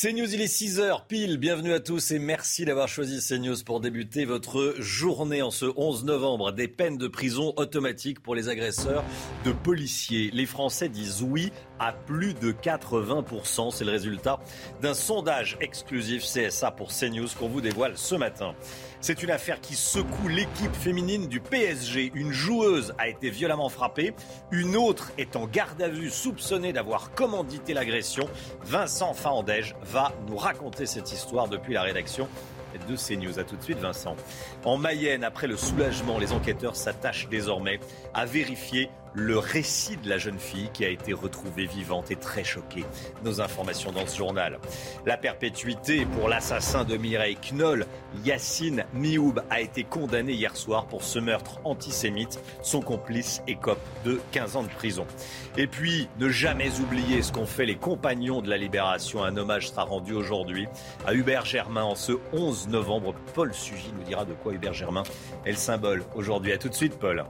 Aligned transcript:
CNews, 0.00 0.32
il 0.32 0.40
est 0.40 0.46
6h 0.46 1.08
pile. 1.08 1.38
Bienvenue 1.38 1.72
à 1.72 1.80
tous 1.80 2.12
et 2.12 2.20
merci 2.20 2.64
d'avoir 2.64 2.86
choisi 2.86 3.18
CNews 3.18 3.56
pour 3.66 3.80
débuter 3.80 4.26
votre 4.26 4.76
journée 4.78 5.42
en 5.42 5.50
ce 5.50 5.66
11 5.76 6.04
novembre. 6.04 6.52
Des 6.52 6.68
peines 6.68 6.98
de 6.98 7.08
prison 7.08 7.52
automatiques 7.56 8.20
pour 8.20 8.36
les 8.36 8.48
agresseurs 8.48 9.02
de 9.44 9.50
policiers. 9.50 10.30
Les 10.32 10.46
Français 10.46 10.88
disent 10.88 11.22
oui 11.22 11.50
à 11.80 11.92
plus 11.92 12.34
de 12.34 12.52
80%. 12.52 13.72
C'est 13.72 13.84
le 13.84 13.90
résultat 13.90 14.38
d'un 14.80 14.94
sondage 14.94 15.58
exclusif 15.60 16.22
CSA 16.22 16.70
pour 16.70 16.90
CNews 16.90 17.26
qu'on 17.36 17.48
vous 17.48 17.60
dévoile 17.60 17.94
ce 17.96 18.14
matin. 18.14 18.54
C'est 19.00 19.22
une 19.22 19.30
affaire 19.30 19.60
qui 19.60 19.74
secoue 19.74 20.28
l'équipe 20.28 20.74
féminine 20.74 21.28
du 21.28 21.40
PSG. 21.40 22.10
Une 22.14 22.32
joueuse 22.32 22.94
a 22.98 23.08
été 23.08 23.30
violemment 23.30 23.68
frappée. 23.68 24.12
Une 24.50 24.76
autre 24.76 25.12
est 25.18 25.36
en 25.36 25.46
garde 25.46 25.80
à 25.80 25.88
vue, 25.88 26.10
soupçonnée 26.10 26.72
d'avoir 26.72 27.12
commandité 27.12 27.74
l'agression. 27.74 28.28
Vincent 28.64 29.14
Faandège 29.14 29.76
va 29.82 30.12
nous 30.28 30.36
raconter 30.36 30.84
cette 30.84 31.12
histoire 31.12 31.48
depuis 31.48 31.74
la 31.74 31.82
rédaction 31.82 32.28
de 32.88 32.96
CNews. 32.96 33.38
A 33.38 33.44
tout 33.44 33.56
de 33.56 33.62
suite, 33.62 33.78
Vincent. 33.78 34.16
En 34.64 34.76
Mayenne, 34.76 35.24
après 35.24 35.46
le 35.46 35.56
soulagement, 35.56 36.18
les 36.18 36.32
enquêteurs 36.32 36.76
s'attachent 36.76 37.28
désormais 37.28 37.80
à 38.14 38.26
vérifier 38.26 38.90
le 39.18 39.36
récit 39.36 39.96
de 39.96 40.08
la 40.08 40.16
jeune 40.16 40.38
fille 40.38 40.70
qui 40.72 40.84
a 40.84 40.88
été 40.88 41.12
retrouvée 41.12 41.66
vivante 41.66 42.10
et 42.10 42.16
très 42.16 42.44
choquée. 42.44 42.84
Nos 43.24 43.40
informations 43.40 43.90
dans 43.90 44.06
ce 44.06 44.16
journal. 44.16 44.58
La 45.06 45.16
perpétuité 45.16 46.06
pour 46.06 46.28
l'assassin 46.28 46.84
de 46.84 46.96
Mireille 46.96 47.36
Knoll, 47.52 47.86
Yacine 48.24 48.84
Mioub, 48.94 49.40
a 49.50 49.60
été 49.60 49.82
condamné 49.82 50.32
hier 50.32 50.56
soir 50.56 50.86
pour 50.86 51.02
ce 51.02 51.18
meurtre 51.18 51.60
antisémite. 51.64 52.40
Son 52.62 52.80
complice 52.80 53.42
écope 53.48 53.80
de 54.04 54.20
15 54.30 54.56
ans 54.56 54.62
de 54.62 54.68
prison. 54.68 55.06
Et 55.56 55.66
puis, 55.66 56.08
ne 56.20 56.28
jamais 56.28 56.78
oublier 56.78 57.22
ce 57.22 57.32
qu'ont 57.32 57.46
fait 57.46 57.66
les 57.66 57.76
compagnons 57.76 58.40
de 58.40 58.48
la 58.48 58.56
libération. 58.56 59.24
Un 59.24 59.36
hommage 59.36 59.70
sera 59.70 59.82
rendu 59.82 60.12
aujourd'hui 60.12 60.68
à 61.06 61.14
Hubert 61.14 61.44
Germain 61.44 61.82
en 61.82 61.96
ce 61.96 62.12
11 62.32 62.68
novembre. 62.68 63.14
Paul 63.34 63.52
Sugy 63.52 63.92
nous 63.98 64.04
dira 64.04 64.24
de 64.24 64.34
quoi 64.34 64.52
Hubert 64.52 64.74
Germain 64.74 65.02
est 65.44 65.50
le 65.50 65.56
symbole 65.56 66.04
aujourd'hui. 66.14 66.52
A 66.52 66.58
tout 66.58 66.68
de 66.68 66.74
suite, 66.74 66.98
Paul. 66.98 67.24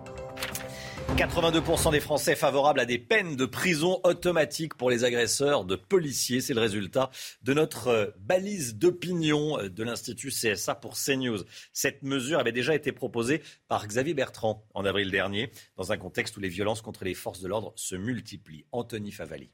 82% 1.17 1.91
des 1.91 2.01
Français 2.01 2.37
favorables 2.37 2.81
à 2.81 2.85
des 2.85 2.99
peines 2.99 3.35
de 3.35 3.47
prison 3.47 4.01
automatiques 4.05 4.75
pour 4.75 4.91
les 4.91 5.05
agresseurs 5.05 5.65
de 5.65 5.75
policiers. 5.75 6.41
C'est 6.41 6.55
le 6.55 6.61
résultat 6.61 7.11
de 7.43 7.55
notre 7.55 7.89
euh, 7.89 8.07
balise 8.19 8.77
d'opinion 8.77 9.59
euh, 9.59 9.69
de 9.69 9.83
l'Institut 9.83 10.31
CSA 10.31 10.75
pour 10.75 10.95
CNews. 10.95 11.39
Cette 11.73 12.03
mesure 12.03 12.39
avait 12.39 12.53
déjà 12.53 12.75
été 12.75 12.93
proposée 12.93 13.43
par 13.69 13.87
Xavier 13.87 14.15
Bertrand 14.15 14.65
en 14.75 14.85
avril 14.85 15.11
dernier, 15.11 15.51
dans 15.77 15.93
un 15.93 15.97
contexte 15.97 16.37
où 16.37 16.41
les 16.41 16.49
violences 16.49 16.83
contre 16.83 17.05
les 17.05 17.15
forces 17.15 17.41
de 17.41 17.49
l'ordre 17.49 17.73
se 17.77 17.97
multiplient. 17.97 18.67
Anthony 18.73 19.11
Favali. 19.11 19.51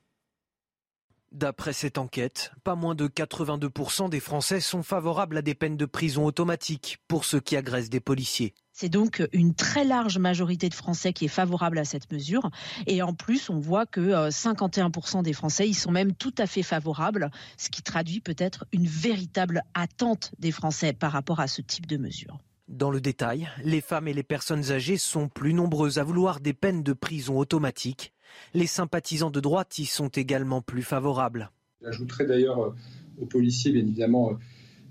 D'après 1.34 1.72
cette 1.72 1.98
enquête, 1.98 2.52
pas 2.62 2.76
moins 2.76 2.94
de 2.94 3.08
82% 3.08 4.08
des 4.08 4.20
Français 4.20 4.60
sont 4.60 4.84
favorables 4.84 5.36
à 5.36 5.42
des 5.42 5.56
peines 5.56 5.76
de 5.76 5.84
prison 5.84 6.24
automatiques 6.26 6.98
pour 7.08 7.24
ceux 7.24 7.40
qui 7.40 7.56
agressent 7.56 7.90
des 7.90 7.98
policiers. 7.98 8.54
C'est 8.72 8.88
donc 8.88 9.20
une 9.32 9.52
très 9.52 9.82
large 9.82 10.18
majorité 10.18 10.68
de 10.68 10.74
Français 10.74 11.12
qui 11.12 11.24
est 11.24 11.28
favorable 11.28 11.78
à 11.78 11.84
cette 11.84 12.12
mesure. 12.12 12.52
Et 12.86 13.02
en 13.02 13.14
plus, 13.14 13.50
on 13.50 13.58
voit 13.58 13.84
que 13.84 14.28
51% 14.28 15.18
euh, 15.18 15.22
des 15.22 15.32
Français 15.32 15.68
y 15.68 15.74
sont 15.74 15.90
même 15.90 16.14
tout 16.14 16.34
à 16.38 16.46
fait 16.46 16.62
favorables, 16.62 17.32
ce 17.56 17.68
qui 17.68 17.82
traduit 17.82 18.20
peut-être 18.20 18.64
une 18.70 18.86
véritable 18.86 19.64
attente 19.74 20.30
des 20.38 20.52
Français 20.52 20.92
par 20.92 21.10
rapport 21.10 21.40
à 21.40 21.48
ce 21.48 21.62
type 21.62 21.86
de 21.86 21.96
mesure. 21.96 22.38
Dans 22.68 22.90
le 22.90 23.00
détail, 23.00 23.50
les 23.64 23.80
femmes 23.80 24.06
et 24.06 24.14
les 24.14 24.22
personnes 24.22 24.70
âgées 24.70 24.98
sont 24.98 25.28
plus 25.28 25.52
nombreuses 25.52 25.98
à 25.98 26.04
vouloir 26.04 26.38
des 26.38 26.54
peines 26.54 26.84
de 26.84 26.92
prison 26.92 27.38
automatiques. 27.38 28.13
Les 28.54 28.66
sympathisants 28.66 29.30
de 29.30 29.40
droite 29.40 29.78
y 29.78 29.84
sont 29.84 30.08
également 30.08 30.62
plus 30.62 30.82
favorables. 30.82 31.50
J'ajouterai 31.82 32.26
d'ailleurs 32.26 32.60
euh, 32.60 32.74
aux 33.20 33.26
policiers, 33.26 33.72
bien 33.72 33.82
évidemment, 33.82 34.30
euh, 34.30 34.34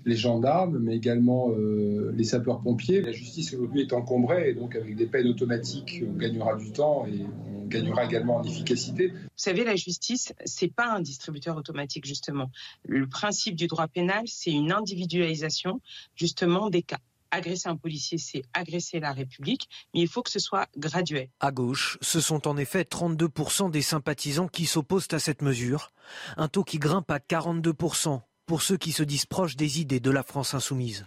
les 0.04 0.16
gendarmes, 0.16 0.78
mais 0.78 0.96
également 0.96 1.50
euh, 1.50 2.12
les 2.14 2.24
sapeurs-pompiers. 2.24 3.00
La 3.00 3.12
justice 3.12 3.54
aujourd'hui 3.54 3.82
est 3.82 3.92
encombrée, 3.92 4.50
et 4.50 4.54
donc 4.54 4.76
avec 4.76 4.96
des 4.96 5.06
peines 5.06 5.28
automatiques, 5.28 6.02
on 6.06 6.16
gagnera 6.16 6.56
du 6.56 6.72
temps 6.72 7.06
et 7.06 7.24
on 7.56 7.66
gagnera 7.66 8.04
également 8.04 8.36
en 8.36 8.42
efficacité. 8.44 9.08
Vous 9.08 9.28
savez, 9.36 9.64
la 9.64 9.76
justice, 9.76 10.34
c'est 10.44 10.72
pas 10.72 10.92
un 10.92 11.00
distributeur 11.00 11.56
automatique, 11.56 12.06
justement. 12.06 12.50
Le 12.84 13.08
principe 13.08 13.56
du 13.56 13.66
droit 13.66 13.88
pénal, 13.88 14.24
c'est 14.26 14.52
une 14.52 14.72
individualisation, 14.72 15.80
justement, 16.14 16.70
des 16.70 16.82
cas 16.82 17.00
agresser 17.34 17.68
un 17.68 17.76
policier, 17.76 18.18
c'est 18.18 18.42
agresser 18.52 19.00
la 19.00 19.12
République, 19.12 19.68
mais 19.92 20.00
il 20.00 20.08
faut 20.08 20.22
que 20.22 20.30
ce 20.30 20.38
soit 20.38 20.68
graduel. 20.76 21.28
À 21.40 21.50
gauche, 21.50 21.98
ce 22.00 22.20
sont 22.20 22.46
en 22.48 22.56
effet 22.56 22.82
32% 22.82 23.70
des 23.70 23.82
sympathisants 23.82 24.48
qui 24.48 24.66
s'opposent 24.66 25.08
à 25.12 25.18
cette 25.18 25.42
mesure, 25.42 25.90
un 26.36 26.48
taux 26.48 26.64
qui 26.64 26.78
grimpe 26.78 27.10
à 27.10 27.18
42% 27.18 28.20
pour 28.46 28.62
ceux 28.62 28.76
qui 28.76 28.92
se 28.92 29.02
disent 29.02 29.26
proches 29.26 29.56
des 29.56 29.80
idées 29.80 30.00
de 30.00 30.10
la 30.10 30.22
France 30.22 30.54
insoumise. 30.54 31.06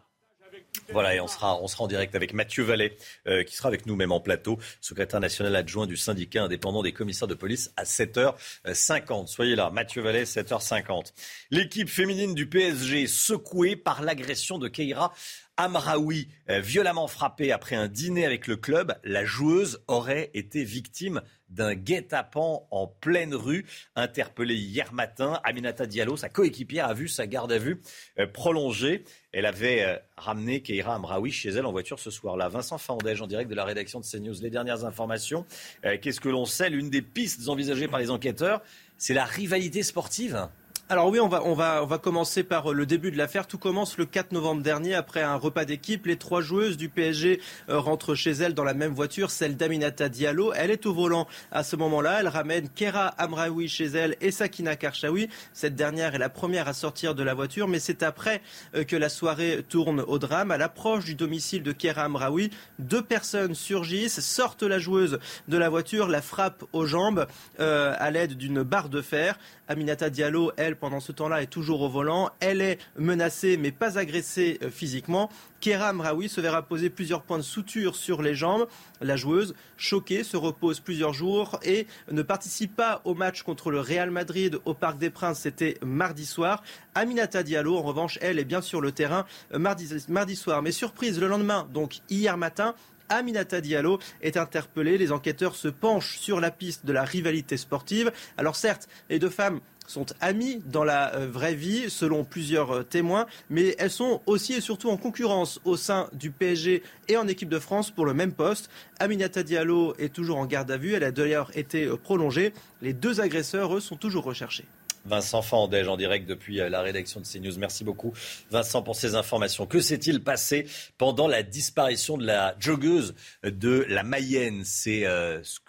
Voilà, 0.91 1.15
et 1.15 1.19
on 1.19 1.27
sera, 1.27 1.61
on 1.61 1.67
sera 1.67 1.83
en 1.83 1.87
direct 1.87 2.15
avec 2.15 2.33
Mathieu 2.33 2.63
Vallet, 2.63 2.95
euh, 3.27 3.43
qui 3.43 3.55
sera 3.55 3.67
avec 3.67 3.85
nous 3.85 3.95
même 3.95 4.11
en 4.11 4.19
plateau, 4.19 4.57
secrétaire 4.79 5.19
national 5.19 5.55
adjoint 5.55 5.87
du 5.87 5.97
syndicat 5.97 6.43
indépendant 6.43 6.83
des 6.83 6.93
commissaires 6.93 7.27
de 7.27 7.33
police 7.33 7.71
à 7.77 7.83
7h50. 7.83 9.27
Soyez 9.27 9.55
là, 9.55 9.69
Mathieu 9.69 10.01
Vallet, 10.01 10.23
7h50. 10.23 11.13
L'équipe 11.51 11.89
féminine 11.89 12.35
du 12.35 12.47
PSG 12.47 13.07
secouée 13.07 13.75
par 13.75 14.01
l'agression 14.01 14.59
de 14.59 14.67
Keira 14.67 15.13
Amraoui, 15.57 16.27
euh, 16.49 16.59
violemment 16.59 17.07
frappée 17.07 17.51
après 17.51 17.75
un 17.75 17.87
dîner 17.87 18.25
avec 18.25 18.45
le 18.45 18.55
club, 18.55 18.95
la 19.03 19.25
joueuse 19.25 19.83
aurait 19.87 20.29
été 20.35 20.63
victime 20.63 21.21
d'un 21.49 21.73
guet-apens 21.73 22.67
en 22.69 22.85
pleine 22.85 23.33
rue. 23.33 23.65
Interpellée 23.95 24.55
hier 24.55 24.93
matin, 24.93 25.39
Aminata 25.43 25.87
Diallo, 25.87 26.15
sa 26.15 26.29
coéquipière, 26.29 26.85
a 26.85 26.93
vu 26.93 27.07
sa 27.07 27.25
garde 27.25 27.51
à 27.51 27.57
vue 27.57 27.81
euh, 28.19 28.27
prolongée. 28.27 29.03
Elle 29.31 29.47
avait 29.47 29.83
euh, 29.83 29.97
ramené 30.15 30.61
Keira 30.61 30.93
Amraoui 30.93 31.31
chez 31.31 31.49
elle 31.49 31.65
en 31.65 31.71
voiture 31.71 31.99
ce 31.99 32.11
soir-là. 32.11 32.49
Vincent 32.49 32.77
Fandège, 32.77 33.21
en 33.23 33.27
direct 33.27 33.49
de 33.49 33.55
la 33.55 33.65
rédaction 33.65 33.99
de 33.99 34.05
CNews. 34.05 34.35
Les 34.41 34.51
dernières 34.51 34.85
informations. 34.85 35.45
Qu'est-ce 35.83 36.19
que 36.19 36.29
l'on 36.29 36.45
sait? 36.45 36.69
L'une 36.69 36.89
des 36.89 37.01
pistes 37.01 37.47
envisagées 37.49 37.87
par 37.87 37.99
les 37.99 38.11
enquêteurs, 38.11 38.61
c'est 38.97 39.13
la 39.13 39.25
rivalité 39.25 39.83
sportive 39.83 40.47
alors 40.89 41.09
oui, 41.09 41.19
on 41.19 41.27
va, 41.27 41.43
on, 41.43 41.53
va, 41.53 41.83
on 41.83 41.85
va 41.85 41.97
commencer 41.97 42.43
par 42.43 42.71
euh, 42.71 42.73
le 42.73 42.85
début 42.85 43.11
de 43.11 43.17
l'affaire. 43.17 43.45
Tout 43.45 43.57
commence 43.57 43.97
le 43.97 44.05
4 44.05 44.31
novembre 44.31 44.61
dernier, 44.61 44.93
après 44.93 45.21
un 45.21 45.35
repas 45.35 45.65
d'équipe. 45.65 46.05
Les 46.05 46.15
trois 46.15 46.39
joueuses 46.39 46.77
du 46.77 46.87
PSG 46.87 47.41
euh, 47.67 47.77
rentrent 47.77 48.15
chez 48.15 48.31
elles 48.31 48.53
dans 48.53 48.63
la 48.63 48.73
même 48.73 48.93
voiture, 48.93 49.29
celle 49.29 49.57
d'Aminata 49.57 50.07
Diallo. 50.07 50.53
Elle 50.53 50.71
est 50.71 50.85
au 50.85 50.93
volant 50.93 51.27
à 51.51 51.65
ce 51.65 51.75
moment-là. 51.75 52.21
Elle 52.21 52.29
ramène 52.29 52.69
Kera 52.69 53.07
Amraoui 53.07 53.67
chez 53.67 53.87
elle 53.87 54.15
et 54.21 54.31
Sakina 54.31 54.77
Karchaoui. 54.77 55.27
Cette 55.51 55.75
dernière 55.75 56.15
est 56.15 56.19
la 56.19 56.29
première 56.29 56.69
à 56.69 56.73
sortir 56.73 57.15
de 57.15 57.23
la 57.23 57.33
voiture, 57.33 57.67
mais 57.67 57.79
c'est 57.79 58.01
après 58.01 58.41
euh, 58.73 58.85
que 58.85 58.95
la 58.95 59.09
soirée 59.09 59.65
tourne 59.67 59.99
au 59.99 60.19
drame. 60.19 60.51
À 60.51 60.57
l'approche 60.57 61.03
du 61.03 61.15
domicile 61.15 61.63
de 61.63 61.73
Kera 61.73 62.03
Amraoui, 62.03 62.49
deux 62.79 63.01
personnes 63.01 63.55
surgissent, 63.55 64.21
sortent 64.21 64.63
la 64.63 64.79
joueuse 64.79 65.19
de 65.49 65.57
la 65.57 65.67
voiture, 65.67 66.07
la 66.07 66.21
frappent 66.21 66.63
aux 66.71 66.85
jambes 66.85 67.27
à 67.59 68.11
l'aide 68.11 68.37
d'une 68.37 68.63
barre 68.63 68.87
de 68.87 69.01
fer. 69.01 69.37
Aminata 69.67 70.09
Diallo, 70.09 70.53
elle, 70.55 70.76
pendant 70.79 70.99
ce 70.99 71.11
temps-là, 71.11 71.41
est 71.41 71.47
toujours 71.47 71.81
au 71.81 71.89
volant. 71.89 72.29
Elle 72.39 72.61
est 72.61 72.77
menacée, 72.97 73.57
mais 73.57 73.71
pas 73.71 73.97
agressée 73.97 74.59
euh, 74.63 74.69
physiquement. 74.69 75.29
Kera 75.59 75.91
Mraoui 75.93 76.29
se 76.29 76.39
verra 76.39 76.61
poser 76.61 76.89
plusieurs 76.89 77.23
points 77.23 77.37
de 77.37 77.43
suture 77.43 77.95
sur 77.95 78.21
les 78.21 78.35
jambes. 78.35 78.67
La 79.01 79.15
joueuse, 79.15 79.55
choquée, 79.75 80.23
se 80.23 80.37
repose 80.37 80.79
plusieurs 80.79 81.13
jours 81.13 81.59
et 81.63 81.87
ne 82.11 82.21
participe 82.21 82.75
pas 82.75 83.01
au 83.05 83.15
match 83.15 83.43
contre 83.43 83.71
le 83.71 83.79
Real 83.79 84.11
Madrid 84.11 84.59
au 84.65 84.73
Parc 84.73 84.97
des 84.97 85.09
Princes. 85.09 85.39
C'était 85.39 85.77
mardi 85.83 86.25
soir. 86.25 86.63
Aminata 86.95 87.43
Diallo, 87.43 87.77
en 87.77 87.81
revanche, 87.81 88.17
elle 88.21 88.39
est 88.39 88.45
bien 88.45 88.61
sur 88.61 88.81
le 88.81 88.91
terrain 88.91 89.25
euh, 89.53 89.59
mardi, 89.59 89.89
mardi 90.09 90.35
soir. 90.35 90.61
Mais 90.61 90.71
surprise, 90.71 91.19
le 91.19 91.27
lendemain, 91.27 91.67
donc 91.73 91.99
hier 92.09 92.37
matin, 92.37 92.75
Aminata 93.09 93.61
Diallo 93.61 93.99
est 94.21 94.37
interpellée. 94.37 94.97
Les 94.97 95.11
enquêteurs 95.11 95.55
se 95.55 95.67
penchent 95.67 96.17
sur 96.17 96.39
la 96.39 96.51
piste 96.51 96.85
de 96.85 96.93
la 96.93 97.03
rivalité 97.03 97.57
sportive. 97.57 98.11
Alors 98.37 98.55
certes, 98.55 98.87
les 99.09 99.19
deux 99.19 99.29
femmes 99.29 99.59
sont 99.87 100.05
amies 100.21 100.61
dans 100.65 100.83
la 100.83 101.15
euh, 101.15 101.27
vraie 101.27 101.55
vie, 101.55 101.89
selon 101.89 102.23
plusieurs 102.23 102.71
euh, 102.71 102.83
témoins, 102.83 103.25
mais 103.49 103.75
elles 103.79 103.91
sont 103.91 104.21
aussi 104.25 104.53
et 104.53 104.61
surtout 104.61 104.89
en 104.89 104.97
concurrence 104.97 105.59
au 105.65 105.77
sein 105.77 106.09
du 106.13 106.29
PSG 106.29 106.83
et 107.07 107.17
en 107.17 107.27
équipe 107.27 107.49
de 107.49 107.59
France 107.59 107.89
pour 107.89 108.05
le 108.05 108.13
même 108.13 108.33
poste. 108.33 108.69
Aminata 108.99 109.43
Diallo 109.43 109.95
est 109.97 110.13
toujours 110.13 110.37
en 110.37 110.45
garde 110.45 110.69
à 110.69 110.77
vue, 110.77 110.93
elle 110.93 111.03
a 111.03 111.11
d'ailleurs 111.11 111.57
été 111.57 111.85
euh, 111.85 111.97
prolongée. 111.97 112.53
Les 112.81 112.93
deux 112.93 113.21
agresseurs, 113.21 113.75
eux, 113.75 113.79
sont 113.79 113.95
toujours 113.95 114.25
recherchés. 114.25 114.65
Vincent 115.05 115.41
Fandège 115.41 115.87
en 115.87 115.95
direct 115.95 116.27
depuis 116.27 116.57
la 116.57 116.81
rédaction 116.81 117.21
de 117.21 117.25
CNews. 117.25 117.57
Merci 117.57 117.85
beaucoup 117.85 118.11
Vincent 118.51 118.81
pour 118.83 118.97
ces 118.97 119.15
informations. 119.15 119.65
Que 119.65 119.79
s'est-il 119.79 120.21
passé 120.21 120.67
pendant 120.97 121.29
la 121.29 121.43
disparition 121.43 122.17
de 122.17 122.25
la 122.25 122.57
joggeuse 122.59 123.15
de 123.43 123.85
la 123.87 124.03
Mayenne? 124.03 124.63
C'est 124.65 125.05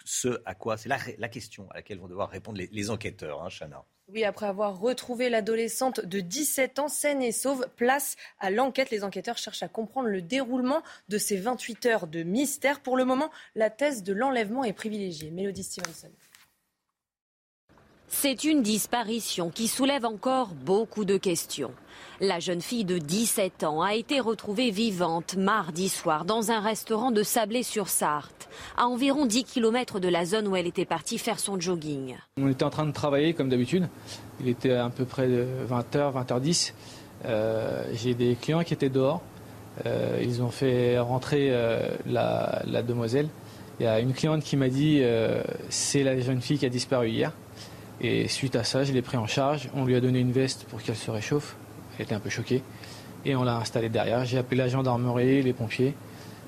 ce 0.03 0.41
à 0.43 0.55
quoi 0.55 0.75
C'est 0.75 0.89
la, 0.89 1.29
question 1.29 1.69
à 1.71 1.75
laquelle 1.75 1.99
vont 1.99 2.09
devoir 2.09 2.29
répondre 2.29 2.59
les, 2.69 2.89
enquêteurs, 2.89 3.41
hein, 3.41 3.47
Chana. 3.49 3.85
Oui, 4.11 4.23
après 4.23 4.47
avoir 4.47 4.79
retrouvé 4.79 5.29
l'adolescente 5.29 6.03
de 6.03 6.19
17 6.19 6.79
ans 6.79 6.87
saine 6.87 7.21
et 7.21 7.31
sauve, 7.31 7.67
place 7.75 8.15
à 8.39 8.49
l'enquête. 8.49 8.89
Les 8.89 9.03
enquêteurs 9.03 9.37
cherchent 9.37 9.61
à 9.61 9.67
comprendre 9.67 10.07
le 10.07 10.23
déroulement 10.23 10.81
de 11.09 11.19
ces 11.19 11.37
28 11.37 11.85
heures 11.85 12.07
de 12.07 12.23
mystère. 12.23 12.79
Pour 12.79 12.97
le 12.97 13.05
moment, 13.05 13.29
la 13.53 13.69
thèse 13.69 14.01
de 14.01 14.13
l'enlèvement 14.13 14.63
est 14.63 14.73
privilégiée. 14.73 15.29
Mélodie 15.29 15.63
Stevenson. 15.63 16.09
C'est 18.11 18.43
une 18.43 18.63
disparition 18.63 19.51
qui 19.51 19.67
soulève 19.67 20.03
encore 20.03 20.49
beaucoup 20.65 21.05
de 21.05 21.15
questions. 21.15 21.71
La 22.19 22.39
jeune 22.39 22.59
fille 22.59 22.83
de 22.83 22.97
17 22.97 23.63
ans 23.63 23.83
a 23.83 23.93
été 23.93 24.19
retrouvée 24.19 24.71
vivante 24.71 25.37
mardi 25.37 25.89
soir 25.89 26.25
dans 26.25 26.49
un 26.49 26.59
restaurant 26.59 27.11
de 27.11 27.21
Sablé-sur-Sarthe, 27.21 28.49
à 28.77 28.87
environ 28.87 29.27
10 29.27 29.43
km 29.43 29.99
de 29.99 30.07
la 30.07 30.25
zone 30.25 30.47
où 30.47 30.55
elle 30.55 30.65
était 30.65 30.85
partie 30.85 31.19
faire 31.19 31.39
son 31.39 31.59
jogging. 31.59 32.15
On 32.37 32.49
était 32.49 32.63
en 32.63 32.71
train 32.71 32.87
de 32.87 32.91
travailler 32.91 33.33
comme 33.33 33.47
d'habitude. 33.47 33.87
Il 34.41 34.49
était 34.49 34.73
à 34.73 34.89
peu 34.89 35.05
près 35.05 35.27
20h, 35.27 36.25
20h10. 36.25 36.73
Euh, 37.25 37.83
j'ai 37.93 38.15
des 38.15 38.35
clients 38.35 38.63
qui 38.63 38.73
étaient 38.73 38.89
dehors. 38.89 39.21
Euh, 39.85 40.19
ils 40.21 40.41
ont 40.41 40.49
fait 40.49 40.97
rentrer 40.97 41.49
euh, 41.51 41.87
la, 42.07 42.63
la, 42.65 42.81
demoiselle. 42.81 43.29
Il 43.79 43.83
y 43.83 43.87
a 43.87 43.99
une 43.99 44.13
cliente 44.13 44.43
qui 44.43 44.57
m'a 44.57 44.67
dit 44.67 45.01
c'est 45.69 46.03
la 46.03 46.19
jeune 46.19 46.41
fille 46.41 46.57
qui 46.57 46.65
a 46.65 46.69
disparu 46.69 47.09
hier. 47.09 47.31
Et 48.01 48.27
suite 48.27 48.55
à 48.55 48.63
ça, 48.63 48.83
je 48.83 48.93
l'ai 48.93 49.01
pris 49.01 49.17
en 49.17 49.27
charge. 49.27 49.69
On 49.73 49.85
lui 49.85 49.95
a 49.95 50.01
donné 50.01 50.19
une 50.19 50.31
veste 50.31 50.65
pour 50.65 50.81
qu'elle 50.81 50.95
se 50.95 51.11
réchauffe. 51.11 51.55
Elle 51.97 52.05
était 52.05 52.15
un 52.15 52.19
peu 52.19 52.29
choquée. 52.29 52.63
Et 53.25 53.35
on 53.35 53.43
l'a 53.43 53.57
installée 53.57 53.89
derrière. 53.89 54.23
J'ai 54.23 54.37
appelé 54.37 54.57
la 54.57 54.69
gendarmerie, 54.69 55.41
les 55.41 55.53
pompiers. 55.53 55.93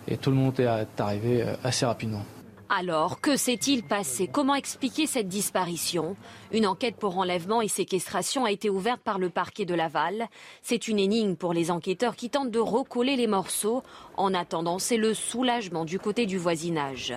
Et 0.07 0.18
tout 0.18 0.30
le 0.30 0.38
monde 0.38 0.59
est 0.59 1.00
arrivé 1.00 1.44
euh, 1.44 1.56
assez 1.63 1.86
rapidement. 1.86 2.24
Alors, 2.69 3.19
que 3.19 3.36
s'est-il 3.36 3.83
passé? 3.83 4.30
Comment 4.31 4.56
expliquer 4.56 5.06
cette 5.06 5.27
disparition? 5.27 6.15
Une 6.53 6.65
enquête 6.65 6.95
pour 6.95 7.18
enlèvement 7.18 7.62
et 7.62 7.68
séquestration 7.68 8.45
a 8.45 8.51
été 8.51 8.69
ouverte 8.69 9.01
par 9.01 9.19
le 9.19 9.30
parquet 9.30 9.65
de 9.65 9.75
Laval. 9.75 10.30
C'est 10.62 10.88
une 10.88 10.97
énigme 10.97 11.36
pour 11.36 11.51
les 11.51 11.69
enquêteurs 11.69 12.15
qui 12.15 12.30
tentent 12.30 12.50
de 12.50 12.59
recoller 12.59 13.18
les 13.18 13.27
morceaux. 13.27 13.83
En 14.15 14.33
attendant, 14.33 14.80
c'est 14.80 14.95
le 14.95 15.13
soulagement 15.13 15.83
du 15.83 16.00
côté 16.00 16.25
du 16.25 16.38
voisinage. 16.38 17.13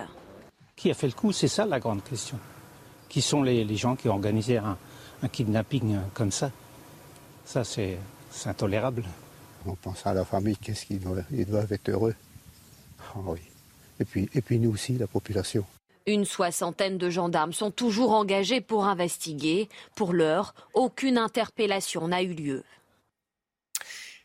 Qui 0.75 0.91
a 0.91 0.93
fait 0.93 1.07
le 1.07 1.13
coup? 1.13 1.31
C'est 1.31 1.47
ça 1.47 1.65
la 1.65 1.79
grande 1.79 2.03
question 2.03 2.37
qui 3.15 3.21
sont 3.21 3.43
les, 3.43 3.77
gens 3.77 3.95
qui 3.95 4.09
ont 4.09 4.13
organisé 4.15 4.57
un, 4.57 4.77
kidnapping 5.31 5.99
comme 6.13 6.33
ça. 6.33 6.51
Ça, 7.45 7.63
c'est 7.63 7.97
intolérable. 8.45 9.05
On 9.65 9.75
pense 9.75 10.05
à 10.05 10.13
la 10.13 10.25
famille, 10.25 10.57
qu'est-ce 10.57 10.85
qu'ils 10.85 10.99
doivent, 10.99 11.23
ils 11.31 11.45
doivent 11.45 11.71
être 11.71 11.87
heureux. 11.87 12.13
Ah 12.99 13.19
oui. 13.23 13.39
Et 14.01 14.03
puis, 14.03 14.29
et 14.33 14.41
puis 14.41 14.59
nous 14.59 14.71
aussi, 14.71 14.97
la 14.97 15.07
population. 15.07 15.63
Une 16.05 16.25
soixantaine 16.25 16.97
de 16.97 17.09
gendarmes 17.09 17.53
sont 17.53 17.71
toujours 17.71 18.11
engagés 18.11 18.59
pour 18.59 18.83
investiguer. 18.83 19.69
Pour 19.95 20.11
l'heure, 20.11 20.53
aucune 20.73 21.17
interpellation 21.17 22.09
n'a 22.09 22.21
eu 22.21 22.33
lieu. 22.33 22.65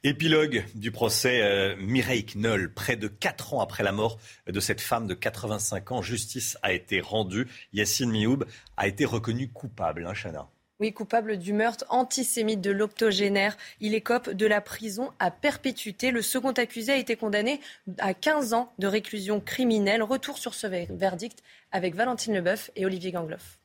Épilogue 0.02 0.64
du 0.74 0.90
procès 0.90 1.42
euh, 1.42 1.76
Mireille 1.76 2.24
Knoll. 2.34 2.72
Près 2.72 2.96
de 2.96 3.06
quatre 3.06 3.52
ans 3.52 3.60
après 3.60 3.82
la 3.82 3.92
mort 3.92 4.18
de 4.46 4.58
cette 4.58 4.80
femme 4.80 5.06
de 5.06 5.12
85 5.12 5.92
ans, 5.92 6.00
justice 6.00 6.56
a 6.62 6.72
été 6.72 7.02
rendue. 7.02 7.46
Yacine 7.74 8.10
Mioub 8.10 8.46
a 8.78 8.88
été 8.88 9.04
reconnu 9.04 9.48
coupable, 9.48 10.06
hein, 10.06 10.14
Chana? 10.14 10.48
Oui, 10.80 10.94
coupable 10.94 11.36
du 11.36 11.52
meurtre 11.52 11.84
antisémite 11.90 12.62
de 12.62 12.70
l'octogénaire. 12.70 13.58
Il 13.80 13.94
écope 13.94 14.30
de 14.30 14.46
la 14.46 14.62
prison 14.62 15.10
à 15.18 15.30
perpétuité. 15.30 16.12
Le 16.12 16.22
second 16.22 16.52
accusé 16.52 16.92
a 16.92 16.96
été 16.96 17.16
condamné 17.16 17.60
à 17.98 18.14
15 18.14 18.54
ans 18.54 18.72
de 18.78 18.86
réclusion 18.86 19.38
criminelle. 19.38 20.02
Retour 20.02 20.38
sur 20.38 20.54
ce 20.54 20.66
verdict 20.66 21.42
avec 21.72 21.94
Valentine 21.94 22.32
Leboeuf 22.32 22.70
et 22.74 22.86
Olivier 22.86 23.12
Gangloff. 23.12 23.58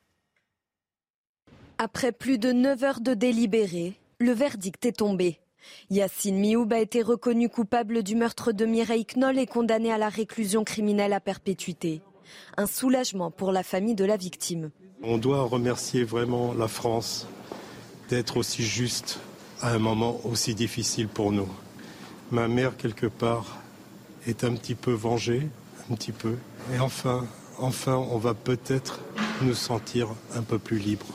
Après 1.77 2.11
plus 2.11 2.37
de 2.37 2.51
9 2.51 2.83
heures 2.83 2.99
de 2.99 3.13
délibéré, 3.13 3.93
le 4.19 4.33
verdict 4.33 4.85
est 4.85 4.97
tombé. 4.97 5.39
Yacine 5.89 6.39
Mioub 6.39 6.71
a 6.73 6.79
été 6.79 7.01
reconnu 7.01 7.49
coupable 7.49 8.03
du 8.03 8.15
meurtre 8.15 8.51
de 8.51 8.65
Mireille 8.65 9.05
Knoll 9.05 9.39
et 9.39 9.47
condamné 9.47 9.91
à 9.91 9.97
la 9.97 10.09
réclusion 10.09 10.63
criminelle 10.63 11.13
à 11.13 11.19
perpétuité. 11.19 12.01
Un 12.57 12.65
soulagement 12.65 13.31
pour 13.31 13.51
la 13.51 13.63
famille 13.63 13.95
de 13.95 14.05
la 14.05 14.17
victime. 14.17 14.71
On 15.03 15.17
doit 15.17 15.43
remercier 15.43 16.03
vraiment 16.03 16.53
la 16.53 16.67
France 16.67 17.27
d'être 18.09 18.37
aussi 18.37 18.63
juste 18.63 19.19
à 19.61 19.71
un 19.71 19.79
moment 19.79 20.19
aussi 20.23 20.55
difficile 20.55 21.07
pour 21.07 21.31
nous. 21.31 21.49
Ma 22.31 22.47
mère, 22.47 22.77
quelque 22.77 23.07
part, 23.07 23.57
est 24.27 24.43
un 24.43 24.53
petit 24.55 24.75
peu 24.75 24.91
vengée, 24.91 25.47
un 25.89 25.95
petit 25.95 26.11
peu. 26.11 26.35
Et 26.73 26.79
enfin, 26.79 27.25
enfin, 27.59 27.95
on 27.95 28.17
va 28.17 28.33
peut-être 28.33 28.99
nous 29.41 29.53
sentir 29.53 30.09
un 30.33 30.41
peu 30.41 30.57
plus 30.57 30.79
libres. 30.79 31.05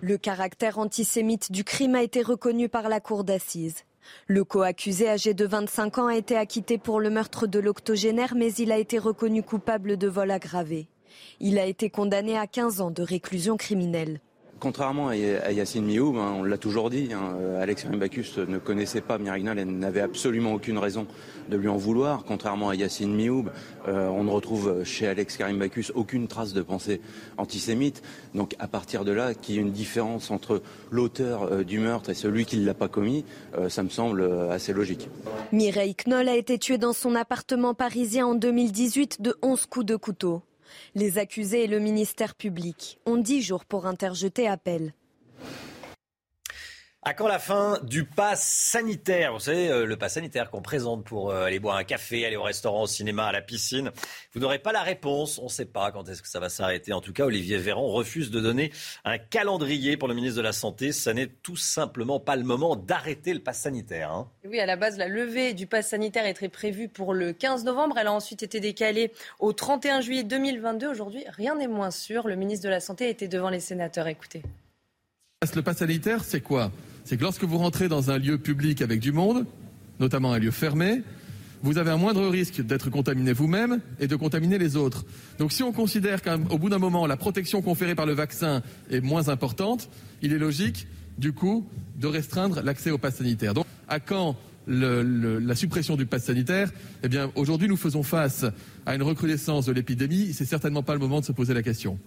Le 0.00 0.16
caractère 0.16 0.78
antisémite 0.78 1.50
du 1.50 1.64
crime 1.64 1.94
a 1.94 2.02
été 2.02 2.22
reconnu 2.22 2.68
par 2.68 2.88
la 2.88 3.00
cour 3.00 3.24
d'assises. 3.24 3.84
Le 4.26 4.44
co-accusé 4.44 5.08
âgé 5.08 5.34
de 5.34 5.46
25 5.46 5.98
ans 5.98 6.06
a 6.06 6.16
été 6.16 6.36
acquitté 6.36 6.78
pour 6.78 7.00
le 7.00 7.10
meurtre 7.10 7.46
de 7.46 7.58
l'octogénaire, 7.58 8.34
mais 8.34 8.52
il 8.54 8.72
a 8.72 8.78
été 8.78 8.98
reconnu 8.98 9.42
coupable 9.42 9.96
de 9.96 10.08
vol 10.08 10.30
aggravé. 10.30 10.88
Il 11.40 11.58
a 11.58 11.66
été 11.66 11.90
condamné 11.90 12.36
à 12.36 12.46
15 12.46 12.80
ans 12.80 12.90
de 12.90 13.02
réclusion 13.02 13.56
criminelle. 13.56 14.20
Contrairement 14.60 15.08
à 15.08 15.16
Yacine 15.16 15.84
Mioub, 15.84 16.16
hein, 16.16 16.34
on 16.38 16.42
l'a 16.42 16.58
toujours 16.58 16.90
dit, 16.90 17.10
hein, 17.12 17.36
Alex 17.60 17.86
Bacchus 17.86 18.32
ne 18.46 18.58
connaissait 18.58 19.00
pas 19.00 19.18
Mirignol 19.18 19.58
et 19.58 19.64
n'avait 19.64 20.00
absolument 20.00 20.52
aucune 20.52 20.78
raison 20.78 21.06
de 21.48 21.56
lui 21.56 21.68
en 21.68 21.76
vouloir. 21.76 22.24
Contrairement 22.24 22.68
à 22.68 22.74
Yacine 22.74 23.14
Mioub, 23.14 23.50
euh, 23.86 24.08
on 24.08 24.24
ne 24.24 24.30
retrouve 24.30 24.84
chez 24.84 25.06
Alex 25.06 25.36
Karim 25.36 25.58
Bacchus 25.58 25.92
aucune 25.94 26.28
trace 26.28 26.52
de 26.52 26.62
pensée 26.62 27.00
antisémite. 27.36 28.02
Donc 28.34 28.54
à 28.58 28.68
partir 28.68 29.04
de 29.04 29.12
là, 29.12 29.34
qu'il 29.34 29.54
y 29.54 29.58
ait 29.58 29.62
une 29.62 29.72
différence 29.72 30.30
entre 30.30 30.62
l'auteur 30.90 31.44
euh, 31.44 31.64
du 31.64 31.78
meurtre 31.78 32.10
et 32.10 32.14
celui 32.14 32.44
qui 32.44 32.58
ne 32.58 32.66
l'a 32.66 32.74
pas 32.74 32.88
commis, 32.88 33.24
euh, 33.56 33.68
ça 33.68 33.82
me 33.82 33.88
semble 33.88 34.28
assez 34.50 34.72
logique. 34.72 35.08
Mireille 35.52 35.94
Knoll 35.94 36.28
a 36.28 36.36
été 36.36 36.58
tuée 36.58 36.78
dans 36.78 36.92
son 36.92 37.14
appartement 37.14 37.74
parisien 37.74 38.26
en 38.26 38.34
2018 38.34 39.22
de 39.22 39.36
11 39.42 39.66
coups 39.66 39.86
de 39.86 39.96
couteau. 39.96 40.42
Les 40.94 41.18
accusés 41.18 41.64
et 41.64 41.66
le 41.68 41.78
ministère 41.78 42.34
public 42.34 42.98
ont 43.06 43.16
10 43.16 43.42
jours 43.42 43.64
pour 43.64 43.86
interjeter 43.86 44.48
appel. 44.48 44.92
À 47.02 47.14
quand 47.14 47.28
la 47.28 47.38
fin 47.38 47.78
du 47.84 48.02
pass 48.04 48.42
sanitaire 48.42 49.32
Vous 49.32 49.38
savez, 49.38 49.70
euh, 49.70 49.86
le 49.86 49.96
pass 49.96 50.14
sanitaire 50.14 50.50
qu'on 50.50 50.62
présente 50.62 51.04
pour 51.04 51.30
euh, 51.30 51.44
aller 51.44 51.60
boire 51.60 51.76
un 51.76 51.84
café, 51.84 52.26
aller 52.26 52.34
au 52.34 52.42
restaurant, 52.42 52.82
au 52.82 52.86
cinéma, 52.88 53.26
à 53.26 53.32
la 53.32 53.40
piscine. 53.40 53.92
Vous 54.34 54.40
n'aurez 54.40 54.58
pas 54.58 54.72
la 54.72 54.82
réponse. 54.82 55.38
On 55.38 55.44
ne 55.44 55.48
sait 55.48 55.64
pas 55.64 55.92
quand 55.92 56.08
est-ce 56.08 56.22
que 56.22 56.28
ça 56.28 56.40
va 56.40 56.48
s'arrêter. 56.48 56.92
En 56.92 57.00
tout 57.00 57.12
cas, 57.12 57.24
Olivier 57.24 57.56
Véran 57.56 57.86
refuse 57.86 58.32
de 58.32 58.40
donner 58.40 58.72
un 59.04 59.16
calendrier 59.16 59.96
pour 59.96 60.08
le 60.08 60.14
ministre 60.14 60.38
de 60.38 60.42
la 60.42 60.52
Santé. 60.52 60.90
Ça 60.90 61.14
n'est 61.14 61.28
tout 61.28 61.56
simplement 61.56 62.18
pas 62.18 62.34
le 62.34 62.42
moment 62.42 62.74
d'arrêter 62.74 63.32
le 63.32 63.40
pass 63.40 63.60
sanitaire. 63.60 64.10
Hein. 64.10 64.28
Oui, 64.44 64.58
à 64.58 64.66
la 64.66 64.74
base, 64.74 64.98
la 64.98 65.06
levée 65.06 65.54
du 65.54 65.68
pass 65.68 65.90
sanitaire 65.90 66.26
était 66.26 66.48
prévue 66.48 66.88
pour 66.88 67.14
le 67.14 67.32
15 67.32 67.62
novembre. 67.62 67.96
Elle 67.96 68.08
a 68.08 68.12
ensuite 68.12 68.42
été 68.42 68.58
décalée 68.58 69.12
au 69.38 69.52
31 69.52 70.00
juillet 70.00 70.24
2022. 70.24 70.88
Aujourd'hui, 70.88 71.24
rien 71.28 71.54
n'est 71.54 71.68
moins 71.68 71.92
sûr. 71.92 72.26
Le 72.26 72.34
ministre 72.34 72.64
de 72.64 72.70
la 72.70 72.80
Santé 72.80 73.08
était 73.08 73.28
devant 73.28 73.50
les 73.50 73.60
sénateurs. 73.60 74.08
Écoutez. 74.08 74.42
Le 75.54 75.62
pass 75.62 75.76
sanitaire, 75.76 76.24
c'est 76.24 76.40
quoi? 76.40 76.72
C'est 77.08 77.16
que 77.16 77.22
lorsque 77.22 77.44
vous 77.44 77.56
rentrez 77.56 77.88
dans 77.88 78.10
un 78.10 78.18
lieu 78.18 78.36
public 78.36 78.82
avec 78.82 79.00
du 79.00 79.12
monde, 79.12 79.46
notamment 79.98 80.34
un 80.34 80.38
lieu 80.38 80.50
fermé, 80.50 81.00
vous 81.62 81.78
avez 81.78 81.90
un 81.90 81.96
moindre 81.96 82.28
risque 82.28 82.60
d'être 82.60 82.90
contaminé 82.90 83.32
vous-même 83.32 83.80
et 83.98 84.06
de 84.06 84.14
contaminer 84.14 84.58
les 84.58 84.76
autres. 84.76 85.06
Donc 85.38 85.52
si 85.52 85.62
on 85.62 85.72
considère 85.72 86.20
qu'au 86.20 86.58
bout 86.58 86.68
d'un 86.68 86.76
moment, 86.76 87.06
la 87.06 87.16
protection 87.16 87.62
conférée 87.62 87.94
par 87.94 88.04
le 88.04 88.12
vaccin 88.12 88.62
est 88.90 89.00
moins 89.00 89.30
importante, 89.30 89.88
il 90.20 90.34
est 90.34 90.38
logique, 90.38 90.86
du 91.16 91.32
coup, 91.32 91.66
de 91.96 92.06
restreindre 92.06 92.60
l'accès 92.62 92.90
au 92.90 92.98
pass 92.98 93.14
sanitaire. 93.16 93.54
Donc 93.54 93.64
à 93.88 94.00
quand 94.00 94.36
la 94.66 95.54
suppression 95.54 95.96
du 95.96 96.04
pass 96.04 96.24
sanitaire? 96.24 96.70
Eh 97.02 97.08
bien, 97.08 97.32
aujourd'hui, 97.36 97.68
nous 97.68 97.78
faisons 97.78 98.02
face 98.02 98.44
à 98.84 98.94
une 98.94 99.02
recrudescence 99.02 99.64
de 99.64 99.72
l'épidémie. 99.72 100.34
C'est 100.34 100.44
certainement 100.44 100.82
pas 100.82 100.92
le 100.92 101.00
moment 101.00 101.20
de 101.20 101.24
se 101.24 101.32
poser 101.32 101.54
la 101.54 101.62
question. 101.62 101.98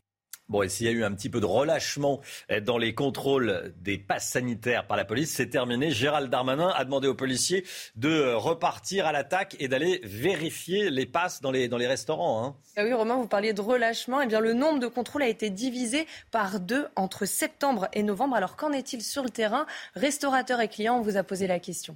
Bon, 0.52 0.64
et 0.64 0.68
s'il 0.68 0.86
y 0.86 0.90
a 0.90 0.92
eu 0.92 1.06
un 1.06 1.14
petit 1.14 1.30
peu 1.30 1.40
de 1.40 1.46
relâchement 1.46 2.20
eh, 2.50 2.60
dans 2.60 2.78
les 2.78 2.94
contrôles 2.94 3.74
des 3.80 3.98
passes 3.98 4.28
sanitaires 4.28 4.86
par 4.86 4.98
la 4.98 5.06
police, 5.06 5.32
c'est 5.32 5.48
terminé. 5.48 5.92
Gérald 5.92 6.30
Darmanin 6.30 6.74
a 6.76 6.84
demandé 6.84 7.08
aux 7.08 7.16
policiers 7.16 7.66
de 7.96 8.34
repartir 8.34 9.06
à 9.06 9.14
l'attaque 9.14 9.56
et 9.60 9.70
d'aller 9.70 10.02
vérifier 10.04 10.90
les 10.90 11.06
passes 11.06 11.40
dans 11.40 11.52
les, 11.52 11.70
dans 11.70 11.78
les 11.78 11.88
restaurants. 11.88 12.44
Hein. 12.44 12.56
Ah 12.76 12.84
oui, 12.84 12.92
Romain, 12.92 13.16
vous 13.16 13.30
parliez 13.30 13.54
de 13.54 13.62
relâchement. 13.62 14.20
Eh 14.20 14.28
bien, 14.28 14.42
le 14.42 14.52
nombre 14.52 14.80
de 14.80 14.88
contrôles 14.88 15.24
a 15.24 15.30
été 15.30 15.50
divisé 15.50 16.06
par 16.32 16.60
deux 16.60 16.86
entre 16.98 17.26
septembre 17.26 17.88
et 17.94 18.04
novembre. 18.04 18.36
Alors, 18.36 18.58
qu'en 18.58 18.74
est-il 18.74 19.02
sur 19.02 19.24
le 19.24 19.30
terrain? 19.30 19.66
Restaurateurs 19.96 20.60
et 20.60 20.68
clients, 20.68 20.98
on 20.98 21.02
vous 21.02 21.16
a 21.16 21.24
posé 21.24 21.48
la 21.48 21.60
question. 21.60 21.96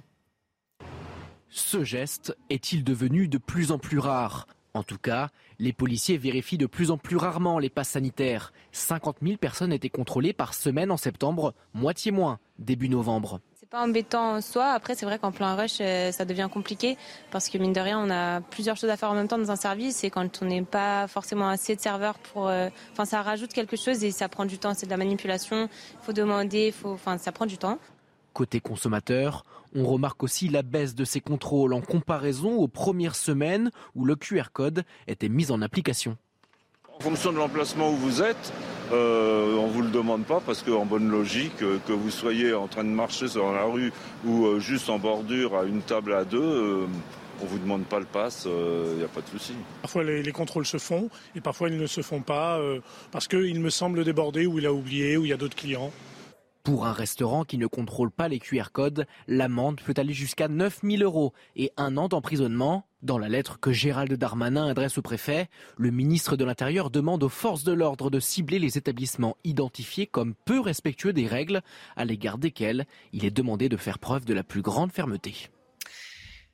Ce 1.50 1.84
geste 1.84 2.34
est-il 2.48 2.84
devenu 2.84 3.28
de 3.28 3.36
plus 3.36 3.70
en 3.70 3.78
plus 3.78 3.98
rare? 3.98 4.46
En 4.76 4.82
tout 4.82 4.98
cas, 4.98 5.30
les 5.58 5.72
policiers 5.72 6.18
vérifient 6.18 6.58
de 6.58 6.66
plus 6.66 6.90
en 6.90 6.98
plus 6.98 7.16
rarement 7.16 7.58
les 7.58 7.70
passes 7.70 7.88
sanitaires. 7.88 8.52
50 8.72 9.16
000 9.22 9.38
personnes 9.38 9.72
étaient 9.72 9.88
contrôlées 9.88 10.34
par 10.34 10.52
semaine 10.52 10.90
en 10.90 10.98
septembre, 10.98 11.54
moitié 11.72 12.12
moins 12.12 12.38
début 12.58 12.90
novembre. 12.90 13.40
C'est 13.54 13.68
pas 13.70 13.82
embêtant 13.82 14.36
en 14.36 14.40
soi. 14.42 14.66
Après, 14.66 14.94
c'est 14.94 15.06
vrai 15.06 15.18
qu'en 15.18 15.32
plein 15.32 15.54
rush, 15.56 15.78
euh, 15.80 16.12
ça 16.12 16.26
devient 16.26 16.48
compliqué 16.52 16.98
parce 17.30 17.48
que 17.48 17.56
mine 17.56 17.72
de 17.72 17.80
rien, 17.80 17.98
on 17.98 18.10
a 18.10 18.42
plusieurs 18.42 18.76
choses 18.76 18.90
à 18.90 18.98
faire 18.98 19.10
en 19.10 19.14
même 19.14 19.28
temps 19.28 19.38
dans 19.38 19.50
un 19.50 19.56
service 19.56 20.04
et 20.04 20.10
quand 20.10 20.42
on 20.42 20.44
n'est 20.44 20.62
pas 20.62 21.08
forcément 21.08 21.48
assez 21.48 21.74
de 21.74 21.80
serveurs 21.80 22.18
pour, 22.18 22.48
euh, 22.48 22.68
enfin, 22.92 23.06
ça 23.06 23.22
rajoute 23.22 23.54
quelque 23.54 23.76
chose 23.76 24.04
et 24.04 24.10
ça 24.10 24.28
prend 24.28 24.44
du 24.44 24.58
temps. 24.58 24.74
C'est 24.74 24.86
de 24.86 24.90
la 24.90 24.98
manipulation. 24.98 25.70
Il 25.94 26.04
faut 26.04 26.12
demander, 26.12 26.70
faut, 26.70 26.92
enfin, 26.92 27.16
ça 27.16 27.32
prend 27.32 27.46
du 27.46 27.56
temps. 27.56 27.78
Côté 28.34 28.60
consommateur, 28.60 29.44
on 29.76 29.84
remarque 29.84 30.22
aussi 30.22 30.48
la 30.48 30.62
baisse 30.62 30.94
de 30.94 31.04
ces 31.04 31.20
contrôles 31.20 31.74
en 31.74 31.82
comparaison 31.82 32.56
aux 32.56 32.66
premières 32.66 33.14
semaines 33.14 33.70
où 33.94 34.04
le 34.04 34.16
QR 34.16 34.50
code 34.52 34.84
était 35.06 35.28
mis 35.28 35.52
en 35.52 35.60
application. 35.60 36.16
En 36.98 37.00
fonction 37.00 37.30
de 37.30 37.36
l'emplacement 37.36 37.90
où 37.90 37.96
vous 37.96 38.22
êtes, 38.22 38.54
euh, 38.90 39.54
on 39.56 39.66
ne 39.66 39.72
vous 39.72 39.82
le 39.82 39.90
demande 39.90 40.24
pas 40.24 40.40
parce 40.40 40.62
qu'en 40.62 40.86
bonne 40.86 41.10
logique, 41.10 41.62
euh, 41.62 41.76
que 41.86 41.92
vous 41.92 42.10
soyez 42.10 42.54
en 42.54 42.68
train 42.68 42.84
de 42.84 42.88
marcher 42.88 43.28
sur 43.28 43.52
la 43.52 43.64
rue 43.64 43.92
ou 44.24 44.46
euh, 44.46 44.60
juste 44.60 44.88
en 44.88 44.98
bordure 44.98 45.56
à 45.56 45.64
une 45.64 45.82
table 45.82 46.14
à 46.14 46.24
deux, 46.24 46.86
on 47.38 47.44
ne 47.44 47.48
vous 47.50 47.58
demande 47.58 47.84
pas 47.84 47.98
le 47.98 48.06
pass, 48.06 48.48
il 48.48 48.96
n'y 48.96 49.04
a 49.04 49.08
pas 49.08 49.20
de 49.20 49.28
souci. 49.28 49.52
Parfois 49.82 50.04
les, 50.04 50.22
les, 50.22 50.32
contrôles 50.32 50.64
se 50.64 50.78
font 50.78 51.10
et 51.34 51.42
parfois 51.42 51.68
ils 51.68 51.76
ne 51.76 51.86
se 51.86 52.00
font 52.00 52.22
pas 52.22 52.58
parce 53.12 53.28
qu'il 53.28 53.60
me 53.60 53.68
semble 53.68 54.02
débordé 54.02 54.46
ou 54.46 54.58
il 54.58 54.64
a 54.64 54.72
oublié 54.72 55.18
ou 55.18 55.26
il 55.26 55.28
y 55.28 55.34
a 55.34 55.36
d'autres 55.36 55.56
clients. 55.56 55.92
Pour 56.66 56.84
un 56.84 56.92
restaurant 56.92 57.44
qui 57.44 57.58
ne 57.58 57.68
contrôle 57.68 58.10
pas 58.10 58.26
les 58.26 58.40
QR 58.40 58.72
codes, 58.72 59.06
l'amende 59.28 59.80
peut 59.80 59.94
aller 59.98 60.12
jusqu'à 60.12 60.48
9000 60.48 61.04
euros 61.04 61.32
et 61.54 61.70
un 61.76 61.96
an 61.96 62.08
d'emprisonnement. 62.08 62.88
Dans 63.02 63.18
la 63.18 63.28
lettre 63.28 63.60
que 63.60 63.70
Gérald 63.70 64.12
Darmanin 64.12 64.66
adresse 64.66 64.98
au 64.98 65.02
préfet, 65.02 65.48
le 65.76 65.92
ministre 65.92 66.34
de 66.36 66.44
l'Intérieur 66.44 66.90
demande 66.90 67.22
aux 67.22 67.28
forces 67.28 67.62
de 67.62 67.72
l'ordre 67.72 68.10
de 68.10 68.18
cibler 68.18 68.58
les 68.58 68.78
établissements 68.78 69.36
identifiés 69.44 70.08
comme 70.08 70.34
peu 70.44 70.58
respectueux 70.58 71.12
des 71.12 71.28
règles, 71.28 71.62
à 71.94 72.04
l'égard 72.04 72.36
desquels 72.36 72.86
il 73.12 73.24
est 73.24 73.30
demandé 73.30 73.68
de 73.68 73.76
faire 73.76 74.00
preuve 74.00 74.24
de 74.24 74.34
la 74.34 74.42
plus 74.42 74.62
grande 74.62 74.90
fermeté. 74.90 75.50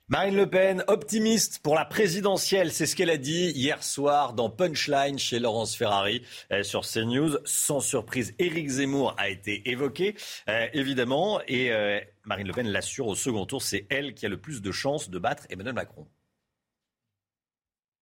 Marine 0.09 0.37
Le 0.37 0.51
Pen, 0.51 0.85
optimiste 0.89 1.61
pour 1.61 1.77
la 1.77 1.85
présidentielle, 1.85 2.73
c'est 2.73 2.87
ce 2.87 2.97
qu'elle 2.97 3.09
a 3.09 3.17
dit 3.17 3.51
hier 3.51 3.83
soir 3.83 4.35
dans 4.35 4.51
Punchline 4.51 5.19
chez 5.19 5.39
Laurence 5.39 5.77
Ferrari 5.77 6.23
euh, 6.51 6.65
sur 6.65 6.83
CNews. 6.83 7.39
Sans 7.45 7.81
surprise, 7.81 8.35
Éric 8.39 8.69
Zemmour 8.69 9.15
a 9.17 9.31
été 9.31 9.71
évoqué, 9.71 10.17
euh, 10.49 10.67
évidemment, 10.73 11.41
et 11.47 11.73
euh, 11.73 12.01
Marine 12.25 12.49
Le 12.49 12.53
Pen 12.53 12.69
l'assure 12.69 13.07
au 13.07 13.15
second 13.15 13.47
tour, 13.47 13.63
c'est 13.63 13.87
elle 13.91 14.13
qui 14.13 14.27
a 14.27 14.29
le 14.29 14.39
plus 14.39 14.61
de 14.61 14.73
chances 14.73 15.09
de 15.09 15.19
battre 15.19 15.45
Emmanuel 15.51 15.75
Macron. 15.75 16.07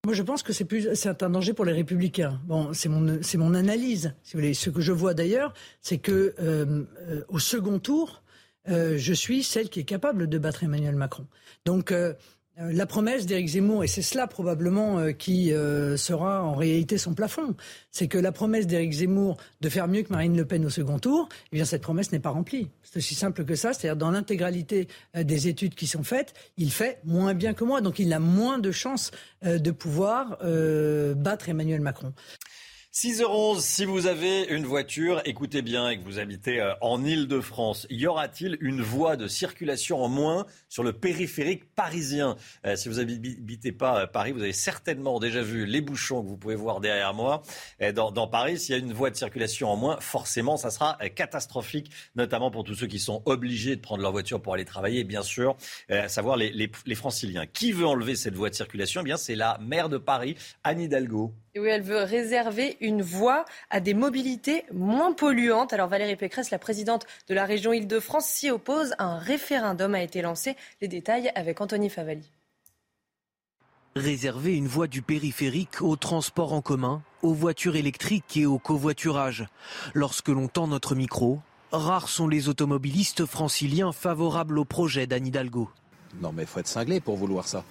Moi, 0.06 0.14
je 0.14 0.22
pense 0.22 0.42
que 0.42 0.54
c'est 0.54 1.22
un 1.22 1.30
danger 1.30 1.52
pour 1.52 1.66
les 1.66 1.74
Républicains. 1.74 2.40
Bon, 2.46 2.72
c'est 2.72 2.88
mon, 2.88 3.22
c'est 3.22 3.36
mon 3.36 3.52
analyse. 3.52 4.14
Si 4.22 4.32
vous 4.32 4.40
voulez, 4.40 4.54
ce 4.54 4.70
que 4.70 4.80
je 4.80 4.92
vois 4.92 5.12
d'ailleurs, 5.12 5.52
c'est 5.82 5.98
que 5.98 6.34
au 7.28 7.38
second 7.38 7.78
tour, 7.78 8.19
euh, 8.68 8.98
je 8.98 9.12
suis 9.12 9.42
celle 9.42 9.68
qui 9.68 9.80
est 9.80 9.84
capable 9.84 10.28
de 10.28 10.38
battre 10.38 10.64
Emmanuel 10.64 10.94
Macron. 10.94 11.26
Donc 11.64 11.92
euh, 11.92 12.12
euh, 12.58 12.72
la 12.72 12.84
promesse 12.84 13.26
d'Éric 13.26 13.48
Zemmour, 13.48 13.84
et 13.84 13.86
c'est 13.86 14.02
cela 14.02 14.26
probablement 14.26 15.12
qui 15.14 15.52
sera 15.96 16.42
en 16.42 16.54
réalité 16.54 16.98
son 16.98 17.14
plafond, 17.14 17.54
c'est 17.90 18.08
que 18.08 18.18
la 18.18 18.32
promesse 18.32 18.66
d'Éric 18.66 18.92
Zemmour 18.92 19.38
de 19.60 19.68
faire 19.68 19.88
mieux 19.88 20.02
que 20.02 20.12
Marine 20.12 20.36
Le 20.36 20.44
Pen 20.44 20.64
au 20.66 20.70
second 20.70 20.98
tour, 20.98 21.28
eh 21.52 21.56
bien 21.56 21.64
cette 21.64 21.82
promesse 21.82 22.12
n'est 22.12 22.20
pas 22.20 22.30
remplie. 22.30 22.68
C'est 22.82 22.98
aussi 22.98 23.14
simple 23.14 23.44
que 23.44 23.54
ça, 23.54 23.72
c'est-à-dire 23.72 23.96
dans 23.96 24.10
l'intégralité 24.10 24.88
des 25.14 25.48
études 25.48 25.74
qui 25.74 25.86
sont 25.86 26.02
faites, 26.02 26.34
il 26.56 26.70
fait 26.70 27.00
moins 27.04 27.34
bien 27.34 27.54
que 27.54 27.64
moi, 27.64 27.80
donc 27.80 27.98
il 27.98 28.12
a 28.12 28.18
moins 28.18 28.58
de 28.58 28.72
chances 28.72 29.10
de 29.42 29.70
pouvoir 29.70 30.38
battre 31.16 31.48
Emmanuel 31.48 31.80
Macron. 31.80 32.12
6h11, 32.92 33.60
si 33.60 33.84
vous 33.84 34.08
avez 34.08 34.42
une 34.46 34.66
voiture, 34.66 35.22
écoutez 35.24 35.62
bien 35.62 35.90
et 35.90 35.98
que 36.00 36.02
vous 36.02 36.18
habitez 36.18 36.60
euh, 36.60 36.74
en 36.80 37.04
Ile-de-France, 37.04 37.86
y 37.88 38.04
aura-t-il 38.08 38.58
une 38.60 38.82
voie 38.82 39.14
de 39.14 39.28
circulation 39.28 40.02
en 40.02 40.08
moins 40.08 40.44
sur 40.68 40.82
le 40.82 40.92
périphérique 40.92 41.72
parisien? 41.76 42.36
Euh, 42.66 42.74
Si 42.74 42.88
vous 42.88 42.96
n'habitez 42.96 43.70
pas 43.70 44.00
euh, 44.02 44.06
Paris, 44.08 44.32
vous 44.32 44.42
avez 44.42 44.52
certainement 44.52 45.20
déjà 45.20 45.40
vu 45.40 45.66
les 45.66 45.80
bouchons 45.80 46.20
que 46.24 46.26
vous 46.26 46.36
pouvez 46.36 46.56
voir 46.56 46.80
derrière 46.80 47.14
moi. 47.14 47.42
Dans, 47.94 48.26
Paris, 48.26 48.58
s'il 48.58 48.74
y 48.74 48.78
a 48.78 48.80
une 48.80 48.92
voie 48.92 49.10
de 49.10 49.16
circulation 49.16 49.70
en 49.70 49.76
moins, 49.76 50.00
forcément, 50.00 50.56
ça 50.56 50.70
sera 50.70 50.98
catastrophique, 51.14 51.92
notamment 52.16 52.50
pour 52.50 52.64
tous 52.64 52.74
ceux 52.74 52.88
qui 52.88 52.98
sont 52.98 53.22
obligés 53.24 53.76
de 53.76 53.80
prendre 53.80 54.02
leur 54.02 54.10
voiture 54.10 54.42
pour 54.42 54.54
aller 54.54 54.64
travailler, 54.64 55.04
bien 55.04 55.22
sûr, 55.22 55.56
à 55.88 56.08
savoir 56.08 56.36
les 56.36 56.94
franciliens. 56.94 57.46
Qui 57.46 57.70
veut 57.72 57.86
enlever 57.86 58.16
cette 58.16 58.34
voie 58.34 58.50
de 58.50 58.54
circulation? 58.54 59.00
Eh 59.02 59.04
bien, 59.04 59.16
c'est 59.16 59.36
la 59.36 59.58
maire 59.60 59.88
de 59.88 59.98
Paris, 59.98 60.36
Anne 60.64 60.80
Hidalgo. 60.80 61.34
Et 61.56 61.58
oui, 61.58 61.68
elle 61.68 61.82
veut 61.82 62.04
réserver 62.04 62.76
une 62.80 63.02
voie 63.02 63.44
à 63.70 63.80
des 63.80 63.92
mobilités 63.92 64.64
moins 64.72 65.12
polluantes. 65.12 65.72
Alors 65.72 65.88
Valérie 65.88 66.14
Pécresse, 66.14 66.52
la 66.52 66.60
présidente 66.60 67.06
de 67.28 67.34
la 67.34 67.44
région 67.44 67.72
Île-de-France, 67.72 68.26
s'y 68.26 68.50
oppose. 68.50 68.94
Un 69.00 69.18
référendum 69.18 69.94
a 69.96 70.02
été 70.02 70.22
lancé. 70.22 70.56
Les 70.80 70.86
détails 70.86 71.32
avec 71.34 71.60
Anthony 71.60 71.90
Favali. 71.90 72.30
Réserver 73.96 74.56
une 74.56 74.68
voie 74.68 74.86
du 74.86 75.02
périphérique 75.02 75.82
au 75.82 75.96
transport 75.96 76.52
en 76.52 76.62
commun, 76.62 77.02
aux 77.22 77.34
voitures 77.34 77.74
électriques 77.74 78.36
et 78.36 78.46
au 78.46 78.60
covoiturage. 78.60 79.48
Lorsque 79.92 80.28
l'on 80.28 80.46
tend 80.46 80.68
notre 80.68 80.94
micro, 80.94 81.40
rares 81.72 82.08
sont 82.08 82.28
les 82.28 82.48
automobilistes 82.48 83.26
franciliens 83.26 83.90
favorables 83.90 84.56
au 84.56 84.64
projet 84.64 85.08
d'Anne 85.08 85.26
Hidalgo. 85.26 85.68
Non 86.20 86.30
mais 86.30 86.42
il 86.42 86.48
faut 86.48 86.60
être 86.60 86.68
cinglé 86.68 87.00
pour 87.00 87.16
vouloir 87.16 87.48
ça. 87.48 87.64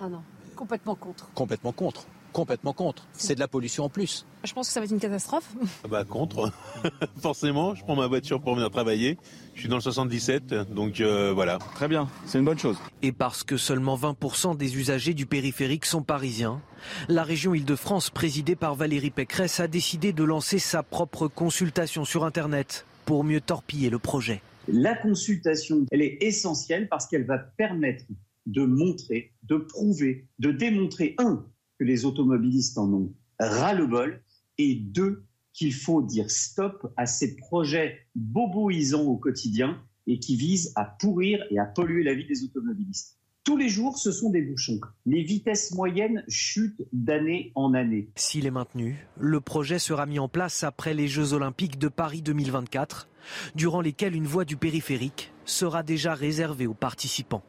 Ah 0.00 0.08
non, 0.08 0.22
complètement 0.56 0.96
contre. 0.96 1.30
Complètement 1.34 1.72
contre 1.72 2.04
complètement 2.34 2.74
contre. 2.74 3.06
C'est 3.14 3.34
de 3.34 3.40
la 3.40 3.48
pollution 3.48 3.84
en 3.84 3.88
plus. 3.88 4.26
Je 4.42 4.52
pense 4.52 4.66
que 4.66 4.74
ça 4.74 4.80
va 4.80 4.84
être 4.84 4.92
une 4.92 5.00
catastrophe. 5.00 5.54
Ah 5.84 5.88
bah 5.88 6.04
contre, 6.04 6.52
forcément. 7.20 7.74
Je 7.74 7.82
prends 7.82 7.96
ma 7.96 8.06
voiture 8.06 8.42
pour 8.42 8.54
venir 8.54 8.70
travailler. 8.70 9.16
Je 9.54 9.60
suis 9.60 9.68
dans 9.68 9.76
le 9.76 9.80
77, 9.80 10.52
donc 10.74 11.00
euh, 11.00 11.32
voilà. 11.32 11.58
Très 11.76 11.88
bien, 11.88 12.10
c'est 12.26 12.38
une 12.38 12.44
bonne 12.44 12.58
chose. 12.58 12.76
Et 13.00 13.12
parce 13.12 13.44
que 13.44 13.56
seulement 13.56 13.96
20% 13.96 14.56
des 14.56 14.76
usagers 14.76 15.14
du 15.14 15.24
périphérique 15.24 15.86
sont 15.86 16.02
parisiens, 16.02 16.60
la 17.08 17.22
région 17.22 17.54
Île-de-France, 17.54 18.10
présidée 18.10 18.56
par 18.56 18.74
Valérie 18.74 19.10
Pécresse, 19.10 19.60
a 19.60 19.68
décidé 19.68 20.12
de 20.12 20.24
lancer 20.24 20.58
sa 20.58 20.82
propre 20.82 21.28
consultation 21.28 22.04
sur 22.04 22.24
Internet 22.24 22.84
pour 23.06 23.24
mieux 23.24 23.40
torpiller 23.40 23.88
le 23.90 23.98
projet. 23.98 24.42
La 24.66 24.94
consultation, 24.94 25.86
elle 25.92 26.02
est 26.02 26.18
essentielle 26.20 26.88
parce 26.88 27.06
qu'elle 27.06 27.26
va 27.26 27.38
permettre 27.38 28.04
de 28.46 28.64
montrer, 28.64 29.32
de 29.44 29.56
prouver, 29.56 30.26
de 30.38 30.50
démontrer, 30.50 31.14
un, 31.18 31.46
les 31.84 32.04
automobilistes 32.04 32.78
en 32.78 32.92
ont 32.92 33.12
ras-le-bol, 33.38 34.22
et 34.58 34.74
deux, 34.74 35.24
qu'il 35.52 35.72
faut 35.72 36.02
dire 36.02 36.30
stop 36.30 36.92
à 36.96 37.06
ces 37.06 37.36
projets 37.36 38.06
boboisants 38.14 39.04
au 39.04 39.16
quotidien 39.16 39.80
et 40.06 40.18
qui 40.18 40.36
visent 40.36 40.72
à 40.76 40.84
pourrir 40.84 41.44
et 41.50 41.58
à 41.58 41.64
polluer 41.64 42.02
la 42.02 42.14
vie 42.14 42.26
des 42.26 42.44
automobilistes. 42.44 43.18
Tous 43.44 43.56
les 43.56 43.68
jours, 43.68 43.98
ce 43.98 44.10
sont 44.10 44.30
des 44.30 44.42
bouchons. 44.42 44.80
Les 45.06 45.22
vitesses 45.22 45.74
moyennes 45.74 46.24
chutent 46.28 46.82
d'année 46.92 47.52
en 47.54 47.74
année. 47.74 48.08
S'il 48.16 48.46
est 48.46 48.50
maintenu, 48.50 49.06
le 49.18 49.40
projet 49.40 49.78
sera 49.78 50.06
mis 50.06 50.18
en 50.18 50.28
place 50.28 50.64
après 50.64 50.94
les 50.94 51.08
Jeux 51.08 51.34
olympiques 51.34 51.78
de 51.78 51.88
Paris 51.88 52.22
2024, 52.22 53.08
durant 53.54 53.82
lesquels 53.82 54.16
une 54.16 54.26
voie 54.26 54.46
du 54.46 54.56
périphérique 54.56 55.30
sera 55.44 55.82
déjà 55.82 56.14
réservée 56.14 56.66
aux 56.66 56.74
participants. 56.74 57.44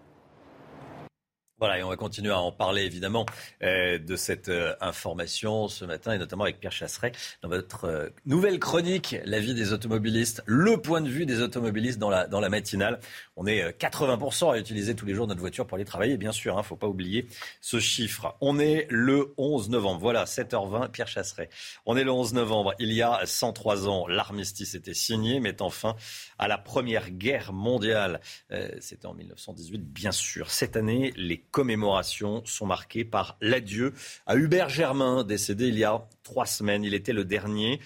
Voilà, 1.57 1.79
et 1.79 1.83
on 1.83 1.88
va 1.88 1.95
continuer 1.95 2.33
à 2.33 2.39
en 2.41 2.51
parler 2.51 2.83
évidemment 2.83 3.25
euh, 3.63 3.97
de 3.97 4.17
cette 4.17 4.50
euh, 4.50 4.75
information 4.81 5.69
ce 5.69 5.85
matin 5.85 6.12
et 6.12 6.17
notamment 6.17 6.43
avec 6.43 6.59
Pierre 6.59 6.74
Chasseret 6.74 7.13
dans 7.41 7.47
votre 7.47 7.85
euh, 7.85 8.09
nouvelle 8.25 8.59
chronique, 8.59 9.15
la 9.24 9.39
vie 9.39 9.53
des 9.53 9.71
automobilistes, 9.71 10.43
le 10.45 10.81
point 10.81 11.00
de 11.00 11.07
vue 11.07 11.25
des 11.25 11.39
automobilistes 11.39 11.97
dans 11.97 12.09
la, 12.09 12.27
dans 12.27 12.41
la 12.41 12.50
matinale. 12.50 13.00
On 13.38 13.47
est 13.47 13.69
80% 13.79 14.51
à 14.51 14.59
utiliser 14.59 14.95
tous 14.95 15.05
les 15.05 15.13
jours 15.13 15.27
notre 15.27 15.39
voiture 15.39 15.65
pour 15.65 15.77
aller 15.77 15.85
travailler, 15.85 16.17
bien 16.17 16.33
sûr, 16.33 16.55
il 16.55 16.57
hein, 16.57 16.59
ne 16.59 16.65
faut 16.65 16.75
pas 16.75 16.89
oublier 16.89 17.25
ce 17.62 17.79
chiffre. 17.79 18.35
On 18.41 18.59
est 18.59 18.85
le 18.89 19.33
11 19.38 19.69
novembre, 19.69 20.01
voilà, 20.01 20.25
7h20, 20.25 20.89
Pierre 20.91 21.07
Chasseret. 21.07 21.50
On 21.85 21.95
est 21.95 22.03
le 22.03 22.12
11 22.12 22.33
novembre, 22.33 22.74
il 22.79 22.91
y 22.91 23.01
a 23.01 23.21
103 23.24 23.88
ans, 23.88 24.07
l'armistice 24.07 24.75
était 24.75 24.93
signé, 24.93 25.39
mettant 25.39 25.69
fin 25.69 25.95
à 26.38 26.50
la 26.50 26.57
Première 26.57 27.12
Guerre 27.12 27.53
mondiale. 27.53 28.19
C'était 28.79 29.05
en 29.05 29.13
1918, 29.13 29.81
bien 29.81 30.12
sûr. 30.12 30.51
Cette 30.51 30.75
année, 30.75 31.13
les 31.15 31.45
commémorations 31.55 32.43
sont 32.43 32.65
marquées 32.65 33.05
par 33.05 33.38
l'adieu 33.39 33.93
à 34.25 34.35
Hubert 34.35 34.67
Germain, 34.67 35.24
décédé 35.24 35.69
il 35.69 35.77
y 35.77 35.85
a 35.85 36.05
trois 36.21 36.45
semaines. 36.45 36.83
Il 36.83 36.93
était 36.93 37.13
le 37.13 37.24
dernier 37.24 37.79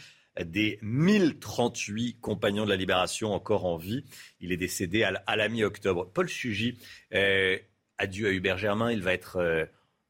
des 0.44 0.80
1038 0.82 2.20
compagnons 2.20 2.66
de 2.66 2.70
la 2.72 2.76
libération 2.76 3.32
encore 3.32 3.66
en 3.66 3.78
vie. 3.78 4.06
Il 4.40 4.52
est 4.52 4.58
décédé 4.58 5.04
à 5.04 5.36
la 5.36 5.50
mi-octobre. 5.50 6.10
Paul 6.12 6.28
Sugy, 6.28 6.80
euh, 7.14 7.60
adieu 8.00 8.30
à 8.30 8.32
Hubert 8.32 8.58
Germain. 8.58 8.92
Il 8.92 9.04
va, 9.04 9.14
être, 9.14 9.36
euh, 9.36 9.66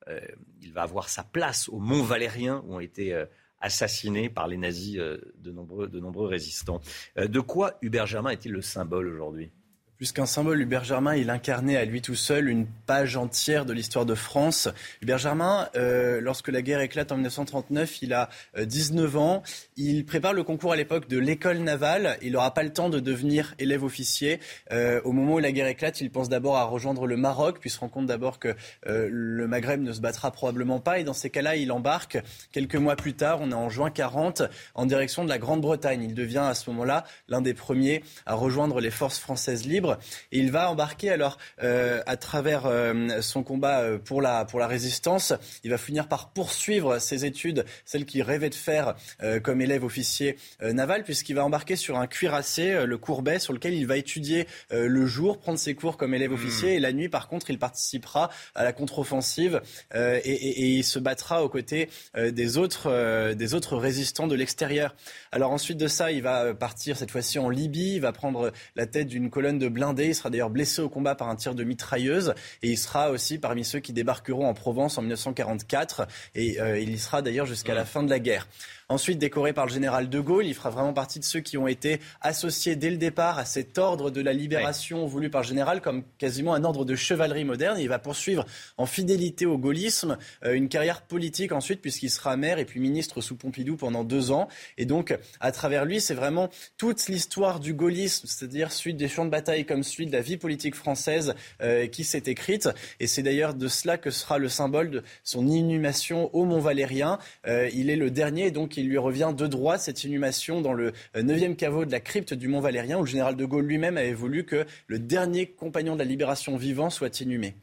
euh, 0.07 0.21
il 0.61 0.71
va 0.71 0.83
avoir 0.83 1.09
sa 1.09 1.25
place 1.25 1.67
au 1.67 1.79
Mont 1.79 2.03
Valérien 2.03 2.63
où 2.65 2.75
ont 2.75 2.79
été 2.79 3.25
assassinés 3.59 4.29
par 4.29 4.47
les 4.47 4.55
nazis 4.55 4.95
de, 4.95 5.51
nombreux, 5.51 5.89
de 5.89 5.99
nombreux 5.99 6.29
résistants. 6.29 6.79
de 7.17 7.39
quoi 7.41 7.77
Hubert 7.81 8.05
Germain 8.05 8.29
est-il 8.29 8.53
le 8.53 8.61
symbole 8.61 9.09
aujourd'hui? 9.09 9.51
Plus 10.00 10.13
qu'un 10.13 10.25
symbole, 10.25 10.62
Hubert 10.62 10.86
Germain, 10.86 11.18
il 11.18 11.29
incarnait 11.29 11.75
à 11.75 11.84
lui 11.84 12.01
tout 12.01 12.15
seul 12.15 12.48
une 12.48 12.65
page 12.86 13.18
entière 13.18 13.65
de 13.65 13.74
l'histoire 13.74 14.06
de 14.06 14.15
France. 14.15 14.70
Hubert 15.01 15.18
Germain, 15.18 15.68
euh, 15.75 16.22
lorsque 16.22 16.48
la 16.48 16.62
guerre 16.62 16.79
éclate 16.79 17.12
en 17.12 17.15
1939, 17.15 18.01
il 18.03 18.13
a 18.13 18.29
19 18.58 19.13
euh, 19.13 19.20
ans. 19.20 19.44
Il 19.75 20.06
prépare 20.06 20.32
le 20.32 20.44
concours 20.44 20.72
à 20.72 20.77
l'époque 20.77 21.10
de 21.10 21.18
l'école 21.18 21.58
navale. 21.58 22.18
Il 22.22 22.32
n'aura 22.32 22.53
pas 22.53 22.63
le 22.63 22.72
temps 22.72 22.88
de 22.88 23.01
devenir 23.01 23.56
élève 23.60 23.84
officier. 23.84 24.39
Euh, 24.72 25.01
au 25.03 25.12
moment 25.12 25.34
où 25.34 25.39
la 25.39 25.51
guerre 25.51 25.68
éclate, 25.68 26.00
il 26.00 26.10
pense 26.12 26.29
d'abord 26.29 26.56
à 26.56 26.63
rejoindre 26.63 27.06
le 27.06 27.18
Maroc, 27.18 27.58
puis 27.60 27.70
se 27.70 27.77
rend 27.77 27.89
compte 27.89 28.06
d'abord 28.06 28.39
que 28.39 28.56
le 28.86 29.48
Maghreb 29.48 29.82
ne 29.82 29.91
se 29.91 30.00
battra 30.00 30.32
probablement 30.32 30.79
pas. 30.79 31.00
Et 31.00 31.03
dans 31.03 31.12
ces 31.12 31.29
cas-là, 31.29 31.58
il 31.58 31.74
embarque 31.74 32.20
quelques 32.53 32.77
mois 32.77 32.96
plus 32.96 33.15
tard, 33.15 33.39
on 33.41 33.51
est 33.51 33.53
en 33.53 33.68
juin 33.68 33.91
40, 33.91 34.44
en 34.75 34.86
direction 34.86 35.25
de 35.25 35.29
la 35.29 35.39
Grande-Bretagne. 35.39 36.03
Il 36.03 36.13
devient 36.13 36.38
à 36.38 36.53
ce 36.53 36.70
moment-là 36.70 37.03
l'un 37.27 37.41
des 37.41 37.53
premiers 37.53 38.01
à 38.25 38.36
rejoindre 38.36 38.79
les 38.79 38.91
forces 38.91 39.20
françaises 39.20 39.65
libres. 39.65 39.88
Et 40.31 40.39
il 40.39 40.51
va 40.51 40.69
embarquer 40.69 41.10
alors 41.10 41.38
euh, 41.63 42.01
à 42.05 42.17
travers 42.17 42.65
euh, 42.65 43.22
son 43.22 43.43
combat 43.43 43.81
euh, 43.81 43.98
pour 43.98 44.22
la, 44.22 44.46
pour 44.46 44.60
la 44.60 44.67
résistance. 44.67 45.34
Il 45.63 45.72
va 45.72 45.77
finir 45.77 46.08
par 46.08 46.29
poursuivre 46.29 47.00
ses 47.00 47.25
études, 47.25 47.65
celles 47.86 48.05
qu'il 48.05 48.22
rêvait 48.22 48.50
de 48.50 48.55
faire 48.55 48.96
comme 49.43 49.62
élève 49.62 49.84
officier 49.84 50.38
naval, 50.62 51.03
puisqu'il 51.03 51.34
va 51.34 51.46
embarquer 51.46 51.75
sur 51.75 51.98
un 51.98 52.08
cuirassé, 52.08 52.86
le 52.86 52.98
Courbet, 52.98 53.39
sur 53.39 53.53
lequel 53.53 53.74
il 53.74 53.86
va 53.86 53.98
étudier 53.98 54.48
le 54.72 55.05
jour, 55.05 55.39
prendre 55.39 55.60
ses 55.60 55.75
cours 55.75 55.98
comme 55.98 56.13
élève 56.13 56.31
officier, 56.31 56.74
hmm. 56.74 56.77
et 56.77 56.79
la 56.79 56.91
nuit, 56.91 57.10
par 57.10 57.27
contre, 57.27 57.50
il 57.50 57.60
participera 57.60 58.29
à 58.55 58.63
la 58.63 58.74
contre-offensive 58.74 59.62
et, 59.93 59.98
et, 59.98 60.67
il 60.67 60.84
se 60.84 61.00
battra 61.00 61.43
aux 61.43 61.50
côtés 61.50 61.89
des, 62.15 62.58
autres, 62.58 63.34
des 63.34 63.53
autres 63.53 63.77
résistants 63.77 64.27
de 64.27 64.36
l'extérieur. 64.36 64.96
Alors 65.31 65.51
ensuite 65.51 65.77
de 65.77 65.88
ça, 65.88 66.12
il 66.12 66.22
va 66.22 66.53
partir 66.53 66.98
cette 66.98 67.12
fois-ci 67.12 67.39
en 67.39 67.50
Libye, 67.50 67.96
il 67.96 68.01
va 68.01 68.12
prendre 68.12 68.51
la 68.75 68.86
tête 68.86 69.08
d'une 69.08 69.29
colonne 69.29 69.60
de 69.60 69.69
blindé. 69.79 70.07
Il 70.07 70.15
sera 70.15 70.29
d'ailleurs 70.29 70.50
blessé 70.50 70.81
au 70.81 70.89
combat 70.89 71.15
par 71.15 71.29
un 71.29 71.36
tir 71.36 71.55
de 71.55 71.63
mitrailleuse. 71.63 72.33
Et 72.62 72.71
il 72.71 72.77
sera 72.77 73.12
aussi 73.12 73.38
parmi 73.38 73.63
ceux 73.63 73.79
qui 73.79 73.93
débarqueront 73.93 74.48
en 74.48 74.53
Provence 74.53 74.98
en 74.98 75.01
1944. 75.01 76.07
Et 76.36 76.59
euh, 76.59 76.79
il 76.79 76.89
y 76.89 77.00
sera 77.00 77.21
d'ailleurs 77.21 77.45
jusqu'à 77.45 77.74
la 77.74 77.86
fin 77.86 78.03
de 78.03 78.09
la 78.09 78.19
guerre. 78.19 78.48
Ensuite, 78.91 79.19
décoré 79.19 79.53
par 79.53 79.67
le 79.67 79.72
général 79.72 80.10
de 80.10 80.19
Gaulle, 80.19 80.48
il 80.48 80.55
fera 80.55 80.72
vraiment 80.72 80.93
partie 80.93 81.19
de 81.19 81.24
ceux 81.24 81.41
qui 81.41 81.58
ont 81.58 81.67
été 81.67 82.00
associés 82.22 82.75
dès 82.75 82.89
le 82.89 82.98
départ 82.98 83.38
à 83.38 83.46
cet 83.46 83.77
ordre 83.77 84.10
de 84.10 84.19
la 84.19 84.34
libération 84.34 85.05
voulu 85.05 85.29
par 85.29 85.41
le 85.41 85.48
général 85.48 85.79
comme 85.79 86.03
quasiment 86.17 86.55
un 86.55 86.63
ordre 86.63 86.86
de 86.86 86.96
chevalerie 86.96 87.46
moderne. 87.46 87.77
il 87.79 87.88
va 87.88 88.00
poursuivre 88.00 88.48
en 88.77 88.88
fidélité 88.88 89.46
au 89.46 89.60
gaullisme 89.60 90.17
euh, 90.43 90.53
une 90.53 90.69
carrière 90.69 91.03
politique 91.03 91.51
ensuite, 91.51 91.81
puisqu'il 91.81 92.10
sera 92.10 92.36
maire 92.36 92.58
et 92.58 92.65
puis 92.65 92.79
ministre 92.79 93.22
sous 93.22 93.36
Pompidou 93.36 93.77
pendant 93.77 94.03
deux 94.03 94.31
ans. 94.31 94.48
Et 94.79 94.86
donc, 94.86 95.15
à 95.39 95.51
travers 95.51 95.86
lui, 95.86 96.01
c'est 96.01 96.15
vraiment 96.15 96.50
toute 96.77 97.08
l'histoire 97.10 97.60
du 97.60 97.75
gaullisme, 97.75 98.25
c'est-à-dire 98.25 98.72
suite 98.72 98.98
des 98.98 99.08
champs 99.08 99.25
de 99.25 99.29
bataille 99.29 99.67
comme 99.67 99.84
suite 99.84 100.10
de 100.10 100.15
la 100.15 100.22
vie 100.22 100.38
politique 100.38 100.74
française 100.74 101.36
euh, 101.62 101.86
qui 101.86 102.03
s'est 102.03 102.24
écrite. 102.25 102.69
Et 103.00 103.05
c'est 103.05 103.22
d'ailleurs 103.22 103.53
de 103.53 103.67
cela 103.67 104.00
que 104.00 104.10
sera 104.10 104.39
le 104.39 104.50
symbole 104.50 104.89
de 104.89 105.03
son 105.24 105.48
inhumation 105.48 106.34
au 106.34 106.46
Mont 106.46 106.60
Valérien. 106.60 107.19
Euh, 107.46 107.69
il 107.72 107.91
est 107.91 107.96
le 107.96 108.10
dernier, 108.10 108.50
donc 108.50 108.78
il 108.79 108.89
lui 108.89 108.98
revient 108.98 109.33
de 109.36 109.48
droit 109.48 109.77
cette 109.77 110.03
inhumation 110.03 110.62
dans 110.62 110.74
le 110.74 110.93
9e 111.15 111.55
caveau 111.55 111.86
de 111.86 111.91
la 111.91 112.00
crypte 112.00 112.33
du 112.33 112.48
Mont 112.48 112.59
Valérien, 112.59 112.98
où 112.98 113.03
le 113.03 113.09
général 113.09 113.36
de 113.36 113.45
Gaulle 113.45 113.65
lui-même 113.65 113.98
avait 113.98 114.13
voulu 114.13 114.45
que 114.45 114.65
le 114.88 115.00
dernier 115.00 115.48
compagnon 115.48 115.93
de 115.93 116.00
la 116.00 116.05
libération 116.05 116.57
vivant 116.57 116.89
soit 116.89 117.21
inhumé. 117.21 117.55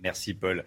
Merci 0.00 0.32
Paul. 0.32 0.64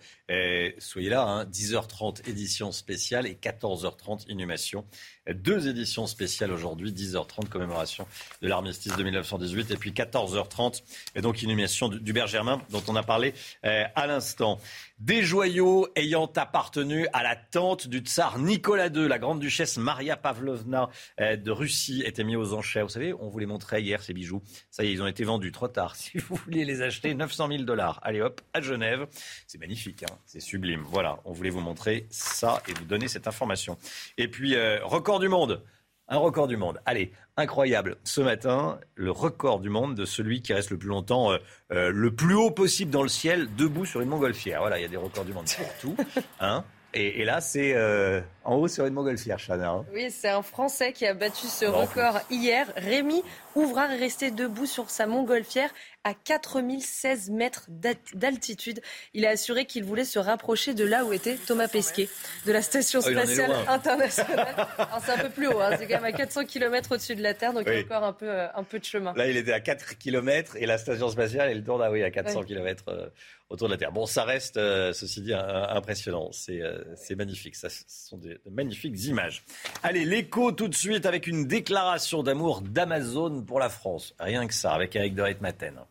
soyez 0.80 1.10
là, 1.10 1.46
10h30 1.46 2.20
hein. 2.20 2.24
édition 2.28 2.72
spéciale 2.72 3.26
et 3.28 3.36
14h30 3.36 4.30
inhumation. 4.30 4.86
Deux 5.34 5.70
éditions 5.70 6.06
spéciales 6.06 6.52
aujourd'hui, 6.52 6.92
10h30 6.92 7.48
commémoration 7.48 8.06
de 8.42 8.50
l'armistice 8.50 8.96
de 8.98 9.04
1918 9.04 9.72
et 9.72 9.78
puis 9.78 9.92
14h30 9.92 10.82
et 11.16 11.22
donc 11.22 11.42
inhumation 11.44 11.88
d'Hubert 11.88 12.28
Germain 12.28 12.62
dont 12.72 12.84
on 12.88 12.96
a 12.96 13.04
parlé 13.04 13.34
euh, 13.64 13.86
à 13.96 14.08
l'instant. 14.08 14.60
Des 15.02 15.24
joyaux 15.24 15.88
ayant 15.96 16.32
appartenu 16.36 17.08
à 17.12 17.24
la 17.24 17.36
tante 17.36 17.88
du 17.88 18.02
tsar 18.02 18.38
Nicolas 18.38 18.86
II, 18.86 19.08
la 19.08 19.18
grande 19.18 19.40
duchesse 19.40 19.78
Maria 19.78 20.16
Pavlovna 20.16 20.92
euh, 21.20 21.36
de 21.36 21.50
Russie, 21.50 22.04
étaient 22.06 22.24
mis 22.24 22.36
aux 22.36 22.54
enchères. 22.54 22.86
Vous 22.86 22.92
savez, 22.92 23.12
on 23.12 23.28
vous 23.28 23.40
les 23.40 23.48
montrait 23.48 23.82
hier, 23.82 24.04
ces 24.04 24.14
bijoux. 24.14 24.44
Ça 24.70 24.84
y 24.84 24.90
est, 24.90 24.92
ils 24.92 25.02
ont 25.02 25.08
été 25.08 25.24
vendus 25.24 25.52
trop 25.52 25.68
tard. 25.68 25.96
Si 26.02 26.20
vous 26.20 26.36
voulez 26.36 26.66
les 26.66 26.84
acheter, 26.84 27.16
900 27.16 27.48
000 27.48 27.64
dollars. 27.64 28.00
Allez 28.04 28.22
hop, 28.22 28.42
à 28.54 28.62
Genève. 28.62 29.08
C'est 29.48 29.58
magnifique, 29.58 30.04
hein 30.04 30.14
c'est 30.28 30.40
sublime. 30.40 30.84
Voilà, 30.86 31.18
on 31.26 31.32
voulait 31.32 31.50
vous 31.50 31.62
montrer 31.62 32.06
ça 32.12 32.62
et 32.68 32.74
vous 32.74 32.86
donner 32.86 33.08
cette 33.08 33.26
information. 33.26 33.80
Et 34.20 34.28
puis, 34.28 34.54
euh, 34.54 34.86
record 34.86 35.20
du 35.20 35.30
monde. 35.30 35.64
Un 36.12 36.18
record 36.18 36.50
du 36.50 36.58
monde. 36.58 36.82
Allez, 36.86 37.14
incroyable. 37.38 37.96
Ce 38.04 38.20
matin, 38.20 38.82
le 38.96 39.12
record 39.12 39.62
du 39.62 39.70
monde 39.70 39.96
de 39.96 40.04
celui 40.04 40.42
qui 40.42 40.52
reste 40.52 40.70
le 40.70 40.78
plus 40.78 40.90
longtemps, 40.90 41.32
euh, 41.72 41.90
le 41.90 42.14
plus 42.14 42.36
haut 42.36 42.52
possible 42.52 42.92
dans 42.92 43.02
le 43.02 43.08
ciel, 43.08 43.48
debout 43.56 43.86
sur 43.86 44.02
une 44.02 44.10
montgolfière. 44.10 44.60
Voilà, 44.60 44.78
il 44.78 44.82
y 44.82 44.86
a 44.86 44.90
des 44.90 44.98
records 44.98 45.24
du 45.24 45.32
monde 45.32 45.46
pour 45.46 45.78
tout. 45.80 45.96
Hein 46.42 46.66
et, 46.94 47.24
là, 47.24 47.40
c'est 47.40 47.74
euh, 47.76 48.20
en 48.44 48.56
haut 48.56 48.68
sur 48.68 48.86
une 48.86 48.94
montgolfière, 48.94 49.38
Chana. 49.38 49.70
Hein. 49.70 49.86
Oui, 49.94 50.12
c'est 50.12 50.28
un 50.28 50.42
Français 50.42 50.92
qui 50.92 51.06
a 51.06 51.14
battu 51.14 51.48
ce 51.48 51.64
record 51.64 52.20
hier. 52.30 52.68
Rémi 52.76 53.24
Ouvrard 53.56 53.92
est 53.92 53.98
resté 53.98 54.32
debout 54.32 54.66
sur 54.66 54.90
sa 54.90 55.08
montgolfière 55.08 55.70
à 56.04 56.14
4016 56.14 57.30
mètres 57.30 57.68
d'altitude. 58.16 58.82
Il 59.14 59.26
a 59.26 59.30
assuré 59.30 59.66
qu'il 59.66 59.84
voulait 59.84 60.06
se 60.06 60.20
rapprocher 60.20 60.74
de 60.74 60.84
là 60.84 61.06
où 61.06 61.14
était 61.14 61.36
Thomas 61.36 61.68
Pesquet, 61.68 62.10
de 62.46 62.52
la 62.52 62.62
Station 62.62 63.02
ah, 63.06 63.12
spatiale 63.12 63.52
internationale. 63.68 64.68
c'est 65.04 65.12
un 65.12 65.18
peu 65.18 65.30
plus 65.30 65.48
haut, 65.48 65.60
hein. 65.60 65.76
c'est 65.78 65.88
quand 65.88 66.02
même 66.02 66.06
à 66.06 66.12
400 66.12 66.46
km 66.46 66.94
au-dessus 66.94 67.16
de 67.16 67.22
la 67.22 67.34
Terre, 67.34 67.54
donc 67.54 67.64
il 67.68 67.74
y 67.74 67.78
a 67.78 67.82
encore 67.82 68.04
un 68.04 68.14
peu, 68.14 68.30
euh, 68.30 68.48
un 68.56 68.64
peu 68.64 68.80
de 68.80 68.86
chemin. 68.86 69.14
Là, 69.16 69.28
il 69.28 69.38
était 69.38 69.54
à 69.54 69.60
4 69.60 69.98
km 69.98 70.56
et 70.56 70.66
la 70.66 70.78
Station 70.78 71.10
spatiale, 71.10 71.50
elle 71.50 71.64
tourne 71.64 71.82
à, 71.84 71.92
oui, 71.92 72.02
à 72.04 72.10
400 72.10 72.44
km 72.44 72.86
euh, 72.88 73.08
autour 73.50 73.68
de 73.68 73.74
la 73.74 73.78
Terre. 73.78 73.92
Bon, 73.92 74.08
ça 74.08 74.24
reste, 74.24 74.58
euh, 74.58 74.94
ceci 74.94 75.22
dit, 75.22 75.34
impressionnant. 75.34 76.32
C'est 76.32 77.16
magnifique. 77.16 77.56
Ça, 77.56 77.70
ce 77.70 77.84
sont 77.88 78.18
des, 78.18 78.40
de 78.44 78.50
magnifiques 78.50 79.04
images. 79.06 79.44
Allez, 79.84 80.06
l'écho 80.06 80.52
tout 80.52 80.68
de 80.68 80.76
suite 80.76 81.06
avec 81.06 81.28
une 81.28 81.46
déclaration 81.46 82.24
d'amour 82.24 82.62
d'Amazon 82.62 83.44
pour 83.44 83.60
la 83.60 83.70
France. 83.70 84.16
Rien 84.20 84.48
que 84.48 84.54
ça, 84.54 84.74
avec 84.74 84.96
Eric 84.96 85.14
de 85.14 85.22
Maten. 85.42 85.82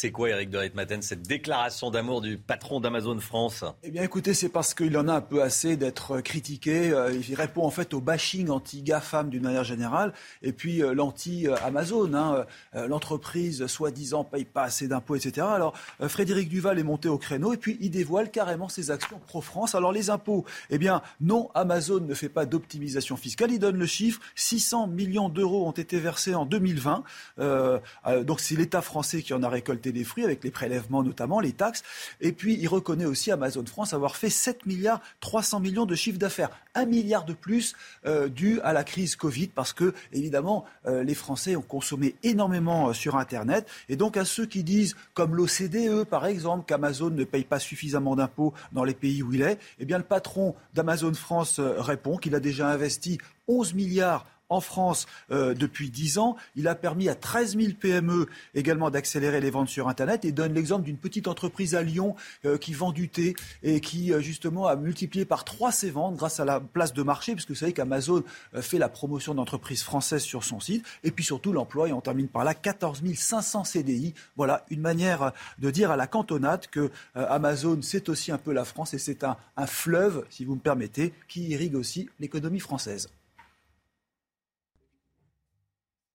C'est 0.00 0.12
quoi, 0.12 0.30
Eric 0.30 0.50
de 0.50 0.58
Ritmaten, 0.58 1.02
cette 1.02 1.22
déclaration 1.22 1.90
d'amour 1.90 2.20
du 2.20 2.38
patron 2.38 2.78
d'Amazon 2.78 3.18
France? 3.18 3.64
Eh 3.82 3.90
bien, 3.90 4.04
écoutez, 4.04 4.32
c'est 4.32 4.48
parce 4.48 4.72
qu'il 4.72 4.96
en 4.96 5.08
a 5.08 5.14
un 5.14 5.20
peu 5.20 5.42
assez 5.42 5.76
d'être 5.76 6.20
critiqué. 6.20 6.92
Euh, 6.92 7.12
il 7.28 7.34
répond 7.34 7.64
en 7.64 7.70
fait 7.72 7.92
au 7.94 8.00
bashing 8.00 8.48
anti-GAFAM 8.48 9.28
d'une 9.28 9.42
manière 9.42 9.64
générale, 9.64 10.12
et 10.40 10.52
puis 10.52 10.84
euh, 10.84 10.94
l'anti-Amazon. 10.94 12.14
Hein, 12.14 12.46
euh, 12.76 12.86
l'entreprise, 12.86 13.66
soi-disant, 13.66 14.22
paye 14.22 14.44
pas 14.44 14.62
assez 14.62 14.86
d'impôts, 14.86 15.16
etc. 15.16 15.44
Alors, 15.52 15.74
Frédéric 16.06 16.48
Duval 16.48 16.78
est 16.78 16.84
monté 16.84 17.08
au 17.08 17.18
créneau, 17.18 17.52
et 17.52 17.56
puis 17.56 17.76
il 17.80 17.90
dévoile 17.90 18.30
carrément 18.30 18.68
ses 18.68 18.92
actions 18.92 19.18
pro-France. 19.26 19.74
Alors, 19.74 19.90
les 19.90 20.10
impôts, 20.10 20.44
eh 20.70 20.78
bien, 20.78 21.02
non, 21.20 21.50
Amazon 21.56 21.98
ne 21.98 22.14
fait 22.14 22.28
pas 22.28 22.46
d'optimisation 22.46 23.16
fiscale. 23.16 23.50
Il 23.50 23.58
donne 23.58 23.76
le 23.76 23.86
chiffre 23.86 24.20
600 24.36 24.86
millions 24.86 25.28
d'euros 25.28 25.66
ont 25.66 25.72
été 25.72 25.98
versés 25.98 26.36
en 26.36 26.46
2020. 26.46 27.02
donc, 28.22 28.38
c'est 28.38 28.54
l'État 28.54 28.80
français 28.80 29.22
qui 29.22 29.34
en 29.34 29.42
a 29.42 29.48
récolté 29.48 29.87
des 29.92 30.04
fruits 30.04 30.24
avec 30.24 30.42
les 30.44 30.50
prélèvements 30.50 31.02
notamment, 31.02 31.40
les 31.40 31.52
taxes. 31.52 31.82
Et 32.20 32.32
puis 32.32 32.56
il 32.60 32.68
reconnaît 32.68 33.04
aussi 33.04 33.30
Amazon 33.30 33.64
France 33.66 33.92
avoir 33.92 34.16
fait 34.16 34.30
7 34.30 34.66
milliards 34.66 35.00
300 35.20 35.60
millions 35.60 35.86
de 35.86 35.94
chiffre 35.94 36.18
d'affaires, 36.18 36.50
un 36.74 36.86
milliard 36.86 37.24
de 37.24 37.32
plus 37.32 37.74
euh, 38.06 38.28
dû 38.28 38.60
à 38.62 38.72
la 38.72 38.84
crise 38.84 39.16
Covid 39.16 39.48
parce 39.48 39.72
que 39.72 39.94
évidemment 40.12 40.64
euh, 40.86 41.02
les 41.02 41.14
Français 41.14 41.56
ont 41.56 41.62
consommé 41.62 42.14
énormément 42.22 42.88
euh, 42.88 42.92
sur 42.92 43.16
Internet 43.16 43.66
et 43.88 43.96
donc 43.96 44.16
à 44.16 44.24
ceux 44.24 44.46
qui 44.46 44.62
disent 44.62 44.96
comme 45.14 45.34
l'OCDE 45.34 46.04
par 46.04 46.26
exemple 46.26 46.64
qu'Amazon 46.66 47.10
ne 47.10 47.24
paye 47.24 47.44
pas 47.44 47.58
suffisamment 47.58 48.16
d'impôts 48.16 48.54
dans 48.72 48.84
les 48.84 48.94
pays 48.94 49.22
où 49.22 49.32
il 49.32 49.42
est, 49.42 49.58
eh 49.78 49.84
bien 49.84 49.98
le 49.98 50.04
patron 50.04 50.54
d'Amazon 50.74 51.14
France 51.14 51.60
répond 51.60 52.16
qu'il 52.16 52.34
a 52.34 52.40
déjà 52.40 52.68
investi 52.68 53.18
11 53.48 53.74
milliards 53.74 54.26
en 54.48 54.60
France 54.60 55.06
euh, 55.30 55.54
depuis 55.54 55.90
10 55.90 56.18
ans. 56.18 56.36
Il 56.56 56.68
a 56.68 56.74
permis 56.74 57.08
à 57.08 57.14
13 57.14 57.56
000 57.56 57.72
PME 57.78 58.26
également 58.54 58.90
d'accélérer 58.90 59.40
les 59.40 59.50
ventes 59.50 59.68
sur 59.68 59.88
Internet 59.88 60.24
et 60.24 60.32
donne 60.32 60.54
l'exemple 60.54 60.84
d'une 60.84 60.96
petite 60.96 61.28
entreprise 61.28 61.74
à 61.74 61.82
Lyon 61.82 62.14
euh, 62.44 62.58
qui 62.58 62.72
vend 62.72 62.92
du 62.92 63.08
thé 63.08 63.34
et 63.62 63.80
qui 63.80 64.12
euh, 64.12 64.20
justement 64.20 64.66
a 64.66 64.76
multiplié 64.76 65.24
par 65.24 65.44
3 65.44 65.72
ses 65.72 65.90
ventes 65.90 66.16
grâce 66.16 66.40
à 66.40 66.44
la 66.44 66.60
place 66.60 66.92
de 66.92 67.02
marché, 67.02 67.32
puisque 67.32 67.50
vous 67.50 67.56
savez 67.56 67.72
qu'Amazon 67.72 68.22
fait 68.60 68.78
la 68.78 68.88
promotion 68.88 69.34
d'entreprises 69.34 69.82
françaises 69.82 70.22
sur 70.22 70.44
son 70.44 70.60
site. 70.60 70.84
Et 71.04 71.10
puis 71.10 71.24
surtout 71.24 71.52
l'emploi, 71.52 71.88
et 71.88 71.92
on 71.92 72.00
termine 72.00 72.28
par 72.28 72.44
là, 72.44 72.54
14 72.54 73.02
500 73.14 73.64
CDI. 73.64 74.14
Voilà 74.36 74.64
une 74.70 74.80
manière 74.80 75.32
de 75.58 75.70
dire 75.70 75.90
à 75.90 75.96
la 75.96 76.06
cantonade 76.06 76.66
que 76.68 76.90
Amazon, 77.14 77.80
c'est 77.82 78.08
aussi 78.08 78.32
un 78.32 78.38
peu 78.38 78.52
la 78.52 78.64
France 78.64 78.94
et 78.94 78.98
c'est 78.98 79.24
un 79.24 79.66
fleuve, 79.66 80.24
si 80.30 80.44
vous 80.44 80.54
me 80.54 80.60
permettez, 80.60 81.12
qui 81.28 81.48
irrigue 81.48 81.74
aussi 81.74 82.08
l'économie 82.18 82.60
française. 82.60 83.08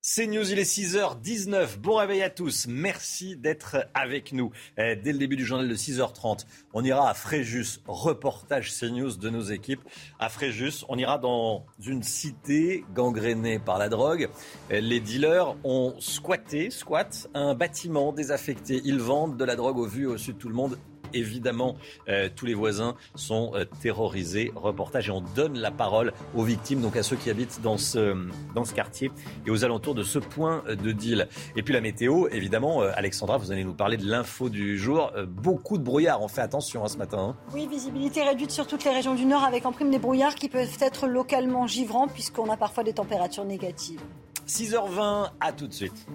C'est 0.06 0.28
News, 0.28 0.52
il 0.52 0.60
est 0.60 0.70
6h19. 0.70 1.78
Bon 1.78 1.96
réveil 1.96 2.24
à 2.24 2.30
tous. 2.30 2.68
Merci 2.68 3.38
d'être 3.38 3.88
avec 3.94 4.34
nous. 4.34 4.52
Eh, 4.78 4.98
dès 4.98 5.14
le 5.14 5.18
début 5.18 5.38
du 5.38 5.46
journal 5.46 5.70
de 5.70 5.76
6h30, 5.76 6.46
on 6.74 6.84
ira 6.84 7.10
à 7.10 7.14
Fréjus, 7.14 7.80
reportage 7.88 8.78
CNews 8.78 9.16
de 9.16 9.30
nos 9.30 9.44
équipes. 9.44 9.80
À 10.20 10.28
Fréjus, 10.28 10.84
on 10.90 10.98
ira 10.98 11.20
dans 11.20 11.66
une 11.80 12.04
cité 12.04 12.84
gangrénée 12.94 13.60
par 13.60 13.78
la 13.78 13.88
drogue. 13.88 14.28
Eh, 14.70 14.82
les 14.82 15.00
dealers 15.00 15.56
ont 15.64 15.96
squatté, 16.00 16.70
squat, 16.70 17.30
un 17.34 17.56
bâtiment 17.56 18.12
désaffecté. 18.12 18.82
Ils 18.84 19.00
vendent 19.00 19.38
de 19.38 19.46
la 19.46 19.56
drogue 19.56 19.78
au 19.78 19.88
vu 19.88 20.06
au 20.06 20.18
sud 20.18 20.36
de 20.36 20.40
tout 20.42 20.50
le 20.50 20.56
monde 20.56 20.78
évidemment, 21.14 21.76
euh, 22.08 22.30
tous 22.34 22.46
les 22.46 22.54
voisins 22.54 22.96
sont 23.16 23.52
euh, 23.56 23.66
terrorisés. 23.82 24.52
Reportage 24.56 25.10
et 25.10 25.12
on 25.12 25.22
donne 25.22 25.58
la 25.58 25.72
parole 25.72 26.14
aux 26.36 26.44
victimes, 26.44 26.82
donc 26.82 26.96
à 26.96 27.04
ceux 27.04 27.16
qui 27.16 27.30
habitent 27.30 27.62
dans 27.62 27.78
ce, 27.78 28.28
dans 28.56 28.66
ce 28.66 28.74
quartier 28.74 29.12
et 29.46 29.50
aux 29.50 29.64
alentours 29.64 29.96
de 29.96 30.04
ce 30.04 30.20
point 30.20 30.64
de 30.68 30.92
deal. 30.92 31.28
Et 31.56 31.64
puis 31.64 31.74
la 31.74 31.82
météo, 31.82 32.28
évidemment, 32.32 32.82
euh, 32.82 32.92
Alexandra, 32.96 33.38
vous 33.38 33.52
allez 33.52 33.64
nous 33.64 33.74
parler 33.74 33.98
de 33.98 34.06
l'info 34.06 34.50
du 34.50 34.78
jour. 34.78 35.12
beaucoup 35.28 35.78
de 35.78 35.84
brouillard, 35.84 36.22
on 36.22 36.28
fait 36.28 36.42
attention 36.42 36.84
hein, 36.84 36.88
ce 36.88 36.98
matin. 36.98 37.20
Hein. 37.20 37.36
Oui, 37.54 37.68
visibilité 37.68 38.24
réduite 38.24 38.52
sur 38.52 38.68
toutes 38.68 38.84
les 38.84 38.92
régions 38.92 39.16
du 39.16 39.26
Nord 39.26 39.44
avec 39.44 39.66
en 39.66 39.72
prime 39.72 39.92
des 39.92 40.00
brouillards 40.00 40.36
qui 40.36 40.50
peuvent 40.50 40.78
être 40.80 41.08
localement 41.08 41.68
givrants 41.68 42.08
puisqu'on 42.08 42.50
a 42.50 42.58
parfois 42.58 42.84
des 42.84 42.94
températures 42.94 43.46
négatives. 43.46 44.02
6h20, 44.48 45.32
à 45.40 45.52
tout 45.54 45.68
de 45.68 45.74
suite. 45.74 46.08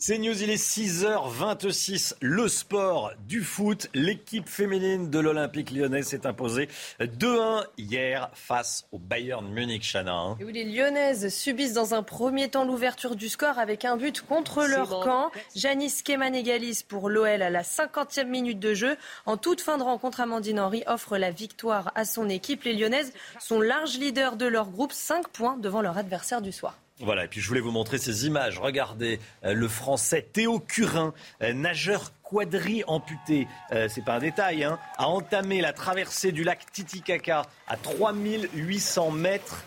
C'est 0.00 0.16
News, 0.18 0.44
il 0.44 0.48
est 0.48 0.62
6h26. 0.62 2.14
Le 2.20 2.46
sport 2.46 3.10
du 3.26 3.42
foot. 3.42 3.88
L'équipe 3.94 4.48
féminine 4.48 5.10
de 5.10 5.18
l'Olympique 5.18 5.72
lyonnais 5.72 6.02
s'est 6.02 6.24
imposée 6.24 6.68
2-1 7.00 7.64
hier 7.78 8.30
face 8.32 8.86
au 8.92 9.00
Bayern 9.00 9.44
Munich, 9.48 9.82
Chana. 9.82 10.14
Hein. 10.14 10.38
Et 10.38 10.44
les 10.52 10.64
Lyonnaises 10.64 11.34
subissent 11.34 11.72
dans 11.72 11.94
un 11.94 12.04
premier 12.04 12.48
temps 12.48 12.64
l'ouverture 12.64 13.16
du 13.16 13.28
score 13.28 13.58
avec 13.58 13.84
un 13.84 13.96
but 13.96 14.22
contre 14.22 14.64
leur 14.66 15.00
camp. 15.00 15.32
Janice 15.56 16.04
Keman 16.04 16.32
égalise 16.32 16.84
pour 16.84 17.10
l'OL 17.10 17.42
à 17.42 17.50
la 17.50 17.62
50e 17.62 18.28
minute 18.28 18.60
de 18.60 18.74
jeu. 18.74 18.96
En 19.26 19.36
toute 19.36 19.60
fin 19.60 19.78
de 19.78 19.82
rencontre, 19.82 20.20
Amandine 20.20 20.60
Henry 20.60 20.84
offre 20.86 21.18
la 21.18 21.32
victoire 21.32 21.90
à 21.96 22.04
son 22.04 22.28
équipe. 22.28 22.62
Les 22.62 22.74
Lyonnaises 22.74 23.12
sont 23.40 23.60
larges 23.60 23.98
leaders 23.98 24.36
de 24.36 24.46
leur 24.46 24.70
groupe, 24.70 24.92
5 24.92 25.26
points 25.26 25.56
devant 25.56 25.82
leur 25.82 25.98
adversaire 25.98 26.40
du 26.40 26.52
soir. 26.52 26.78
Voilà, 27.00 27.24
et 27.24 27.28
puis 27.28 27.40
je 27.40 27.46
voulais 27.46 27.60
vous 27.60 27.70
montrer 27.70 27.98
ces 27.98 28.26
images. 28.26 28.58
Regardez 28.58 29.20
euh, 29.44 29.52
le 29.52 29.68
français 29.68 30.26
Théo 30.32 30.58
Curin, 30.58 31.14
euh, 31.42 31.52
nageur 31.52 32.10
quadri 32.24 32.82
amputé, 32.88 33.46
euh, 33.70 33.88
c'est 33.88 34.04
pas 34.04 34.14
un 34.14 34.18
détail, 34.18 34.64
hein, 34.64 34.80
a 34.96 35.06
entamé 35.06 35.60
la 35.60 35.72
traversée 35.72 36.32
du 36.32 36.42
lac 36.42 36.66
Titicaca 36.72 37.42
à 37.68 37.76
3800 37.76 39.12
mètres 39.12 39.64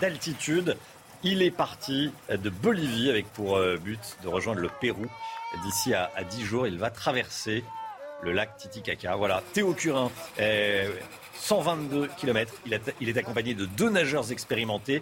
d'altitude. 0.00 0.76
Il 1.22 1.42
est 1.42 1.52
parti 1.52 2.12
de 2.28 2.50
Bolivie 2.50 3.08
avec 3.08 3.26
pour 3.32 3.56
but 3.78 4.16
de 4.24 4.28
rejoindre 4.28 4.60
le 4.60 4.68
Pérou. 4.80 5.06
D'ici 5.62 5.94
à, 5.94 6.10
10 6.28 6.42
jours, 6.44 6.66
il 6.66 6.78
va 6.78 6.90
traverser 6.90 7.62
le 8.22 8.32
lac 8.32 8.56
Titicaca. 8.56 9.14
Voilà, 9.14 9.40
Théo 9.52 9.72
Curin, 9.72 10.10
122 11.34 12.08
km. 12.16 12.52
Il 13.00 13.08
est 13.08 13.16
accompagné 13.16 13.54
de 13.54 13.66
deux 13.66 13.88
nageurs 13.88 14.32
expérimentés. 14.32 15.00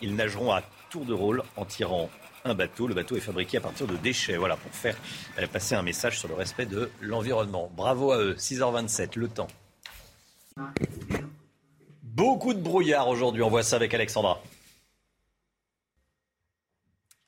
Ils 0.00 0.16
nageront 0.16 0.50
à 0.50 0.62
tour 0.90 1.04
de 1.04 1.14
rôle 1.14 1.42
en 1.56 1.64
tirant 1.64 2.10
un 2.44 2.54
bateau. 2.54 2.86
Le 2.86 2.94
bateau 2.94 3.16
est 3.16 3.20
fabriqué 3.20 3.58
à 3.58 3.60
partir 3.60 3.86
de 3.86 3.96
déchets, 3.96 4.36
voilà, 4.36 4.56
pour 4.56 4.72
faire 4.72 4.96
euh, 5.38 5.46
passer 5.46 5.74
un 5.74 5.82
message 5.82 6.18
sur 6.18 6.28
le 6.28 6.34
respect 6.34 6.66
de 6.66 6.90
l'environnement. 7.00 7.70
Bravo 7.76 8.12
à 8.12 8.18
eux, 8.18 8.34
6h27, 8.34 9.18
le 9.18 9.28
temps. 9.28 9.48
Beaucoup 12.02 12.52
de 12.52 12.60
brouillard 12.60 13.08
aujourd'hui, 13.08 13.42
on 13.42 13.48
voit 13.48 13.62
ça 13.62 13.76
avec 13.76 13.94
Alexandra. 13.94 14.42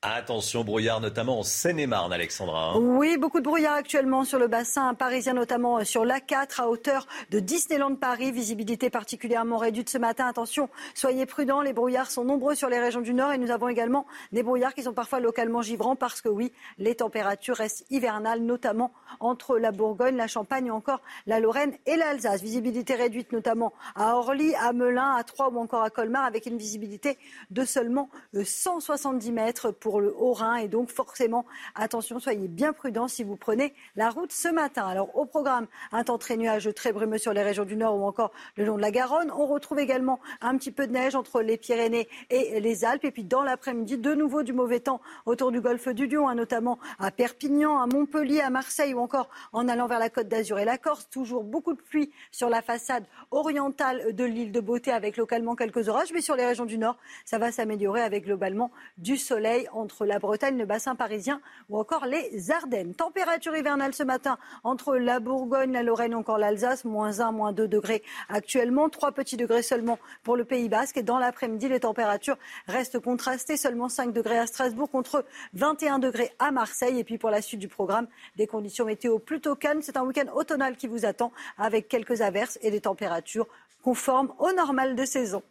Attention, 0.05 0.65
brouillard, 0.65 1.01
notamment 1.01 1.39
en 1.39 1.43
Seine-et-Marne, 1.45 2.13
Alexandra. 2.13 2.73
Hein. 2.73 2.81
Oui, 2.81 3.17
beaucoup 3.17 3.39
de 3.39 3.45
brouillard 3.45 3.75
actuellement 3.75 4.25
sur 4.25 4.41
le 4.41 4.49
bassin 4.49 4.95
parisien, 4.95 5.33
notamment 5.33 5.79
euh, 5.79 5.85
sur 5.85 6.05
l'A4 6.05 6.61
à 6.61 6.69
hauteur 6.69 7.07
de 7.31 7.39
Disneyland 7.39 7.95
Paris. 7.95 8.33
Visibilité 8.33 8.91
particulièrement 8.91 9.59
réduite 9.59 9.89
ce 9.89 9.99
matin. 9.99 10.27
Attention, 10.27 10.69
soyez 10.95 11.25
prudents. 11.25 11.63
Les 11.63 11.73
brouillards 11.73 12.11
sont 12.11 12.25
nombreux 12.25 12.57
sur 12.57 12.69
les 12.69 12.81
régions 12.81 13.01
du 13.01 13.15
Nord 13.15 13.33
et 13.33 13.39
nous 13.39 13.53
avons 13.53 13.69
également 13.69 14.05
des 14.33 14.43
brouillards 14.43 14.75
qui 14.75 14.83
sont 14.83 14.93
parfois 14.93 15.21
localement 15.21 15.63
givrants 15.63 15.95
parce 15.95 16.21
que 16.21 16.29
oui, 16.29 16.51
les 16.79 16.97
températures 16.97 17.55
restent 17.55 17.87
hivernales, 17.91 18.41
notamment 18.41 18.91
entre 19.21 19.57
la 19.57 19.71
Bourgogne, 19.71 20.17
la 20.17 20.27
Champagne 20.27 20.69
ou 20.69 20.75
encore 20.75 21.01
la 21.29 21.39
Lorraine 21.39 21.75
et 21.87 21.95
l'Alsace. 21.95 22.43
Visibilité 22.43 22.97
réduite 22.97 23.31
notamment 23.31 23.73
à 23.95 24.17
Orly, 24.17 24.53
à 24.57 24.73
Melun, 24.73 25.15
à 25.15 25.23
Troyes 25.23 25.51
ou 25.51 25.61
encore 25.61 25.85
à 25.85 25.91
Colmar 25.91 26.25
avec 26.25 26.47
une 26.47 26.59
visibilité 26.59 27.19
de 27.53 27.65
seulement 27.65 28.11
170 28.35 29.29
euh, 29.29 29.33
mètres 29.33 29.71
pour 29.71 29.92
le 30.01 30.15
Haut-Rhin. 30.17 30.57
Et 30.57 30.69
donc, 30.69 30.91
forcément, 30.91 31.45
attention, 31.75 32.21
soyez 32.21 32.49
bien 32.49 32.73
prudents 32.73 33.09
si 33.09 33.25
vous 33.25 33.37
prenez 33.37 33.75
la 33.97 34.11
route 34.11 34.33
ce 34.33 34.49
matin. 34.49 34.87
Alors, 34.87 35.17
au 35.17 35.27
programme, 35.27 35.67
un 35.93 36.05
temps 36.05 36.19
très 36.19 36.37
nuageux, 36.37 36.73
très 36.73 36.93
brumeux 36.93 37.19
sur 37.19 37.33
les 37.33 37.43
régions 37.43 37.65
du 37.65 37.77
Nord 37.77 37.97
ou 37.97 38.05
encore 38.05 38.33
le 38.57 38.65
long 38.65 38.77
de 38.77 38.83
la 38.83 38.91
Garonne. 38.91 39.31
On 39.31 39.47
retrouve 39.47 39.79
également 39.79 40.21
un 40.41 40.57
petit 40.57 40.71
peu 40.71 40.87
de 40.87 40.93
neige 40.93 41.15
entre 41.15 41.43
les 41.43 41.57
Pyrénées 41.57 42.09
et 42.31 42.61
les 42.61 42.85
Alpes. 42.85 43.05
Et 43.05 43.11
puis, 43.11 43.25
dans 43.25 43.43
l'après-midi, 43.43 43.99
de 43.99 44.15
nouveau 44.15 44.43
du 44.43 44.53
mauvais 44.53 44.81
temps 44.81 45.01
autour 45.27 45.53
du 45.53 45.61
golfe 45.61 45.89
du 45.89 46.07
Lion, 46.07 46.29
hein, 46.29 46.35
notamment 46.35 46.79
à 46.99 47.11
Perpignan, 47.11 47.81
à 47.81 47.87
Montpellier, 47.87 48.41
à 48.41 48.51
Marseille 48.51 48.95
ou 48.95 49.01
encore 49.01 49.29
en 49.53 49.69
allant 49.69 49.87
vers 49.87 49.99
la 49.99 50.11
côte 50.11 50.29
d'Azur 50.29 50.59
et 50.59 50.65
la 50.65 50.79
Corse. 50.79 51.09
Toujours 51.11 51.45
beaucoup 51.45 51.75
de 51.75 51.81
pluie 51.83 52.11
sur 52.31 52.49
la 52.49 52.63
façade 52.63 53.05
orientale 53.31 54.15
de 54.15 54.25
l'île 54.25 54.53
de 54.53 54.61
Beauté 54.61 54.91
avec 54.93 55.17
localement 55.17 55.57
quelques 55.57 55.89
orages. 55.89 56.13
Mais 56.13 56.21
sur 56.21 56.37
les 56.37 56.47
régions 56.47 56.65
du 56.65 56.79
Nord, 56.79 56.97
ça 57.25 57.39
va 57.39 57.53
s'améliorer 57.53 58.03
avec 58.03 58.25
globalement 58.25 58.71
du 58.99 59.17
soleil 59.17 59.69
entre 59.83 60.07
la 60.07 60.19
Bretagne, 60.19 60.57
le 60.57 60.65
bassin 60.65 60.95
parisien 60.95 61.41
ou 61.69 61.79
encore 61.79 62.07
les 62.07 62.51
Ardennes. 62.51 62.95
Température 62.95 63.55
hivernale 63.57 63.93
ce 63.93 64.03
matin 64.03 64.39
entre 64.65 64.97
la 64.97 65.21
Bourgogne, 65.21 65.73
la 65.73 65.83
Lorraine 65.83 66.15
encore 66.15 66.39
l'Alsace, 66.39 66.85
moins 66.85 67.21
1, 67.21 67.33
moins 67.33 67.53
2 67.53 67.69
degrés 67.69 68.03
actuellement, 68.29 68.89
3 68.89 69.13
petits 69.13 69.37
degrés 69.37 69.63
seulement 69.63 69.99
pour 70.23 70.37
le 70.37 70.45
Pays 70.45 70.69
Basque. 70.69 70.97
Et 70.97 71.03
dans 71.03 71.19
l'après-midi, 71.19 71.69
les 71.69 71.81
températures 71.81 72.39
restent 72.67 73.01
contrastées, 73.01 73.57
seulement 73.57 73.89
5 73.89 74.13
degrés 74.13 74.39
à 74.39 74.47
Strasbourg 74.47 74.91
contre 74.91 75.25
21 75.55 75.99
degrés 75.99 76.33
à 76.39 76.51
Marseille. 76.51 76.99
Et 76.99 77.05
puis 77.05 77.19
pour 77.19 77.31
la 77.31 77.43
suite 77.43 77.61
du 77.61 77.69
programme, 77.69 78.07
des 78.37 78.47
conditions 78.47 78.85
météo 78.85 79.19
plutôt 79.19 79.55
calmes. 79.55 79.83
C'est 79.83 79.97
un 79.97 80.05
week-end 80.05 80.33
automnal 80.35 80.77
qui 80.77 80.87
vous 80.87 81.05
attend 81.05 81.33
avec 81.59 81.89
quelques 81.89 82.23
averses 82.23 82.59
et 82.63 82.71
des 82.71 82.81
températures 82.81 83.49
conformes 83.83 84.33
au 84.39 84.53
normal 84.53 84.95
de 84.95 85.05
saison. 85.05 85.43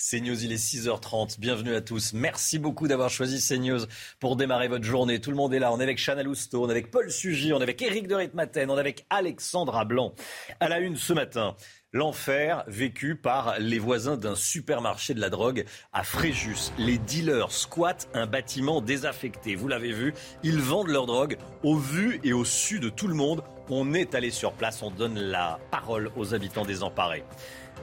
CNews, 0.00 0.44
il 0.44 0.52
est 0.52 0.56
6h30. 0.56 1.38
Bienvenue 1.38 1.74
à 1.74 1.82
tous. 1.82 2.14
Merci 2.14 2.58
beaucoup 2.58 2.88
d'avoir 2.88 3.10
choisi 3.10 3.46
CNews 3.46 3.80
pour 4.18 4.36
démarrer 4.36 4.68
votre 4.68 4.84
journée. 4.84 5.20
Tout 5.20 5.30
le 5.30 5.36
monde 5.36 5.52
est 5.52 5.58
là. 5.58 5.72
On 5.72 5.78
est 5.78 5.82
avec 5.82 5.98
Chana 5.98 6.22
Lousteau, 6.22 6.64
on 6.64 6.68
est 6.68 6.72
avec 6.72 6.90
Paul 6.90 7.10
Sugy, 7.10 7.52
on 7.52 7.60
est 7.60 7.62
avec 7.62 7.82
Éric 7.82 8.08
de 8.08 8.14
Ritmaten, 8.14 8.70
on 8.70 8.76
est 8.76 8.80
avec 8.80 9.04
Alexandra 9.10 9.84
Blanc. 9.84 10.14
À 10.58 10.70
la 10.70 10.78
une 10.78 10.96
ce 10.96 11.12
matin, 11.12 11.54
L'enfer 11.92 12.62
vécu 12.68 13.16
par 13.16 13.58
les 13.58 13.80
voisins 13.80 14.16
d'un 14.16 14.36
supermarché 14.36 15.12
de 15.12 15.20
la 15.20 15.28
drogue 15.28 15.64
à 15.92 16.04
Fréjus. 16.04 16.70
Les 16.78 16.98
dealers 16.98 17.50
squattent 17.50 18.08
un 18.14 18.28
bâtiment 18.28 18.80
désaffecté. 18.80 19.56
Vous 19.56 19.66
l'avez 19.66 19.90
vu, 19.90 20.14
ils 20.44 20.60
vendent 20.60 20.90
leur 20.90 21.06
drogue 21.06 21.36
au 21.64 21.76
vu 21.76 22.20
et 22.22 22.32
au 22.32 22.44
su 22.44 22.78
de 22.78 22.90
tout 22.90 23.08
le 23.08 23.14
monde. 23.14 23.42
On 23.70 23.92
est 23.92 24.14
allé 24.14 24.30
sur 24.30 24.52
place, 24.52 24.82
on 24.82 24.92
donne 24.92 25.18
la 25.18 25.58
parole 25.72 26.12
aux 26.16 26.32
habitants 26.32 26.64
désemparés. 26.64 27.24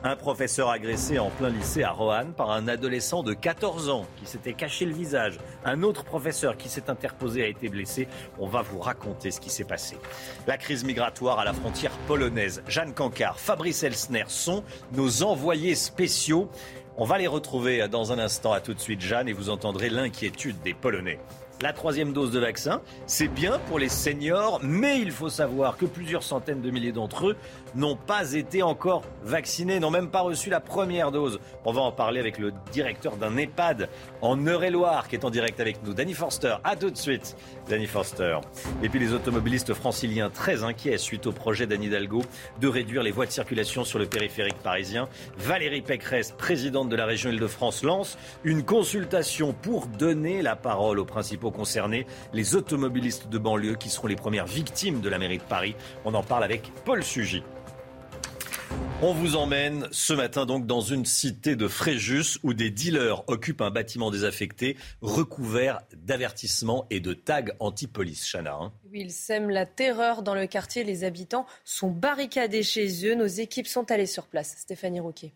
Un 0.04 0.16
professeur 0.16 0.70
agressé 0.70 1.18
en 1.18 1.30
plein 1.32 1.50
lycée 1.50 1.84
à 1.84 1.92
Roanne 1.92 2.34
par 2.34 2.52
un 2.52 2.68
adolescent 2.68 3.24
de 3.24 3.34
14 3.34 3.90
ans 3.90 4.06
qui 4.18 4.28
s'était 4.28 4.54
caché 4.54 4.86
le 4.86 4.94
visage. 4.94 5.40
Un 5.66 5.82
autre 5.82 6.04
professeur 6.04 6.56
qui 6.56 6.70
s'est 6.70 6.90
interposé 6.90 7.44
a 7.44 7.48
été 7.48 7.68
blessé. 7.68 8.08
On 8.40 8.48
va 8.48 8.62
vous 8.62 8.80
raconter 8.80 9.32
ce 9.32 9.42
qui 9.42 9.50
s'est 9.50 9.64
passé. 9.64 9.98
La 10.46 10.58
crise 10.58 10.84
migratoire 10.84 11.40
à 11.40 11.46
la 11.46 11.54
frontière 11.54 11.92
polonaise. 12.08 12.62
Jeanne 12.68 12.94
Cancard, 12.94 13.40
Fabrice 13.40 13.84
Elsner 13.84 14.26
sont 14.28 14.64
nos 14.94 15.24
envoyés 15.24 15.76
spéciaux. 15.76 16.50
On 16.96 17.06
va 17.06 17.18
les 17.18 17.28
retrouver 17.28 17.88
dans 17.88 18.12
un 18.12 18.20
instant. 18.20 18.54
À 18.54 18.62
tout 18.62 18.76
de 18.76 18.80
suite, 18.80 19.02
Jeanne, 19.02 19.28
et 19.28 19.34
vous 19.34 19.50
entendrez 19.50 19.90
l'inquiétude 19.90 20.62
des 20.62 20.74
Polonais. 20.74 21.20
La 21.60 21.74
troisième 21.74 22.14
dose 22.14 22.30
de 22.30 22.40
vaccin, 22.40 22.82
c'est 23.08 23.28
bien 23.28 23.58
pour 23.68 23.80
les 23.80 23.90
seniors, 23.90 24.60
mais 24.62 25.00
il 25.00 25.12
faut 25.12 25.30
savoir 25.30 25.76
que 25.76 25.88
plusieurs 25.88 26.22
centaines 26.22 26.62
de 26.62 26.70
milliers 26.70 26.92
d'entre 26.92 27.30
eux 27.30 27.36
n'ont 27.76 27.96
pas 27.96 28.34
été 28.34 28.64
encore 28.64 29.04
vaccinés, 29.24 29.80
n'ont 29.80 29.92
même 29.92 30.10
pas 30.10 30.22
reçu 30.22 30.50
la 30.50 30.60
première 30.60 31.12
dose. 31.12 31.40
On 31.66 31.72
va 31.72 31.82
en 31.82 31.92
parler 31.92 32.20
avec 32.20 32.38
le 32.38 32.54
directeur 32.72 33.18
d'un 33.18 33.38
EHPAD 33.38 33.90
en 34.22 34.38
Eure-et-Loire 34.46 35.08
qui 35.08 35.16
est 35.16 35.26
en 35.26 35.30
direct 35.30 35.60
avec 35.60 35.84
nous, 35.84 35.94
Danny 35.94 36.14
Forster. 36.14 36.56
À 36.64 36.76
tout 36.76 36.90
de 36.90 36.98
suite, 36.98 37.36
Danny 37.70 37.88
Forster. 37.88 38.40
Et 38.84 38.90
puis 38.90 39.00
les 39.00 39.14
automobilistes 39.14 39.74
franciliens 39.74 40.30
très 40.30 40.64
inquiets 40.64 40.98
suite 40.98 41.28
au 41.28 41.32
projet 41.32 41.68
d'Anne 41.68 41.84
Hidalgo 41.84 42.22
de 42.60 42.68
réduire 42.68 43.04
les 43.04 43.12
voies 43.12 43.26
de 43.26 43.32
circulation 43.32 43.84
sur 43.84 44.00
le 44.00 44.06
périphérique 44.06 44.58
parisien. 44.58 45.08
Valérie 45.38 45.82
Pécresse, 45.82 46.32
présidente 46.32 46.90
de 46.90 46.96
la 46.96 47.06
région 47.06 47.30
Île-de-France, 47.30 47.84
lance 47.84 48.18
une 48.44 48.64
consultation 48.64 49.54
pour 49.54 49.88
donner 49.88 50.42
la 50.42 50.56
parole 50.56 51.00
aux 51.00 51.06
principaux 51.06 51.52
concernés, 51.52 52.06
les 52.34 52.56
automobilistes 52.56 53.30
de 53.30 53.38
banlieue 53.38 53.76
qui 53.76 53.90
seront 53.90 54.08
les 54.08 54.16
premières 54.16 54.46
victimes 54.46 55.02
de 55.02 55.10
la 55.10 55.18
mairie 55.18 55.38
de 55.38 55.44
Paris. 55.44 55.76
On 56.06 56.14
en 56.14 56.24
parle 56.24 56.44
avec 56.44 56.72
Paul 56.86 57.04
Sugy. 57.04 57.44
On 59.00 59.14
vous 59.14 59.36
emmène 59.36 59.88
ce 59.92 60.14
matin 60.14 60.48
donc 60.48 60.66
dans 60.66 60.82
une 60.82 61.06
cité 61.06 61.56
de 61.56 61.68
Fréjus 61.68 62.40
où 62.42 62.56
des 62.56 62.72
dealers 62.72 63.24
occupent 63.30 63.62
un 63.62 63.70
bâtiment 63.70 64.10
désaffecté 64.10 64.76
recouvert 65.02 65.82
d'avertissements 65.94 66.88
et 66.90 67.00
de 67.00 67.14
tags 67.14 67.54
anti-police. 67.60 68.28
Chana. 68.32 68.56
Hein. 68.56 68.74
Oui, 68.92 69.02
ils 69.02 69.12
sèment 69.12 69.52
la 69.52 69.68
terreur 69.68 70.24
dans 70.24 70.34
le 70.34 70.48
quartier. 70.48 70.84
Les 70.84 71.04
habitants 71.04 71.46
sont 71.64 71.92
barricadés 71.92 72.64
chez 72.64 73.06
eux. 73.06 73.14
Nos 73.14 73.28
équipes 73.28 73.68
sont 73.68 73.92
allées 73.92 74.08
sur 74.08 74.26
place. 74.26 74.56
Stéphanie 74.58 75.00
Rouquet. 75.00 75.32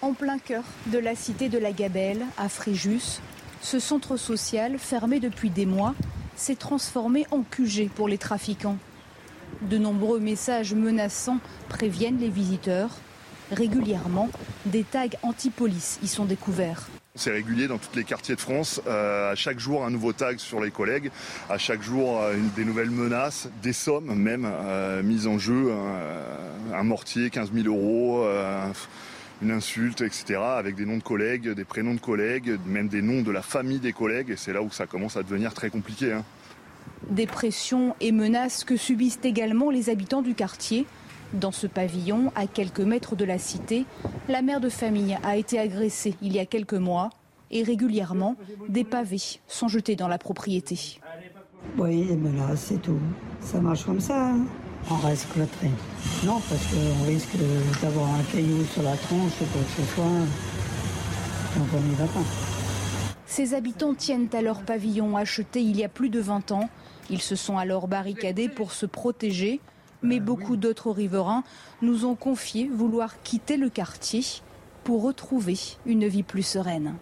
En 0.00 0.14
plein 0.14 0.38
cœur 0.38 0.64
de 0.86 0.98
la 0.98 1.14
cité 1.14 1.50
de 1.50 1.58
la 1.58 1.72
Gabelle, 1.72 2.24
à 2.38 2.48
Fréjus, 2.48 3.20
ce 3.60 3.78
centre 3.78 4.16
social, 4.16 4.78
fermé 4.78 5.20
depuis 5.20 5.50
des 5.50 5.66
mois, 5.66 5.94
s'est 6.34 6.56
transformé 6.56 7.26
en 7.30 7.42
QG 7.42 7.90
pour 7.90 8.08
les 8.08 8.16
trafiquants. 8.16 8.78
De 9.62 9.76
nombreux 9.76 10.20
messages 10.20 10.74
menaçants 10.74 11.38
préviennent 11.68 12.18
les 12.18 12.30
visiteurs. 12.30 12.90
Régulièrement, 13.52 14.30
des 14.64 14.84
tags 14.84 15.06
anti-police 15.22 15.98
y 16.02 16.08
sont 16.08 16.24
découverts. 16.24 16.88
C'est 17.14 17.32
régulier 17.32 17.66
dans 17.66 17.76
tous 17.76 17.94
les 17.94 18.04
quartiers 18.04 18.36
de 18.36 18.40
France. 18.40 18.80
Euh, 18.86 19.32
à 19.32 19.34
chaque 19.34 19.58
jour, 19.58 19.84
un 19.84 19.90
nouveau 19.90 20.14
tag 20.14 20.38
sur 20.38 20.60
les 20.60 20.70
collègues. 20.70 21.10
À 21.50 21.58
chaque 21.58 21.82
jour, 21.82 22.20
euh, 22.22 22.36
des 22.56 22.64
nouvelles 22.64 22.90
menaces, 22.90 23.50
des 23.62 23.74
sommes 23.74 24.14
même 24.14 24.48
euh, 24.50 25.02
mises 25.02 25.26
en 25.26 25.38
jeu. 25.38 25.72
un 26.72 26.82
mortier, 26.84 27.28
15 27.28 27.52
000 27.52 27.66
euros, 27.66 28.24
une 29.42 29.50
insulte, 29.50 30.00
etc. 30.00 30.40
Avec 30.56 30.76
des 30.76 30.86
noms 30.86 30.96
de 30.96 31.02
collègues, 31.02 31.50
des 31.50 31.64
prénoms 31.64 31.94
de 31.94 32.00
collègues, 32.00 32.58
même 32.64 32.88
des 32.88 33.02
noms 33.02 33.20
de 33.20 33.30
la 33.30 33.42
famille 33.42 33.80
des 33.80 33.92
collègues. 33.92 34.30
Et 34.30 34.36
c'est 34.36 34.54
là 34.54 34.62
où 34.62 34.70
ça 34.70 34.86
commence 34.86 35.16
à 35.16 35.22
devenir 35.22 35.52
très 35.52 35.68
compliqué. 35.68 36.12
Hein. 36.12 36.24
Des 37.10 37.26
pressions 37.26 37.96
et 38.00 38.12
menaces 38.12 38.64
que 38.64 38.76
subissent 38.76 39.18
également 39.24 39.70
les 39.70 39.90
habitants 39.90 40.22
du 40.22 40.34
quartier. 40.34 40.86
Dans 41.32 41.52
ce 41.52 41.66
pavillon, 41.66 42.32
à 42.34 42.46
quelques 42.46 42.80
mètres 42.80 43.16
de 43.16 43.24
la 43.24 43.38
cité, 43.38 43.84
la 44.28 44.42
mère 44.42 44.60
de 44.60 44.68
famille 44.68 45.18
a 45.22 45.36
été 45.36 45.58
agressée 45.58 46.14
il 46.22 46.32
y 46.32 46.38
a 46.38 46.46
quelques 46.46 46.74
mois 46.74 47.10
et 47.50 47.62
régulièrement, 47.64 48.36
des 48.68 48.84
pavés 48.84 49.40
sont 49.48 49.68
jetés 49.68 49.96
dans 49.96 50.08
la 50.08 50.18
propriété. 50.18 51.00
Oui, 51.78 52.04
des 52.04 52.16
menaces, 52.16 52.66
c'est 52.68 52.82
tout. 52.82 52.98
Ça 53.40 53.60
marche 53.60 53.84
comme 53.84 54.00
ça. 54.00 54.30
Hein. 54.30 54.46
On 54.90 54.96
reste 54.96 55.30
cloîtré. 55.32 55.68
Non, 56.24 56.40
parce 56.48 56.64
qu'on 56.66 57.06
risque 57.06 57.36
d'avoir 57.82 58.08
un 58.14 58.22
caillou 58.32 58.64
sur 58.72 58.82
la 58.82 58.96
tronche 58.96 59.32
ou 59.40 59.44
quoi 59.46 59.62
que 59.62 59.82
ce 59.82 59.94
soit. 59.94 60.04
Donc 61.56 61.68
on 61.76 61.80
n'y 61.80 61.94
va 61.96 62.06
pas. 62.06 62.20
Ces 63.26 63.54
habitants 63.54 63.94
tiennent 63.94 64.28
à 64.32 64.42
leur 64.42 64.62
pavillon 64.62 65.16
acheté 65.16 65.60
il 65.60 65.76
y 65.76 65.84
a 65.84 65.88
plus 65.88 66.08
de 66.08 66.20
20 66.20 66.52
ans 66.52 66.68
ils 67.10 67.22
se 67.22 67.36
sont 67.36 67.58
alors 67.58 67.88
barricadés 67.88 68.48
pour 68.48 68.72
se 68.72 68.86
protéger, 68.86 69.60
mais 70.02 70.20
beaucoup 70.20 70.56
d'autres 70.56 70.90
riverains 70.90 71.44
nous 71.82 72.04
ont 72.04 72.14
confié 72.14 72.68
vouloir 72.68 73.22
quitter 73.22 73.56
le 73.56 73.68
quartier 73.68 74.22
pour 74.84 75.02
retrouver 75.02 75.58
une 75.86 76.06
vie 76.06 76.22
plus 76.22 76.42
sereine. 76.42 76.94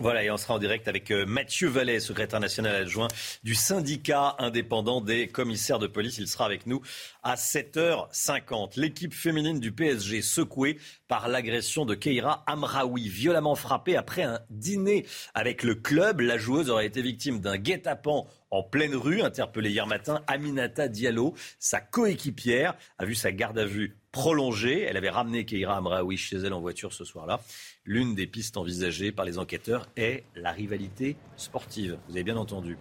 Voilà, 0.00 0.24
et 0.24 0.30
on 0.30 0.38
sera 0.38 0.54
en 0.54 0.58
direct 0.58 0.88
avec 0.88 1.10
euh, 1.10 1.26
Mathieu 1.26 1.68
Vallet, 1.68 2.00
secrétaire 2.00 2.40
national 2.40 2.74
adjoint 2.74 3.08
du 3.44 3.54
syndicat 3.54 4.34
indépendant 4.38 5.02
des 5.02 5.28
commissaires 5.28 5.78
de 5.78 5.86
police. 5.86 6.16
Il 6.16 6.26
sera 6.26 6.46
avec 6.46 6.66
nous 6.66 6.80
à 7.22 7.34
7h50. 7.34 8.80
L'équipe 8.80 9.12
féminine 9.12 9.60
du 9.60 9.72
PSG 9.72 10.22
secouée 10.22 10.78
par 11.06 11.28
l'agression 11.28 11.84
de 11.84 11.94
Keira 11.94 12.44
Amraoui, 12.46 13.10
violemment 13.10 13.54
frappée 13.56 13.94
après 13.94 14.22
un 14.22 14.40
dîner 14.48 15.04
avec 15.34 15.62
le 15.62 15.74
club. 15.74 16.20
La 16.20 16.38
joueuse 16.38 16.70
aurait 16.70 16.86
été 16.86 17.02
victime 17.02 17.40
d'un 17.40 17.58
guet-apens 17.58 18.26
en 18.50 18.62
pleine 18.62 18.94
rue, 18.94 19.22
interpellée 19.22 19.70
hier 19.70 19.86
matin. 19.86 20.22
Aminata 20.26 20.88
Diallo, 20.88 21.34
sa 21.58 21.80
coéquipière, 21.80 22.74
a 22.98 23.04
vu 23.04 23.14
sa 23.14 23.32
garde 23.32 23.58
à 23.58 23.64
vue 23.64 23.96
prolongée. 24.12 24.82
Elle 24.82 24.96
avait 24.96 25.10
ramené 25.10 25.44
Keira 25.44 25.76
Amraoui 25.76 26.16
chez 26.16 26.36
elle 26.36 26.52
en 26.52 26.60
voiture 26.60 26.92
ce 26.92 27.04
soir-là. 27.04 27.40
L'une 27.84 28.14
des 28.14 28.26
pistes 28.26 28.56
envisagées 28.56 29.12
par 29.12 29.24
les 29.24 29.38
enquêteurs 29.38 29.88
est 29.96 30.24
la 30.34 30.52
rivalité 30.52 31.16
sportive. 31.36 31.98
Vous 32.08 32.14
avez 32.14 32.24
bien 32.24 32.36
entendu. 32.36 32.76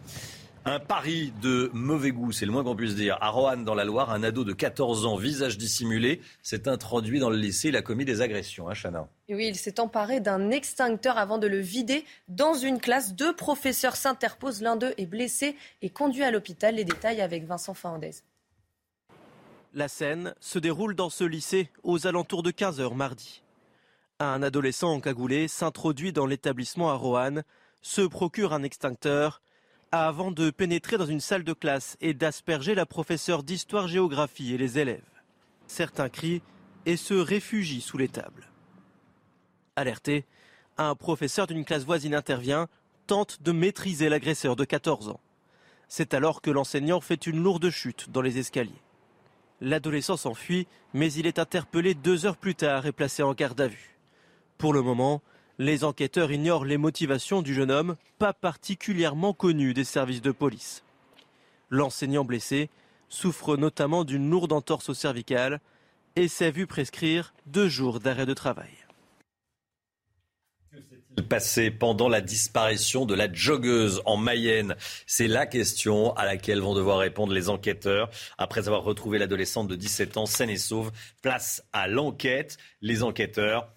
Un 0.72 0.80
pari 0.80 1.34
de 1.42 1.72
mauvais 1.74 2.12
goût, 2.12 2.32
c'est 2.32 2.46
le 2.46 2.52
moins 2.52 2.64
qu'on 2.64 2.76
puisse 2.76 2.94
dire. 2.94 3.18
À 3.22 3.32
Roanne, 3.32 3.66
dans 3.66 3.74
la 3.74 3.86
Loire, 3.86 4.12
un 4.12 4.22
ado 4.22 4.44
de 4.44 4.54
14 4.54 5.08
ans, 5.08 5.16
visage 5.16 5.58
dissimulé, 5.58 6.22
s'est 6.44 6.68
introduit 6.68 7.18
dans 7.20 7.32
le 7.32 7.38
lycée. 7.38 7.70
Il 7.70 7.76
a 7.76 7.82
commis 7.82 8.06
des 8.06 8.22
agressions, 8.22 8.70
hein, 8.70 8.76
Chana 8.76 9.10
Oui, 9.30 9.48
il 9.48 9.56
s'est 9.56 9.80
emparé 9.80 10.20
d'un 10.20 10.52
extincteur 10.52 11.18
avant 11.18 11.40
de 11.40 11.48
le 11.48 11.58
vider 11.58 12.06
dans 12.28 12.54
une 12.54 12.80
classe. 12.80 13.16
Deux 13.16 13.36
professeurs 13.36 13.96
s'interposent. 13.96 14.62
L'un 14.62 14.76
d'eux 14.76 14.94
est 14.98 15.08
blessé 15.08 15.56
et 15.82 15.90
conduit 15.90 16.22
à 16.22 16.30
l'hôpital. 16.30 16.76
Les 16.76 16.86
détails 16.86 17.22
avec 17.22 17.46
Vincent 17.46 17.74
Fernandez. 17.74 18.12
La 19.74 19.88
scène 19.88 20.36
se 20.40 20.60
déroule 20.60 20.94
dans 20.94 21.10
ce 21.10 21.24
lycée 21.24 21.72
aux 21.82 22.06
alentours 22.06 22.44
de 22.44 22.52
15h 22.52 22.94
mardi. 22.94 23.42
Un 24.20 24.44
adolescent 24.44 24.94
encagoulé 24.94 25.48
s'introduit 25.48 26.14
dans 26.14 26.28
l'établissement 26.28 26.92
à 26.92 26.94
Roanne, 26.94 27.44
se 27.82 28.02
procure 28.02 28.54
un 28.54 28.62
extincteur 28.62 29.42
avant 29.92 30.32
de 30.32 30.50
pénétrer 30.50 30.98
dans 30.98 31.06
une 31.06 31.20
salle 31.20 31.44
de 31.44 31.54
classe 31.54 31.98
et 32.02 32.14
d'asperger 32.14 32.76
la 32.76 32.86
professeure 32.86 33.44
d'histoire-géographie 33.44 34.54
et 34.54 34.58
les 34.58 34.78
élèves. 34.80 35.02
Certains 35.68 36.10
crient 36.10 36.42
et 36.86 36.98
se 36.98 37.14
réfugient 37.14 37.82
sous 37.82 37.98
les 37.98 38.08
tables. 38.08 38.50
Alerté, 39.76 40.26
un 40.78 40.96
professeur 40.96 41.48
d'une 41.48 41.66
classe 41.66 41.84
voisine 41.84 42.16
intervient, 42.16 42.68
tente 43.08 43.42
de 43.42 43.52
maîtriser 43.52 44.10
l'agresseur 44.10 44.56
de 44.56 44.66
14 44.66 45.10
ans. 45.10 45.20
C'est 45.88 46.14
alors 46.14 46.42
que 46.42 46.52
l'enseignant 46.52 47.02
fait 47.02 47.26
une 47.26 47.42
lourde 47.42 47.70
chute 47.70 48.10
dans 48.12 48.22
les 48.22 48.38
escaliers. 48.38 48.84
L'adolescent 49.62 50.18
s'enfuit, 50.18 50.68
mais 50.94 51.12
il 51.14 51.26
est 51.28 51.40
interpellé 51.40 51.96
deux 51.96 52.26
heures 52.26 52.38
plus 52.38 52.56
tard 52.56 52.86
et 52.86 52.92
placé 52.92 53.24
en 53.24 53.34
garde 53.34 53.60
à 53.60 53.68
vue. 53.68 53.98
Pour 54.58 54.74
le 54.74 54.82
moment, 54.82 55.22
les 55.60 55.84
enquêteurs 55.84 56.32
ignorent 56.32 56.66
les 56.66 56.78
motivations 56.78 57.42
du 57.42 57.54
jeune 57.54 57.70
homme, 57.70 57.98
pas 58.18 58.34
particulièrement 58.34 59.34
connu 59.34 59.74
des 59.74 59.84
services 59.84 60.22
de 60.22 60.32
police. 60.32 60.84
L'enseignant 61.70 62.24
blessé 62.24 62.70
souffre 63.10 63.58
notamment 63.58 64.06
d'une 64.06 64.30
lourde 64.30 64.54
entorse 64.54 64.90
au 64.90 64.94
cervical 64.94 65.60
et 66.16 66.30
s'est 66.30 66.52
vu 66.52 66.66
prescrire 66.66 67.34
deux 67.46 67.68
jours 67.68 68.00
d'arrêt 68.00 68.26
de 68.26 68.34
travail 68.34 68.70
passé 71.22 71.70
pendant 71.70 72.08
la 72.08 72.22
disparition 72.22 73.06
de 73.06 73.14
la 73.14 73.32
joggeuse 73.32 74.02
en 74.06 74.16
Mayenne 74.16 74.76
C'est 75.06 75.28
la 75.28 75.46
question 75.46 76.14
à 76.16 76.26
laquelle 76.26 76.62
vont 76.62 76.74
devoir 76.74 77.00
répondre 77.00 77.34
les 77.34 77.50
enquêteurs. 77.50 78.10
Après 78.38 78.68
avoir 78.68 78.84
retrouvé 78.84 79.20
l'adolescente 79.20 79.68
de 79.68 79.76
17 79.76 80.18
ans 80.18 80.26
saine 80.26 80.50
et 80.50 80.58
sauve, 80.58 80.92
place 81.22 81.64
à 81.74 81.88
l'enquête. 81.88 82.58
Les 82.82 83.04
enquêteurs 83.04 83.70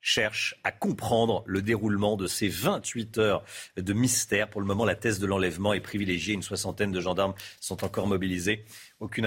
cherche 0.00 0.54
à 0.64 0.72
comprendre 0.72 1.42
le 1.46 1.62
déroulement 1.62 2.16
de 2.16 2.26
ces 2.26 2.48
28 2.48 3.18
heures 3.18 3.44
de 3.76 3.92
mystère. 3.92 4.48
Pour 4.48 4.60
le 4.60 4.66
moment, 4.66 4.84
la 4.84 4.94
thèse 4.94 5.18
de 5.18 5.26
l'enlèvement 5.26 5.74
est 5.74 5.80
privilégiée. 5.80 6.34
Une 6.34 6.42
soixantaine 6.42 6.92
de 6.92 7.00
gendarmes 7.00 7.34
sont 7.60 7.84
encore 7.84 8.06
mobilisés. 8.06 8.64
Aucune, 9.00 9.26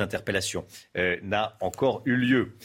interpellation 0.00 0.64
euh, 0.96 1.16
n'a 1.22 1.56
encore 1.60 2.02
eu 2.04 2.16
lieu. 2.16 2.56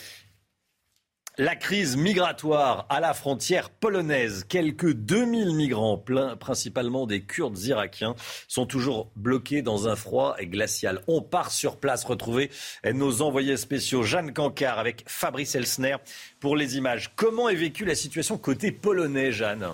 La 1.39 1.55
crise 1.55 1.97
migratoire 1.97 2.85
à 2.89 2.99
la 2.99 3.15
frontière 3.15 3.71
polonaise. 3.71 4.45
Quelques 4.47 4.93
2000 4.93 5.55
migrants, 5.55 5.97
pleins 5.97 6.35
principalement 6.35 7.07
des 7.07 7.23
Kurdes 7.23 7.57
irakiens, 7.63 8.13
sont 8.47 8.67
toujours 8.67 9.09
bloqués 9.15 9.63
dans 9.63 9.87
un 9.87 9.95
froid 9.95 10.35
glacial. 10.39 11.01
On 11.07 11.23
part 11.23 11.49
sur 11.49 11.77
place 11.77 12.03
retrouver 12.03 12.51
nos 12.85 13.23
envoyés 13.23 13.57
spéciaux 13.57 14.03
Jeanne 14.03 14.31
Cancard 14.31 14.77
avec 14.77 15.05
Fabrice 15.07 15.55
Elsner 15.55 15.95
pour 16.39 16.55
les 16.55 16.77
images. 16.77 17.11
Comment 17.15 17.49
est 17.49 17.55
vécue 17.55 17.83
la 17.83 17.95
situation 17.95 18.37
côté 18.37 18.71
polonais, 18.71 19.31
Jeanne? 19.31 19.69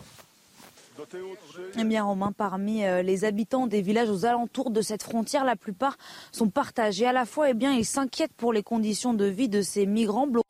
Eh 1.78 1.84
bien, 1.84 2.04
Romain, 2.04 2.32
parmi 2.32 2.84
euh, 2.84 3.02
les 3.02 3.26
habitants 3.26 3.68
des 3.68 3.82
villages 3.82 4.10
aux 4.10 4.26
alentours 4.26 4.72
de 4.72 4.82
cette 4.82 5.04
frontière, 5.04 5.44
la 5.46 5.56
plupart 5.56 5.98
sont 6.32 6.50
partagés. 6.50 7.06
À 7.06 7.14
la 7.14 7.26
fois, 7.26 7.50
eh 7.50 7.54
bien, 7.54 7.74
ils 7.74 7.86
s'inquiètent 7.86 8.34
pour 8.34 8.54
les 8.54 8.64
conditions 8.64 9.14
de 9.14 9.26
vie 9.26 9.50
de 9.50 9.62
ces 9.62 9.86
migrants 9.86 10.28
bloqués 10.28 10.48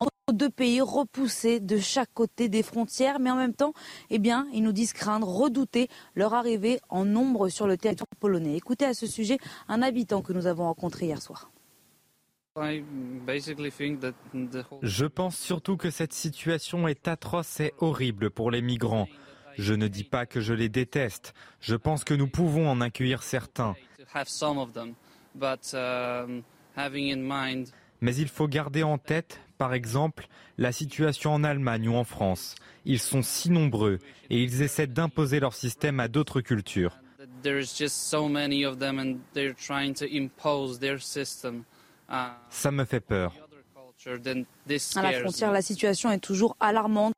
entre 0.00 0.12
deux 0.32 0.50
pays 0.50 0.80
repoussés 0.80 1.60
de 1.60 1.78
chaque 1.78 2.12
côté 2.12 2.48
des 2.48 2.62
frontières, 2.62 3.18
mais 3.18 3.30
en 3.30 3.36
même 3.36 3.54
temps, 3.54 3.72
eh 4.10 4.18
bien, 4.18 4.46
ils 4.52 4.62
nous 4.62 4.72
disent 4.72 4.92
craindre, 4.92 5.26
redouter 5.26 5.88
leur 6.14 6.34
arrivée 6.34 6.80
en 6.88 7.04
nombre 7.04 7.48
sur 7.48 7.66
le 7.66 7.76
territoire 7.76 8.08
polonais. 8.20 8.56
Écoutez 8.56 8.84
à 8.84 8.94
ce 8.94 9.06
sujet 9.06 9.38
un 9.68 9.82
habitant 9.82 10.22
que 10.22 10.32
nous 10.32 10.46
avons 10.46 10.64
rencontré 10.64 11.06
hier 11.06 11.22
soir. 11.22 11.50
Je 14.82 15.06
pense 15.06 15.36
surtout 15.36 15.76
que 15.76 15.90
cette 15.90 16.12
situation 16.12 16.88
est 16.88 17.06
atroce 17.06 17.60
et 17.60 17.72
horrible 17.78 18.30
pour 18.30 18.50
les 18.50 18.62
migrants. 18.62 19.06
Je 19.58 19.74
ne 19.74 19.88
dis 19.88 20.04
pas 20.04 20.24
que 20.24 20.40
je 20.40 20.54
les 20.54 20.68
déteste. 20.68 21.34
Je 21.60 21.74
pense 21.74 22.04
que 22.04 22.14
nous 22.14 22.28
pouvons 22.28 22.70
en 22.70 22.80
accueillir 22.80 23.24
certains. 23.24 23.74
Mais 28.00 28.14
il 28.14 28.28
faut 28.28 28.46
garder 28.46 28.82
en 28.84 28.98
tête, 28.98 29.40
par 29.58 29.74
exemple, 29.74 30.28
la 30.58 30.70
situation 30.70 31.34
en 31.34 31.42
Allemagne 31.42 31.88
ou 31.88 31.96
en 31.96 32.04
France. 32.04 32.54
Ils 32.84 33.00
sont 33.00 33.22
si 33.22 33.50
nombreux 33.50 33.98
et 34.30 34.40
ils 34.40 34.62
essaient 34.62 34.86
d'imposer 34.86 35.40
leur 35.40 35.54
système 35.54 35.98
à 35.98 36.06
d'autres 36.06 36.40
cultures. 36.40 36.96
Ça 42.50 42.70
me 42.70 42.84
fait 42.84 43.00
peur. 43.00 43.34
À 44.94 45.02
la 45.02 45.12
frontière, 45.20 45.50
la 45.50 45.62
situation 45.62 46.12
est 46.12 46.20
toujours 46.20 46.56
alarmante 46.60 47.14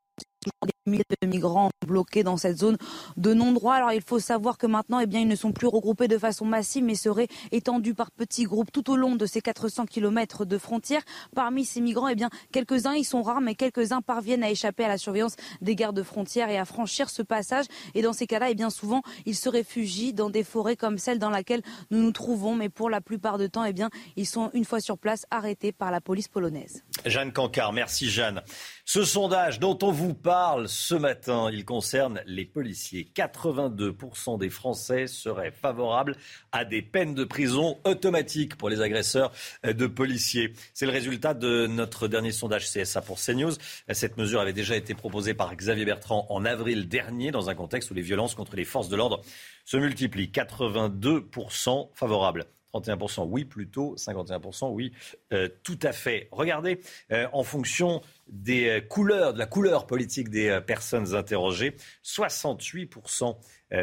de 0.98 1.26
migrants 1.26 1.70
bloqués 1.86 2.22
dans 2.22 2.36
cette 2.36 2.58
zone 2.58 2.76
de 3.16 3.34
non-droit. 3.34 3.74
Alors 3.74 3.92
il 3.92 4.02
faut 4.02 4.18
savoir 4.18 4.58
que 4.58 4.66
maintenant, 4.66 5.00
eh 5.00 5.06
bien, 5.06 5.20
ils 5.20 5.28
ne 5.28 5.36
sont 5.36 5.52
plus 5.52 5.66
regroupés 5.66 6.08
de 6.08 6.18
façon 6.18 6.44
massive, 6.44 6.84
mais 6.84 6.94
seraient 6.94 7.28
étendus 7.52 7.94
par 7.94 8.10
petits 8.10 8.44
groupes 8.44 8.70
tout 8.72 8.90
au 8.90 8.96
long 8.96 9.16
de 9.16 9.26
ces 9.26 9.40
400 9.40 9.86
km 9.86 10.44
de 10.44 10.58
frontières. 10.58 11.02
Parmi 11.34 11.64
ces 11.64 11.80
migrants, 11.80 12.08
eh 12.08 12.14
bien, 12.14 12.30
quelques-uns, 12.52 12.94
ils 12.94 13.04
sont 13.04 13.22
rares, 13.22 13.40
mais 13.40 13.54
quelques-uns 13.54 14.02
parviennent 14.02 14.42
à 14.42 14.50
échapper 14.50 14.84
à 14.84 14.88
la 14.88 14.98
surveillance 14.98 15.36
des 15.60 15.74
gardes 15.74 16.02
frontières 16.02 16.50
et 16.50 16.58
à 16.58 16.64
franchir 16.64 17.10
ce 17.10 17.22
passage. 17.22 17.66
Et 17.94 18.02
dans 18.02 18.12
ces 18.12 18.26
cas-là, 18.26 18.50
eh 18.50 18.54
bien, 18.54 18.70
souvent, 18.70 19.02
ils 19.26 19.36
se 19.36 19.48
réfugient 19.48 20.12
dans 20.12 20.30
des 20.30 20.44
forêts 20.44 20.76
comme 20.76 20.98
celle 20.98 21.18
dans 21.18 21.30
laquelle 21.30 21.62
nous 21.90 22.02
nous 22.02 22.12
trouvons. 22.12 22.54
Mais 22.54 22.68
pour 22.68 22.90
la 22.90 23.00
plupart 23.00 23.38
du 23.38 23.50
temps, 23.50 23.64
eh 23.64 23.72
bien, 23.72 23.90
ils 24.16 24.26
sont 24.26 24.50
une 24.52 24.64
fois 24.64 24.80
sur 24.80 24.98
place 24.98 25.26
arrêtés 25.30 25.72
par 25.72 25.90
la 25.90 26.00
police 26.00 26.28
polonaise. 26.28 26.84
Jeanne 27.06 27.32
Cancard, 27.32 27.72
merci 27.72 28.08
Jeanne. 28.08 28.42
Ce 28.84 29.04
sondage 29.04 29.60
dont 29.60 29.78
on 29.82 29.92
vous 29.92 30.14
parle 30.14 30.68
ce 30.80 30.94
matin, 30.94 31.50
il 31.52 31.66
concerne 31.66 32.22
les 32.24 32.46
policiers. 32.46 33.10
82% 33.14 34.38
des 34.38 34.48
Français 34.48 35.06
seraient 35.06 35.50
favorables 35.50 36.16
à 36.52 36.64
des 36.64 36.80
peines 36.80 37.14
de 37.14 37.24
prison 37.24 37.78
automatiques 37.84 38.56
pour 38.56 38.70
les 38.70 38.80
agresseurs 38.80 39.30
de 39.62 39.86
policiers. 39.86 40.54
C'est 40.72 40.86
le 40.86 40.92
résultat 40.92 41.34
de 41.34 41.66
notre 41.66 42.08
dernier 42.08 42.32
sondage 42.32 42.66
CSA 42.72 43.02
pour 43.02 43.18
CNews. 43.20 43.52
Cette 43.90 44.16
mesure 44.16 44.40
avait 44.40 44.54
déjà 44.54 44.74
été 44.74 44.94
proposée 44.94 45.34
par 45.34 45.54
Xavier 45.54 45.84
Bertrand 45.84 46.26
en 46.30 46.46
avril 46.46 46.88
dernier 46.88 47.30
dans 47.30 47.50
un 47.50 47.54
contexte 47.54 47.90
où 47.90 47.94
les 47.94 48.02
violences 48.02 48.34
contre 48.34 48.56
les 48.56 48.64
forces 48.64 48.88
de 48.88 48.96
l'ordre 48.96 49.20
se 49.66 49.76
multiplient. 49.76 50.32
82% 50.32 51.90
favorables. 51.92 52.46
31% 52.74 53.26
oui 53.28 53.44
plutôt, 53.44 53.96
51% 53.96 54.70
oui 54.72 54.92
euh, 55.32 55.48
tout 55.62 55.78
à 55.82 55.92
fait. 55.92 56.28
Regardez, 56.30 56.80
euh, 57.12 57.26
en 57.32 57.42
fonction 57.42 58.00
des 58.28 58.68
euh, 58.68 58.80
couleurs, 58.80 59.32
de 59.32 59.38
la 59.38 59.46
couleur 59.46 59.86
politique 59.86 60.28
des 60.28 60.60
personnes 60.66 61.14
interrogées, 61.14 61.76
68% 62.04 63.36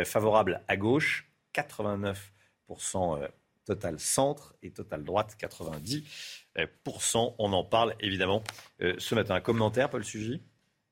favorables 0.06 0.62
à 0.67 0.76
gauche, 0.78 1.30
89% 1.54 2.15
total 3.65 4.00
centre 4.00 4.56
et 4.62 4.71
total 4.71 5.04
droite, 5.04 5.38
90%. 5.39 7.36
On 7.38 7.54
en 7.54 7.63
parle 7.63 7.95
évidemment 8.00 8.43
ce 8.80 9.15
matin. 9.15 9.36
Un 9.36 9.41
commentaire, 9.41 9.89
Paul 9.89 10.04
Sugy 10.04 10.41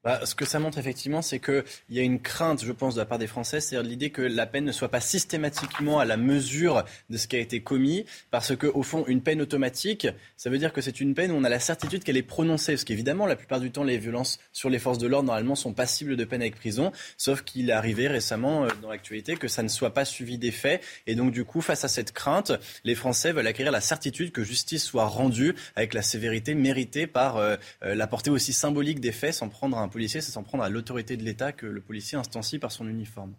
bah, 0.06 0.22
ce 0.24 0.36
que 0.36 0.46
ça 0.46 0.60
montre 0.60 0.78
effectivement, 0.78 1.24
c'est 1.24 1.39
qu'il 1.39 1.63
y 1.89 2.00
a 2.00 2.04
une 2.04 2.22
crainte, 2.22 2.63
je 2.63 2.72
pense, 2.72 2.94
de 2.94 3.00
la 3.00 3.08
part 3.08 3.18
des 3.18 3.26
Français, 3.26 3.60
c'est 3.60 3.82
l'idée 3.82 4.12
que 4.12 4.22
la 4.22 4.46
peine 4.46 4.63
ne 4.63 4.72
soit 4.72 4.89
pas 4.89 5.02
systématiquement 5.02 6.00
à 6.00 6.06
la 6.06 6.15
mesure 6.15 6.86
de 7.10 7.18
ce 7.18 7.28
qui 7.28 7.36
a 7.36 7.39
été 7.39 7.62
commis, 7.62 8.06
parce 8.30 8.56
qu'au 8.56 8.84
fond, 8.84 9.04
une 9.08 9.22
peine 9.22 9.41
automatique, 9.41 10.08
ça 10.38 10.52
veut 10.52 10.60
dire 10.60 10.74
que 10.74 10.82
c'est 10.82 11.02
une 11.02 11.15
peine 11.15 11.32
où 11.32 11.36
on 11.36 11.44
a 11.44 11.50
la 11.50 11.60
certitude 11.60 12.04
qu'elle 12.04 12.18
est 12.18 12.22
prononcée, 12.22 12.74
parce 12.74 12.84
qu'évidemment, 12.84 13.26
la 13.26 13.36
plupart 13.36 13.60
du 13.60 13.72
temps, 13.72 13.84
les 13.84 13.98
violences 13.98 14.39
sur 14.54 14.70
les 14.70 14.78
forces 14.78 15.00
de 15.00 15.08
l'ordre, 15.08 15.26
normalement, 15.26 15.56
sont 15.56 15.74
passibles 15.74 16.15
de 16.15 16.24
peine 16.24 16.41
avec 16.41 16.56
prison, 16.56 16.91
sauf 17.18 17.41
qu'il 17.41 17.72
est 17.72 17.74
arrivé 17.74 18.08
récemment 18.08 18.65
euh, 18.65 18.70
dans 18.84 18.89
l'actualité 18.89 19.38
que 19.38 19.48
ça 19.48 19.63
ne 19.63 19.70
soit 19.70 19.96
pas 19.96 20.06
suivi 20.06 20.38
des 20.38 20.52
faits, 20.52 20.84
et 21.08 21.15
donc 21.15 21.32
du 21.32 21.46
coup, 21.46 21.62
face 21.62 21.84
à 21.84 21.88
cette 21.88 22.12
crainte, 22.12 22.52
les 22.84 22.94
Français 22.94 23.32
veulent 23.32 23.48
acquérir 23.48 23.72
la 23.72 23.82
certitude 23.82 24.32
que 24.32 24.44
justice 24.44 24.84
soit 24.84 25.08
rendue 25.08 25.56
avec 25.76 25.96
la 25.96 26.04
sévérité 26.04 26.54
méritée 26.54 27.08
par 27.08 27.38
euh, 27.38 27.56
euh, 27.84 27.96
la 27.96 28.06
portée 28.06 28.30
aussi 28.30 28.54
symbolique 28.54 29.00
des 29.00 29.12
faits, 29.12 29.34
sans 29.34 29.50
prendre 29.50 29.80
un 29.80 29.88
policier, 29.95 30.19
c'est 30.19 30.34
s'en 30.34 30.43
prendre 30.43 30.62
à 30.62 30.67
l'autorité 30.67 31.15
de 31.15 31.23
l'État 31.23 31.53
que 31.53 31.65
le 31.65 31.79
policier 31.79 32.17
instancie 32.17 32.60
par 32.60 32.69
son 32.69 32.86
uniforme. 32.86 33.34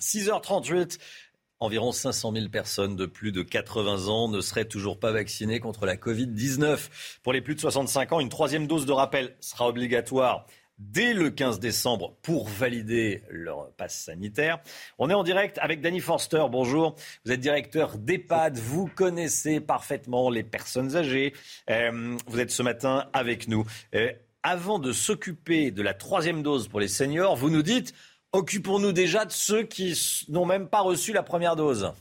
6h38. 0.00 0.96
Hmm. 0.96 1.00
Environ 1.60 1.92
500 1.92 2.32
000 2.32 2.48
personnes 2.48 2.96
de 2.96 3.06
plus 3.06 3.30
de 3.30 3.42
80 3.42 4.08
ans 4.08 4.28
ne 4.28 4.40
seraient 4.40 4.64
toujours 4.64 4.98
pas 4.98 5.12
vaccinées 5.12 5.60
contre 5.60 5.86
la 5.86 5.94
Covid-19. 5.94 7.20
Pour 7.22 7.32
les 7.32 7.40
plus 7.40 7.54
de 7.54 7.60
65 7.60 8.12
ans, 8.12 8.18
une 8.18 8.28
troisième 8.28 8.66
dose 8.66 8.86
de 8.86 8.92
rappel 8.92 9.36
sera 9.38 9.68
obligatoire 9.68 10.46
dès 10.78 11.14
le 11.14 11.30
15 11.30 11.60
décembre 11.60 12.16
pour 12.22 12.48
valider 12.48 13.22
leur 13.30 13.70
passe 13.76 13.96
sanitaire. 13.96 14.58
On 14.98 15.10
est 15.10 15.14
en 15.14 15.22
direct 15.22 15.58
avec 15.58 15.80
Danny 15.80 16.00
Forster. 16.00 16.44
Bonjour. 16.50 16.96
Vous 17.24 17.30
êtes 17.30 17.40
directeur 17.40 17.98
d'EHPAD. 17.98 18.58
Vous 18.58 18.90
connaissez 18.92 19.60
parfaitement 19.60 20.30
les 20.30 20.42
personnes 20.42 20.96
âgées. 20.96 21.34
Euh, 21.70 22.16
vous 22.26 22.40
êtes 22.40 22.50
ce 22.50 22.64
matin 22.64 23.08
avec 23.12 23.46
nous. 23.46 23.64
Avant 24.46 24.78
de 24.78 24.92
s'occuper 24.92 25.70
de 25.70 25.80
la 25.80 25.94
troisième 25.94 26.42
dose 26.42 26.68
pour 26.68 26.78
les 26.78 26.86
seniors, 26.86 27.34
vous 27.34 27.48
nous 27.48 27.62
dites 27.62 27.94
occupons-nous 28.32 28.92
déjà 28.92 29.24
de 29.24 29.32
ceux 29.32 29.62
qui 29.62 29.98
n'ont 30.28 30.44
même 30.44 30.68
pas 30.68 30.82
reçu 30.82 31.14
la 31.14 31.22
première 31.22 31.56
dose. 31.56 31.94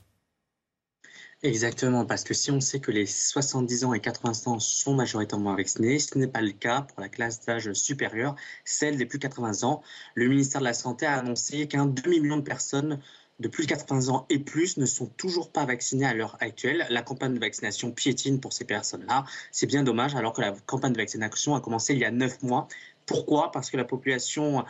Exactement, 1.41 2.05
parce 2.05 2.25
que 2.25 2.33
si 2.33 2.51
on 2.51 2.59
sait 2.59 2.81
que 2.81 2.91
les 2.91 3.05
70 3.05 3.85
ans 3.85 3.93
et 3.93 4.01
80 4.01 4.51
ans 4.51 4.59
sont 4.59 4.93
majoritairement 4.93 5.55
vaccinés, 5.55 5.99
ce 5.99 6.17
n'est 6.17 6.27
pas 6.27 6.41
le 6.41 6.51
cas 6.51 6.81
pour 6.81 6.99
la 6.99 7.07
classe 7.07 7.39
d'âge 7.45 7.71
supérieure, 7.71 8.35
celle 8.65 8.97
des 8.97 9.05
plus 9.05 9.19
de 9.19 9.23
80 9.23 9.63
ans. 9.63 9.81
Le 10.13 10.27
ministère 10.27 10.59
de 10.59 10.65
la 10.65 10.73
Santé 10.73 11.05
a 11.05 11.19
annoncé 11.19 11.69
qu'un 11.69 11.85
demi-million 11.85 12.37
de 12.37 12.41
personnes 12.41 12.99
de 13.39 13.47
plus 13.47 13.65
de 13.65 13.69
80 13.69 14.09
ans 14.09 14.25
et 14.29 14.39
plus 14.39 14.77
ne 14.77 14.85
sont 14.85 15.07
toujours 15.07 15.51
pas 15.51 15.65
vaccinés 15.65 16.05
à 16.05 16.13
l'heure 16.13 16.37
actuelle. 16.39 16.85
La 16.89 17.01
campagne 17.01 17.33
de 17.33 17.39
vaccination 17.39 17.91
piétine 17.91 18.39
pour 18.39 18.53
ces 18.53 18.65
personnes-là. 18.65 19.25
C'est 19.51 19.67
bien 19.67 19.83
dommage 19.83 20.15
alors 20.15 20.33
que 20.33 20.41
la 20.41 20.51
campagne 20.65 20.93
de 20.93 20.97
vaccination 20.97 21.55
a 21.55 21.61
commencé 21.61 21.93
il 21.93 21.99
y 21.99 22.05
a 22.05 22.11
neuf 22.11 22.41
mois. 22.41 22.67
Pourquoi? 23.05 23.51
Parce 23.51 23.69
que 23.69 23.77
la 23.77 23.83
population 23.83 24.63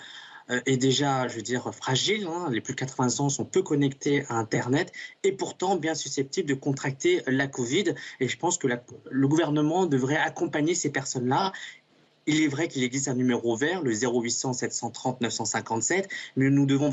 euh, 0.49 0.59
est 0.65 0.77
déjà, 0.77 1.27
je 1.27 1.35
veux 1.35 1.41
dire, 1.41 1.73
fragile. 1.73 2.27
Hein. 2.27 2.49
Les 2.51 2.61
plus 2.61 2.73
de 2.73 2.79
80 2.79 3.19
ans 3.19 3.29
sont 3.29 3.45
peu 3.45 3.61
connectés 3.61 4.25
à 4.29 4.35
Internet 4.35 4.91
et 5.23 5.31
pourtant 5.31 5.75
bien 5.75 5.95
susceptibles 5.95 6.49
de 6.49 6.53
contracter 6.53 7.21
la 7.27 7.47
Covid. 7.47 7.93
Et 8.19 8.27
je 8.27 8.37
pense 8.37 8.57
que 8.57 8.67
le 9.09 9.27
gouvernement 9.27 9.85
devrait 9.85 10.17
accompagner 10.17 10.75
ces 10.75 10.91
personnes-là 10.91 11.51
il 12.25 12.41
est 12.41 12.47
vrai 12.47 12.67
qu'il 12.67 12.83
existe 12.83 13.07
un 13.07 13.15
numéro 13.15 13.55
vert, 13.55 13.81
le 13.81 13.91
0800 13.91 14.53
730 14.53 15.21
957, 15.21 16.09
mais 16.35 16.49
nous 16.49 16.65
devons 16.65 16.89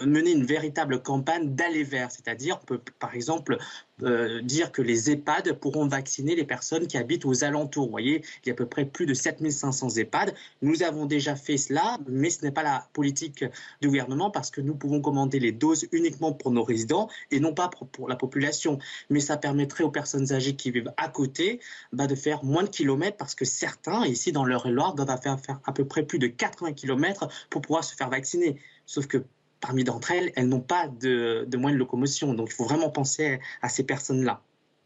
mener 0.00 0.32
une 0.32 0.44
véritable 0.44 1.02
campagne 1.02 1.54
d'aller 1.54 1.84
vers, 1.84 2.10
c'est-à-dire 2.10 2.60
par 2.98 3.14
exemple 3.14 3.58
euh, 4.02 4.42
dire 4.42 4.72
que 4.72 4.82
les 4.82 5.10
EHPAD 5.10 5.54
pourront 5.54 5.88
vacciner 5.88 6.36
les 6.36 6.44
personnes 6.44 6.86
qui 6.86 6.98
habitent 6.98 7.24
aux 7.24 7.44
alentours. 7.44 7.86
Vous 7.86 7.90
voyez, 7.90 8.22
il 8.44 8.48
y 8.48 8.50
a 8.50 8.52
à 8.52 8.56
peu 8.56 8.66
près 8.66 8.84
plus 8.84 9.06
de 9.06 9.14
7500 9.14 9.96
EHPAD. 9.96 10.34
Nous 10.60 10.82
avons 10.82 11.06
déjà 11.06 11.34
fait 11.34 11.56
cela, 11.56 11.98
mais 12.06 12.28
ce 12.28 12.44
n'est 12.44 12.50
pas 12.50 12.62
la 12.62 12.88
politique 12.92 13.44
du 13.80 13.88
gouvernement 13.88 14.30
parce 14.30 14.50
que 14.50 14.60
nous 14.60 14.74
pouvons 14.74 15.00
commander 15.00 15.40
les 15.40 15.52
doses 15.52 15.86
uniquement 15.92 16.32
pour 16.32 16.50
nos 16.50 16.62
résidents 16.62 17.08
et 17.30 17.40
non 17.40 17.54
pas 17.54 17.70
pour, 17.70 18.08
la 18.08 18.16
population. 18.16 18.78
Mais 19.08 19.20
ça 19.20 19.38
permettrait 19.38 19.84
aux 19.84 19.90
personnes 19.90 20.30
âgées 20.32 20.56
qui 20.56 20.70
vivent 20.70 20.92
à 20.98 21.08
côté 21.08 21.60
bah, 21.92 22.06
de 22.06 22.14
faire 22.14 22.44
moins 22.44 22.64
de 22.64 22.68
kilomètres 22.68 23.16
parce 23.16 23.34
que 23.34 23.46
certains, 23.46 24.04
ici 24.04 24.30
dans 24.30 24.44
l'Eure-et-Loire, 24.44 24.94
doivent 24.94 25.20
faire, 25.22 25.40
faire 25.40 25.60
à 25.64 25.72
peu 25.72 25.86
près 25.86 26.02
plus 26.02 26.18
de 26.18 26.26
80 26.26 26.74
kilomètres 26.74 27.28
pour 27.48 27.62
pouvoir 27.62 27.82
se 27.82 27.94
faire 27.94 28.10
vacciner. 28.10 28.60
Sauf 28.84 29.06
que 29.06 29.24
parmi 29.60 29.84
d'entre 29.84 30.10
elles, 30.12 30.32
elles 30.36 30.48
n'ont 30.48 30.60
pas 30.60 30.88
de, 30.88 31.44
de 31.46 31.56
moyens 31.56 31.76
de 31.76 31.80
locomotion. 31.80 32.34
Donc 32.34 32.48
il 32.50 32.54
faut 32.54 32.64
vraiment 32.64 32.90
penser 32.90 33.40
à 33.62 33.68
ces 33.68 33.84
personnes-là. 33.84 34.40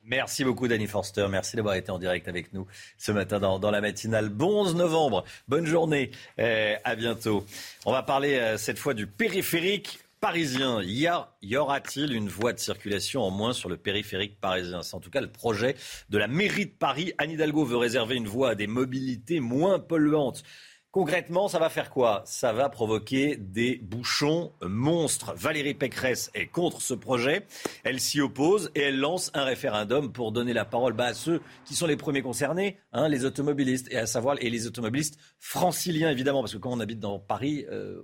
Merci 0.04 0.44
beaucoup, 0.44 0.66
Danny 0.66 0.86
Forster. 0.86 1.26
Merci 1.30 1.56
d'avoir 1.56 1.74
été 1.74 1.90
en 1.90 1.98
direct 1.98 2.26
avec 2.26 2.52
nous 2.52 2.66
ce 2.96 3.12
matin 3.12 3.38
dans, 3.38 3.70
la 3.70 3.80
matinale. 3.80 4.28
Bon 4.28 4.62
11 4.62 4.74
novembre. 4.74 5.24
Bonne 5.46 5.66
journée. 5.66 6.10
Euh, 6.38 6.74
à 6.84 6.96
bientôt. 6.96 7.44
On 7.84 7.92
va 7.92 8.02
parler 8.02 8.34
euh, 8.36 8.56
cette 8.56 8.78
fois 8.78 8.94
du 8.94 9.06
périphérique 9.06 10.00
parisien. 10.20 10.82
Y, 10.82 11.10
y 11.42 11.56
aura-t-il 11.56 12.14
une 12.14 12.28
voie 12.28 12.52
de 12.52 12.58
circulation 12.58 13.22
en 13.22 13.30
moins 13.30 13.52
sur 13.52 13.68
le 13.68 13.76
périphérique 13.76 14.40
parisien? 14.40 14.82
C'est 14.82 14.94
en 14.94 15.00
tout 15.00 15.10
cas 15.10 15.20
le 15.20 15.30
projet 15.30 15.76
de 16.08 16.18
la 16.18 16.28
mairie 16.28 16.66
de 16.66 16.72
Paris. 16.72 17.12
Anne 17.18 17.32
Hidalgo 17.32 17.64
veut 17.64 17.76
réserver 17.76 18.16
une 18.16 18.28
voie 18.28 18.50
à 18.50 18.54
des 18.54 18.66
mobilités 18.66 19.40
moins 19.40 19.78
polluantes. 19.78 20.42
Concrètement, 20.92 21.46
ça 21.46 21.60
va 21.60 21.68
faire 21.68 21.88
quoi? 21.88 22.22
Ça 22.24 22.52
va 22.52 22.68
provoquer 22.68 23.36
des 23.36 23.76
bouchons 23.76 24.50
monstres. 24.60 25.32
Valérie 25.36 25.74
Pécresse 25.74 26.32
est 26.34 26.48
contre 26.48 26.80
ce 26.82 26.94
projet. 26.94 27.46
Elle 27.84 28.00
s'y 28.00 28.20
oppose 28.20 28.72
et 28.74 28.80
elle 28.80 28.98
lance 28.98 29.30
un 29.34 29.44
référendum 29.44 30.10
pour 30.10 30.32
donner 30.32 30.52
la 30.52 30.64
parole 30.64 30.92
bah, 30.92 31.04
à 31.04 31.14
ceux 31.14 31.42
qui 31.64 31.76
sont 31.76 31.86
les 31.86 31.96
premiers 31.96 32.22
concernés, 32.22 32.76
hein, 32.92 33.08
les 33.08 33.24
automobilistes, 33.24 33.86
et 33.92 33.98
à 33.98 34.06
savoir 34.06 34.34
les 34.34 34.66
automobilistes 34.66 35.16
franciliens 35.38 36.10
évidemment, 36.10 36.40
parce 36.40 36.54
que 36.54 36.58
quand 36.58 36.72
on 36.72 36.80
habite 36.80 36.98
dans 36.98 37.20
Paris, 37.20 37.66
euh, 37.70 38.02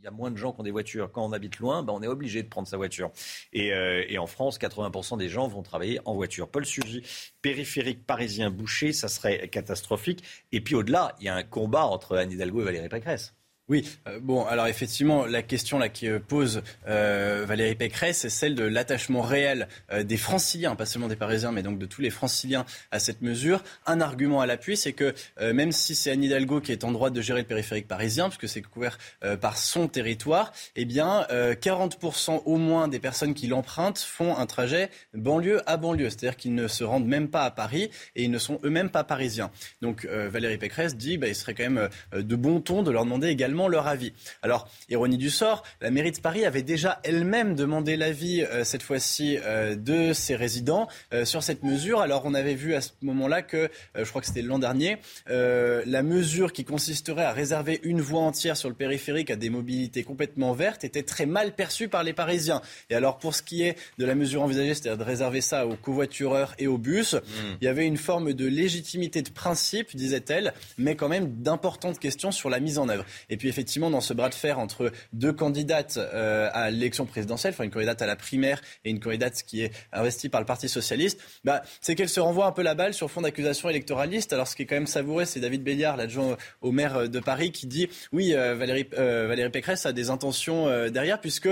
il 0.00 0.04
y 0.04 0.06
a 0.06 0.10
moins 0.10 0.30
de 0.30 0.36
gens 0.36 0.52
qui 0.52 0.60
ont 0.60 0.64
des 0.64 0.70
voitures. 0.70 1.12
Quand 1.12 1.24
on 1.24 1.32
habite 1.32 1.58
loin, 1.58 1.82
ben 1.82 1.92
on 1.92 2.02
est 2.02 2.06
obligé 2.06 2.42
de 2.42 2.48
prendre 2.48 2.66
sa 2.66 2.78
voiture. 2.78 3.10
Et, 3.52 3.72
euh, 3.74 4.04
en 4.18 4.26
France, 4.26 4.58
80% 4.58 5.18
des 5.18 5.28
gens 5.28 5.46
vont 5.46 5.62
travailler 5.62 6.00
en 6.04 6.14
voiture. 6.14 6.48
Paul 6.48 6.64
Sugy, 6.64 7.02
périphérique 7.42 8.06
parisien 8.06 8.50
bouché, 8.50 8.92
ça 8.92 9.08
serait 9.08 9.48
catastrophique. 9.48 10.24
Et 10.52 10.60
puis 10.60 10.74
au-delà, 10.74 11.14
il 11.20 11.26
y 11.26 11.28
a 11.28 11.34
un 11.34 11.42
combat 11.42 11.84
entre 11.84 12.16
Anne 12.16 12.32
Hidalgo 12.32 12.62
et 12.62 12.64
Valérie 12.64 12.88
Pécresse. 12.88 13.34
Oui, 13.70 13.88
euh, 14.08 14.18
bon, 14.20 14.44
alors 14.46 14.66
effectivement, 14.66 15.26
la 15.26 15.42
question 15.42 15.78
là 15.78 15.88
qui 15.88 16.08
euh, 16.08 16.18
pose 16.18 16.62
euh, 16.88 17.44
Valérie 17.46 17.76
Pécresse, 17.76 18.18
c'est 18.18 18.28
celle 18.28 18.56
de 18.56 18.64
l'attachement 18.64 19.20
réel 19.20 19.68
des 20.02 20.16
franciliens, 20.16 20.74
pas 20.74 20.86
seulement 20.86 21.06
des 21.06 21.14
Parisiens, 21.14 21.52
mais 21.52 21.62
donc 21.62 21.78
de 21.78 21.86
tous 21.86 22.00
les 22.00 22.10
franciliens 22.10 22.66
à 22.90 22.98
cette 22.98 23.22
mesure. 23.22 23.62
Un 23.86 24.00
argument 24.00 24.40
à 24.40 24.46
l'appui, 24.46 24.76
c'est 24.76 24.92
que 24.92 25.14
même 25.40 25.70
si 25.70 25.94
c'est 25.94 26.10
Anne 26.10 26.24
Hidalgo 26.24 26.60
qui 26.60 26.72
est 26.72 26.82
en 26.82 26.90
droit 26.90 27.10
de 27.10 27.20
gérer 27.20 27.40
le 27.40 27.46
périphérique 27.46 27.86
parisien, 27.86 28.28
puisque 28.28 28.48
c'est 28.48 28.62
couvert 28.62 28.98
par 29.40 29.56
son 29.56 29.86
territoire, 29.86 30.52
eh 30.74 30.84
bien, 30.84 31.26
40% 31.30 32.42
au 32.44 32.56
moins 32.56 32.88
des 32.88 32.98
personnes 32.98 33.34
qui 33.34 33.46
l'empruntent 33.46 33.98
font 33.98 34.36
un 34.36 34.46
trajet 34.46 34.90
banlieue 35.14 35.60
à 35.68 35.76
banlieue, 35.76 36.10
c'est-à-dire 36.10 36.36
qu'ils 36.36 36.54
ne 36.54 36.66
se 36.66 36.82
rendent 36.82 37.06
même 37.06 37.28
pas 37.28 37.44
à 37.44 37.50
Paris 37.50 37.90
et 38.16 38.24
ils 38.24 38.30
ne 38.30 38.38
sont 38.38 38.58
eux-mêmes 38.64 38.90
pas 38.90 39.04
parisiens. 39.04 39.50
Donc 39.82 40.06
Valérie 40.06 40.58
Pécresse 40.58 40.96
dit, 40.96 41.18
bah, 41.18 41.28
il 41.28 41.34
serait 41.34 41.54
quand 41.54 41.68
même 41.70 41.88
de 42.12 42.36
bon 42.36 42.60
ton 42.60 42.82
de 42.82 42.90
leur 42.90 43.04
demander 43.04 43.28
également 43.28 43.59
leur 43.68 43.86
avis. 43.86 44.12
Alors, 44.42 44.68
ironie 44.88 45.18
du 45.18 45.30
sort, 45.30 45.62
la 45.80 45.90
mairie 45.90 46.12
de 46.12 46.20
Paris 46.20 46.44
avait 46.44 46.62
déjà 46.62 47.00
elle-même 47.04 47.54
demandé 47.54 47.96
l'avis, 47.96 48.42
euh, 48.42 48.64
cette 48.64 48.82
fois-ci, 48.82 49.38
euh, 49.44 49.76
de 49.76 50.12
ses 50.12 50.36
résidents 50.36 50.88
euh, 51.12 51.24
sur 51.24 51.42
cette 51.42 51.62
mesure. 51.62 52.00
Alors, 52.00 52.22
on 52.24 52.34
avait 52.34 52.54
vu 52.54 52.74
à 52.74 52.80
ce 52.80 52.90
moment-là 53.02 53.42
que, 53.42 53.70
je 53.94 54.08
crois 54.08 54.20
que 54.20 54.26
c'était 54.26 54.42
l'an 54.42 54.58
dernier, 54.58 54.98
la 55.26 56.02
mesure 56.02 56.52
qui 56.52 56.64
consisterait 56.64 57.24
à 57.24 57.32
réserver 57.32 57.80
une 57.82 58.00
voie 58.00 58.20
entière 58.20 58.56
sur 58.56 58.68
le 58.68 58.74
périphérique 58.74 59.30
à 59.30 59.36
des 59.36 59.50
mobilités 59.50 60.02
complètement 60.02 60.52
vertes 60.52 60.84
était 60.84 61.02
très 61.02 61.26
mal 61.26 61.54
perçue 61.54 61.88
par 61.88 62.02
les 62.02 62.12
Parisiens. 62.12 62.62
Et 62.88 62.94
alors, 62.94 63.18
pour 63.18 63.34
ce 63.34 63.42
qui 63.42 63.62
est 63.62 63.76
de 63.98 64.04
la 64.04 64.14
mesure 64.14 64.42
envisagée, 64.42 64.74
c'est-à-dire 64.74 64.98
de 64.98 65.04
réserver 65.04 65.40
ça 65.40 65.66
aux 65.66 65.76
covoitureurs 65.76 66.54
et 66.58 66.66
aux 66.66 66.78
bus, 66.78 67.14
mmh. 67.14 67.18
il 67.60 67.64
y 67.64 67.68
avait 67.68 67.86
une 67.86 67.96
forme 67.96 68.32
de 68.32 68.46
légitimité 68.46 69.22
de 69.22 69.30
principe, 69.30 69.94
disait-elle, 69.94 70.52
mais 70.78 70.96
quand 70.96 71.08
même 71.08 71.42
d'importantes 71.42 71.98
questions 71.98 72.32
sur 72.32 72.50
la 72.50 72.60
mise 72.60 72.78
en 72.78 72.88
œuvre. 72.88 73.04
Et 73.28 73.36
puis, 73.36 73.48
effectivement, 73.50 73.90
dans 73.90 74.00
ce 74.00 74.14
bras 74.14 74.28
de 74.28 74.34
fer 74.34 74.58
entre 74.58 74.90
deux 75.12 75.32
candidates 75.32 75.98
euh, 75.98 76.48
à 76.52 76.70
l'élection 76.70 77.04
présidentielle, 77.04 77.52
enfin 77.52 77.64
une 77.64 77.70
candidate 77.70 78.00
à 78.00 78.06
la 78.06 78.16
primaire 78.16 78.62
et 78.84 78.90
une 78.90 79.00
candidate 79.00 79.42
qui 79.46 79.62
est 79.62 79.72
investie 79.92 80.28
par 80.28 80.40
le 80.40 80.46
Parti 80.46 80.68
socialiste, 80.68 81.20
bah, 81.44 81.62
c'est 81.80 81.94
qu'elle 81.94 82.08
se 82.08 82.20
renvoie 82.20 82.46
un 82.46 82.52
peu 82.52 82.62
la 82.62 82.74
balle 82.74 82.94
sur 82.94 83.10
fond 83.10 83.20
d'accusations 83.20 83.68
électoralistes. 83.68 84.32
Alors, 84.32 84.48
ce 84.48 84.56
qui 84.56 84.62
est 84.62 84.66
quand 84.66 84.76
même 84.76 84.86
savoureux, 84.86 85.24
c'est 85.24 85.40
David 85.40 85.62
Béliard, 85.62 85.96
l'adjoint 85.96 86.36
au 86.62 86.72
maire 86.72 87.08
de 87.08 87.20
Paris, 87.20 87.52
qui 87.52 87.66
dit 87.66 87.88
oui, 88.12 88.34
euh, 88.34 88.54
Valérie, 88.54 88.88
euh, 88.96 89.26
Valérie 89.28 89.50
Pécresse 89.50 89.84
a 89.84 89.92
des 89.92 90.10
intentions 90.10 90.88
derrière, 90.88 91.20
puisque 91.20 91.48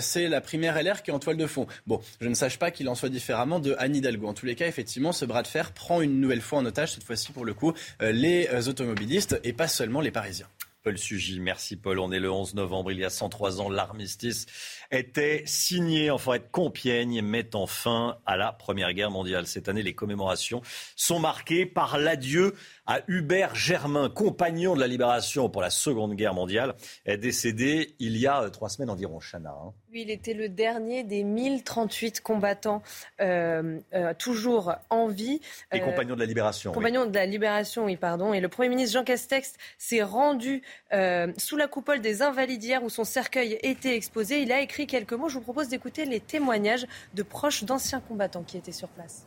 c'est 0.00 0.28
la 0.28 0.40
primaire 0.40 0.80
LR 0.82 1.02
qui 1.02 1.10
est 1.10 1.14
en 1.14 1.18
toile 1.18 1.36
de 1.36 1.46
fond. 1.46 1.66
Bon, 1.86 2.00
je 2.20 2.28
ne 2.28 2.34
sache 2.34 2.58
pas 2.58 2.70
qu'il 2.70 2.88
en 2.88 2.94
soit 2.94 3.08
différemment 3.08 3.60
de 3.60 3.74
Anne 3.78 3.96
Hidalgo. 3.96 4.26
En 4.26 4.34
tous 4.34 4.46
les 4.46 4.54
cas, 4.54 4.66
effectivement, 4.66 5.12
ce 5.12 5.24
bras 5.24 5.42
de 5.42 5.48
fer 5.48 5.72
prend 5.72 6.00
une 6.00 6.20
nouvelle 6.20 6.40
fois 6.40 6.60
en 6.60 6.64
otage, 6.64 6.92
cette 6.92 7.04
fois-ci 7.04 7.32
pour 7.32 7.44
le 7.44 7.54
coup, 7.54 7.72
les 8.00 8.48
automobilistes 8.68 9.40
et 9.44 9.52
pas 9.52 9.68
seulement 9.68 10.00
les 10.00 10.10
Parisiens. 10.10 10.48
Paul 10.84 10.98
Sugy. 10.98 11.40
Merci 11.40 11.76
Paul. 11.76 11.98
On 11.98 12.12
est 12.12 12.20
le 12.20 12.30
11 12.30 12.54
novembre, 12.54 12.92
il 12.92 12.98
y 12.98 13.04
a 13.04 13.10
103 13.10 13.62
ans, 13.62 13.70
l'armistice 13.70 14.44
était 14.90 15.42
signé 15.46 16.10
en 16.10 16.18
forêt 16.18 16.38
de 16.38 16.46
Compiègne, 16.50 17.22
mettant 17.22 17.66
fin 17.66 18.18
à 18.26 18.36
la 18.36 18.52
Première 18.52 18.92
Guerre 18.92 19.10
mondiale. 19.10 19.46
Cette 19.46 19.68
année, 19.68 19.82
les 19.82 19.94
commémorations 19.94 20.62
sont 20.96 21.18
marquées 21.18 21.66
par 21.66 21.98
l'adieu 21.98 22.54
à 22.86 23.00
Hubert 23.08 23.54
Germain, 23.54 24.10
compagnon 24.10 24.74
de 24.74 24.80
la 24.80 24.86
libération 24.86 25.48
pour 25.48 25.62
la 25.62 25.70
Seconde 25.70 26.14
Guerre 26.14 26.34
mondiale, 26.34 26.74
est 27.06 27.16
décédé 27.16 27.94
il 27.98 28.16
y 28.16 28.26
a 28.26 28.42
euh, 28.42 28.50
trois 28.50 28.68
semaines 28.68 28.90
environ, 28.90 29.20
Chana. 29.20 29.50
Hein. 29.50 29.72
Oui, 29.92 30.02
il 30.02 30.10
était 30.10 30.34
le 30.34 30.48
dernier 30.48 31.02
des 31.04 31.22
1038 31.22 32.20
combattants 32.20 32.82
euh, 33.20 33.78
euh, 33.94 34.12
toujours 34.18 34.74
en 34.90 35.08
vie. 35.08 35.40
Et 35.72 35.80
compagnon 35.80 36.14
de 36.14 36.20
la 36.20 36.26
libération. 36.26 36.72
Compagnon 36.72 37.06
de 37.06 37.14
la 37.14 37.26
libération, 37.26 37.84
oui, 37.86 37.96
pardon. 37.96 38.34
Et 38.34 38.40
le 38.40 38.48
Premier 38.48 38.68
ministre 38.68 38.98
Jean 38.98 39.04
Castex 39.04 39.54
s'est 39.78 40.02
rendu 40.02 40.62
sous 41.36 41.56
la 41.56 41.66
coupole 41.66 42.00
des 42.00 42.22
Invalides 42.22 42.64
où 42.82 42.88
son 42.88 43.04
cercueil 43.04 43.58
était 43.62 43.96
exposé. 43.96 44.42
Il 44.42 44.52
a 44.52 44.60
écrit 44.60 44.73
quelques 44.82 45.12
mots. 45.12 45.28
Je 45.28 45.34
vous 45.34 45.40
propose 45.40 45.68
d'écouter 45.68 46.04
les 46.04 46.20
témoignages 46.20 46.86
de 47.14 47.22
proches 47.22 47.64
d'anciens 47.64 48.00
combattants 48.00 48.42
qui 48.42 48.56
étaient 48.56 48.72
sur 48.72 48.88
place. 48.88 49.26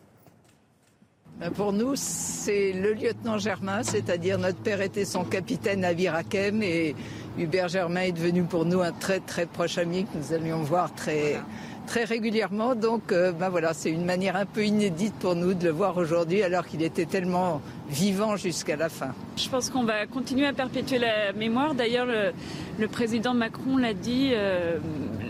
Ben, 1.39 1.51
pour 1.51 1.71
nous, 1.71 1.95
c'est 1.95 2.73
le 2.73 2.93
lieutenant 2.93 3.37
Germain, 3.37 3.83
c'est-à-dire 3.83 4.39
notre 4.39 4.57
père 4.57 4.81
était 4.81 5.05
son 5.05 5.23
capitaine 5.23 5.85
à 5.85 5.93
Virakem 5.93 6.63
et 6.63 6.95
Hubert 7.37 7.67
Germain 7.67 8.01
est 8.01 8.11
devenu 8.11 8.43
pour 8.43 8.65
nous 8.65 8.81
un 8.81 8.91
très 8.91 9.19
très 9.19 9.45
proche 9.45 9.77
ami 9.77 10.05
que 10.05 10.17
nous 10.17 10.33
allions 10.33 10.63
voir 10.63 10.95
très, 10.95 11.39
très 11.87 12.03
régulièrement. 12.03 12.75
Donc 12.75 13.11
euh, 13.11 13.31
ben 13.31 13.49
voilà, 13.49 13.73
c'est 13.73 13.89
une 13.89 14.05
manière 14.05 14.35
un 14.35 14.45
peu 14.45 14.63
inédite 14.63 15.15
pour 15.15 15.35
nous 15.35 15.55
de 15.55 15.63
le 15.63 15.71
voir 15.71 15.97
aujourd'hui 15.97 16.43
alors 16.43 16.67
qu'il 16.67 16.83
était 16.83 17.05
tellement 17.05 17.61
vivant 17.89 18.35
jusqu'à 18.35 18.75
la 18.75 18.89
fin. 18.89 19.15
Je 19.37 19.49
pense 19.49 19.69
qu'on 19.71 19.85
va 19.85 20.05
continuer 20.05 20.45
à 20.45 20.53
perpétuer 20.53 20.99
la 20.99 21.33
mémoire. 21.33 21.73
D'ailleurs, 21.73 22.05
le, 22.05 22.87
président 22.87 23.33
Macron 23.33 23.77
l'a 23.77 23.93
dit 23.93 24.31
euh, 24.33 24.77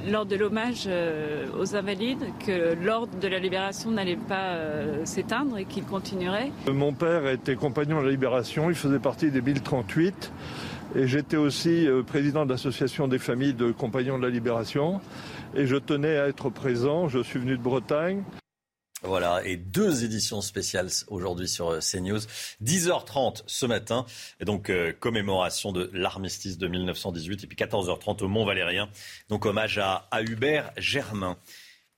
lors 0.10 0.26
de 0.26 0.36
l'hommage 0.36 0.86
euh, 0.88 1.46
aux 1.60 1.76
invalides 1.76 2.26
que 2.46 2.74
l'ordre 2.84 3.18
de 3.20 3.28
la 3.28 3.40
libération 3.40 3.92
n'allait 3.92 4.18
pas 4.18 4.58
s'éteindre 5.06 5.58
et 5.58 5.66
qu'il 5.66 5.84
continuerait. 5.84 6.52
Mon 6.72 6.94
père 6.94 7.28
était 7.28 7.56
compagnon 7.56 8.00
de 8.02 8.06
la 8.06 8.12
libération, 8.12 8.70
il 8.70 8.76
faisait 8.76 9.00
partie 9.00 9.32
des 9.32 9.42
1038. 9.42 10.32
Et 10.96 11.06
j'étais 11.06 11.38
aussi 11.38 11.88
président 12.08 12.46
de 12.46 12.52
l'association 12.52 13.08
des 13.08 13.20
familles 13.20 13.54
de 13.54 13.72
compagnons 13.72 14.18
de 14.18 14.24
la 14.24 14.30
libération 14.30 15.02
et 15.56 15.66
je 15.66 15.76
tenais 15.76 16.18
à 16.18 16.28
être 16.28 16.50
présent. 16.50 17.08
Je 17.08 17.20
suis 17.20 17.40
venu 17.40 17.58
de 17.58 17.62
Bretagne. 17.62 18.24
Voilà, 19.04 19.42
et 19.46 19.58
deux 19.58 20.04
éditions 20.04 20.42
spéciales 20.42 20.90
aujourd'hui 21.08 21.48
sur 21.48 21.70
euh, 21.70 21.80
CNews. 21.80 22.20
10h30 22.64 23.44
ce 23.46 23.68
matin, 23.68 24.08
donc 24.42 24.72
euh, 24.72 24.92
commémoration 24.92 25.72
de 25.72 25.92
l'armistice 25.94 26.58
de 26.58 26.68
1918, 26.68 27.44
et 27.44 27.48
puis 27.48 27.56
14h30 27.56 28.24
au 28.24 28.28
Mont-Valérien, 28.28 28.90
donc 29.30 29.46
hommage 29.46 29.78
à, 29.78 30.10
Hubert 30.22 30.72
Germain. 30.78 31.38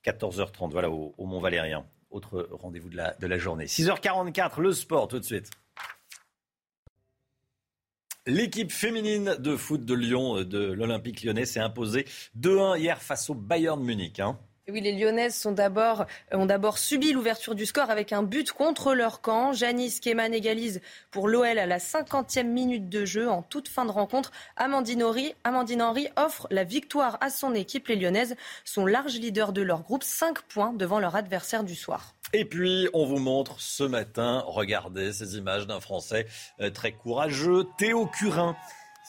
14h30, 0.04 0.72
voilà, 0.72 0.90
au, 0.90 1.14
Mont-Valérien. 1.20 1.86
Autre 2.10 2.50
rendez-vous 2.52 2.90
de 2.90 3.28
la 3.28 3.38
journée. 3.38 3.66
6h44, 3.66 4.60
le 4.60 4.74
sport 4.74 5.08
tout 5.08 5.20
de 5.20 5.26
suite. 5.26 5.52
L'équipe 8.30 8.72
féminine 8.72 9.36
de 9.40 9.56
foot 9.56 9.84
de 9.84 9.96
Lyon, 9.96 10.38
euh, 10.38 10.46
de 10.46 10.60
l'Olympique 10.60 11.24
lyonnais, 11.24 11.48
s'est 11.48 11.60
imposée 11.60 12.06
2-1 12.40 12.78
hier 12.78 13.02
face 13.02 13.28
au 13.32 13.34
Bayern 13.34 13.84
Munich. 13.84 14.20
Hein. 14.20 14.38
Oui, 14.68 14.82
les 14.82 14.92
Lyonnaises 14.92 15.48
euh, 15.48 16.06
ont 16.34 16.46
d'abord 16.46 16.78
subi 16.78 17.12
l'ouverture 17.12 17.56
du 17.56 17.66
score 17.66 17.90
avec 17.90 18.14
un 18.14 18.22
but 18.22 18.52
contre 18.52 18.94
leur 18.94 19.22
camp. 19.22 19.52
Janice 19.54 20.00
Keman 20.00 20.32
égalise 20.32 20.80
pour 21.10 21.28
l'OL 21.28 21.58
à 21.58 21.66
la 21.66 21.80
50e 21.80 22.44
minute 22.44 22.88
de 22.88 23.04
jeu. 23.04 23.28
En 23.28 23.42
toute 23.42 23.68
fin 23.68 23.86
de 23.86 23.92
rencontre, 23.92 24.32
Amandine 24.58 25.02
Henry, 25.02 25.34
Amandine 25.44 25.82
Henry 25.82 26.08
offre 26.16 26.46
la 26.52 26.64
victoire 26.64 27.18
à 27.22 27.32
son 27.32 27.56
équipe. 27.56 27.88
Les 27.88 27.96
Lyonnaises 27.96 28.36
sont 28.64 28.86
large 28.86 29.16
leader 29.16 29.54
de 29.54 29.64
leur 29.64 29.82
groupe, 29.82 30.04
5 30.04 30.44
points 30.44 30.74
devant 30.74 31.00
leur 31.00 31.16
adversaire 31.16 31.64
du 31.64 31.74
soir. 31.74 32.14
Et 32.32 32.46
puis, 32.46 32.88
on 32.94 33.06
vous 33.06 33.18
montre 33.18 33.60
ce 33.60 33.84
matin, 33.84 34.44
regardez 34.46 35.14
ces 35.14 35.38
images 35.38 35.66
d'un 35.66 35.80
Français 35.80 36.28
euh, 36.62 36.70
très 36.70 36.92
courageux, 36.92 37.66
Théo 37.80 38.06
Curin. 38.06 38.56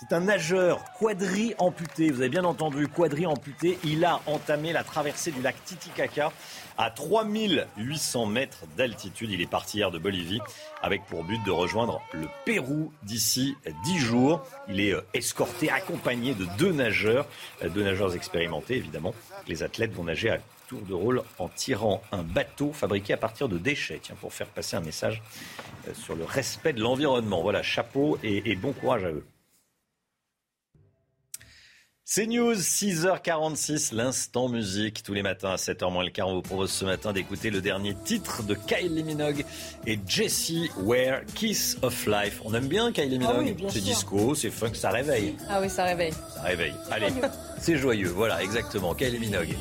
C'est 0.00 0.14
un 0.14 0.20
nageur 0.20 0.82
quadri-amputé, 0.98 2.10
vous 2.10 2.22
avez 2.22 2.30
bien 2.30 2.44
entendu, 2.44 2.88
quadri-amputé. 2.88 3.78
Il 3.84 4.06
a 4.06 4.22
entamé 4.24 4.72
la 4.72 4.82
traversée 4.82 5.30
du 5.30 5.42
lac 5.42 5.62
Titicaca 5.66 6.32
à 6.78 6.90
3800 6.90 8.24
mètres 8.24 8.64
d'altitude. 8.78 9.30
Il 9.30 9.42
est 9.42 9.50
parti 9.50 9.76
hier 9.76 9.90
de 9.90 9.98
Bolivie 9.98 10.40
avec 10.80 11.04
pour 11.04 11.22
but 11.22 11.44
de 11.44 11.50
rejoindre 11.50 12.00
le 12.14 12.26
Pérou 12.46 12.90
d'ici 13.02 13.54
10 13.84 13.98
jours. 13.98 14.42
Il 14.70 14.80
est 14.80 14.94
euh, 14.94 15.02
escorté, 15.12 15.70
accompagné 15.70 16.32
de 16.32 16.46
deux 16.56 16.72
nageurs, 16.72 17.26
euh, 17.62 17.68
deux 17.68 17.82
nageurs 17.82 18.16
expérimentés 18.16 18.76
évidemment. 18.76 19.14
Les 19.46 19.62
athlètes 19.62 19.92
vont 19.92 20.04
nager 20.04 20.30
à 20.30 20.38
tour 20.70 20.82
de 20.82 20.94
rôle 20.94 21.22
en 21.40 21.48
tirant 21.48 22.00
un 22.12 22.22
bateau 22.22 22.72
fabriqué 22.72 23.12
à 23.12 23.16
partir 23.16 23.48
de 23.48 23.58
déchets, 23.58 23.98
tiens, 24.00 24.14
pour 24.20 24.32
faire 24.32 24.46
passer 24.46 24.76
un 24.76 24.80
message 24.80 25.20
euh, 25.88 25.94
sur 25.94 26.14
le 26.14 26.22
respect 26.22 26.72
de 26.72 26.80
l'environnement. 26.80 27.42
Voilà, 27.42 27.60
chapeau 27.60 28.18
et, 28.22 28.54
bon 28.54 28.72
courage 28.72 29.04
à 29.04 29.10
eux. 29.10 29.24
C'est 32.04 32.26
News, 32.26 32.54
6h46, 32.54 33.94
l'instant 33.94 34.48
musique. 34.48 35.02
Tous 35.02 35.12
les 35.12 35.22
matins 35.22 35.50
à 35.50 35.56
7h 35.56 35.92
moins 35.92 36.04
le 36.04 36.10
quart, 36.10 36.28
on 36.28 36.34
vous 36.34 36.42
propose 36.42 36.70
ce 36.70 36.84
matin 36.84 37.12
d'écouter 37.12 37.50
le 37.50 37.60
dernier 37.60 37.96
titre 38.04 38.44
de 38.44 38.54
Kylie 38.54 39.02
Minogue 39.02 39.44
et 39.88 39.98
Jessie 40.06 40.70
Ware, 40.76 41.24
Kiss 41.34 41.78
of 41.82 42.06
Life. 42.06 42.40
On 42.44 42.54
aime 42.54 42.68
bien 42.68 42.92
Kylie 42.92 43.18
ah 43.24 43.40
Minogue 43.40 43.70
C'est 43.70 43.80
disco, 43.80 44.36
c'est 44.36 44.50
funk, 44.50 44.74
ça 44.74 44.90
réveille. 44.90 45.36
Ah 45.48 45.60
oui, 45.60 45.68
ça 45.68 45.82
réveille. 45.82 46.12
Ça 46.12 46.42
réveille. 46.42 46.74
Allez, 46.92 47.08
c'est 47.58 47.76
joyeux. 47.76 48.10
Voilà, 48.10 48.40
exactement. 48.40 48.94
Kylie 48.94 49.18
Minogue. 49.18 49.56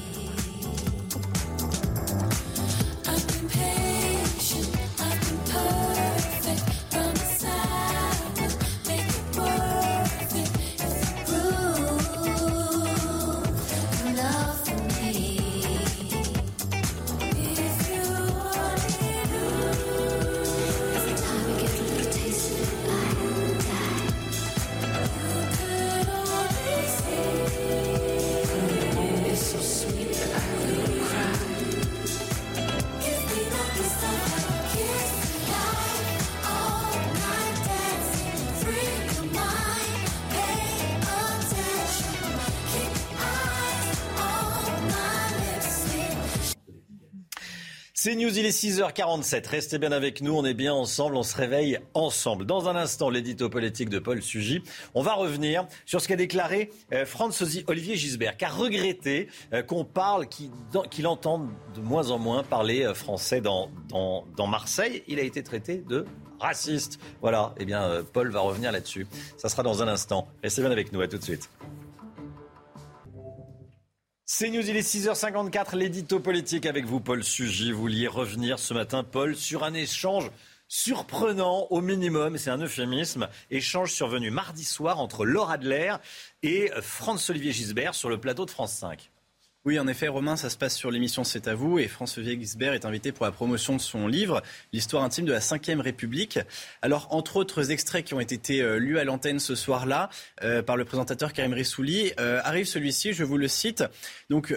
Est 48.49 48.63
6h47. 48.63 49.47
Restez 49.47 49.77
bien 49.77 49.91
avec 49.91 50.21
nous, 50.21 50.35
on 50.35 50.43
est 50.43 50.55
bien 50.55 50.73
ensemble, 50.73 51.15
on 51.15 51.21
se 51.21 51.35
réveille 51.35 51.77
ensemble. 51.93 52.47
Dans 52.47 52.67
un 52.67 52.75
instant, 52.75 53.11
l'édito 53.11 53.47
politique 53.47 53.89
de 53.89 53.99
Paul 53.99 54.23
Sugy. 54.23 54.63
On 54.95 55.03
va 55.03 55.13
revenir 55.13 55.67
sur 55.85 56.01
ce 56.01 56.07
qu'a 56.07 56.15
déclaré 56.15 56.71
euh, 56.91 57.05
Franz-Olivier 57.05 57.95
Gisbert, 57.95 58.37
qui 58.37 58.45
a 58.45 58.49
regretté 58.49 59.27
euh, 59.53 59.61
qu'on 59.61 59.85
parle, 59.85 60.27
qu'il 60.27 61.05
entende 61.05 61.49
de 61.75 61.81
moins 61.81 62.09
en 62.09 62.17
moins 62.17 62.41
parler 62.41 62.83
euh, 62.83 62.95
français 62.95 63.39
dans, 63.39 63.69
dans, 63.89 64.25
dans 64.35 64.47
Marseille. 64.47 65.03
Il 65.07 65.19
a 65.19 65.23
été 65.23 65.43
traité 65.43 65.83
de 65.87 66.05
raciste. 66.39 66.99
Voilà, 67.21 67.53
eh 67.57 67.65
bien, 67.65 68.03
Paul 68.13 68.31
va 68.31 68.39
revenir 68.39 68.71
là-dessus. 68.71 69.05
Ça 69.37 69.49
sera 69.49 69.61
dans 69.61 69.83
un 69.83 69.87
instant. 69.87 70.27
Restez 70.41 70.63
bien 70.63 70.71
avec 70.71 70.91
nous, 70.91 71.01
à 71.01 71.07
tout 71.07 71.19
de 71.19 71.23
suite. 71.23 71.51
C'est 74.31 74.51
News, 74.51 74.69
il 74.69 74.77
est 74.77 74.87
6h54, 74.87 75.75
l'édito 75.75 76.19
politique 76.19 76.67
avec 76.67 76.85
vous, 76.85 76.99
Paul 76.99 77.23
Sugy. 77.23 77.71
Vous 77.71 77.81
vouliez 77.81 78.07
revenir 78.07 78.59
ce 78.59 78.75
matin, 78.75 79.03
Paul, 79.03 79.35
sur 79.35 79.63
un 79.63 79.73
échange 79.73 80.29
surprenant 80.67 81.65
au 81.71 81.81
minimum, 81.81 82.37
c'est 82.37 82.51
un 82.51 82.59
euphémisme, 82.59 83.27
échange 83.49 83.91
survenu 83.91 84.29
mardi 84.29 84.65
soir 84.65 84.99
entre 84.99 85.25
Laura 85.25 85.53
Adler 85.53 85.95
et 86.43 86.69
Franz-Olivier 86.79 87.51
Gisbert 87.51 87.95
sur 87.95 88.07
le 88.07 88.19
plateau 88.19 88.45
de 88.45 88.51
France 88.51 88.73
5. 88.73 89.09
Oui, 89.65 89.77
en 89.77 89.89
effet, 89.89 90.07
Romain, 90.07 90.37
ça 90.37 90.49
se 90.49 90.55
passe 90.55 90.73
sur 90.73 90.89
l'émission 90.89 91.25
C'est 91.25 91.49
à 91.49 91.53
vous 91.53 91.79
et 91.79 91.89
François 91.89 92.23
Gisbert 92.23 92.71
est 92.71 92.85
invité 92.85 93.11
pour 93.11 93.25
la 93.25 93.33
promotion 93.33 93.75
de 93.75 93.81
son 93.81 94.07
livre, 94.07 94.41
L'histoire 94.71 95.03
intime 95.03 95.25
de 95.25 95.33
la 95.33 95.39
Ve 95.39 95.81
République. 95.81 96.39
Alors, 96.81 97.09
entre 97.11 97.35
autres 97.35 97.69
extraits 97.69 98.05
qui 98.05 98.13
ont 98.13 98.21
été 98.21 98.61
euh, 98.61 98.77
lus 98.77 98.99
à 98.99 99.03
l'antenne 99.03 99.37
ce 99.37 99.55
soir-là 99.55 100.09
euh, 100.43 100.63
par 100.63 100.77
le 100.77 100.85
présentateur 100.85 101.33
Karim 101.33 101.51
Rissouli, 101.51 102.13
euh, 102.21 102.39
arrive 102.45 102.67
celui-ci, 102.67 103.11
je 103.11 103.25
vous 103.25 103.35
le 103.35 103.49
cite. 103.49 103.83
Donc, 104.29 104.53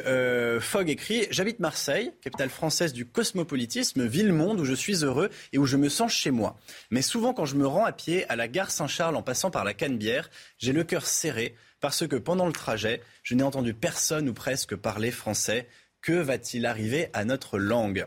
Fogg 0.61 0.89
écrit 0.89 1.27
J'habite 1.33 1.59
Marseille, 1.59 2.13
capitale 2.21 2.51
française 2.51 2.93
du 2.93 3.05
cosmopolitisme, 3.05 4.07
ville-monde 4.07 4.61
où 4.61 4.65
je 4.65 4.75
suis 4.75 5.05
heureux 5.05 5.31
et 5.53 5.59
où 5.59 5.67
je 5.67 5.77
me 5.77 5.89
sens 5.89 6.13
chez 6.13 6.31
moi. 6.31 6.61
Mais 6.93 7.03
souvent, 7.03 7.35
quand 7.35 7.45
je 7.45 7.57
me 7.57 7.67
rends 7.67 7.85
à 7.85 7.93
pied 7.93 8.25
à 8.31 8.37
la 8.37 8.47
gare 8.47 8.71
Saint-Charles 8.71 9.17
en 9.17 9.23
passant 9.23 9.51
par 9.51 9.65
la 9.65 9.75
Canebière, 9.75 10.31
j'ai 10.59 10.73
le 10.73 10.85
cœur 10.85 11.07
serré 11.07 11.57
parce 11.83 12.07
que 12.07 12.17
pendant 12.17 12.47
le 12.47 12.53
trajet, 12.53 13.03
je 13.23 13.35
n'ai 13.35 13.43
entendu 13.43 13.75
personne 13.75 14.29
ou 14.31 14.33
presque 14.33 14.75
parler 14.77 15.11
français. 15.11 15.69
Que 16.01 16.13
va-t-il 16.13 16.65
arriver 16.65 17.11
à 17.13 17.25
notre 17.27 17.59
langue? 17.59 18.07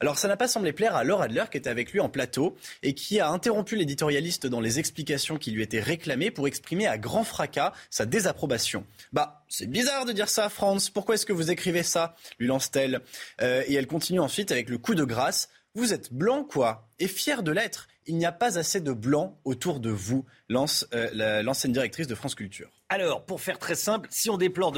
Alors 0.00 0.16
ça 0.16 0.28
n'a 0.28 0.36
pas 0.36 0.46
semblé 0.46 0.72
plaire 0.72 0.94
à 0.94 1.02
Laura 1.02 1.24
Adler 1.24 1.44
qui 1.50 1.58
était 1.58 1.70
avec 1.70 1.92
lui 1.92 1.98
en 1.98 2.08
plateau 2.08 2.56
et 2.84 2.94
qui 2.94 3.18
a 3.18 3.28
interrompu 3.28 3.74
l'éditorialiste 3.74 4.46
dans 4.46 4.60
les 4.60 4.78
explications 4.78 5.38
qui 5.38 5.50
lui 5.50 5.62
étaient 5.62 5.80
réclamées 5.80 6.30
pour 6.30 6.46
exprimer 6.46 6.86
à 6.86 6.98
grand 6.98 7.24
fracas 7.24 7.72
sa 7.90 8.06
désapprobation. 8.06 8.86
Bah, 9.12 9.44
c'est 9.48 9.68
bizarre 9.68 10.04
de 10.04 10.12
dire 10.12 10.28
ça 10.28 10.48
France. 10.48 10.88
Pourquoi 10.88 11.16
est-ce 11.16 11.26
que 11.26 11.32
vous 11.32 11.50
écrivez 11.50 11.82
ça? 11.82 12.14
lui 12.38 12.46
lance-t-elle. 12.46 13.00
Euh, 13.40 13.64
et 13.66 13.74
elle 13.74 13.88
continue 13.88 14.20
ensuite 14.20 14.52
avec 14.52 14.70
le 14.70 14.78
coup 14.78 14.94
de 14.94 15.04
grâce. 15.04 15.48
Vous 15.74 15.92
êtes 15.92 16.12
blanc 16.12 16.44
quoi? 16.44 16.88
Et 17.00 17.08
fier 17.08 17.42
de 17.42 17.50
l'être. 17.50 17.88
Il 18.06 18.16
n'y 18.16 18.26
a 18.26 18.32
pas 18.32 18.58
assez 18.58 18.80
de 18.80 18.92
blanc 18.92 19.40
autour 19.44 19.80
de 19.80 19.90
vous, 19.90 20.24
lance 20.48 20.86
euh, 20.94 21.42
l'ancienne 21.42 21.72
directrice 21.72 22.06
de 22.06 22.14
France 22.14 22.36
Culture. 22.36 22.77
Alors, 22.90 23.26
pour 23.26 23.40
faire 23.40 23.58
très 23.58 23.74
simple, 23.74 24.08
si 24.10 24.30
on 24.30 24.38
déplore 24.38 24.72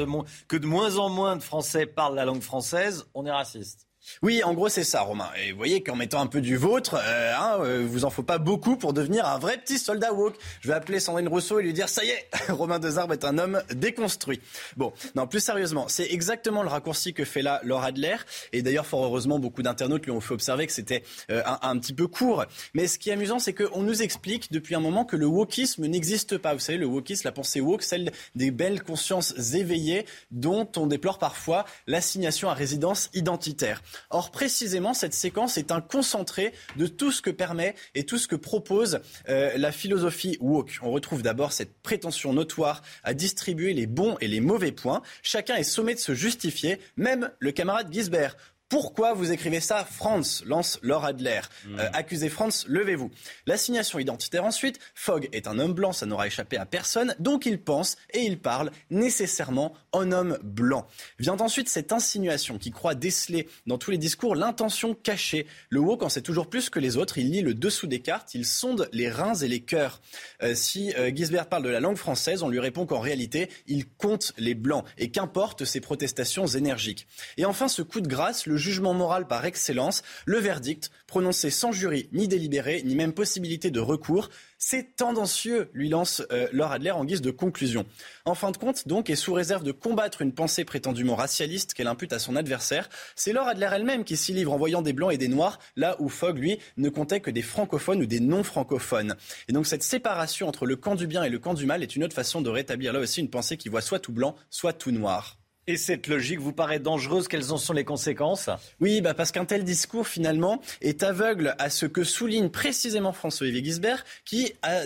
que 0.48 0.56
de 0.56 0.66
moins 0.66 0.96
en 0.98 1.08
moins 1.08 1.36
de 1.36 1.42
Français 1.42 1.86
parlent 1.86 2.16
la 2.16 2.24
langue 2.24 2.42
française, 2.42 3.06
on 3.14 3.24
est 3.24 3.30
raciste. 3.30 3.89
Oui, 4.22 4.42
en 4.44 4.54
gros, 4.54 4.68
c'est 4.68 4.84
ça, 4.84 5.02
Romain. 5.02 5.30
Et 5.42 5.52
vous 5.52 5.58
voyez 5.58 5.82
qu'en 5.82 5.96
mettant 5.96 6.20
un 6.20 6.26
peu 6.26 6.40
du 6.40 6.56
vôtre, 6.56 6.96
euh, 7.02 7.34
hein, 7.36 7.58
euh, 7.60 7.86
vous 7.88 8.04
en 8.04 8.10
faut 8.10 8.22
pas 8.22 8.38
beaucoup 8.38 8.76
pour 8.76 8.92
devenir 8.92 9.26
un 9.26 9.38
vrai 9.38 9.56
petit 9.58 9.78
soldat 9.78 10.12
woke. 10.12 10.36
Je 10.60 10.68
vais 10.68 10.74
appeler 10.74 11.00
Sandrine 11.00 11.28
Rousseau 11.28 11.60
et 11.60 11.62
lui 11.62 11.72
dire 11.72 11.88
ça 11.88 12.04
y 12.04 12.08
est, 12.08 12.28
Romain 12.50 12.78
Desarbres 12.78 13.14
est 13.14 13.24
un 13.24 13.38
homme 13.38 13.62
déconstruit. 13.74 14.40
Bon, 14.76 14.92
non, 15.14 15.26
plus 15.26 15.40
sérieusement, 15.40 15.86
c'est 15.88 16.10
exactement 16.10 16.62
le 16.62 16.68
raccourci 16.68 17.14
que 17.14 17.24
fait 17.24 17.42
là 17.42 17.60
Laura 17.64 17.86
Adler. 17.86 18.16
Et 18.52 18.62
d'ailleurs, 18.62 18.86
fort 18.86 19.04
heureusement, 19.04 19.38
beaucoup 19.38 19.62
d'internautes 19.62 20.04
lui 20.04 20.12
ont 20.12 20.20
fait 20.20 20.34
observer 20.34 20.66
que 20.66 20.72
c'était 20.72 21.02
euh, 21.30 21.42
un, 21.46 21.58
un, 21.62 21.78
petit 21.78 21.94
peu 21.94 22.06
court. 22.06 22.44
Mais 22.74 22.86
ce 22.86 22.98
qui 22.98 23.10
est 23.10 23.14
amusant, 23.14 23.38
c'est 23.38 23.54
qu'on 23.54 23.82
nous 23.82 24.02
explique 24.02 24.52
depuis 24.52 24.74
un 24.74 24.80
moment 24.80 25.04
que 25.04 25.16
le 25.16 25.26
wokisme 25.26 25.86
n'existe 25.86 26.36
pas. 26.38 26.52
Vous 26.54 26.60
savez, 26.60 26.78
le 26.78 26.86
wokisme, 26.86 27.22
la 27.24 27.32
pensée 27.32 27.60
woke, 27.60 27.82
celle 27.82 28.12
des 28.34 28.50
belles 28.50 28.82
consciences 28.82 29.54
éveillées 29.54 30.04
dont 30.30 30.68
on 30.76 30.86
déplore 30.86 31.18
parfois 31.18 31.64
l'assignation 31.86 32.50
à 32.50 32.54
résidence 32.54 33.10
identitaire. 33.14 33.82
Or, 34.10 34.30
précisément, 34.30 34.94
cette 34.94 35.14
séquence 35.14 35.58
est 35.58 35.72
un 35.72 35.80
concentré 35.80 36.52
de 36.76 36.86
tout 36.86 37.12
ce 37.12 37.22
que 37.22 37.30
permet 37.30 37.74
et 37.94 38.04
tout 38.04 38.18
ce 38.18 38.28
que 38.28 38.36
propose 38.36 39.00
euh, 39.28 39.56
la 39.56 39.72
philosophie 39.72 40.36
woke. 40.40 40.78
On 40.82 40.90
retrouve 40.90 41.22
d'abord 41.22 41.52
cette 41.52 41.80
prétention 41.82 42.32
notoire 42.32 42.82
à 43.04 43.14
distribuer 43.14 43.72
les 43.72 43.86
bons 43.86 44.16
et 44.20 44.28
les 44.28 44.40
mauvais 44.40 44.72
points. 44.72 45.02
Chacun 45.22 45.56
est 45.56 45.64
sommé 45.64 45.94
de 45.94 46.00
se 46.00 46.14
justifier, 46.14 46.80
même 46.96 47.30
le 47.38 47.52
camarade 47.52 47.92
Gisbert. 47.92 48.36
Pourquoi 48.70 49.14
vous 49.14 49.32
écrivez 49.32 49.58
ça 49.58 49.84
France 49.84 50.44
lance 50.46 50.78
Laura 50.82 51.08
Adler. 51.08 51.40
Hmm. 51.66 51.80
Euh, 51.80 51.90
accusez 51.92 52.28
France, 52.28 52.64
levez-vous. 52.68 53.10
L'assignation 53.46 53.98
identitaire 53.98 54.44
ensuite. 54.44 54.78
Fogg 54.94 55.28
est 55.32 55.48
un 55.48 55.58
homme 55.58 55.72
blanc, 55.72 55.92
ça 55.92 56.06
n'aura 56.06 56.28
échappé 56.28 56.56
à 56.56 56.64
personne. 56.66 57.16
Donc 57.18 57.46
il 57.46 57.60
pense 57.60 57.96
et 58.14 58.20
il 58.20 58.38
parle 58.38 58.70
nécessairement 58.88 59.74
en 59.90 60.12
homme 60.12 60.38
blanc. 60.44 60.86
Vient 61.18 61.36
ensuite 61.38 61.68
cette 61.68 61.92
insinuation 61.92 62.58
qui 62.58 62.70
croit 62.70 62.94
déceler 62.94 63.48
dans 63.66 63.76
tous 63.76 63.90
les 63.90 63.98
discours 63.98 64.36
l'intention 64.36 64.94
cachée. 64.94 65.48
Le 65.68 65.80
woke 65.80 66.04
en 66.04 66.08
sait 66.08 66.22
toujours 66.22 66.48
plus 66.48 66.70
que 66.70 66.78
les 66.78 66.96
autres. 66.96 67.18
Il 67.18 67.32
lit 67.32 67.42
le 67.42 67.54
dessous 67.54 67.88
des 67.88 68.00
cartes, 68.00 68.34
il 68.34 68.46
sonde 68.46 68.88
les 68.92 69.10
reins 69.10 69.34
et 69.34 69.48
les 69.48 69.60
cœurs. 69.60 70.00
Euh, 70.44 70.54
si 70.54 70.94
euh, 70.94 71.10
Gisbert 71.12 71.48
parle 71.48 71.64
de 71.64 71.70
la 71.70 71.80
langue 71.80 71.96
française, 71.96 72.44
on 72.44 72.48
lui 72.48 72.60
répond 72.60 72.86
qu'en 72.86 73.00
réalité, 73.00 73.50
il 73.66 73.88
compte 73.88 74.32
les 74.38 74.54
blancs. 74.54 74.84
Et 74.96 75.10
qu'importe 75.10 75.64
ses 75.64 75.80
protestations 75.80 76.46
énergiques. 76.46 77.08
Et 77.36 77.44
enfin, 77.44 77.66
ce 77.66 77.82
coup 77.82 78.00
de 78.00 78.06
grâce, 78.06 78.46
le 78.46 78.59
jugement 78.60 78.94
moral 78.94 79.26
par 79.26 79.44
excellence, 79.44 80.02
le 80.26 80.38
verdict, 80.38 80.90
prononcé 81.08 81.50
sans 81.50 81.72
jury, 81.72 82.08
ni 82.12 82.28
délibéré, 82.28 82.82
ni 82.84 82.94
même 82.94 83.12
possibilité 83.12 83.72
de 83.72 83.80
recours. 83.80 84.30
C'est 84.58 84.94
tendancieux, 84.94 85.70
lui 85.72 85.88
lance 85.88 86.22
euh, 86.30 86.46
Adler 86.70 86.90
en 86.90 87.04
guise 87.04 87.22
de 87.22 87.30
conclusion. 87.30 87.86
En 88.26 88.34
fin 88.34 88.50
de 88.50 88.56
compte, 88.56 88.86
donc, 88.86 89.10
et 89.10 89.16
sous 89.16 89.32
réserve 89.32 89.64
de 89.64 89.72
combattre 89.72 90.22
une 90.22 90.32
pensée 90.32 90.64
prétendument 90.64 91.16
racialiste 91.16 91.74
qu'elle 91.74 91.86
impute 91.86 92.12
à 92.12 92.18
son 92.18 92.36
adversaire, 92.36 92.88
c'est 93.16 93.32
Laure 93.32 93.48
Adler 93.48 93.70
elle-même 93.72 94.04
qui 94.04 94.16
s'y 94.16 94.32
livre 94.32 94.52
en 94.52 94.58
voyant 94.58 94.82
des 94.82 94.92
blancs 94.92 95.12
et 95.12 95.18
des 95.18 95.28
noirs, 95.28 95.58
là 95.76 95.96
où 95.98 96.08
Fogg, 96.08 96.38
lui, 96.38 96.58
ne 96.76 96.90
comptait 96.90 97.20
que 97.20 97.30
des 97.30 97.42
francophones 97.42 98.02
ou 98.02 98.06
des 98.06 98.20
non-francophones. 98.20 99.16
Et 99.48 99.52
donc 99.52 99.66
cette 99.66 99.82
séparation 99.82 100.46
entre 100.46 100.66
le 100.66 100.76
camp 100.76 100.94
du 100.94 101.06
bien 101.06 101.24
et 101.24 101.30
le 101.30 101.38
camp 101.38 101.54
du 101.54 101.66
mal 101.66 101.82
est 101.82 101.96
une 101.96 102.04
autre 102.04 102.14
façon 102.14 102.40
de 102.40 102.50
rétablir 102.50 102.92
là 102.92 103.00
aussi 103.00 103.20
une 103.20 103.30
pensée 103.30 103.56
qui 103.56 103.68
voit 103.68 103.80
soit 103.80 103.98
tout 103.98 104.12
blanc, 104.12 104.36
soit 104.50 104.74
tout 104.74 104.92
noir. 104.92 105.39
Et 105.70 105.76
cette 105.76 106.08
logique 106.08 106.40
vous 106.40 106.52
paraît 106.52 106.80
dangereuse 106.80 107.28
Quelles 107.28 107.52
en 107.52 107.56
sont 107.56 107.72
les 107.72 107.84
conséquences? 107.84 108.50
Oui, 108.80 109.00
bah 109.00 109.14
parce 109.14 109.30
qu'un 109.30 109.44
tel 109.44 109.62
discours, 109.62 110.08
finalement, 110.08 110.60
est 110.80 111.04
aveugle 111.04 111.54
à 111.60 111.70
ce 111.70 111.86
que 111.86 112.02
souligne 112.02 112.48
précisément 112.48 113.12
François-Olivier 113.12 113.62
Gisbert, 113.62 114.04
qui 114.24 114.52
a 114.62 114.80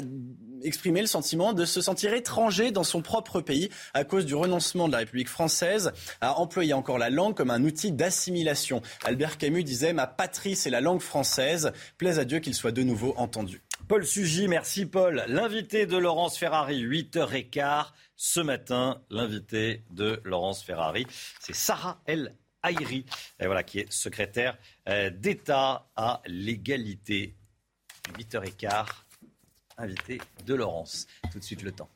exprimé 0.63 1.01
le 1.01 1.07
sentiment 1.07 1.55
de 1.55 1.65
se 1.65 1.81
sentir 1.81 2.13
étranger 2.13 2.71
dans 2.71 2.85
son 2.85 3.01
propre 3.01 3.41
pays 3.41 3.71
à 3.95 4.05
cause 4.05 4.27
du 4.27 4.35
renoncement 4.35 4.87
de 4.87 4.93
la 4.93 4.99
République 4.99 5.31
française 5.31 5.91
à 6.21 6.39
employer 6.39 6.75
encore 6.75 6.99
la 6.99 7.09
langue 7.09 7.35
comme 7.35 7.51
un 7.51 7.65
outil 7.65 7.91
d'assimilation. 7.91 8.83
Albert 9.05 9.39
Camus 9.39 9.65
disait 9.65 9.95
Ma 9.95 10.07
patrie, 10.07 10.55
c'est 10.55 10.69
la 10.69 10.83
langue 10.83 11.01
française. 11.01 11.73
Plaise 11.97 12.19
à 12.19 12.27
Dieu 12.27 12.41
qu'il 12.41 12.55
soit 12.55 12.73
de 12.73 12.83
nouveau 12.83 13.15
entendu. 13.17 13.63
Paul 13.89 14.07
Sugy, 14.07 14.49
merci 14.49 14.85
Paul. 14.85 15.25
L'invité 15.29 15.87
de 15.87 15.97
Laurence 15.97 16.39
Ferrari, 16.39 16.83
8h15 16.85 17.87
ce 18.25 18.41
matin. 18.41 19.03
L'invité 19.11 19.85
de 19.91 20.21
Laurence 20.25 20.63
Ferrari, 20.63 21.07
c'est 21.41 21.55
Sarah 21.55 22.01
El 22.07 22.35
Haïri, 22.63 23.05
voilà, 23.39 23.63
qui 23.63 23.81
est 23.81 23.93
secrétaire 23.93 24.57
euh, 24.89 25.11
d'État 25.11 25.91
à 25.95 26.23
l'égalité. 26.27 27.35
8h15, 28.19 28.87
invité 29.77 30.21
de 30.47 30.55
Laurence. 30.55 31.07
Tout 31.31 31.39
de 31.39 31.45
suite 31.45 31.63
le 31.63 31.73
temps. 31.73 31.91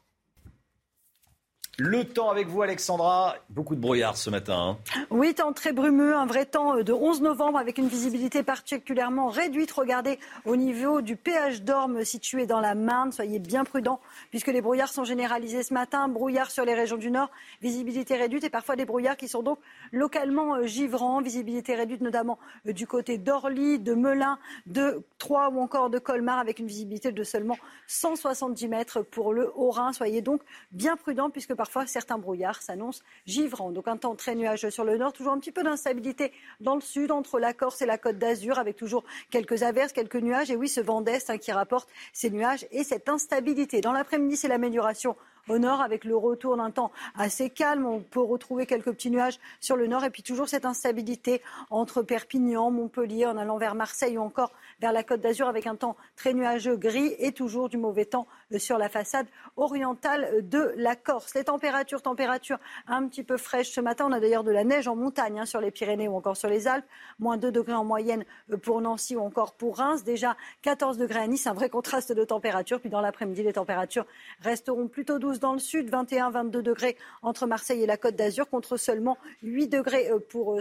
Le 1.80 2.02
temps 2.02 2.28
avec 2.28 2.48
vous, 2.48 2.60
Alexandra. 2.62 3.36
Beaucoup 3.50 3.76
de 3.76 3.80
brouillard 3.80 4.16
ce 4.16 4.30
matin. 4.30 4.76
Hein. 4.96 5.04
Oui, 5.10 5.32
temps 5.32 5.52
très 5.52 5.72
brumeux, 5.72 6.16
un 6.16 6.26
vrai 6.26 6.44
temps 6.44 6.82
de 6.82 6.92
11 6.92 7.22
novembre 7.22 7.56
avec 7.56 7.78
une 7.78 7.86
visibilité 7.86 8.42
particulièrement 8.42 9.28
réduite. 9.28 9.70
Regardez 9.70 10.18
au 10.44 10.56
niveau 10.56 11.02
du 11.02 11.14
péage 11.14 11.62
d'Orme 11.62 12.04
situé 12.04 12.46
dans 12.46 12.58
la 12.58 12.74
Marne. 12.74 13.12
Soyez 13.12 13.38
bien 13.38 13.62
prudents 13.62 14.00
puisque 14.30 14.48
les 14.48 14.60
brouillards 14.60 14.88
sont 14.88 15.04
généralisés 15.04 15.62
ce 15.62 15.72
matin. 15.72 16.08
Brouillard 16.08 16.50
sur 16.50 16.64
les 16.64 16.74
régions 16.74 16.96
du 16.96 17.12
Nord, 17.12 17.30
visibilité 17.62 18.16
réduite 18.16 18.42
et 18.42 18.50
parfois 18.50 18.74
des 18.74 18.84
brouillards 18.84 19.16
qui 19.16 19.28
sont 19.28 19.44
donc 19.44 19.60
localement 19.92 20.56
euh, 20.56 20.66
givrants. 20.66 21.22
Visibilité 21.22 21.76
réduite 21.76 22.00
notamment 22.00 22.40
euh, 22.66 22.72
du 22.72 22.88
côté 22.88 23.18
d'Orly, 23.18 23.78
de 23.78 23.94
Melun, 23.94 24.40
de 24.66 25.04
Troyes 25.18 25.50
ou 25.50 25.60
encore 25.60 25.90
de 25.90 26.00
Colmar 26.00 26.40
avec 26.40 26.58
une 26.58 26.66
visibilité 26.66 27.12
de 27.12 27.22
seulement 27.22 27.56
170 27.86 28.66
mètres 28.66 29.02
pour 29.02 29.32
le 29.32 29.52
Haut-Rhin. 29.54 29.92
Soyez 29.92 30.22
donc 30.22 30.42
bien 30.72 30.96
prudents 30.96 31.30
puisque 31.30 31.54
par 31.54 31.67
parfois 31.68 31.86
certains 31.86 32.16
brouillards 32.16 32.62
s'annoncent 32.62 33.02
givrants. 33.26 33.72
Donc 33.72 33.88
un 33.88 33.98
temps 33.98 34.14
très 34.14 34.34
nuageux 34.34 34.70
sur 34.70 34.84
le 34.84 34.96
nord, 34.96 35.12
toujours 35.12 35.34
un 35.34 35.38
petit 35.38 35.52
peu 35.52 35.62
d'instabilité 35.62 36.32
dans 36.60 36.74
le 36.74 36.80
sud, 36.80 37.12
entre 37.12 37.38
la 37.38 37.52
Corse 37.52 37.82
et 37.82 37.86
la 37.86 37.98
Côte 37.98 38.16
d'Azur, 38.16 38.58
avec 38.58 38.74
toujours 38.74 39.04
quelques 39.30 39.62
averses, 39.62 39.92
quelques 39.92 40.16
nuages. 40.16 40.50
Et 40.50 40.56
oui, 40.56 40.66
ce 40.66 40.80
vent 40.80 41.02
d'est 41.02 41.28
hein, 41.28 41.36
qui 41.36 41.52
rapporte 41.52 41.90
ces 42.14 42.30
nuages 42.30 42.66
et 42.70 42.84
cette 42.84 43.10
instabilité. 43.10 43.82
Dans 43.82 43.92
l'après-midi, 43.92 44.38
c'est 44.38 44.48
l'amélioration 44.48 45.14
au 45.48 45.58
nord 45.58 45.80
avec 45.80 46.04
le 46.04 46.16
retour 46.16 46.56
d'un 46.56 46.70
temps 46.70 46.90
assez 47.16 47.50
calme. 47.50 47.86
On 47.86 48.00
peut 48.00 48.20
retrouver 48.20 48.66
quelques 48.66 48.92
petits 48.92 49.10
nuages 49.10 49.38
sur 49.60 49.76
le 49.76 49.86
nord 49.86 50.04
et 50.04 50.10
puis 50.10 50.22
toujours 50.22 50.48
cette 50.48 50.64
instabilité 50.64 51.42
entre 51.70 52.02
Perpignan, 52.02 52.70
Montpellier, 52.70 53.26
en 53.26 53.36
allant 53.36 53.58
vers 53.58 53.74
Marseille 53.74 54.18
ou 54.18 54.22
encore 54.22 54.52
vers 54.80 54.92
la 54.92 55.02
Côte 55.02 55.20
d'Azur 55.20 55.48
avec 55.48 55.66
un 55.66 55.76
temps 55.76 55.96
très 56.16 56.32
nuageux 56.32 56.76
gris 56.76 57.14
et 57.18 57.32
toujours 57.32 57.68
du 57.68 57.76
mauvais 57.76 58.04
temps 58.04 58.26
euh, 58.52 58.58
sur 58.58 58.78
la 58.78 58.88
façade 58.88 59.26
orientale 59.56 60.48
de 60.48 60.72
la 60.76 60.96
Corse. 60.96 61.34
Les 61.34 61.44
températures, 61.44 62.02
températures 62.02 62.58
un 62.86 63.06
petit 63.08 63.22
peu 63.22 63.36
fraîches 63.36 63.70
ce 63.70 63.80
matin. 63.80 64.06
On 64.08 64.12
a 64.12 64.20
d'ailleurs 64.20 64.44
de 64.44 64.50
la 64.50 64.64
neige 64.64 64.88
en 64.88 64.96
montagne 64.96 65.40
hein, 65.40 65.46
sur 65.46 65.60
les 65.60 65.70
Pyrénées 65.70 66.08
ou 66.08 66.16
encore 66.16 66.36
sur 66.36 66.48
les 66.48 66.68
Alpes. 66.68 66.86
Moins 67.18 67.36
2 67.36 67.50
degrés 67.50 67.74
en 67.74 67.84
moyenne 67.84 68.24
euh, 68.52 68.56
pour 68.56 68.80
Nancy 68.80 69.16
ou 69.16 69.20
encore 69.20 69.54
pour 69.54 69.78
Reims. 69.78 70.04
Déjà 70.04 70.36
14 70.62 70.98
degrés 70.98 71.20
à 71.20 71.26
Nice, 71.26 71.46
un 71.46 71.54
vrai 71.54 71.68
contraste 71.68 72.12
de 72.12 72.24
température. 72.24 72.80
Puis 72.80 72.90
dans 72.90 73.00
l'après-midi, 73.00 73.42
les 73.42 73.52
températures 73.54 74.06
resteront 74.42 74.88
plutôt 74.88 75.18
douces 75.18 75.37
dans 75.40 75.52
le 75.52 75.58
sud. 75.58 75.90
21, 75.90 76.30
22 76.30 76.62
degrés 76.62 76.96
entre 77.22 77.46
Marseille 77.46 77.82
et 77.82 77.86
la 77.86 77.96
Côte 77.96 78.16
d'Azur 78.16 78.48
contre 78.48 78.76
seulement 78.76 79.18
8 79.42 79.68
degrés 79.68 80.10
euh, 80.10 80.18
pour, 80.18 80.60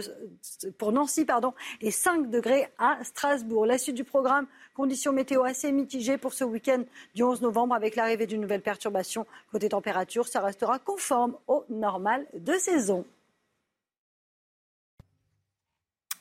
pour 0.78 0.92
Nancy 0.92 1.24
pardon, 1.24 1.54
et 1.80 1.90
5 1.90 2.30
degrés 2.30 2.68
à 2.78 2.98
Strasbourg. 3.02 3.66
La 3.66 3.78
suite 3.78 3.96
du 3.96 4.04
programme, 4.04 4.46
conditions 4.74 5.12
météo 5.12 5.42
assez 5.44 5.72
mitigées 5.72 6.18
pour 6.18 6.32
ce 6.32 6.44
week-end 6.44 6.82
du 7.14 7.22
11 7.22 7.42
novembre 7.42 7.74
avec 7.74 7.96
l'arrivée 7.96 8.26
d'une 8.26 8.40
nouvelle 8.40 8.62
perturbation. 8.62 9.26
Côté 9.52 9.68
température, 9.68 10.26
ça 10.26 10.40
restera 10.40 10.78
conforme 10.78 11.36
au 11.46 11.64
normal 11.68 12.26
de 12.34 12.54
saison. 12.54 13.04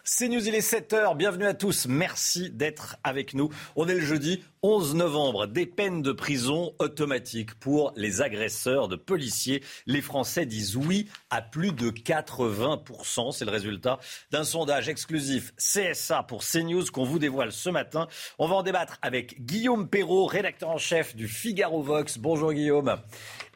C'est 0.10 0.30
News, 0.30 0.48
il 0.48 0.56
est 0.56 0.66
7h. 0.66 1.18
Bienvenue 1.18 1.46
à 1.46 1.54
tous. 1.54 1.86
Merci 1.86 2.50
d'être 2.50 2.96
avec 3.04 3.34
nous. 3.34 3.50
On 3.76 3.90
est 3.90 3.94
le 3.94 4.00
jeudi 4.00 4.42
11 4.70 4.96
novembre. 4.96 5.48
Des 5.48 5.66
peines 5.66 6.02
de 6.02 6.12
prison 6.12 6.74
automatiques 6.80 7.58
pour 7.58 7.94
les 7.96 8.22
agresseurs 8.22 8.90
de 8.90 8.98
policiers. 8.98 9.64
Les 9.86 10.02
Français 10.02 10.46
disent 10.46 10.76
oui 10.76 11.08
à 11.30 11.42
plus 11.42 11.72
de 11.72 11.90
80%. 11.90 13.32
C'est 13.32 13.46
le 13.46 13.52
résultat 13.52 13.98
d'un 14.30 14.44
sondage 14.44 14.90
exclusif 14.90 15.54
CSA 15.56 16.24
pour 16.24 16.44
CNews 16.44 16.84
qu'on 16.92 17.06
vous 17.06 17.18
dévoile 17.18 17.54
ce 17.54 17.70
matin. 17.70 18.10
On 18.40 18.50
va 18.50 18.56
en 18.56 18.64
débattre 18.64 18.98
avec 19.02 19.46
Guillaume 19.46 19.88
Perrault, 19.88 20.26
rédacteur 20.26 20.68
en 20.68 20.78
chef 20.78 21.16
du 21.16 21.30
Figaro 21.30 21.82
Vox. 21.82 22.18
Bonjour 22.18 22.52
Guillaume. 22.52 22.98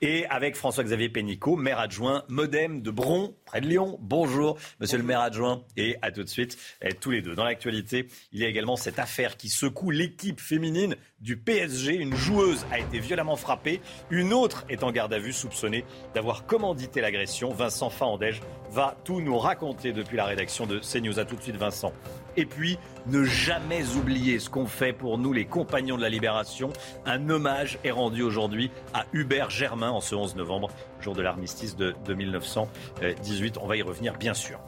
Et 0.03 0.25
avec 0.27 0.55
François-Xavier 0.55 1.09
Pénicaud, 1.09 1.57
maire 1.57 1.79
adjoint 1.79 2.23
Modem 2.29 2.81
de 2.81 2.89
Bron, 2.89 3.35
près 3.45 3.59
de 3.59 3.67
Lyon. 3.67 3.99
Bonjour, 4.01 4.57
monsieur 4.79 4.97
le 4.97 5.03
maire 5.03 5.19
adjoint. 5.19 5.63
Et 5.75 5.97
à 6.01 6.11
tout 6.11 6.23
de 6.23 6.29
suite, 6.29 6.57
eh, 6.81 6.93
tous 6.93 7.11
les 7.11 7.21
deux. 7.21 7.35
Dans 7.35 7.43
l'actualité, 7.43 8.07
il 8.31 8.39
y 8.39 8.45
a 8.45 8.47
également 8.47 8.77
cette 8.77 8.97
affaire 8.97 9.35
qui 9.35 9.49
secoue 9.49 9.91
l'équipe 9.91 10.39
féminine 10.39 10.95
du 11.19 11.37
PSG. 11.37 11.95
Une 11.95 12.15
joueuse 12.15 12.65
a 12.71 12.79
été 12.79 12.99
violemment 12.99 13.35
frappée. 13.35 13.81
Une 14.09 14.33
autre 14.33 14.65
est 14.69 14.83
en 14.83 14.91
garde 14.91 15.13
à 15.13 15.19
vue, 15.19 15.33
soupçonnée 15.33 15.85
d'avoir 16.13 16.45
commandité 16.45 17.01
l'agression. 17.01 17.51
Vincent 17.51 17.89
Fahandège 17.89 18.41
va 18.71 18.95
tout 19.03 19.21
nous 19.21 19.37
raconter 19.37 19.93
depuis 19.93 20.17
la 20.17 20.25
rédaction 20.25 20.65
de 20.65 20.79
CNews. 20.79 21.19
À 21.19 21.25
tout 21.25 21.35
de 21.35 21.41
suite, 21.41 21.57
Vincent. 21.57 21.93
Et 22.37 22.45
puis, 22.45 22.77
ne 23.07 23.23
jamais 23.23 23.83
oublier 23.97 24.39
ce 24.39 24.49
qu'on 24.49 24.65
fait 24.65 24.93
pour 24.93 25.17
nous, 25.17 25.33
les 25.33 25.45
compagnons 25.45 25.97
de 25.97 26.01
la 26.01 26.09
libération. 26.09 26.71
Un 27.05 27.29
hommage 27.29 27.77
est 27.83 27.91
rendu 27.91 28.21
aujourd'hui 28.21 28.71
à 28.93 29.05
Hubert 29.13 29.49
Germain 29.49 29.91
en 29.91 30.01
ce 30.01 30.15
11 30.15 30.35
novembre, 30.35 30.69
jour 31.01 31.13
de 31.13 31.21
l'armistice 31.21 31.75
de, 31.75 31.93
1918. 32.07 33.57
On 33.61 33.67
va 33.67 33.75
y 33.75 33.81
revenir, 33.81 34.17
bien 34.17 34.33
sûr. 34.33 34.59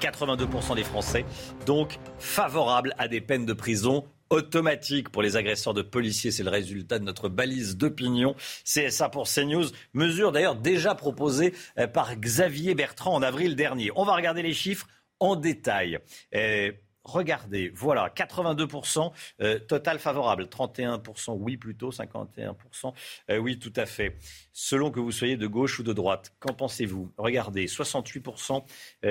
82% 0.00 0.76
des 0.76 0.84
Français, 0.84 1.24
donc 1.64 1.98
favorables 2.18 2.94
à 2.98 3.08
des 3.08 3.20
peines 3.20 3.46
de 3.46 3.52
prison 3.52 4.04
automatiques 4.30 5.10
pour 5.10 5.22
les 5.22 5.36
agresseurs 5.36 5.74
de 5.74 5.82
policiers. 5.82 6.30
C'est 6.30 6.42
le 6.42 6.50
résultat 6.50 6.98
de 6.98 7.04
notre 7.04 7.28
balise 7.28 7.76
d'opinion. 7.76 8.34
CSA 8.64 9.08
pour 9.08 9.28
CNews. 9.28 9.66
Mesure 9.94 10.32
d'ailleurs 10.32 10.56
déjà 10.56 10.94
proposée 10.94 11.54
euh, 11.78 11.86
par 11.86 12.16
Xavier 12.16 12.74
Bertrand 12.74 13.14
en 13.14 13.22
avril 13.22 13.56
dernier. 13.56 13.90
On 13.96 14.04
va 14.04 14.14
regarder 14.14 14.42
les 14.42 14.54
chiffres 14.54 14.86
en 15.20 15.36
détail. 15.36 15.98
Euh, 16.34 16.72
regardez, 17.04 17.70
voilà, 17.74 18.08
82% 18.08 19.12
euh, 19.40 19.58
total 19.58 19.98
favorable, 19.98 20.44
31% 20.44 21.36
oui 21.38 21.56
plutôt, 21.56 21.90
51% 21.90 22.92
euh, 23.30 23.38
oui 23.38 23.58
tout 23.58 23.72
à 23.76 23.86
fait. 23.86 24.18
Selon 24.52 24.90
que 24.90 25.00
vous 25.00 25.12
soyez 25.12 25.36
de 25.36 25.46
gauche 25.46 25.78
ou 25.78 25.82
de 25.82 25.92
droite, 25.92 26.34
qu'en 26.40 26.54
pensez-vous? 26.54 27.12
Regardez, 27.16 27.66
68% 27.66 28.64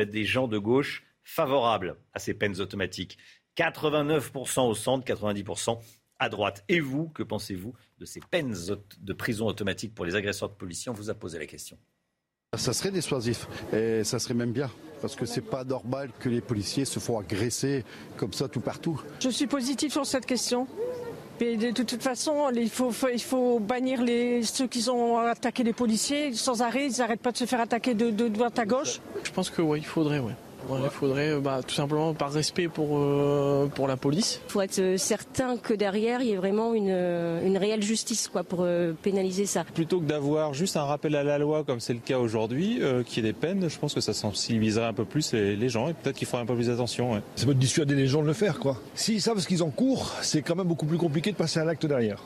des 0.06 0.26
gens 0.26 0.48
de 0.48 0.58
gauche 0.58 1.04
favorables 1.24 1.98
à 2.14 2.20
ces 2.20 2.36
peines 2.36 2.62
automatiques, 2.62 3.18
89% 3.58 4.70
au 4.70 4.76
centre, 4.76 5.06
90% 5.06 5.80
à 6.20 6.30
droite. 6.30 6.64
Et 6.70 6.80
vous, 6.80 7.10
que 7.10 7.24
pensez-vous 7.24 7.74
de 8.00 8.06
ces 8.06 8.20
peines 8.20 8.56
de 9.00 9.14
prison 9.14 9.48
automatique 9.48 9.94
pour 9.94 10.06
les 10.06 10.16
agresseurs 10.16 10.50
de 10.50 10.56
policiers? 10.56 10.90
On 10.90 10.96
vous 10.96 11.10
a 11.10 11.14
posé 11.14 11.40
la 11.40 11.46
question. 11.46 11.78
Ça 12.56 12.72
serait 12.74 12.92
dissuasif 12.92 13.48
et 13.74 14.04
ça 14.04 14.18
serait 14.18 14.34
même 14.34 14.54
bien 14.54 14.72
parce 15.02 15.16
que 15.16 15.26
c'est 15.26 15.42
pas 15.42 15.66
normal 15.66 16.10
que 16.20 16.30
les 16.30 16.40
policiers 16.40 16.86
se 16.86 17.00
font 17.00 17.20
agresser 17.20 17.84
comme 18.16 18.32
ça 18.32 18.48
tout 18.48 18.62
partout. 18.62 19.02
Je 19.20 19.30
suis 19.30 19.48
positif 19.48 19.92
sur 19.92 20.06
cette 20.06 20.26
question. 20.26 20.68
Et 21.42 21.58
de 21.58 21.84
toute 21.84 22.02
façon, 22.02 22.50
il 22.56 22.70
faut, 22.70 22.94
il 23.14 23.22
faut 23.22 23.60
bannir 23.60 24.02
les, 24.02 24.42
ceux 24.44 24.68
qui 24.68 24.90
ont 24.90 25.18
attaqué 25.18 25.64
les 25.64 25.74
policiers 25.74 26.34
sans 26.34 26.62
arrêt. 26.62 26.88
Ils 26.88 27.00
n'arrêtent 27.00 27.20
pas 27.20 27.34
de 27.34 27.38
se 27.38 27.46
faire 27.46 27.60
attaquer 27.60 27.94
de, 27.94 28.10
de 28.10 28.30
droite 28.30 28.58
à 28.58 28.66
gauche. 28.66 29.02
Je 29.22 29.32
pense 29.32 29.50
que 29.50 29.62
oui, 29.62 29.80
il 29.80 29.86
faudrait, 29.86 30.20
oui. 30.20 30.32
Il 30.70 30.90
faudrait 30.90 31.32
euh, 31.32 31.40
bah, 31.40 31.62
tout 31.66 31.76
simplement 31.76 32.14
par 32.14 32.32
respect 32.32 32.68
pour, 32.68 32.98
euh, 32.98 33.68
pour 33.68 33.88
la 33.88 33.98
police. 33.98 34.42
Il 34.48 34.52
faut 34.52 34.62
être 34.62 34.80
euh, 34.80 34.98
certain 34.98 35.58
que 35.58 35.74
derrière, 35.74 36.22
il 36.22 36.28
y 36.28 36.32
ait 36.32 36.38
vraiment 36.38 36.74
une, 36.74 36.90
une 36.90 37.58
réelle 37.58 37.84
justice 37.84 38.28
quoi, 38.28 38.44
pour 38.44 38.66
pénaliser 39.02 39.46
ça. 39.46 39.64
Plutôt 39.64 40.00
que 40.00 40.06
d'avoir 40.06 40.54
juste 40.54 40.78
un 40.78 40.84
rappel 40.84 41.16
à 41.16 41.24
la 41.24 41.38
loi 41.38 41.64
comme 41.64 41.80
c'est 41.80 41.94
le 41.94 42.00
cas 42.00 42.20
aujourd'hui, 42.20 42.82
qui 43.06 43.20
est 43.20 43.24
des 43.24 43.34
peines, 43.34 43.70
je 43.70 43.78
pense 43.78 43.94
que 43.94 44.02
ça 44.02 44.14
sensibiliserait 44.14 44.86
un 44.86 44.94
peu 44.94 45.06
plus 45.06 45.34
les, 45.34 45.70
gens 45.70 45.90
et 45.90 45.94
peut-être 45.94 46.16
qu'il 46.16 46.28
faudrait 46.28 46.44
un 46.44 46.46
peu 46.46 46.56
plus 46.56 46.68
d'attention. 46.68 47.22
Ça 47.36 47.46
peut 47.46 47.54
dissuader 47.54 47.96
les 47.96 48.08
gens 48.08 48.22
de 48.22 48.28
le 48.28 48.34
faire. 48.34 48.60
quoi. 48.60 48.78
S'ils 48.94 49.22
savent 49.22 49.40
ce 49.40 49.48
qu'ils 49.48 49.64
en 49.64 49.70
courent, 49.70 50.12
c'est 50.22 50.42
quand 50.42 50.56
même 50.56 50.68
beaucoup 50.68 50.86
plus 50.86 50.98
compliqué 50.98 51.32
de 51.32 51.38
passer 51.38 51.60
à 51.60 51.66
l'acte 51.66 51.86
derrière. 51.86 52.22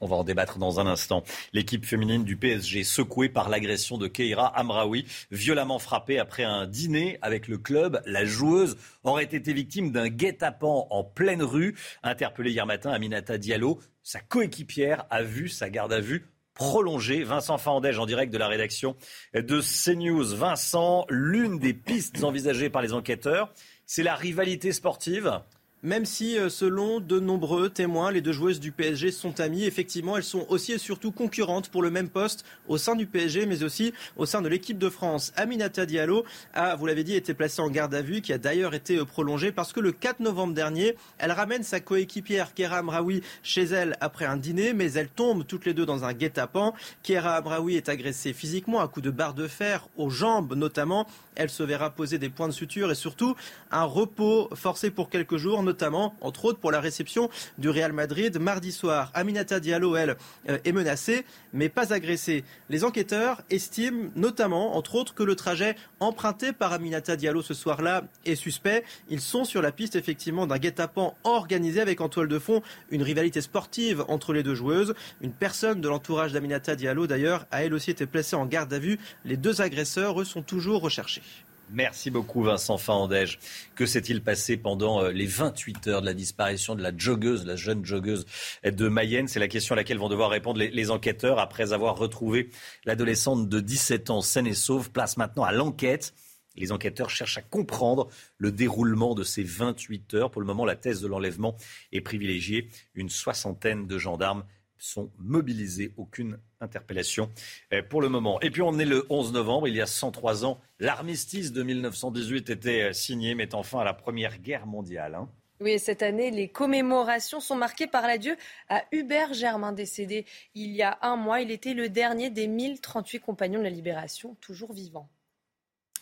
On 0.00 0.06
va 0.06 0.16
en 0.16 0.24
débattre 0.24 0.58
dans 0.58 0.80
un 0.80 0.86
instant. 0.86 1.24
L'équipe 1.52 1.84
féminine 1.84 2.24
du 2.24 2.36
PSG 2.36 2.84
secouée 2.84 3.28
par 3.28 3.48
l'agression 3.48 3.98
de 3.98 4.06
Keira 4.06 4.46
Amraoui, 4.58 5.06
violemment 5.30 5.78
frappée 5.78 6.18
après 6.18 6.44
un 6.44 6.66
dîner 6.66 7.18
avec 7.22 7.48
le 7.48 7.58
club. 7.58 8.00
La 8.06 8.24
joueuse 8.24 8.76
aurait 9.02 9.24
été 9.24 9.52
victime 9.52 9.90
d'un 9.90 10.08
guet-apens 10.08 10.86
en 10.90 11.02
pleine 11.02 11.42
rue. 11.42 11.74
Interpellée 12.02 12.52
hier 12.52 12.66
matin, 12.66 12.90
Aminata 12.90 13.38
Diallo, 13.38 13.80
sa 14.02 14.20
coéquipière, 14.20 15.06
a 15.10 15.22
vu 15.22 15.48
sa 15.48 15.68
garde 15.68 15.92
à 15.92 16.00
vue 16.00 16.26
prolongée. 16.54 17.22
Vincent 17.24 17.58
Fandège 17.58 17.98
en 17.98 18.06
direct 18.06 18.32
de 18.32 18.38
la 18.38 18.48
rédaction 18.48 18.96
de 19.34 19.60
CNews. 19.60 20.36
Vincent, 20.36 21.06
l'une 21.08 21.58
des 21.58 21.74
pistes 21.74 22.22
envisagées 22.22 22.70
par 22.70 22.82
les 22.82 22.92
enquêteurs, 22.92 23.52
c'est 23.86 24.02
la 24.02 24.14
rivalité 24.14 24.72
sportive 24.72 25.40
même 25.82 26.04
si, 26.04 26.36
euh, 26.36 26.48
selon 26.48 26.98
de 26.98 27.20
nombreux 27.20 27.70
témoins, 27.70 28.10
les 28.10 28.20
deux 28.20 28.32
joueuses 28.32 28.58
du 28.58 28.72
PSG 28.72 29.12
sont 29.12 29.38
amies, 29.38 29.64
effectivement, 29.64 30.16
elles 30.16 30.24
sont 30.24 30.44
aussi 30.48 30.72
et 30.72 30.78
surtout 30.78 31.12
concurrentes 31.12 31.68
pour 31.68 31.82
le 31.82 31.90
même 31.90 32.08
poste 32.08 32.44
au 32.66 32.78
sein 32.78 32.96
du 32.96 33.06
PSG, 33.06 33.46
mais 33.46 33.62
aussi 33.62 33.92
au 34.16 34.26
sein 34.26 34.42
de 34.42 34.48
l'équipe 34.48 34.78
de 34.78 34.88
France. 34.88 35.32
Aminata 35.36 35.86
Diallo 35.86 36.24
a, 36.52 36.74
vous 36.74 36.86
l'avez 36.86 37.04
dit, 37.04 37.14
été 37.14 37.32
placée 37.32 37.62
en 37.62 37.70
garde 37.70 37.94
à 37.94 38.02
vue, 38.02 38.22
qui 38.22 38.32
a 38.32 38.38
d'ailleurs 38.38 38.74
été 38.74 38.96
euh, 38.96 39.04
prolongée 39.04 39.52
parce 39.52 39.72
que 39.72 39.78
le 39.78 39.92
4 39.92 40.18
novembre 40.20 40.52
dernier, 40.52 40.96
elle 41.18 41.32
ramène 41.32 41.62
sa 41.62 41.78
coéquipière 41.78 42.54
Kera 42.54 42.78
Amraoui 42.78 43.22
chez 43.44 43.62
elle 43.62 43.96
après 44.00 44.24
un 44.24 44.36
dîner, 44.36 44.72
mais 44.72 44.92
elles 44.94 45.08
tombent 45.08 45.46
toutes 45.46 45.64
les 45.64 45.74
deux 45.74 45.86
dans 45.86 46.04
un 46.04 46.12
guet-apens. 46.12 46.74
Kera 47.04 47.36
Amraoui 47.36 47.76
est 47.76 47.88
agressée 47.88 48.32
physiquement 48.32 48.80
à 48.80 48.88
coups 48.88 49.04
de 49.04 49.10
barre 49.10 49.34
de 49.34 49.46
fer, 49.46 49.88
aux 49.96 50.10
jambes 50.10 50.54
notamment. 50.54 51.06
Elle 51.36 51.50
se 51.50 51.62
verra 51.62 51.90
poser 51.90 52.18
des 52.18 52.30
points 52.30 52.48
de 52.48 52.52
suture 52.52 52.90
et 52.90 52.96
surtout 52.96 53.36
un 53.70 53.84
repos 53.84 54.48
forcé 54.54 54.90
pour 54.90 55.08
quelques 55.08 55.36
jours 55.36 55.62
notamment, 55.68 56.14
entre 56.20 56.46
autres, 56.46 56.58
pour 56.58 56.72
la 56.72 56.80
réception 56.80 57.28
du 57.58 57.68
Real 57.68 57.92
Madrid 57.92 58.38
mardi 58.38 58.72
soir. 58.72 59.10
Aminata 59.14 59.60
Diallo, 59.60 59.96
elle, 59.96 60.16
euh, 60.48 60.58
est 60.64 60.72
menacée, 60.72 61.24
mais 61.52 61.68
pas 61.68 61.92
agressée. 61.92 62.42
Les 62.70 62.84
enquêteurs 62.84 63.42
estiment 63.50 64.10
notamment, 64.16 64.76
entre 64.76 64.94
autres, 64.94 65.14
que 65.14 65.22
le 65.22 65.36
trajet 65.36 65.76
emprunté 66.00 66.52
par 66.52 66.72
Aminata 66.72 67.16
Diallo 67.16 67.42
ce 67.42 67.54
soir-là 67.54 68.04
est 68.24 68.34
suspect. 68.34 68.84
Ils 69.10 69.20
sont 69.20 69.44
sur 69.44 69.60
la 69.60 69.70
piste, 69.70 69.94
effectivement, 69.94 70.46
d'un 70.46 70.58
guet-apens 70.58 71.14
organisé 71.24 71.80
avec 71.80 72.00
en 72.00 72.08
toile 72.08 72.28
de 72.28 72.38
fond 72.38 72.62
une 72.90 73.02
rivalité 73.02 73.40
sportive 73.42 74.04
entre 74.08 74.32
les 74.32 74.42
deux 74.42 74.54
joueuses. 74.54 74.94
Une 75.20 75.32
personne 75.32 75.82
de 75.82 75.88
l'entourage 75.88 76.32
d'Aminata 76.32 76.76
Diallo, 76.76 77.06
d'ailleurs, 77.06 77.46
a 77.50 77.62
elle 77.62 77.74
aussi 77.74 77.90
été 77.90 78.06
placée 78.06 78.36
en 78.36 78.46
garde 78.46 78.72
à 78.72 78.78
vue. 78.78 78.98
Les 79.24 79.36
deux 79.36 79.60
agresseurs, 79.60 80.20
eux, 80.20 80.24
sont 80.24 80.42
toujours 80.42 80.80
recherchés. 80.80 81.22
Merci 81.70 82.10
beaucoup 82.10 82.42
Vincent 82.42 82.78
Fahandège. 82.78 83.38
Que 83.74 83.84
s'est-il 83.84 84.22
passé 84.22 84.56
pendant 84.56 85.02
euh, 85.02 85.10
les 85.10 85.26
28 85.26 85.86
heures 85.88 86.00
de 86.00 86.06
la 86.06 86.14
disparition 86.14 86.74
de 86.74 86.82
la 86.82 86.96
joggeuse, 86.96 87.44
la 87.44 87.56
jeune 87.56 87.84
joggeuse 87.84 88.24
de 88.64 88.88
Mayenne? 88.88 89.28
C'est 89.28 89.40
la 89.40 89.48
question 89.48 89.74
à 89.74 89.76
laquelle 89.76 89.98
vont 89.98 90.08
devoir 90.08 90.30
répondre 90.30 90.58
les, 90.58 90.90
enquêteurs 90.90 91.38
après 91.38 91.72
avoir 91.72 91.98
retrouvé 91.98 92.48
l'adolescente 92.86 93.48
de 93.48 93.60
17 93.60 94.08
ans 94.08 94.22
saine 94.22 94.46
et 94.46 94.54
sauve. 94.54 94.90
Place 94.90 95.18
maintenant 95.18 95.44
à 95.44 95.52
l'enquête. 95.52 96.14
Les 96.56 96.72
enquêteurs 96.72 97.10
cherchent 97.10 97.38
à 97.38 97.42
comprendre 97.42 98.08
le 98.38 98.50
déroulement 98.50 99.14
de 99.14 99.22
ces 99.22 99.42
28 99.42 100.14
heures. 100.14 100.30
Pour 100.30 100.40
le 100.40 100.46
moment, 100.46 100.64
la 100.64 100.74
thèse 100.74 101.02
de 101.02 101.06
l'enlèvement 101.06 101.54
est 101.92 102.00
privilégiée. 102.00 102.68
Une 102.94 103.10
soixantaine 103.10 103.86
de 103.86 103.98
gendarmes 103.98 104.44
sont 104.78 105.10
mobilisés. 105.18 105.92
Aucune 105.96 106.38
interpellation 106.60 107.30
euh, 107.72 107.82
pour 107.82 108.00
le 108.00 108.08
moment. 108.08 108.40
Et 108.40 108.50
puis 108.50 108.62
on 108.62 108.78
est 108.78 108.84
le 108.84 109.06
11 109.10 109.32
novembre, 109.32 109.68
il 109.68 109.74
y 109.74 109.80
a 109.80 109.86
103 109.86 110.44
ans, 110.44 110.60
l'armistice 110.78 111.52
de 111.52 111.62
1918 111.62 112.50
était 112.50 112.82
euh, 112.82 112.92
signé, 112.92 113.34
mettant 113.34 113.62
fin 113.62 113.80
à 113.80 113.84
la 113.84 113.94
Première 113.94 114.38
Guerre 114.38 114.66
mondiale. 114.66 115.14
Hein. 115.14 115.28
Oui, 115.60 115.78
cette 115.80 116.02
année, 116.02 116.30
les 116.30 116.48
commémorations 116.48 117.40
sont 117.40 117.56
marquées 117.56 117.88
par 117.88 118.06
l'adieu 118.06 118.36
à 118.68 118.84
Hubert 118.92 119.34
Germain, 119.34 119.72
décédé 119.72 120.24
il 120.54 120.70
y 120.70 120.82
a 120.82 120.98
un 121.02 121.16
mois. 121.16 121.40
Il 121.40 121.50
était 121.50 121.74
le 121.74 121.88
dernier 121.88 122.30
des 122.30 122.46
1038 122.46 123.18
compagnons 123.18 123.58
de 123.58 123.64
la 123.64 123.70
Libération, 123.70 124.36
toujours 124.40 124.72
vivants. 124.72 125.08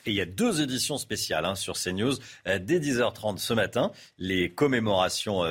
Et 0.05 0.11
il 0.11 0.15
y 0.15 0.21
a 0.21 0.27
deux 0.27 0.61
éditions 0.61 0.99
spéciales 0.99 1.47
hein, 1.47 1.55
sur 1.55 1.75
CNews 1.77 2.15
euh, 2.47 2.59
dès 2.59 2.79
10h30 2.79 3.39
ce 3.39 3.55
matin. 3.55 3.93
Les 4.19 4.53
commémorations 4.53 5.43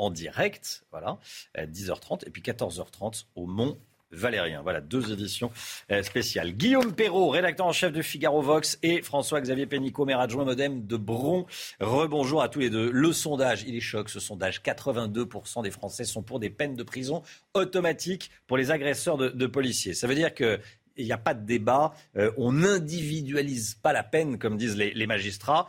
en 0.00 0.10
direct, 0.10 0.84
voilà, 0.90 1.18
à 1.54 1.66
10h30, 1.66 2.26
et 2.26 2.30
puis 2.30 2.40
14h30 2.40 3.26
au 3.34 3.46
Mont 3.46 3.78
Valérien. 4.12 4.62
Voilà, 4.62 4.80
deux 4.80 5.12
éditions 5.12 5.52
euh, 5.92 6.02
spéciales. 6.02 6.52
Guillaume 6.52 6.94
Perrault, 6.94 7.28
rédacteur 7.28 7.66
en 7.66 7.72
chef 7.72 7.92
de 7.92 8.00
Figaro 8.00 8.40
Vox, 8.40 8.78
et 8.82 9.02
François-Xavier 9.02 9.66
Pénicaud, 9.66 10.06
maire 10.06 10.18
adjoint 10.18 10.46
modem 10.46 10.86
de 10.86 10.96
Bron. 10.96 11.46
Rebonjour 11.80 12.42
à 12.42 12.48
tous 12.48 12.60
les 12.60 12.70
deux. 12.70 12.90
Le 12.90 13.12
sondage, 13.12 13.62
il 13.66 13.76
est 13.76 13.80
choc, 13.80 14.08
ce 14.08 14.20
sondage. 14.20 14.62
82% 14.62 15.62
des 15.62 15.70
Français 15.70 16.04
sont 16.04 16.22
pour 16.22 16.40
des 16.40 16.50
peines 16.50 16.76
de 16.76 16.82
prison 16.82 17.22
automatiques 17.52 18.30
pour 18.46 18.56
les 18.56 18.70
agresseurs 18.70 19.18
de, 19.18 19.46
policiers. 19.46 19.92
Ça 19.92 20.06
veut 20.06 20.14
dire 20.14 20.34
que 20.34 20.58
il 20.96 21.04
n'y 21.04 21.12
a 21.12 21.18
pas 21.18 21.34
de 21.34 21.44
débat. 21.44 21.94
Euh, 22.16 22.32
on 22.38 22.52
n'individualise 22.52 23.74
pas 23.74 23.92
la 23.92 24.02
peine, 24.02 24.38
comme 24.38 24.56
disent 24.56 24.76
les, 24.76 25.06
magistrats. 25.06 25.68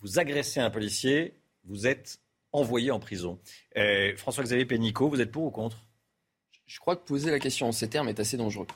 Vous 0.00 0.18
agressez 0.18 0.60
un 0.60 0.70
policier, 0.70 1.34
vous 1.64 1.86
êtes 1.86 2.20
envoyé 2.52 2.90
en 2.90 2.98
prison. 2.98 3.38
Euh, 3.76 4.16
François-Xavier 4.16 4.64
Pénicaud, 4.64 5.08
vous 5.08 5.20
êtes 5.20 5.30
pour 5.30 5.44
ou 5.44 5.50
contre? 5.50 5.84
Je 6.66 6.78
crois 6.78 6.96
que 6.96 7.04
poser 7.04 7.30
la 7.30 7.38
question 7.38 7.68
en 7.68 7.72
ces 7.72 7.88
termes 7.88 8.08
est 8.08 8.20
assez 8.20 8.36
dangereux. 8.36 8.66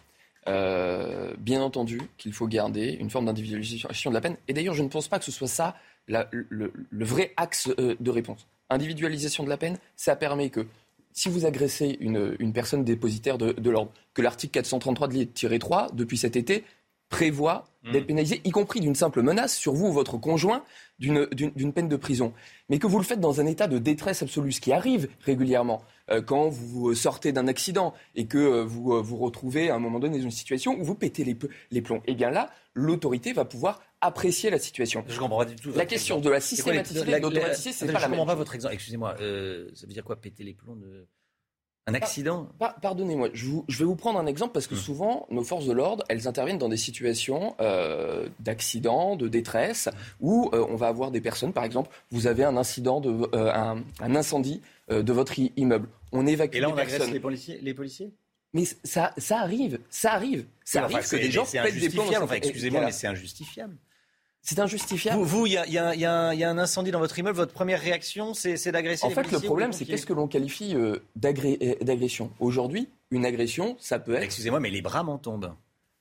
Euh, 0.48 1.34
bien 1.38 1.60
entendu 1.60 2.00
qu'il 2.18 2.32
faut 2.32 2.46
garder 2.46 2.96
une 3.00 3.10
forme 3.10 3.26
d'individualisation 3.26 4.10
de 4.10 4.14
la 4.14 4.20
peine. 4.20 4.36
Et 4.48 4.52
d'ailleurs, 4.52 4.74
je 4.74 4.82
ne 4.82 4.88
pense 4.88 5.08
pas 5.08 5.18
que 5.18 5.24
ce 5.24 5.32
soit 5.32 5.48
ça 5.48 5.76
le, 6.06 6.72
vrai 6.92 7.32
axe 7.36 7.68
euh, 7.78 7.96
de 7.98 8.10
réponse. 8.10 8.46
Individualisation 8.70 9.44
de 9.44 9.48
la 9.48 9.56
peine, 9.56 9.78
ça 9.96 10.14
permet 10.14 10.50
que 10.50 10.66
si 11.12 11.28
vous 11.28 11.46
agressez 11.46 11.96
une, 12.00 12.52
personne 12.52 12.84
dépositaire 12.84 13.38
de, 13.38 13.70
l'ordre, 13.70 13.90
que 14.12 14.22
l'article 14.22 14.52
433 14.52 15.08
de 15.08 15.56
3 15.56 15.88
depuis 15.94 16.18
cet 16.18 16.36
été 16.36 16.64
prévoit. 17.08 17.64
D'être 17.92 18.06
pénalisé, 18.06 18.40
y 18.44 18.50
compris 18.50 18.80
d'une 18.80 18.94
simple 18.94 19.22
menace 19.22 19.56
sur 19.56 19.72
vous 19.72 19.86
ou 19.86 19.92
votre 19.92 20.18
conjoint, 20.18 20.64
d'une 20.98 21.72
peine 21.74 21.88
de 21.88 21.96
prison. 21.96 22.32
Mais 22.68 22.78
que 22.78 22.86
vous 22.86 22.98
le 22.98 23.04
faites 23.04 23.20
dans 23.20 23.40
un 23.40 23.46
état 23.46 23.66
de 23.66 23.78
détresse 23.78 24.22
absolue, 24.22 24.52
ce 24.52 24.60
qui 24.60 24.72
arrive 24.72 25.08
régulièrement 25.20 25.82
euh, 26.10 26.22
quand 26.22 26.48
vous 26.48 26.94
sortez 26.94 27.32
d'un 27.32 27.48
accident 27.48 27.92
et 28.14 28.26
que 28.26 28.38
euh, 28.38 28.64
vous 28.64 28.94
euh, 28.94 29.02
vous 29.02 29.16
retrouvez 29.16 29.70
à 29.70 29.74
un 29.74 29.78
moment 29.78 29.98
donné 29.98 30.18
dans 30.18 30.24
une 30.24 30.30
situation 30.30 30.78
où 30.78 30.84
vous 30.84 30.94
pétez 30.94 31.24
les, 31.24 31.36
les 31.70 31.82
plombs. 31.82 32.02
Et 32.06 32.12
eh 32.12 32.14
bien 32.14 32.30
là, 32.30 32.50
l'autorité 32.74 33.32
va 33.32 33.44
pouvoir 33.44 33.82
apprécier 34.00 34.50
la 34.50 34.58
situation. 34.58 35.04
Je 35.08 35.18
comprends 35.18 35.38
pas 35.38 35.44
du 35.46 35.56
tout. 35.56 35.72
La 35.74 35.86
question 35.86 36.20
de 36.20 36.30
la 36.30 36.40
systématicité 36.40 37.10
et 37.10 37.16
de 37.16 37.22
l'automaticité, 37.22 37.72
c'est 37.72 37.86
pas 37.86 37.92
la 37.92 38.00
même. 38.00 38.10
Je 38.10 38.10
comprends 38.10 38.26
pas 38.26 38.34
votre 38.34 38.54
exemple. 38.54 38.74
Excusez-moi, 38.74 39.16
ça 39.16 39.86
veut 39.86 39.92
dire 39.92 40.04
quoi 40.04 40.16
péter 40.16 40.44
les 40.44 40.54
plombs 40.54 40.76
de... 40.76 41.06
Un 41.88 41.94
accident 41.94 42.48
Pardonnez-moi, 42.82 43.28
je, 43.32 43.78
vais 43.78 43.84
vous 43.84 43.94
prendre 43.94 44.18
un 44.18 44.26
exemple 44.26 44.52
parce 44.52 44.66
que 44.66 44.74
hmm. 44.74 44.78
souvent, 44.78 45.26
nos 45.30 45.44
forces 45.44 45.66
de 45.66 45.72
l'ordre, 45.72 46.04
elles 46.08 46.26
interviennent 46.26 46.58
dans 46.58 46.68
des 46.68 46.76
situations 46.76 47.54
euh, 47.60 48.28
d'accident, 48.40 49.14
de 49.14 49.28
détresse, 49.28 49.88
où 50.20 50.50
euh, 50.52 50.66
on 50.68 50.74
va 50.74 50.88
avoir 50.88 51.12
des 51.12 51.20
personnes, 51.20 51.52
par 51.52 51.64
exemple, 51.64 51.90
vous 52.10 52.26
avez 52.26 52.42
un 52.42 52.56
incident, 52.56 53.00
de, 53.00 53.28
euh, 53.34 53.52
un, 53.52 54.14
incendie 54.16 54.62
de 54.90 55.12
votre 55.12 55.34
immeuble. 55.56 55.88
On 56.12 56.26
évacue 56.26 56.56
Et 56.56 56.60
là, 56.60 56.70
on 56.70 56.76
agresse 56.76 57.10
les 57.10 57.20
policiers, 57.20 57.58
les 57.60 57.74
policiers? 57.74 58.12
Mais 58.52 58.64
ça, 58.84 59.12
ça 59.18 59.40
arrive, 59.40 59.80
ça 59.90 60.14
arrive, 60.14 60.46
ça 60.64 60.84
arrive 60.84 61.08
que 61.08 61.16
des 61.16 61.30
gens 61.30 61.44
pètent 61.44 61.78
des 61.78 61.90
plombs. 61.90 62.10
excusez-moi, 62.32 62.82
mais 62.86 62.92
c'est 62.92 63.06
injustifiable. 63.06 63.76
C'est 64.46 64.60
injustifiable. 64.60 65.20
Vous, 65.24 65.44
il 65.46 65.54
y, 65.54 65.56
a, 65.58 66.48
un 66.48 66.58
incendie 66.58 66.92
dans 66.92 67.00
votre 67.00 67.18
immeuble. 67.18 67.36
Votre 67.36 67.52
première 67.52 67.80
réaction, 67.80 68.32
c'est 68.32 68.70
d'agresser 68.70 69.04
En 69.04 69.10
fait, 69.10 69.32
le 69.32 69.40
problème, 69.40 69.72
c'est 69.72 69.84
qu'est-ce 69.84 70.06
que 70.06 70.12
l'on 70.12 70.28
qualifie 70.28 70.76
euh, 70.76 70.98
euh, 71.24 71.74
d'agression? 71.80 72.30
Aujourd'hui, 72.38 72.88
une 73.10 73.26
agression, 73.26 73.76
ça 73.80 73.98
peut 73.98 74.14
être. 74.14 74.22
Excusez-moi, 74.22 74.60
mais 74.60 74.70
les 74.70 74.82
bras 74.82 75.02
m'en 75.02 75.18
tombent. 75.18 75.52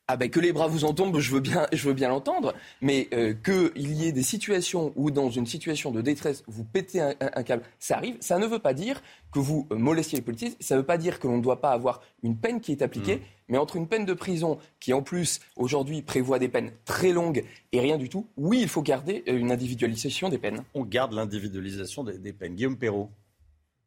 Ah 0.08 0.18
ben 0.18 0.30
que 0.30 0.40
les 0.40 0.54
bras 0.54 0.68
vous 0.68 0.86
en 0.86 0.94
tombent, 0.94 1.18
je 1.18 1.32
veux 1.32 1.40
bien, 1.40 1.66
je 1.74 1.88
veux 1.88 1.96
bien 1.96 2.10
l'entendre, 2.10 2.54
mais 2.80 3.08
euh, 3.14 3.34
qu'il 3.34 3.92
y 3.92 4.08
ait 4.08 4.12
des 4.12 4.22
situations 4.22 4.94
où 4.96 5.10
dans 5.10 5.32
une 5.32 5.48
situation 5.48 5.90
de 5.90 6.02
détresse 6.02 6.44
vous 6.46 6.64
pétez 6.64 7.02
un, 7.02 7.44
câble, 7.44 7.64
ça 7.80 7.98
arrive. 7.98 8.16
Ça 8.20 8.38
ne 8.38 8.46
veut 8.46 8.60
pas 8.60 8.76
dire 8.76 9.02
que 9.32 9.40
vous 9.40 9.68
euh, 9.72 9.76
molestiez 9.76 10.20
les 10.20 10.24
policiers. 10.24 10.54
Ça 10.60 10.76
ne 10.76 10.82
veut 10.82 10.86
pas 10.86 11.00
dire 11.00 11.20
que 11.20 11.28
l'on 11.28 11.38
ne 11.38 11.42
doit 11.42 11.60
pas 11.60 11.72
avoir 11.72 12.02
une 12.22 12.38
peine 12.38 12.62
qui 12.62 12.72
est 12.72 12.84
appliquée. 12.84 13.16
Mmh. 13.16 13.22
Mais 13.48 13.58
entre 13.58 13.78
une 13.78 13.88
peine 13.88 14.06
de 14.06 14.14
prison 14.14 14.60
qui 14.80 14.94
en 14.94 15.02
plus 15.02 15.40
aujourd'hui 15.56 16.04
prévoit 16.04 16.38
des 16.38 16.50
peines 16.50 16.72
très 16.84 17.12
longues 17.12 17.44
et 17.72 17.80
rien 17.80 17.98
du 17.98 18.10
tout, 18.10 18.28
oui, 18.38 18.60
il 18.62 18.68
faut 18.68 18.84
garder 18.84 19.24
euh, 19.28 19.38
une 19.38 19.52
individualisation 19.52 20.30
des 20.30 20.38
peines. 20.38 20.64
On 20.76 20.84
garde 20.84 21.14
l'individualisation 21.14 22.04
des, 22.04 22.20
des 22.20 22.34
peines. 22.34 22.54
Guillaume 22.54 22.78
Perrault. 22.78 23.10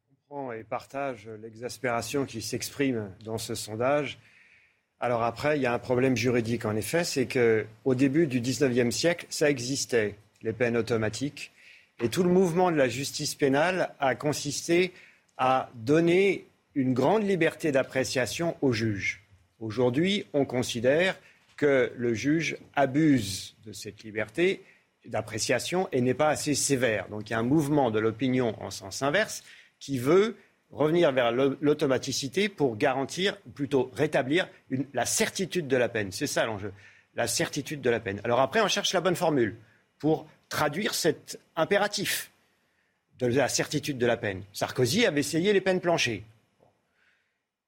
Je 0.09 0.15
comprends 0.27 0.51
et 0.51 0.65
partage 0.65 1.29
l'exaspération 1.41 2.25
qui 2.25 2.41
s'exprime 2.41 3.09
dans 3.23 3.37
ce 3.37 3.55
sondage 3.55 4.19
alors 4.99 5.23
après, 5.23 5.57
il 5.57 5.61
y 5.61 5.65
a 5.65 5.73
un 5.73 5.79
problème 5.79 6.17
juridique, 6.17 6.65
en 6.65 6.75
effet, 6.75 7.03
c'est 7.03 7.25
qu'au 7.25 7.95
début 7.95 8.27
du 8.27 8.41
XIXe 8.41 8.93
siècle, 8.93 9.25
ça 9.29 9.49
existait, 9.49 10.15
les 10.41 10.51
peines 10.51 10.75
automatiques. 10.75 11.51
Et 12.01 12.09
tout 12.09 12.23
le 12.23 12.29
mouvement 12.29 12.71
de 12.71 12.75
la 12.75 12.89
justice 12.89 13.35
pénale 13.35 13.93
a 13.99 14.15
consisté 14.15 14.93
à 15.37 15.69
donner 15.73 16.45
une 16.75 16.93
grande 16.93 17.23
liberté 17.23 17.71
d'appréciation 17.71 18.57
au 18.61 18.73
juge. 18.73 19.21
Aujourd'hui, 19.59 20.25
on 20.33 20.45
considère 20.45 21.17
que 21.55 21.91
le 21.95 22.13
juge 22.13 22.57
abuse 22.75 23.55
de 23.65 23.73
cette 23.73 24.03
liberté 24.03 24.63
d'appréciation 25.05 25.89
et 25.91 26.01
n'est 26.01 26.13
pas 26.13 26.29
assez 26.29 26.55
sévère. 26.55 27.07
Donc 27.09 27.29
il 27.29 27.33
y 27.33 27.35
a 27.35 27.39
un 27.39 27.43
mouvement 27.43 27.89
de 27.91 27.99
l'opinion 27.99 28.55
en 28.61 28.69
sens 28.69 29.01
inverse 29.01 29.43
qui 29.79 29.97
veut 29.97 30.35
revenir 30.71 31.11
vers 31.11 31.31
l'automaticité 31.31 32.49
pour 32.49 32.77
garantir, 32.77 33.37
plutôt 33.55 33.91
rétablir 33.93 34.47
la 34.93 35.05
certitude 35.05 35.67
de 35.67 35.77
la 35.77 35.89
peine. 35.89 36.11
C'est 36.11 36.27
ça 36.27 36.45
l'enjeu, 36.45 36.73
la 37.15 37.27
certitude 37.27 37.81
de 37.81 37.89
la 37.89 37.99
peine. 37.99 38.21
Alors 38.23 38.39
après, 38.39 38.61
on 38.61 38.67
cherche 38.67 38.93
la 38.93 39.01
bonne 39.01 39.15
formule 39.15 39.57
pour 39.97 40.27
traduire 40.47 40.93
cet 40.93 41.39
impératif 41.55 42.31
de 43.19 43.27
la 43.27 43.49
certitude 43.49 43.97
de 43.97 44.05
la 44.05 44.17
peine. 44.17 44.43
Sarkozy 44.53 45.05
avait 45.05 45.19
essayé 45.19 45.53
les 45.53 45.61
peines 45.61 45.81
planchées. 45.81 46.23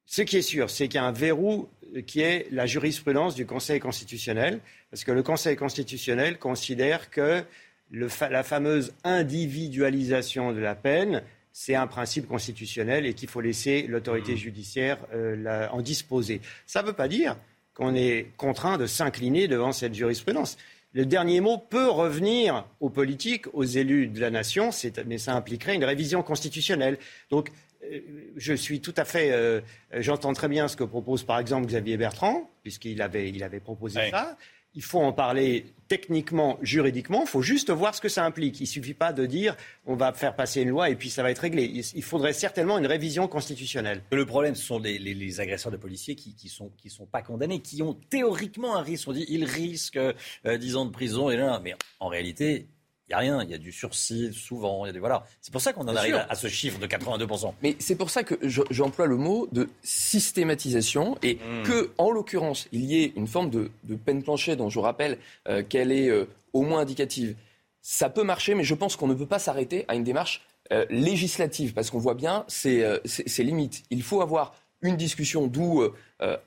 Ce 0.05 0.21
qui 0.21 0.37
est 0.37 0.41
sûr, 0.41 0.69
c'est 0.69 0.87
qu'il 0.87 0.95
y 0.95 1.03
a 1.03 1.05
un 1.05 1.11
verrou 1.11 1.69
qui 2.07 2.21
est 2.21 2.47
la 2.51 2.65
jurisprudence 2.65 3.35
du 3.35 3.45
Conseil 3.45 3.79
constitutionnel, 3.79 4.59
parce 4.89 5.03
que 5.03 5.11
le 5.11 5.23
Conseil 5.23 5.55
constitutionnel 5.55 6.37
considère 6.37 7.09
que 7.09 7.43
la 7.91 8.43
fameuse 8.43 8.93
individualisation 9.03 10.53
de 10.53 10.59
la 10.59 10.75
peine 10.75 11.23
c'est 11.53 11.75
un 11.75 11.87
principe 11.87 12.27
constitutionnel 12.27 13.05
et 13.05 13.13
qu'il 13.13 13.29
faut 13.29 13.41
laisser 13.41 13.83
l'autorité 13.87 14.33
mmh. 14.33 14.37
judiciaire 14.37 14.97
euh, 15.13 15.67
en 15.69 15.81
disposer. 15.81 16.41
Ça 16.65 16.81
ne 16.81 16.87
veut 16.87 16.93
pas 16.93 17.07
dire 17.07 17.37
qu'on 17.73 17.95
est 17.95 18.27
contraint 18.37 18.77
de 18.77 18.85
s'incliner 18.85 19.47
devant 19.47 19.71
cette 19.71 19.93
jurisprudence. 19.93 20.57
Le 20.93 21.05
dernier 21.05 21.39
mot 21.39 21.57
peut 21.57 21.89
revenir 21.89 22.65
aux 22.81 22.89
politiques, 22.89 23.45
aux 23.53 23.63
élus 23.63 24.07
de 24.07 24.19
la 24.19 24.29
nation, 24.29 24.71
mais 25.05 25.17
ça 25.17 25.35
impliquerait 25.35 25.75
une 25.75 25.85
révision 25.85 26.21
constitutionnelle. 26.21 26.97
Donc, 27.29 27.51
euh, 27.83 27.99
je 28.35 28.53
suis 28.53 28.81
tout 28.81 28.93
à 28.97 29.05
fait. 29.05 29.31
Euh, 29.31 29.61
j'entends 29.93 30.33
très 30.33 30.49
bien 30.49 30.67
ce 30.67 30.75
que 30.75 30.83
propose 30.83 31.23
par 31.23 31.39
exemple 31.39 31.67
Xavier 31.67 31.97
Bertrand, 31.97 32.49
puisqu'il 32.61 33.01
avait, 33.01 33.29
il 33.29 33.43
avait 33.43 33.61
proposé 33.61 34.09
ça 34.11 34.37
il 34.73 34.83
faut 34.83 34.99
en 34.99 35.13
parler 35.13 35.65
techniquement, 35.91 36.57
juridiquement. 36.61 37.23
Il 37.23 37.27
faut 37.27 37.41
juste 37.41 37.69
voir 37.69 37.93
ce 37.93 37.99
que 37.99 38.07
ça 38.07 38.23
implique. 38.23 38.61
Il 38.61 38.63
ne 38.63 38.67
suffit 38.69 38.93
pas 38.93 39.11
de 39.11 39.25
dire 39.25 39.57
on 39.85 39.95
va 39.95 40.13
faire 40.13 40.37
passer 40.37 40.61
une 40.61 40.69
loi 40.69 40.89
et 40.89 40.95
puis 40.95 41.09
ça 41.09 41.21
va 41.21 41.31
être 41.31 41.39
réglé. 41.39 41.65
Il 41.65 42.01
faudrait 42.01 42.31
certainement 42.31 42.77
une 42.77 42.87
révision 42.87 43.27
constitutionnelle. 43.27 44.01
Le 44.13 44.25
problème, 44.25 44.55
ce 44.55 44.63
sont 44.63 44.79
les, 44.79 45.41
agresseurs 45.41 45.69
de 45.69 45.75
policiers 45.75 46.15
qui 46.15 46.33
ne 46.41 46.49
sont, 46.49 46.71
qui 46.77 46.89
sont 46.89 47.05
pas 47.05 47.21
condamnés, 47.21 47.59
qui 47.59 47.81
ont 47.81 47.93
théoriquement 48.09 48.77
un 48.77 48.81
risque. 48.81 49.09
On 49.09 49.11
dit 49.11 49.25
ils 49.27 49.43
risquent 49.43 49.99
10 50.45 50.75
euh, 50.75 50.77
ans 50.77 50.85
de 50.85 50.91
prison. 50.91 51.29
Et 51.29 51.35
là, 51.35 51.59
mais 51.61 51.75
en 51.99 52.07
réalité, 52.07 52.67
n'y 53.11 53.29
a 53.29 53.33
rien, 53.33 53.43
il 53.43 53.49
y 53.49 53.53
a 53.53 53.57
du 53.57 53.71
sursis 53.71 54.33
souvent, 54.33 54.85
il 54.85 54.87
y 54.87 54.89
a 54.89 54.93
des 54.93 54.99
voilà. 54.99 55.25
C'est 55.41 55.51
pour 55.51 55.61
ça 55.61 55.73
qu'on 55.73 55.87
en 55.87 55.95
arrive 55.95 56.25
à, 56.29 56.35
ce 56.35 56.47
chiffre 56.47 56.79
de 56.79 56.87
82%. 56.87 57.53
Mais 57.61 57.75
c'est 57.79 57.95
pour 57.95 58.09
ça 58.09 58.23
que 58.23 58.35
j'emploie 58.69 59.05
le 59.05 59.17
mot 59.17 59.47
de 59.51 59.69
systématisation 59.83 61.17
et 61.23 61.35
hmm. 61.35 61.63
que, 61.63 61.91
en 61.97 62.11
l'occurrence, 62.11 62.67
il 62.71 62.85
y 62.85 63.03
ait 63.03 63.13
une 63.15 63.27
forme 63.27 63.49
de, 63.49 63.69
peine 64.05 64.23
planchée 64.23 64.55
dont 64.55 64.69
je 64.69 64.79
rappelle 64.79 65.17
euh, 65.47 65.63
qu'elle 65.63 65.91
est 65.91 66.09
euh, 66.09 66.25
au 66.53 66.61
moins 66.61 66.81
indicative. 66.81 67.35
Ça 67.81 68.09
peut 68.09 68.23
marcher, 68.23 68.55
mais 68.55 68.63
je 68.63 68.75
pense 68.75 68.95
qu'on 68.95 69.07
ne 69.07 69.13
peut 69.13 69.25
pas 69.25 69.39
s'arrêter 69.39 69.85
à 69.87 69.95
une 69.95 70.03
démarche 70.03 70.41
euh, 70.71 70.85
législative 70.89 71.73
parce 71.73 71.89
qu'on 71.89 71.99
voit 71.99 72.13
bien 72.13 72.45
ses, 72.47 72.99
limites. 73.39 73.83
Il 73.89 74.03
faut 74.03 74.21
avoir 74.21 74.53
une 74.81 74.97
discussion, 74.97 75.47
d'où 75.47 75.83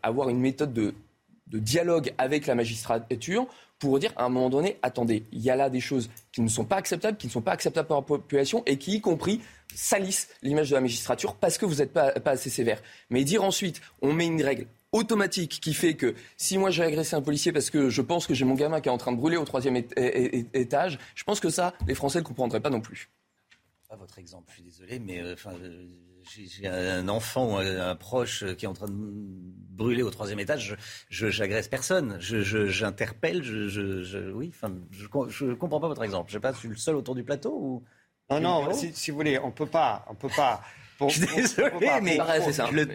avoir 0.03 0.29
une 0.29 0.41
méthode 0.41 0.73
de, 0.73 0.95
de 1.49 1.59
dialogue 1.59 2.13
avec 2.19 2.47
la 2.47 2.55
magistrature 2.55 3.47
pour 3.85 3.99
dire 3.99 4.13
à 4.17 4.25
un 4.25 4.29
moment 4.31 4.49
donné, 4.49 4.79
attendez, 4.83 5.25
il 5.31 5.41
y 5.41 5.51
a 5.51 5.57
là 5.57 5.69
des 5.69 5.81
choses 5.81 6.09
qui 6.33 6.41
ne 6.41 6.49
sont 6.49 6.65
pas 6.65 6.77
acceptables, 6.77 7.19
qui 7.19 7.27
ne 7.27 7.33
sont 7.33 7.43
pas 7.43 7.53
acceptables 7.53 7.87
par 7.87 7.99
la 7.99 8.03
population 8.03 8.63
et 8.65 8.79
qui, 8.79 8.95
y 8.95 9.01
compris, 9.01 9.41
salissent 9.75 10.29
l'image 10.43 10.71
de 10.71 10.75
la 10.75 10.81
magistrature 10.81 11.35
parce 11.35 11.59
que 11.59 11.67
vous 11.67 11.77
n'êtes 11.77 11.93
pas, 11.93 12.15
assez 12.25 12.49
sévère. 12.49 12.83
Mais 13.11 13.25
dire 13.25 13.45
ensuite, 13.45 13.83
on 14.01 14.13
met 14.13 14.27
une 14.27 14.43
règle 14.43 14.67
automatique 14.93 15.61
qui 15.61 15.75
fait 15.75 15.95
que 15.95 16.15
si 16.37 16.57
moi 16.57 16.71
j'ai 16.71 16.83
agressé 16.83 17.15
un 17.15 17.21
policier 17.21 17.53
parce 17.53 17.69
que 17.69 17.91
je 17.91 18.01
pense 18.01 18.27
que 18.27 18.33
j'ai 18.33 18.45
mon 18.45 18.55
gamin 18.55 18.81
qui 18.81 18.89
est 18.89 18.93
en 18.93 18.99
train 18.99 19.13
de 19.13 19.19
brûler 19.19 19.37
au 19.37 19.45
troisième 19.45 19.77
étage, 19.77 20.99
je 21.15 21.25
pense 21.25 21.41
que 21.41 21.51
ça, 21.51 21.75
les 21.87 21.95
Français 21.95 22.21
ne 22.21 22.25
comprendraient 22.25 22.61
pas 22.61 22.71
non 22.71 22.81
plus. 22.81 23.11
Pas 23.89 23.97
votre 23.97 24.19
exemple, 24.19 24.47
je 24.49 24.55
suis 24.55 24.63
désolé, 24.63 24.99
mais 24.99 25.21
euh, 25.21 25.35
enfin, 25.35 25.53
euh, 25.63 25.87
j'ai 26.25 26.69
un 26.69 27.09
enfant 27.09 27.55
ou 27.55 27.57
un, 27.57 27.95
proche 27.95 28.45
qui 28.57 28.65
est 28.65 28.69
en 28.69 28.75
train 28.75 28.89
de 28.89 28.95
brûler 28.95 30.03
au 30.03 30.11
troisième 30.11 30.41
étage, 30.41 30.77
je 31.09 31.29
j'agresse 31.31 31.69
personne, 31.69 32.17
j'interpelle, 32.21 33.43
je, 33.43 33.69
je, 33.69 34.31
oui, 34.31 34.53
enfin, 34.55 34.75
je, 34.91 35.45
ne 35.45 35.55
comprends 35.55 35.81
pas 35.81 35.89
votre 35.89 36.03
exemple. 36.03 36.31
Je 36.31 36.35
sais 36.35 36.41
pas, 36.41 36.53
je 36.53 36.59
suis 36.59 36.69
le 36.69 36.77
seul 36.77 36.97
autour 36.97 37.15
du 37.15 37.25
plateau 37.25 37.51
ou. 37.51 37.85
Non, 38.31 38.41
non, 38.41 38.73
si, 38.73 38.93
si, 38.95 39.11
vous 39.11 39.19
voulez, 39.19 39.39
on 39.39 39.51
peut 39.51 39.67
pas, 39.67 40.07
on 40.09 40.15
peut 40.15 40.31
pas 40.35 40.63
je 41.09 41.09
suis 41.09 41.27
désolé, 41.27 41.71
mais 42.03 42.19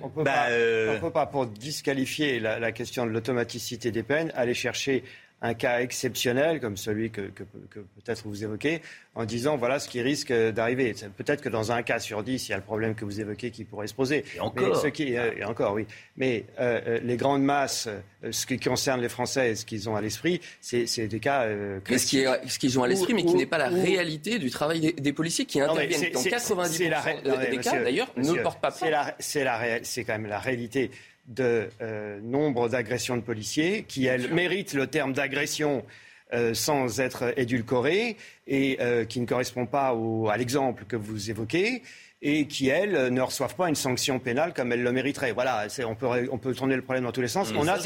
on 0.02 0.10
peut, 0.10 0.24
pas, 0.24 0.50
euh, 0.50 1.00
peut 1.00 1.12
pas, 1.12 1.26
pour 1.26 1.46
disqualifier 1.46 2.40
la, 2.40 2.60
la 2.60 2.72
question 2.72 3.06
de 3.06 3.12
l'automaticité 3.12 3.92
des 3.92 4.04
peines, 4.04 4.32
aller 4.36 4.54
chercher 4.54 5.04
un 5.42 5.54
cas 5.54 5.82
exceptionnel 5.82 6.60
comme 6.60 6.78
celui 6.78 7.12
que, 7.12 7.22
peut-être 7.22 8.24
vous 8.26 8.44
évoquez, 8.44 8.82
en 9.16 9.26
disant 9.26 9.58
voilà 9.58 9.80
ce 9.80 9.88
qui 9.88 10.02
risque 10.02 10.34
d'arriver. 10.34 10.94
Peut-être 11.18 11.42
que 11.42 11.50
dans 11.50 11.72
un 11.72 11.82
cas 11.82 12.00
sur 12.00 12.24
dix, 12.24 12.48
il 12.48 12.52
y 12.52 12.54
a 12.54 12.58
le 12.58 12.64
problème 12.64 12.96
que 12.96 13.06
vous 13.06 13.20
évoquez 13.20 13.52
qui 13.52 13.64
pourrait 13.64 13.88
se 13.88 13.94
poser. 13.94 14.26
Et 14.36 14.40
encore. 14.40 14.76
ce 14.76 14.88
qui, 14.88 15.18
euh, 15.18 15.32
et 15.38 15.44
encore, 15.44 15.74
oui. 15.74 15.86
Mais 16.18 16.46
euh, 16.60 16.82
euh, 16.88 17.00
les 17.04 17.18
grandes 17.18 17.44
masses, 17.44 17.88
ce 18.30 18.46
qui 18.46 18.60
concerne 18.60 19.02
les 19.02 19.10
Français 19.10 19.52
et 19.52 19.56
ce 19.56 19.66
qu'ils 19.66 19.90
ont 19.90 19.96
à 19.96 20.02
l'esprit, 20.02 20.42
c'est 20.62 21.08
des 21.08 21.20
cas. 21.20 21.48
mais 21.90 21.98
ce 21.98 22.06
qu'ils 22.06 22.40
ce 22.48 22.60
qu'ils 22.60 22.78
ont 22.80 22.84
à 22.84 22.88
l'esprit, 22.88 23.14
mais 23.14 23.24
qui 23.24 23.36
n'est 23.36 23.46
pas 23.46 23.58
la 23.58 23.70
réalité 23.70 24.40
du 24.40 24.50
travail 24.50 24.94
des, 24.94 25.14
policiers 25.14 25.46
qui 25.46 25.62
interviennent 25.62 26.12
dans 26.14 26.22
90% 26.22 27.50
des 27.50 27.58
cas, 27.58 27.82
d'ailleurs, 27.82 28.12
ne 28.18 28.34
portent 28.42 28.62
pas 28.62 28.72
plainte. 28.72 29.16
C'est 29.20 30.04
quand 30.04 30.14
même 30.14 30.28
la 30.28 30.40
réalité 30.40 30.92
de 31.30 31.70
euh, 31.82 32.20
nombre 32.22 32.68
d'agressions 32.70 33.16
de 33.16 33.22
policiers, 33.22 33.86
qui, 33.88 34.08
elles, 34.08 34.34
méritent 34.34 34.74
le 34.74 34.88
terme 34.88 35.14
d'agression 35.14 35.86
euh, 36.34 36.54
sans 36.54 37.00
être 37.00 37.34
édulcoré 37.38 38.18
et 38.48 38.78
euh, 38.82 39.06
qui 39.06 39.20
ne 39.20 39.26
correspond 39.26 39.66
pas 39.66 39.96
à 40.30 40.38
l'exemple 40.38 40.86
que 40.86 40.96
vous 40.96 41.30
évoquez 41.30 41.84
et 42.22 42.48
qui, 42.48 42.68
elles, 42.68 43.14
ne 43.14 43.22
reçoivent 43.22 43.56
pas 43.56 43.70
une 43.70 43.76
sanction 43.76 44.20
pénale 44.20 44.54
comme 44.54 44.74
elles 44.74 44.84
le 44.84 44.92
mériteraient. 44.92 45.32
Voilà, 45.32 45.68
on 45.88 45.96
peut, 45.96 46.28
on 46.32 46.38
peut 46.38 46.54
tourner 46.54 46.76
le 46.76 46.82
problème 46.82 47.06
dans 47.06 47.14
tous 47.14 47.22
les 47.22 47.30
sens. 47.30 47.54
on, 47.56 47.66
a 47.66 47.78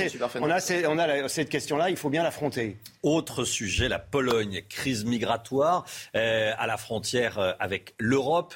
on, 0.42 0.50
a 0.50 0.88
on, 0.88 0.98
a 0.98 1.30
cette 1.30 1.50
question-là, 1.50 1.92
il 1.92 1.98
faut 1.98 2.10
bien 2.10 2.24
l'affronter. 2.24 2.78
Autre 3.04 3.44
sujet, 3.44 3.90
la 3.90 4.00
Pologne, 4.00 4.64
crise 4.70 5.06
migratoire 5.06 5.86
à 6.16 6.66
la 6.66 6.78
frontière 6.78 7.56
avec 7.60 7.94
l'Europe, 8.00 8.56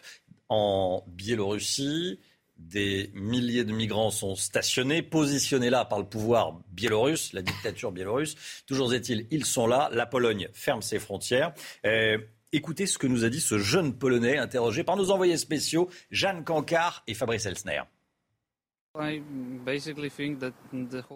en 0.49 1.03
Biélorussie 1.07 2.19
des 2.59 3.11
milliers 3.13 3.63
de 3.63 3.71
migrants 3.71 4.11
sont 4.11 4.35
stationnés, 4.35 5.01
positionnés 5.01 5.69
là 5.69 5.85
par 5.85 5.99
le 5.99 6.05
pouvoir 6.05 6.59
biélorusse, 6.71 7.33
la 7.33 7.41
dictature 7.41 7.91
biélorusse. 7.91 8.35
Toujours 8.65 8.93
est-il, 8.93 9.27
ils 9.31 9.45
sont 9.45 9.67
là. 9.67 9.89
La 9.93 10.05
Pologne 10.05 10.49
ferme 10.53 10.81
ses 10.81 10.99
frontières. 10.99 11.53
Euh, 11.85 12.17
écoutez 12.51 12.87
ce 12.87 12.97
que 12.97 13.07
nous 13.07 13.23
a 13.23 13.29
dit 13.29 13.41
ce 13.41 13.57
jeune 13.57 13.93
Polonais 13.93 14.37
interrogé 14.37 14.83
par 14.83 14.97
nos 14.97 15.11
envoyés 15.11 15.37
spéciaux, 15.37 15.89
Jeanne 16.11 16.43
Cancard 16.43 17.03
et 17.07 17.13
Fabrice 17.13 17.45
Elsner. 17.45 17.81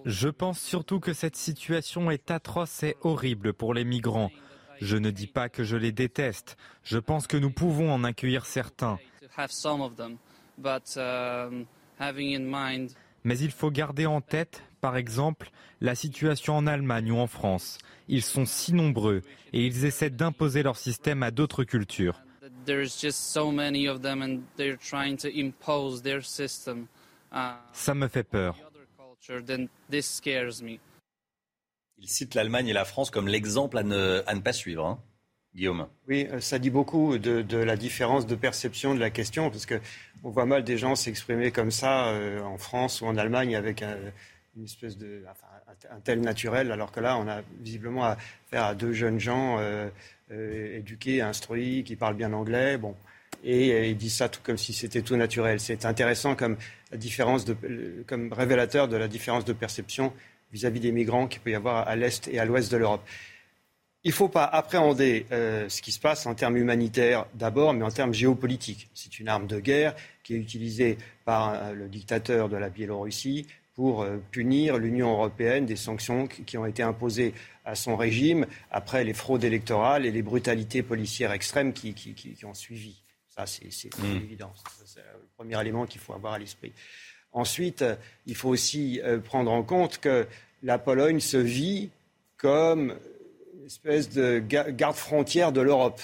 Je 0.05 0.27
pense 0.27 0.59
surtout 0.59 0.99
que 0.99 1.13
cette 1.13 1.35
situation 1.35 2.11
est 2.11 2.29
atroce 2.29 2.83
et 2.83 2.95
horrible 3.01 3.53
pour 3.53 3.73
les 3.73 3.83
migrants. 3.83 4.31
Je 4.81 4.97
ne 4.97 5.09
dis 5.09 5.27
pas 5.27 5.49
que 5.49 5.63
je 5.63 5.77
les 5.77 5.91
déteste. 5.91 6.57
Je 6.83 6.99
pense 6.99 7.27
que 7.27 7.37
nous 7.37 7.51
pouvons 7.51 7.91
en 7.91 8.03
accueillir 8.03 8.45
certains. 8.45 8.99
Um, 10.97 11.65
Mais 13.23 13.37
il 13.39 13.51
faut 13.51 13.71
garder 13.71 14.05
en 14.05 14.21
tête, 14.21 14.63
par 14.81 14.97
exemple, 14.97 15.51
la 15.79 15.95
situation 15.95 16.55
en 16.55 16.67
Allemagne 16.67 17.11
ou 17.11 17.17
en 17.17 17.27
France. 17.27 17.77
Ils 18.07 18.23
sont 18.23 18.45
si 18.45 18.73
nombreux 18.73 19.21
et 19.53 19.65
ils 19.65 19.85
essaient 19.85 20.09
d'imposer 20.09 20.63
leur 20.63 20.77
système 20.77 21.23
à 21.23 21.31
d'autres 21.31 21.63
cultures. 21.63 22.21
Ça 27.73 27.93
me 27.93 28.07
fait 28.07 28.23
peur. 28.23 28.57
Il 31.97 32.09
cite 32.09 32.33
l'Allemagne 32.33 32.67
et 32.67 32.73
la 32.73 32.85
France 32.85 33.11
comme 33.11 33.27
l'exemple 33.27 33.77
à 33.77 33.83
ne, 33.83 34.23
à 34.25 34.33
ne 34.33 34.39
pas 34.39 34.53
suivre. 34.53 34.85
Hein. 34.85 34.99
Oui, 36.07 36.27
euh, 36.31 36.39
ça 36.39 36.59
dit 36.59 36.69
beaucoup 36.69 37.17
de, 37.17 37.57
la 37.57 37.75
différence 37.75 38.25
de 38.25 38.35
perception 38.35 38.95
de 38.95 38.99
la 38.99 39.09
question, 39.09 39.49
parce 39.49 39.65
qu'on 39.65 40.29
voit 40.29 40.45
mal 40.45 40.63
des 40.63 40.77
gens 40.77 40.95
s'exprimer 40.95 41.51
comme 41.51 41.71
ça 41.71 42.07
euh, 42.07 42.41
en 42.41 42.57
France 42.57 43.01
ou 43.01 43.05
en 43.05 43.17
Allemagne 43.17 43.55
avec 43.55 43.81
un, 43.81 43.97
une 44.55 44.63
espèce 44.63 44.97
de, 44.97 45.23
un 45.89 45.99
tel 45.99 46.21
naturel, 46.21 46.71
alors 46.71 46.91
que 46.91 47.01
là, 47.01 47.17
on 47.17 47.27
a 47.27 47.41
visiblement 47.59 48.05
affaire 48.05 48.63
à 48.63 48.75
deux 48.75 48.93
jeunes 48.93 49.19
gens 49.19 49.57
euh, 49.59 49.89
éduqués, 50.77 51.21
instruits, 51.21 51.83
qui 51.83 51.97
parlent 51.97 52.15
bien 52.15 52.31
anglais, 52.31 52.77
bon, 52.77 52.95
et 53.43 53.89
ils 53.89 53.97
disent 53.97 54.15
ça 54.15 54.29
tout 54.29 54.39
comme 54.43 54.57
si 54.57 54.71
c'était 54.71 55.01
tout 55.01 55.15
naturel. 55.15 55.59
C'est 55.59 55.83
intéressant 55.85 56.35
comme 56.35 56.57
différence 56.93 57.45
comme 58.05 58.31
révélateur 58.31 58.87
de 58.87 58.95
la 58.95 59.07
différence 59.07 59.45
de 59.45 59.53
perception 59.53 60.13
vis-à-vis 60.53 60.79
-vis 60.79 60.83
des 60.83 60.91
migrants 60.91 61.27
qu'il 61.27 61.41
peut 61.41 61.49
y 61.49 61.55
avoir 61.55 61.87
à 61.87 61.95
l'est 61.95 62.27
et 62.27 62.39
à 62.39 62.45
l'ouest 62.45 62.71
de 62.71 62.77
l'Europe. 62.77 63.03
Il 64.03 64.09
ne 64.09 64.13
faut 64.13 64.29
pas 64.29 64.45
appréhender 64.45 65.27
euh, 65.31 65.69
ce 65.69 65.81
qui 65.81 65.91
se 65.91 65.99
passe 65.99 66.25
en 66.25 66.33
termes 66.33 66.57
humanitaires 66.57 67.27
d'abord, 67.35 67.73
mais 67.73 67.85
en 67.85 67.91
termes 67.91 68.15
géopolitiques. 68.15 68.89
C'est 68.95 69.19
une 69.19 69.27
arme 69.27 69.45
de 69.45 69.59
guerre 69.59 69.95
qui 70.23 70.33
est 70.33 70.37
utilisée 70.37 70.97
par 71.23 71.53
euh, 71.53 71.73
le 71.73 71.87
dictateur 71.87 72.49
de 72.49 72.57
la 72.57 72.69
Biélorussie 72.69 73.45
pour 73.75 74.01
euh, 74.01 74.17
punir 74.31 74.79
l'Union 74.79 75.11
européenne 75.11 75.67
des 75.67 75.75
sanctions 75.75 76.27
qui 76.27 76.57
ont 76.57 76.65
été 76.65 76.81
imposées 76.81 77.35
à 77.63 77.75
son 77.75 77.95
régime 77.95 78.47
après 78.71 79.03
les 79.03 79.13
fraudes 79.13 79.43
électorales 79.43 80.07
et 80.07 80.11
les 80.11 80.23
brutalités 80.23 80.81
policières 80.81 81.31
extrêmes 81.31 81.71
qui, 81.71 81.93
ont 82.43 82.55
suivi. 82.55 83.03
Ça, 83.29 83.45
c'est 83.45 83.67
mmh. 83.99 84.15
évident. 84.15 84.51
C'est 84.83 84.99
le 84.99 85.27
premier 85.37 85.61
élément 85.61 85.85
qu'il 85.85 86.01
faut 86.01 86.13
avoir 86.13 86.33
à 86.33 86.39
l'esprit. 86.39 86.73
Ensuite, 87.33 87.85
il 88.25 88.35
faut 88.35 88.49
aussi 88.49 88.99
prendre 89.23 89.51
en 89.51 89.63
compte 89.63 89.99
que 89.99 90.27
la 90.63 90.79
Pologne 90.79 91.21
se 91.21 91.37
vit 91.37 91.91
comme 92.35 92.95
espèce 93.71 94.09
de 94.09 94.39
garde-frontière 94.39 95.53
de 95.53 95.61
l'Europe. 95.61 96.01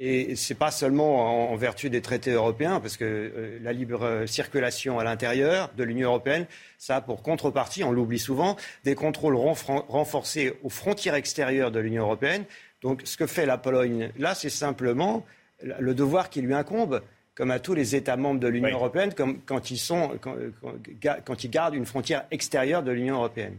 Et 0.00 0.34
ce 0.34 0.52
n'est 0.52 0.58
pas 0.58 0.72
seulement 0.72 1.52
en, 1.52 1.56
vertu 1.56 1.90
des 1.90 2.00
traités 2.00 2.32
européens, 2.32 2.80
parce 2.80 2.96
que 2.96 3.04
euh, 3.04 3.58
la 3.62 3.72
libre 3.72 4.24
circulation 4.26 4.98
à 4.98 5.04
l'intérieur 5.04 5.70
de 5.76 5.84
l'Union 5.84 6.08
européenne, 6.08 6.46
ça 6.76 6.96
a 6.96 7.00
pour 7.00 7.22
contrepartie, 7.22 7.84
on 7.84 7.92
l'oublie 7.92 8.18
souvent, 8.18 8.56
des 8.84 8.96
contrôles 8.96 9.36
renforcés 9.36 10.54
aux 10.62 10.68
frontières 10.68 11.14
extérieures 11.14 11.70
de 11.70 11.78
l'Union 11.78 12.02
européenne. 12.02 12.44
Donc 12.82 13.02
ce 13.04 13.16
que 13.16 13.26
fait 13.26 13.46
la 13.46 13.58
Pologne 13.58 14.10
là, 14.18 14.34
c'est 14.34 14.50
simplement 14.50 15.24
le 15.62 15.94
devoir 15.94 16.30
qui 16.30 16.42
lui 16.42 16.54
incombe, 16.54 17.02
comme 17.34 17.50
à 17.52 17.60
tous 17.60 17.74
les 17.74 17.94
États 17.94 18.16
membres 18.16 18.40
de 18.40 18.48
l'Union 18.48 18.76
européenne, 18.76 19.14
comme, 19.14 19.40
quand, 19.42 19.70
ils 19.70 19.78
sont, 19.78 20.12
quand 20.20 21.44
ils 21.44 21.50
gardent 21.50 21.74
une 21.74 21.86
frontière 21.86 22.24
extérieure 22.30 22.82
de 22.84 22.92
l'Union 22.92 23.16
européenne 23.16 23.56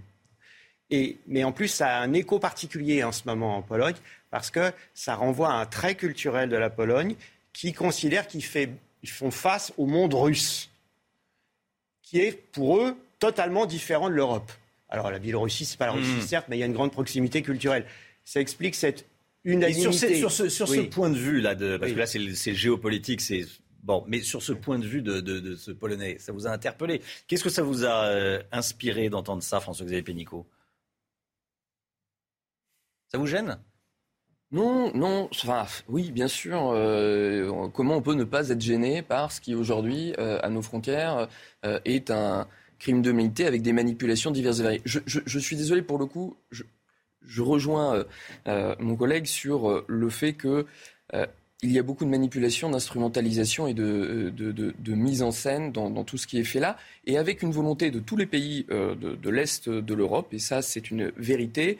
mais 1.27 1.43
en 1.43 1.51
plus, 1.51 1.67
ça 1.67 1.97
a 1.97 2.01
un 2.01 2.13
écho 2.13 2.39
particulier 2.39 3.03
en 3.03 3.11
ce 3.11 3.23
moment 3.25 3.57
en 3.57 3.61
Pologne, 3.61 3.95
parce 4.31 4.49
que 4.49 4.71
ça 4.93 5.15
renvoie 5.15 5.51
à 5.51 5.53
un 5.53 5.65
trait 5.65 5.95
culturel 5.95 6.49
de 6.49 6.57
la 6.57 6.69
Pologne 6.69 7.15
qui 7.53 7.73
considère 7.73 8.27
qu'ils 8.27 8.43
font 8.43 9.31
face 9.31 9.73
au 9.77 9.85
monde 9.85 10.13
russe, 10.13 10.69
qui 12.01 12.19
est 12.19 12.31
pour 12.51 12.79
eux 12.79 12.95
totalement 13.19 13.65
différent 13.65 14.09
de 14.09 14.15
l'Europe. 14.15 14.51
Alors 14.89 15.11
la 15.11 15.19
Biélorussie, 15.19 15.65
c'est 15.65 15.77
pas 15.77 15.85
la 15.85 15.91
Russie, 15.91 16.09
hmm. 16.11 16.21
certes, 16.21 16.45
mais 16.49 16.57
il 16.57 16.59
y 16.59 16.63
a 16.63 16.65
une 16.65 16.73
grande 16.73 16.91
proximité 16.91 17.41
culturelle. 17.41 17.85
Ça 18.25 18.39
explique 18.39 18.75
cette 18.75 19.05
unanimité. 19.43 20.15
sur, 20.15 20.31
ce, 20.31 20.81
point 20.81 21.09
de 21.09 21.17
vue 21.17 21.41
là, 21.41 21.55
parce 21.55 21.91
que 21.91 21.97
là 21.97 22.05
c'est 22.07 22.55
géopolitique, 22.55 23.21
c'est 23.21 23.45
Bon, 23.83 24.03
mais 24.07 24.21
sur 24.21 24.43
ce 24.43 24.51
point 24.51 24.77
de 24.77 24.85
vue 24.85 25.01
de, 25.01 25.55
ce 25.55 25.71
Polonais, 25.71 26.17
ça 26.19 26.31
vous 26.31 26.47
a 26.47 26.51
interpellé? 26.51 27.01
Qu'est-ce 27.27 27.43
que 27.43 27.49
ça 27.49 27.63
vous 27.63 27.85
a 27.85 28.05
euh, 28.07 28.41
inspiré 28.51 29.09
d'entendre 29.09 29.41
ça, 29.41 29.59
François-Xavier 29.59 30.03
Pénicaud? 30.03 30.45
Ça 33.11 33.17
vous 33.17 33.27
gêne? 33.27 33.57
Non, 34.51 34.91
non, 34.95 35.29
enfin, 35.31 35.67
oui, 35.87 36.11
bien 36.11 36.27
sûr. 36.27 36.71
Euh, 36.73 37.69
comment 37.71 37.97
on 37.97 38.01
peut 38.01 38.15
ne 38.15 38.23
pas 38.23 38.49
être 38.49 38.61
gêné 38.61 39.03
par 39.03 39.31
ce 39.31 39.41
qui 39.41 39.53
aujourd'hui, 39.53 40.13
euh, 40.17 40.39
à 40.41 40.49
nos 40.49 40.63
frontières, 40.63 41.27
euh, 41.65 41.79
est 41.85 42.09
un 42.09 42.47
crime 42.79 43.03
de 43.03 43.11
milité 43.11 43.45
avec 43.45 43.61
des 43.61 43.73
manipulations 43.73 44.31
diverses 44.31 44.59
et 44.59 44.63
variées. 44.63 44.81
Je, 44.85 45.39
suis 45.39 45.55
désolé 45.55 45.83
pour 45.83 45.99
le 45.99 46.07
coup, 46.07 46.35
je, 46.49 46.63
rejoins 47.41 48.05
mon 48.79 48.95
collègue 48.95 49.25
sur 49.25 49.83
le 49.87 50.09
fait 50.09 50.33
que 50.33 50.65
il 51.61 51.71
y 51.71 51.77
a 51.77 51.83
beaucoup 51.83 52.05
de 52.05 52.09
manipulation, 52.09 52.69
d'instrumentalisation 52.69 53.67
et 53.67 53.73
de, 53.73 54.31
mise 54.87 55.21
en 55.21 55.31
scène 55.31 55.73
dans, 55.73 56.03
tout 56.05 56.17
ce 56.17 56.25
qui 56.25 56.39
est 56.39 56.45
fait 56.45 56.61
là, 56.61 56.77
et 57.05 57.17
avec 57.17 57.41
une 57.43 57.51
volonté 57.51 57.91
de 57.91 57.99
tous 57.99 58.15
les 58.15 58.25
pays 58.25 58.65
de, 58.69 59.29
l'Est 59.29 59.67
de 59.69 59.93
l'Europe, 59.93 60.33
et 60.33 60.39
ça 60.39 60.61
c'est 60.61 60.89
une 60.89 61.11
vérité, 61.17 61.77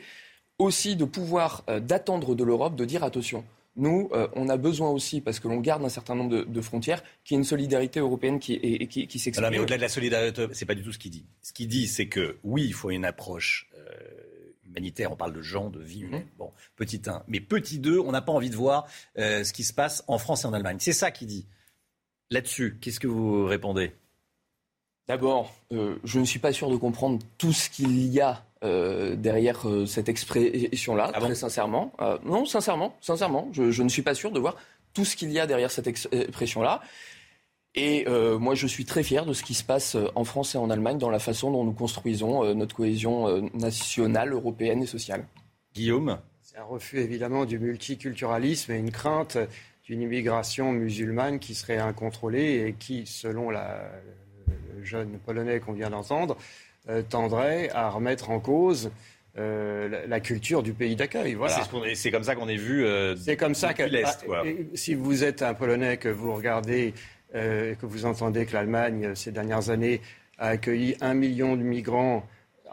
aussi 0.60 0.96
de 0.96 1.04
pouvoir 1.04 1.64
d'attendre 1.82 2.34
de 2.34 2.44
l'Europe 2.44 2.76
de 2.76 2.84
dire 2.84 3.02
attention. 3.02 3.44
Nous, 3.76 4.10
on 4.34 4.48
a 4.48 4.56
besoin 4.56 4.90
aussi, 4.90 5.20
parce 5.20 5.40
que 5.40 5.48
l'on 5.48 5.60
garde 5.60 5.84
un 5.84 5.88
certain 5.88 6.14
nombre 6.14 6.44
de, 6.44 6.60
frontières, 6.60 7.02
qu'il 7.24 7.34
y 7.34 7.36
ait 7.36 7.40
une 7.40 7.44
solidarité 7.44 8.00
européenne 8.00 8.38
qui, 8.38 8.58
qui, 8.88 9.06
qui 9.06 9.18
s'exprime. 9.18 9.48
mais 9.50 9.58
au-delà 9.58 9.76
de 9.76 9.82
la 9.82 9.88
solidarité, 9.88 10.48
c'est 10.52 10.66
pas 10.66 10.74
du 10.74 10.82
tout 10.82 10.92
ce 10.92 10.98
qu'il 10.98 11.12
dit. 11.12 11.24
Ce 11.40 11.52
qu'il 11.52 11.68
dit, 11.68 11.86
c'est 11.86 12.06
que 12.06 12.36
oui, 12.42 12.64
il 12.66 12.74
faut 12.74 12.90
une 12.90 13.04
approche 13.04 13.70
humanitaire, 14.70 15.12
on 15.12 15.16
parle 15.16 15.32
de 15.32 15.42
gens, 15.42 15.68
de 15.68 15.80
vie 15.80 16.00
humaine. 16.00 16.22
Mmh. 16.22 16.38
Bon, 16.38 16.52
petit 16.76 17.02
1. 17.06 17.24
Mais 17.28 17.40
petit 17.40 17.78
2, 17.78 17.98
on 17.98 18.12
n'a 18.12 18.22
pas 18.22 18.32
envie 18.32 18.50
de 18.50 18.56
voir 18.56 18.86
euh, 19.18 19.44
ce 19.44 19.52
qui 19.52 19.64
se 19.64 19.72
passe 19.72 20.04
en 20.06 20.18
France 20.18 20.44
et 20.44 20.46
en 20.46 20.52
Allemagne. 20.52 20.78
C'est 20.80 20.92
ça 20.92 21.10
qu'il 21.10 21.28
dit. 21.28 21.46
Là-dessus, 22.30 22.78
qu'est-ce 22.80 23.00
que 23.00 23.08
vous 23.08 23.46
répondez? 23.46 23.92
D'abord, 25.08 25.54
euh, 25.72 25.96
je 26.04 26.20
ne 26.20 26.24
suis 26.24 26.38
pas 26.38 26.52
sûr 26.52 26.70
de 26.70 26.76
comprendre 26.76 27.18
tout 27.36 27.52
ce 27.52 27.68
qu'il 27.68 28.06
y 28.06 28.20
a 28.20 28.44
euh, 28.64 29.16
derrière 29.16 29.66
cette 29.86 30.08
expression-là, 30.08 31.10
ah 31.14 31.20
très 31.20 31.34
sincèrement. 31.34 31.92
non, 32.24 32.44
sincèrement, 32.44 32.96
sincèrement, 33.00 33.48
je, 33.52 33.70
je, 33.70 33.82
ne 33.82 33.88
suis 33.88 34.02
pas 34.02 34.14
sûr 34.14 34.30
de 34.30 34.40
voir 34.40 34.56
tout 34.94 35.04
ce 35.04 35.16
qu'il 35.16 35.30
y 35.30 35.38
a 35.38 35.46
derrière 35.46 35.70
cette 35.70 35.86
expression-là. 35.86 36.80
Et 37.74 38.04
euh, 38.08 38.38
moi, 38.38 38.54
je 38.54 38.66
suis 38.66 38.84
très 38.84 39.02
fier 39.02 39.24
de 39.24 39.32
ce 39.32 39.44
qui 39.44 39.54
se 39.54 39.62
passe 39.62 39.94
euh, 39.94 40.08
en 40.16 40.24
France 40.24 40.54
et 40.54 40.58
en 40.58 40.70
Allemagne 40.70 40.98
dans 40.98 41.10
la 41.10 41.20
façon 41.20 41.52
dont 41.52 41.64
nous 41.64 41.72
construisons 41.72 42.44
euh, 42.44 42.54
notre 42.54 42.74
cohésion 42.74 43.48
nationale, 43.54 44.32
européenne 44.32 44.82
et 44.82 44.86
sociale. 44.86 45.24
Guillaume? 45.72 46.18
C'est 46.42 46.58
un 46.58 46.64
refus 46.64 46.98
évidemment 46.98 47.44
du 47.44 47.60
multiculturalisme 47.60 48.72
et 48.72 48.78
une 48.78 48.90
crainte 48.90 49.38
d'une 49.84 50.02
immigration 50.02 50.72
musulmane 50.72 51.38
qui 51.38 51.54
serait 51.54 51.78
incontrôlée 51.78 52.66
et 52.66 52.72
qui, 52.72 53.06
selon 53.06 53.50
la, 53.50 53.88
le 54.76 54.84
jeune 54.84 55.18
Polonais 55.24 55.60
qu'on 55.60 55.72
vient 55.72 55.90
d'entendre, 55.90 56.36
tendrait 57.08 57.70
à 57.70 57.88
remettre 57.90 58.30
en 58.30 58.40
cause 58.40 58.90
la, 59.36 60.20
culture 60.20 60.62
du 60.62 60.72
pays 60.72 60.96
d'accueil. 60.96 61.34
Voilà. 61.34 61.62
C'est 61.94 62.10
comme 62.10 62.24
ça 62.24 62.34
qu'on 62.34 62.48
est 62.48 62.56
vu. 62.56 62.84
c'est 63.16 63.36
comme 63.36 63.54
ça 63.54 63.74
que 63.74 63.82
l'Est. 63.82 64.26
Ah, 64.32 64.42
si 64.74 64.94
vous 64.94 65.24
êtes 65.24 65.42
un 65.42 65.54
Polonais 65.54 65.96
que 65.98 66.08
vous 66.08 66.34
regardez 66.34 66.94
euh, 67.36 67.76
que 67.76 67.86
vous 67.86 68.06
entendez 68.06 68.44
que 68.44 68.54
l'Allemagne, 68.54 69.06
euh, 69.06 69.14
ces 69.14 69.30
dernières 69.30 69.70
années, 69.70 70.00
a 70.38 70.48
accueilli 70.48 70.96
un 71.00 71.14
million 71.14 71.54
de 71.54 71.62
migrants 71.62 72.26
euh, 72.66 72.70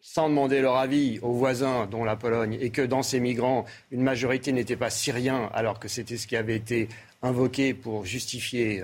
sans 0.00 0.28
demander 0.28 0.60
leur 0.60 0.78
avis 0.78 1.20
aux 1.22 1.34
voisins, 1.34 1.86
dont 1.86 2.02
la 2.02 2.16
Pologne, 2.16 2.58
et 2.60 2.70
que 2.70 2.82
dans 2.82 3.04
ces 3.04 3.20
migrants, 3.20 3.64
une 3.92 4.02
majorité 4.02 4.50
n'était 4.50 4.74
pas 4.74 4.90
syriens, 4.90 5.48
alors 5.54 5.78
que 5.78 5.86
c'était 5.86 6.16
ce 6.16 6.26
qui 6.26 6.34
avait 6.34 6.56
été 6.56 6.88
invoqué 7.22 7.72
pour 7.72 8.04
justifier 8.04 8.82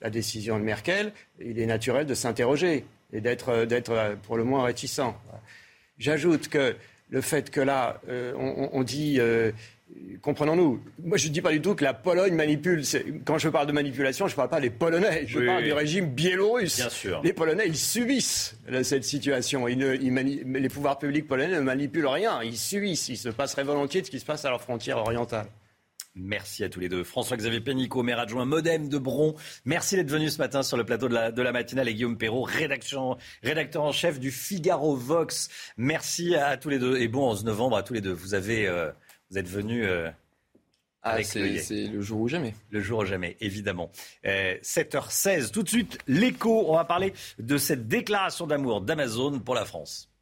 la 0.00 0.10
décision 0.10 0.60
de 0.60 0.64
Merkel, 0.64 1.12
il 1.40 1.58
est 1.58 1.66
naturel 1.66 2.06
de 2.06 2.14
s'interroger 2.14 2.84
et 3.12 3.20
d'être, 3.20 4.16
pour 4.22 4.36
le 4.36 4.44
moins 4.44 4.64
réticent. 4.64 5.00
J'ajoute 5.98 6.48
que 6.48 6.76
le 7.10 7.20
fait 7.20 7.50
que 7.50 7.60
là, 7.60 8.00
on, 8.36 8.82
dit 8.82 9.20
comprenons-nous. 10.22 10.82
Moi, 11.02 11.16
je 11.16 11.28
ne 11.28 11.32
dis 11.32 11.40
pas 11.40 11.52
du 11.52 11.60
tout 11.60 11.74
que 11.74 11.84
la 11.84 11.94
Pologne 11.94 12.34
manipule. 12.34 12.82
Quand 13.24 13.38
je 13.38 13.48
parle 13.48 13.66
de 13.66 13.72
manipulation, 13.72 14.26
je 14.26 14.32
ne 14.32 14.36
parle 14.36 14.48
pas 14.48 14.60
des 14.60 14.70
Polonais. 14.70 15.24
Je 15.26 15.40
parle 15.40 15.64
du 15.64 15.72
régime 15.72 16.06
biélorusse. 16.06 16.76
Bien 16.76 16.90
sûr. 16.90 17.20
Les 17.22 17.32
Polonais, 17.32 17.64
ils 17.66 17.76
subissent 17.76 18.56
cette 18.82 19.04
situation. 19.04 19.66
les 19.66 20.68
pouvoirs 20.68 20.98
publics 20.98 21.26
polonais 21.26 21.54
ne 21.54 21.60
manipulent 21.60 22.06
rien. 22.06 22.42
Ils 22.42 22.56
subissent. 22.56 23.08
Ils 23.08 23.16
se 23.16 23.28
passeraient 23.28 23.64
volontiers 23.64 24.00
de 24.00 24.06
ce 24.06 24.10
qui 24.10 24.20
se 24.20 24.24
passe 24.24 24.44
à 24.44 24.50
leur 24.50 24.60
frontière 24.60 24.98
orientale. 24.98 25.46
Merci 26.16 26.62
à 26.62 26.68
tous 26.68 26.78
les 26.78 26.88
deux. 26.88 27.02
François-Xavier 27.02 27.60
Pénicaud, 27.60 28.04
maire 28.04 28.20
adjoint 28.20 28.44
Modem 28.44 28.88
de 28.88 28.98
Bron. 28.98 29.34
Merci 29.64 29.96
d'être 29.96 30.10
venu 30.10 30.30
ce 30.30 30.38
matin 30.38 30.62
sur 30.62 30.76
le 30.76 30.84
plateau 30.84 31.08
de 31.08 31.14
la, 31.14 31.32
de 31.32 31.42
la 31.42 31.50
matinale. 31.50 31.88
Et 31.88 31.94
Guillaume 31.94 32.16
Perrault, 32.16 32.42
rédacteur, 32.42 33.18
rédacteur 33.42 33.82
en 33.82 33.90
chef 33.90 34.20
du 34.20 34.30
Figaro 34.30 34.94
Vox. 34.94 35.48
Merci 35.76 36.36
à, 36.36 36.56
tous 36.56 36.68
les 36.68 36.78
deux. 36.78 36.98
Et 36.98 37.08
bon 37.08 37.30
11 37.30 37.44
novembre 37.44 37.76
à 37.76 37.82
tous 37.82 37.94
les 37.94 38.00
deux. 38.00 38.12
Vous 38.12 38.34
avez... 38.34 38.68
Euh, 38.68 38.92
vous 39.30 39.38
êtes 39.38 39.48
venu 39.48 39.84
euh, 39.84 40.08
ah, 41.02 41.22
c'est 41.22 41.86
le 41.86 42.00
jour 42.00 42.20
ou 42.20 42.28
jamais. 42.28 42.54
Le 42.70 42.80
jour 42.80 43.00
ou 43.00 43.04
jamais, 43.04 43.36
évidemment. 43.40 43.90
7h16, 44.24 45.28
euh, 45.28 45.48
tout 45.52 45.62
de 45.62 45.68
suite, 45.68 45.98
l'écho. 46.06 46.64
On 46.66 46.76
va 46.76 46.84
parler 46.84 47.12
de 47.38 47.58
cette 47.58 47.88
déclaration 47.88 48.46
d'amour 48.46 48.80
d'Amazon 48.80 49.38
pour 49.40 49.54
la 49.54 49.66
France. 49.66 50.13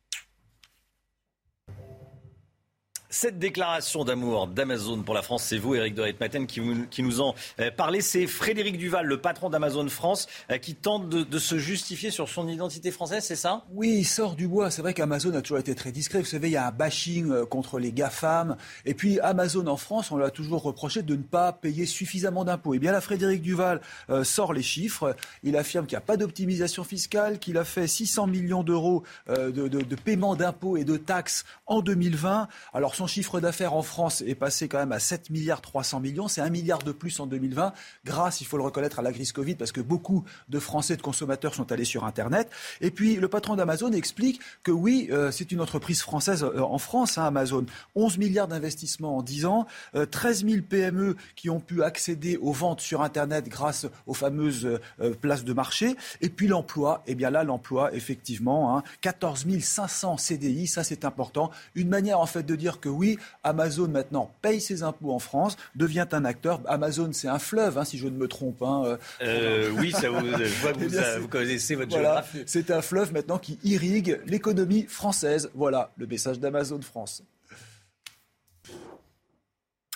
Cette 3.15 3.39
déclaration 3.39 4.05
d'amour 4.05 4.47
d'Amazon 4.47 5.03
pour 5.03 5.15
la 5.15 5.21
France, 5.21 5.45
c'est 5.45 5.59
vous, 5.59 5.75
Eric 5.75 5.95
de 5.95 6.01
Ritmaten, 6.01 6.47
qui, 6.47 6.63
qui, 6.91 7.03
nous 7.03 7.21
en 7.21 7.35
euh, 7.61 7.71
parlez. 7.71 8.01
C'est 8.01 8.27
Frédéric 8.27 8.79
Duval, 8.79 9.05
le 9.05 9.21
patron 9.21 9.51
d'Amazon 9.51 9.87
France, 9.91 10.27
euh, 10.51 10.57
qui 10.57 10.75
tente 10.75 11.11
de, 11.11 11.39
se 11.39 11.59
justifier 11.59 12.11
sur 12.11 12.31
son 12.31 12.49
identité 12.49 12.91
française, 12.91 13.23
c'est 13.23 13.37
ça? 13.37 13.67
Oui, 13.75 13.97
il 13.99 14.05
sort 14.07 14.35
du 14.35 14.49
bois. 14.49 14.71
C'est 14.71 14.81
vrai 14.81 14.95
qu'Amazon 14.95 15.35
a 15.35 15.43
toujours 15.43 15.59
été 15.59 15.75
très 15.75 15.93
discret. 15.93 16.21
Vous 16.21 16.25
savez, 16.25 16.49
il 16.49 16.53
y 16.53 16.57
a 16.57 16.67
un 16.67 16.71
bashing 16.71 17.31
euh, 17.31 17.45
contre 17.45 17.79
les 17.79 17.93
GAFAM. 17.93 18.57
Et 18.87 18.95
puis, 18.95 19.21
Amazon 19.21 19.67
en 19.67 19.77
France, 19.77 20.11
on 20.11 20.17
l'a 20.17 20.31
toujours 20.31 20.63
reproché 20.63 21.03
de 21.03 21.15
ne 21.15 21.23
pas 21.23 21.53
payer 21.53 21.85
suffisamment 21.85 22.47
d'impôts. 22.47 22.73
Et 22.73 22.79
bien 22.79 22.93
là, 22.93 23.03
Frédéric 23.03 23.43
Duval 23.43 23.83
sort 24.23 24.55
les 24.55 24.63
chiffres. 24.63 25.15
Il 25.43 25.59
affirme 25.59 25.85
qu'il 25.85 25.97
n'y 25.97 26.03
a 26.03 26.07
pas 26.07 26.17
d'optimisation 26.17 26.83
fiscale, 26.83 27.39
qu'il 27.39 27.59
a 27.59 27.65
fait 27.65 27.87
600 27.87 28.27
millions 28.27 28.63
d'euros 28.63 29.03
de, 29.29 29.51
de, 29.51 29.69
de 29.69 29.97
paiement 29.97 30.35
d'impôts 30.35 30.79
et 30.79 30.85
de 30.85 30.97
taxes 30.97 31.45
en 31.67 31.83
2020. 31.83 32.49
Alors, 32.73 32.95
son 33.03 33.09
chiffre 33.09 33.41
d'affaires 33.41 33.75
en 33.75 33.83
France 33.83 34.23
est 34.25 34.37
passé 34.37 34.69
quand 34.69 34.79
même 34.79 34.93
à 34.93 35.01
7 35.01 35.31
milliards 35.31 35.61
300 35.61 35.99
millions. 35.99 36.29
C'est 36.29 36.41
un 36.41 36.51
milliard 36.51 36.85
de 36.85 36.93
plus 36.93 37.19
en 37.19 37.27
2020, 37.27 37.73
grâce, 38.05 38.41
il 38.41 38.45
faut 38.45 38.57
le 38.57 38.63
reconnaître, 38.63 39.01
à 39.01 39.03
la 39.03 39.13
crise 39.13 39.33
Covid, 39.33 39.57
parce 39.57 39.73
que 39.73 39.81
beaucoup 39.81 40.23
de 40.49 40.61
Français, 40.61 40.97
de 40.97 41.03
consommateurs 41.03 41.53
sont 41.53 41.73
allés 41.73 41.85
sur 41.85 42.05
Internet. 42.05 42.49
Et 42.81 42.93
puis, 42.93 43.17
le 43.17 43.27
patron 43.27 43.57
d'Amazon 43.57 43.91
explique 43.91 44.41
que 44.63 44.71
oui, 44.71 45.09
euh, 45.11 45.33
c'est 45.33 45.51
une 45.51 45.61
entreprise 45.61 46.01
française 46.01 46.45
euh, 46.45 46.61
en 46.61 46.79
France, 46.79 47.19
hein, 47.19 47.25
Amazon. 47.25 47.67
11 47.97 48.19
milliards 48.19 48.47
d'investissements 48.47 49.17
en 49.17 49.23
10 49.23 49.47
ans, 49.47 49.67
13 50.13 50.47
000 50.47 50.63
PME 50.69 51.17
qui 51.35 51.51
ont 51.51 51.59
pu 51.59 51.83
accéder 51.83 52.37
aux 52.37 52.53
ventes 52.53 52.83
sur 52.83 53.03
Internet 53.03 53.49
grâce 53.49 53.87
aux 54.07 54.15
fameuses 54.15 54.79
euh, 55.01 55.15
places 55.15 55.43
de 55.43 55.53
marché. 55.53 55.97
Et 56.21 56.29
puis 56.29 56.47
l'emploi, 56.47 57.03
eh 57.09 57.17
bien 57.17 57.31
là, 57.31 57.43
l'emploi, 57.43 57.93
effectivement, 57.95 58.79
hein, 58.79 58.85
14 59.01 59.45
500 59.61 60.19
CDI, 60.19 60.69
ça 60.69 60.85
c'est 60.85 61.05
important. 61.05 61.51
Une 61.75 61.89
manière 61.89 62.21
en 62.21 62.27
fait 62.27 62.45
de 62.45 62.55
dire 62.55 62.79
que 62.79 62.92
oui, 62.93 63.19
Amazon 63.43 63.89
maintenant 63.89 64.33
paye 64.43 64.61
ses 64.61 64.83
impôts 64.83 65.13
en 65.13 65.19
France, 65.19 65.57
devient 65.75 66.07
un 66.13 66.25
acteur. 66.25 66.61
Amazon, 66.67 67.11
c'est 67.13 67.29
un 67.29 67.39
fleuve, 67.39 67.79
hein, 67.79 67.85
si 67.85 67.99
je 67.99 68.07
ne 68.07 68.17
me 68.17 68.29
trompe. 68.29 68.63
Hein, 68.63 68.83
euh. 68.85 68.97
Euh, 69.23 69.71
oui, 69.79 69.93
ça 69.93 70.11
vous, 70.11 70.27
je 70.27 70.61
vois 70.61 70.73
que 70.73 70.85
eh 71.17 71.21
vous, 71.21 71.29
connaissez 71.29 71.75
votre 71.75 71.91
géographie. 71.91 72.43
C'est 72.47 72.71
un 72.71 72.83
fleuve 72.83 73.13
maintenant 73.13 73.39
qui 73.39 73.59
irrigue 73.65 74.21
l'économie 74.27 74.85
française. 74.85 75.51
Voilà 75.55 75.93
le 75.97 76.07
message 76.07 76.39
d'Amazon 76.39 76.81
France. 76.83 77.23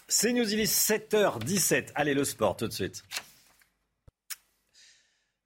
C'est 0.08 0.32
News, 0.32 0.52
il 0.52 0.60
est 0.60 0.72
7h17. 0.72 1.88
Allez, 1.94 2.14
le 2.14 2.24
sport 2.24 2.56
tout 2.56 2.68
de 2.68 2.72
suite. 2.72 3.02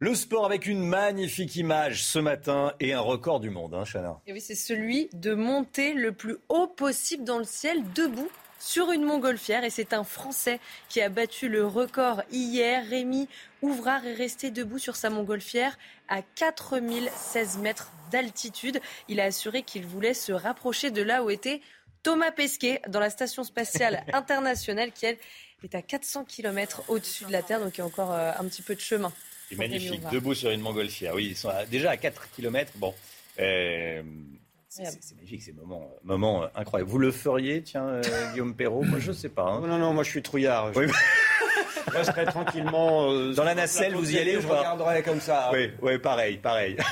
Le 0.03 0.15
sport 0.15 0.47
avec 0.47 0.65
une 0.65 0.83
magnifique 0.83 1.57
image 1.57 2.03
ce 2.05 2.19
matin 2.19 2.73
et 2.81 2.95
un 2.95 3.01
record 3.01 3.39
du 3.39 3.51
monde, 3.51 3.75
hein, 3.75 3.85
Chana. 3.85 4.19
Et 4.27 4.33
oui, 4.33 4.41
c'est 4.41 4.55
celui 4.55 5.11
de 5.13 5.35
monter 5.35 5.93
le 5.93 6.13
plus 6.13 6.39
haut 6.49 6.67
possible 6.67 7.23
dans 7.23 7.37
le 7.37 7.45
ciel, 7.45 7.83
debout 7.93 8.31
sur 8.59 8.93
une 8.93 9.05
montgolfière. 9.05 9.63
Et 9.63 9.69
c'est 9.69 9.93
un 9.93 10.03
Français 10.03 10.59
qui 10.89 11.03
a 11.03 11.11
battu 11.11 11.51
le 11.51 11.67
record 11.67 12.23
hier. 12.33 12.83
Rémi 12.89 13.29
Ouvrard 13.61 14.07
est 14.07 14.15
resté 14.15 14.51
debout 14.51 14.79
sur 14.79 14.97
sa 14.97 15.11
montgolfière 15.11 15.77
à 16.09 16.23
4016 16.23 17.59
mètres 17.59 17.93
d'altitude. 18.11 18.81
Il 19.09 19.21
a 19.21 19.25
assuré 19.25 19.65
qu'il 19.65 19.85
voulait 19.85 20.15
se 20.15 20.33
rapprocher 20.33 20.91
de 20.91 21.03
là 21.03 21.23
où 21.23 21.29
était 21.29 21.61
Thomas 22.03 22.31
Pesquet 22.31 22.81
dans 22.89 23.01
la 23.01 23.11
station 23.11 23.45
spatiale 23.45 24.03
internationale 24.15 24.93
qui, 24.93 25.05
elle, 25.05 25.19
est 25.63 25.75
à 25.75 25.83
400 25.83 26.25
km 26.25 26.85
au-dessus 26.89 27.27
de 27.27 27.33
la 27.33 27.43
Terre. 27.43 27.61
Donc 27.61 27.77
il 27.77 27.81
y 27.81 27.83
a 27.83 27.87
encore 27.87 28.15
euh, 28.15 28.33
un 28.39 28.45
petit 28.45 28.63
peu 28.63 28.75
de 28.75 28.81
chemin. 28.81 29.13
C'est 29.51 29.57
magnifique, 29.57 30.03
debout 30.13 30.35
sur 30.35 30.51
une 30.51 30.61
montgolfière. 30.61 31.15
Oui, 31.15 31.29
ils 31.31 31.37
sont 31.37 31.51
déjà 31.71 31.91
à 31.91 31.97
4 31.97 32.31
km. 32.31 32.71
Bon. 32.77 32.95
Euh, 33.41 34.03
c'est 34.69 34.85
magique, 35.17 35.43
c'est 35.43 35.53
moment, 35.53 35.91
moment 36.05 36.45
euh, 36.45 36.49
incroyable. 36.55 36.89
Vous 36.89 36.99
le 36.99 37.11
feriez, 37.11 37.61
tiens, 37.63 37.85
euh, 37.85 38.03
Guillaume 38.33 38.55
Perrault? 38.55 38.85
Moi, 38.85 39.01
je 39.01 39.09
ne 39.09 39.17
sais 39.17 39.29
pas. 39.29 39.43
Hein. 39.43 39.67
Non, 39.67 39.79
non, 39.79 39.93
moi, 39.93 40.05
je 40.05 40.11
suis 40.11 40.23
trouillard. 40.23 40.73
Je... 40.73 40.81
resterai 41.91 42.27
tranquillement. 42.27 43.13
Dans 43.33 43.43
la 43.43 43.57
nacelle, 43.57 43.97
vous 43.97 44.15
y 44.15 44.19
allez 44.19 44.37
ou 44.37 44.43
Je 44.43 44.47
regarderai 44.47 45.03
comme 45.03 45.21
ça. 45.21 45.51
Oui, 45.53 45.73
oui, 45.83 45.99
pareil, 45.99 46.39
pareil. 46.39 46.77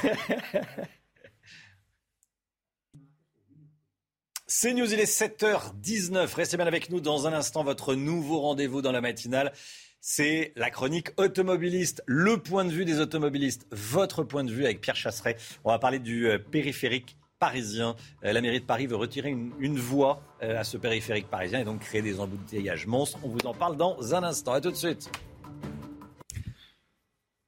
C'est 4.51 4.73
News, 4.73 4.93
il 4.93 4.99
est 4.99 5.05
7h19. 5.05 6.35
Restez 6.35 6.57
bien 6.57 6.67
avec 6.67 6.91
nous 6.91 7.01
dans 7.01 7.29
un 7.29 7.33
instant, 7.33 7.63
votre 7.63 7.95
nouveau 7.95 8.41
rendez-vous 8.41 8.83
dans 8.83 8.91
la 8.91 9.01
matinale 9.01 9.53
c'est 10.01 10.53
la 10.57 10.71
chronique 10.71 11.09
automobiliste, 11.17 12.03
le 12.07 12.39
point 12.39 12.65
de 12.65 12.71
vue 12.71 12.85
des 12.85 13.01
automobilistes, 13.01 13.67
votre 13.71 14.23
point 14.23 14.45
de 14.45 14.51
vue 14.51 14.65
avec 14.65 14.81
Pierre 14.81 14.97
Chasseret. 14.97 15.37
On 15.65 15.71
va 15.71 15.79
parler 15.79 15.99
du 15.99 16.29
euh, 16.29 16.39
périphérique 16.39 17.17
parisien. 17.39 17.95
Euh, 18.25 18.33
la 18.33 18.41
mairie 18.41 18.61
de 18.61 18.65
Paris 18.65 18.87
veut 18.87 18.97
retirer 18.97 19.31
une, 19.31 19.79
voie 19.79 20.23
euh, 20.43 20.59
à 20.59 20.65
ce 20.65 20.77
périphérique 20.77 21.29
parisien 21.29 21.61
et 21.61 21.65
donc 21.65 21.81
créer 21.81 22.03
des 22.03 22.21
embouteillages 22.21 22.87
monstres. 22.87 23.19
On 23.23 23.29
vous 23.29 23.45
en 23.45 23.55
parle 23.55 23.77
dans 23.77 24.15
un 24.15 24.23
instant. 24.23 24.53
À 24.53 24.61
tout 24.61 24.71
de 24.71 24.77
suite. 24.77 25.11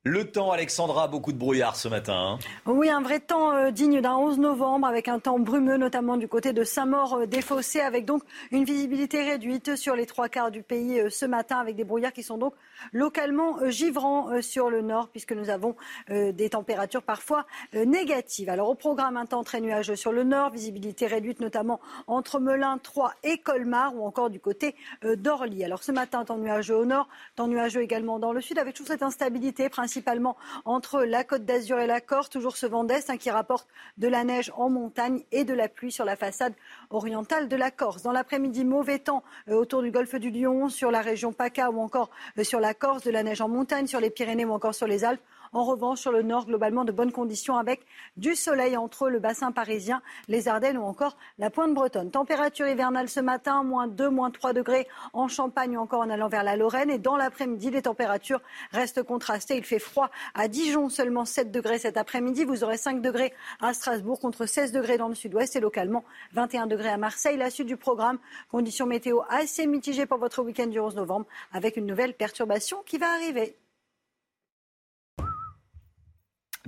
Le 0.05 0.31
temps, 0.31 0.51
Alexandra, 0.51 1.09
beaucoup 1.09 1.31
de 1.31 1.37
brouillard 1.37 1.77
ce 1.77 1.87
matin. 1.87 2.39
Hein. 2.39 2.39
Oui, 2.65 2.89
un 2.89 3.03
vrai 3.03 3.21
temps 3.21 3.53
euh, 3.53 3.71
digne 3.71 4.01
d'un 4.01 4.17
11 4.17 4.39
novembre 4.39 4.87
avec 4.87 5.09
un 5.09 5.19
temps 5.19 5.39
brumeux, 5.39 5.77
notamment 5.77 6.17
du 6.17 6.27
côté 6.27 6.55
de 6.55 6.65
Saint-Maur-des-Fossés, 6.65 7.83
avec 7.83 8.07
donc 8.07 8.23
une 8.51 8.65
visibilité 8.65 9.23
réduite 9.23 9.77
sur 9.77 9.95
les 9.95 10.07
trois 10.07 10.31
quarts 10.31 10.51
du 10.51 10.63
pays 10.63 11.03
ce 11.11 11.27
matin, 11.27 11.59
avec 11.59 11.77
des 11.77 11.85
brouillards 11.85 12.15
qui 12.15 12.23
sont 12.23 12.39
donc 12.39 12.55
localement 12.93 13.69
givrants 13.69 14.41
sur 14.43 14.71
le 14.71 14.83
nord, 14.83 15.09
puisque 15.09 15.33
nous 15.33 15.51
avons 15.51 15.77
des 16.09 16.51
températures 16.51 17.03
parfois 17.03 17.47
négatives. 17.75 18.49
Alors 18.49 18.69
au 18.69 18.75
programme, 18.75 19.17
un 19.17 19.27
temps 19.27 19.45
très 19.45 19.61
nuageux 19.61 19.97
sur 19.97 20.13
le 20.13 20.25
nord, 20.25 20.51
visibilité 20.51 21.07
réduite 21.07 21.41
notamment 21.41 21.81
entre 22.07 22.41
Melun, 22.41 22.79
Troyes 22.79 23.15
et 23.23 23.39
Colmar, 23.39 23.95
ou 23.97 24.07
encore 24.07 24.31
du 24.31 24.41
côté 24.41 24.75
d'Orly. 25.03 25.65
Alors 25.65 25.83
ce 25.83 25.93
matin, 25.93 26.25
temps 26.25 26.39
nuageux 26.39 26.77
au 26.77 26.85
nord, 26.85 27.09
temps 27.37 27.49
nuageux 27.49 27.83
également 27.83 28.19
dans 28.19 28.33
le 28.33 28.41
sud, 28.41 28.59
avec 28.59 28.75
toute 28.75 28.87
cette 28.87 29.03
instabilité, 29.03 29.69
principalement 29.69 30.37
entre 30.65 31.03
la 31.03 31.25
Côte 31.25 31.45
d'Azur 31.45 31.79
et 31.79 31.87
la 31.87 32.01
Corse, 32.01 32.31
toujours 32.31 32.57
ce 32.57 32.67
vent 32.67 32.85
d'est 32.85 33.11
hein, 33.11 33.17
qui 33.17 33.31
rapporte 33.31 33.69
de 33.99 34.09
la 34.09 34.25
neige 34.25 34.53
en 34.57 34.71
montagne 34.71 35.23
et 35.33 35.45
de 35.45 35.55
la 35.55 35.69
pluie 35.69 35.93
sur 35.93 36.05
la 36.05 36.17
façade 36.17 36.55
orientale 36.91 37.49
de 37.49 37.57
la 37.57 37.71
Corse. 37.71 38.03
Dans 38.03 38.13
l'après-midi, 38.13 38.65
mauvais 38.65 38.99
temps 38.99 39.23
euh, 39.49 39.55
autour 39.55 39.83
du 39.83 39.91
golfe 39.91 40.15
du 40.15 40.31
Lion, 40.31 40.69
sur 40.69 40.91
la 40.91 41.01
région 41.01 41.33
PACA 41.33 41.71
ou 41.71 41.81
encore 41.81 42.11
euh, 42.39 42.45
sur 42.45 42.61
la 42.61 42.70
Corse, 42.75 43.03
de 43.03 43.11
la 43.11 43.23
neige 43.23 43.41
en 43.41 43.49
montagne, 43.49 43.87
sur 43.87 44.01
les 44.01 44.11
Pyrénées 44.11 44.45
ou 44.45 44.53
encore 44.53 44.75
sur 44.75 44.87
les 44.87 45.05
Alpes. 45.05 45.23
En 45.53 45.65
revanche, 45.65 45.99
sur 45.99 46.13
le 46.13 46.23
nord, 46.23 46.47
globalement 46.47 46.85
de 46.85 46.93
bonnes 46.93 47.11
conditions 47.11 47.57
avec 47.57 47.81
du 48.17 48.37
soleil 48.37 48.77
entre 48.77 49.09
le 49.09 49.19
bassin 49.19 49.51
parisien, 49.51 50.01
les 50.29 50.47
Ardennes 50.47 50.79
ou 50.79 50.85
encore 50.85 51.17
la 51.39 51.51
pointe 51.51 51.75
bretonne. 51.75 52.13
Température 52.13 52.69
hivernale 52.69 53.09
ce 53.09 53.19
matin, 53.19 53.65
moins 53.65 53.89
2, 53.89 54.11
moins 54.11 54.31
3 54.31 54.53
degrés 54.53 54.87
en 55.13 55.27
Champagne 55.27 55.77
ou 55.77 55.81
encore 55.81 56.03
en 56.03 56.11
allant 56.11 56.29
vers 56.29 56.45
la 56.45 56.55
Lorraine. 56.55 56.89
Et 56.89 56.99
dans 56.99 57.17
l'après-midi, 57.17 57.71
les 57.71 57.83
températures 57.83 58.41
restent 58.71 59.03
contrastées. 59.03 59.57
Il 59.57 59.65
fait 59.65 59.81
froid 59.81 60.11
à 60.35 60.47
Dijon, 60.47 60.89
seulement 60.89 61.25
7 61.25 61.51
degrés 61.51 61.81
cet 61.81 61.97
après-midi. 61.97 62.45
Vous 62.45 62.63
aurez 62.63 62.77
5 62.77 63.03
degrés 63.03 63.35
à 63.61 63.75
Strasbourg 63.75 64.21
contre 64.21 64.47
16 64.47 64.71
degrés 64.71 64.99
dans 64.99 65.09
le 65.09 65.17
sud-ouest 65.17 65.57
et 65.57 65.61
localement 65.61 66.05
21 66.33 66.69
degrés 66.69 66.91
à 66.91 66.97
Marseille. 66.97 67.37
La 67.37 67.51
suite 67.51 67.67
du 67.67 67.77
programme, 67.77 68.19
conditions 68.53 68.87
météo 68.87 69.23
assez 69.29 69.67
mitigées 69.67 70.07
pour 70.07 70.19
votre 70.19 70.45
week-end 70.45 70.69
du 70.69 70.79
11 70.79 70.95
novembre 70.95 71.27
avec 71.53 71.77
une 71.77 71.87
nouvelle 71.87 72.15
perturbation 72.15 72.85
qui 72.87 72.99
va 72.99 73.11
arriver. 73.13 73.57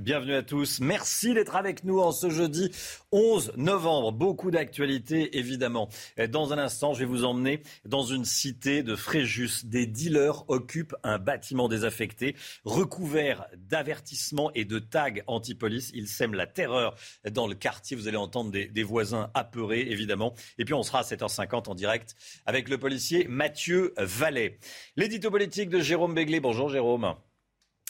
Bienvenue 0.02 0.34
à 0.34 0.42
tous. 0.42 0.80
Merci 0.80 1.32
d'être 1.32 1.54
avec 1.54 1.84
nous 1.84 2.00
en 2.00 2.10
ce 2.10 2.28
jeudi 2.28 2.72
11 3.12 3.52
novembre. 3.56 4.10
Beaucoup 4.10 4.50
d'actualités, 4.50 5.38
évidemment. 5.38 5.88
Dans 6.28 6.52
un 6.52 6.58
instant, 6.58 6.92
je 6.92 6.98
vais 6.98 7.04
vous 7.04 7.24
emmener 7.24 7.62
dans 7.84 8.02
une 8.02 8.24
cité 8.24 8.82
de 8.82 8.96
Fréjus. 8.96 9.64
Des 9.64 9.86
dealers 9.86 10.42
occupent 10.48 10.96
un 11.04 11.18
bâtiment 11.18 11.68
désaffecté, 11.68 12.34
recouvert 12.64 13.46
d'avertissements 13.56 14.50
et 14.54 14.64
de 14.64 14.80
tags 14.80 15.22
anti-police. 15.28 15.92
Ils 15.94 16.08
sèment 16.08 16.34
la 16.34 16.48
terreur 16.48 16.96
dans 17.30 17.46
le 17.46 17.54
quartier. 17.54 17.96
Vous 17.96 18.08
allez 18.08 18.16
entendre 18.16 18.50
des, 18.50 18.82
voisins 18.82 19.30
apeurés, 19.34 19.82
évidemment. 19.82 20.34
Et 20.58 20.64
puis, 20.64 20.74
on 20.74 20.82
sera 20.82 20.98
à 20.98 21.02
7h50 21.02 21.70
en 21.70 21.76
direct 21.76 22.16
avec 22.44 22.68
le 22.68 22.76
policier 22.76 23.28
Mathieu 23.28 23.94
Vallet. 23.98 24.58
L'édito 24.96 25.30
politique 25.30 25.68
de 25.68 25.78
Jérôme 25.78 26.14
Béglé. 26.14 26.40
Bonjour, 26.40 26.68
Jérôme. 26.68 27.14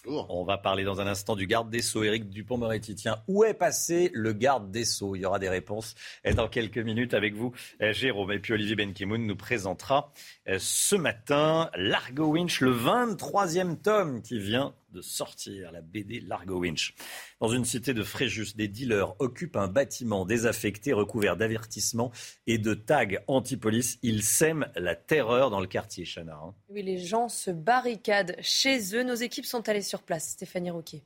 On 0.07 0.43
va 0.43 0.59
parler 0.59 0.83
dans 0.83 1.01
un 1.01 1.07
instant 1.07 1.37
du 1.37 1.47
garde 1.47 1.71
des 1.71 1.81
Sceaux, 1.81 2.03
Éric 2.03 2.29
Dupont-Moretti. 2.29 2.97
Tiens, 2.97 3.23
où 3.29 3.45
est 3.45 3.55
passé 3.55 4.11
le 4.13 4.33
garde 4.33 4.73
des 4.73 4.85
Sceaux? 4.85 5.15
Il 5.15 5.21
y 5.21 5.27
aura 5.27 5.39
des 5.39 5.49
réponses 5.49 5.95
dans 6.35 6.49
quelques 6.49 6.79
minutes 6.79 7.15
avec 7.15 7.35
vous, 7.35 7.53
euh, 7.81 7.93
Jérôme. 7.93 8.33
Et 8.33 8.41
puis 8.41 8.53
Olivier 8.53 8.75
Benkimoun 8.75 9.25
nous 9.25 9.37
présentera 9.37 10.13
euh, 10.49 10.57
ce 10.59 10.97
matin 10.97 11.71
Largo 11.77 12.27
Winch, 12.33 12.61
le 12.61 12.75
23e 12.75 13.81
tome 13.81 14.23
qui 14.23 14.41
vient 14.41 14.75
de 14.93 15.01
sortir, 15.01 15.73
la 15.73 15.81
BD 15.81 16.21
Largo 16.21 16.61
Winch. 16.61 16.95
Dans 17.41 17.49
une 17.49 17.65
cité 17.65 17.95
de 17.95 18.03
Fréjus, 18.03 18.55
des 18.55 18.69
dealers 18.69 19.15
occupent 19.21 19.57
un 19.57 19.69
bâtiment 19.69 20.25
désaffecté 20.25 20.93
recouvert 20.93 21.37
d'avertissements 21.37 22.13
et 22.47 22.59
de 22.59 22.75
tags 22.75 23.07
anti-police. 23.27 23.99
Ils 24.03 24.23
sèment 24.23 24.69
la 24.77 24.95
terreur 24.95 25.51
dans 25.51 25.61
le 25.61 25.67
quartier, 25.67 26.05
Chana. 26.05 26.35
Hein. 26.35 26.55
Oui, 26.69 26.83
les 26.83 26.99
gens 26.99 27.29
se 27.29 27.51
barricadent 27.51 28.37
chez 28.41 28.95
eux. 28.95 29.03
Nos 29.03 29.15
équipes 29.15 29.47
sont 29.47 29.69
allées 29.69 29.83
sur 29.83 30.03
place. 30.03 30.31
Stéphanie 30.31 30.71
Roquet. 30.71 31.03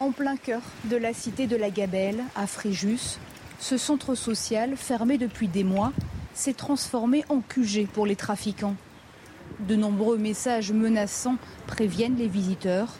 En 0.00 0.12
plein 0.12 0.36
cœur 0.36 0.62
de 0.90 0.96
la 0.96 1.12
cité 1.12 1.46
de 1.46 1.56
la 1.56 1.70
Gabelle, 1.70 2.22
à 2.34 2.46
Fréjus, 2.46 3.18
ce 3.60 3.78
centre 3.78 4.14
social, 4.14 4.76
fermé 4.76 5.18
depuis 5.18 5.48
des 5.48 5.64
mois, 5.64 5.92
s'est 6.34 6.54
transformé 6.54 7.24
en 7.28 7.40
QG 7.40 7.86
pour 7.86 8.06
les 8.06 8.16
trafiquants. 8.16 8.76
De 9.60 9.76
nombreux 9.76 10.18
messages 10.18 10.72
menaçants 10.72 11.36
préviennent 11.66 12.16
les 12.16 12.28
visiteurs. 12.28 12.94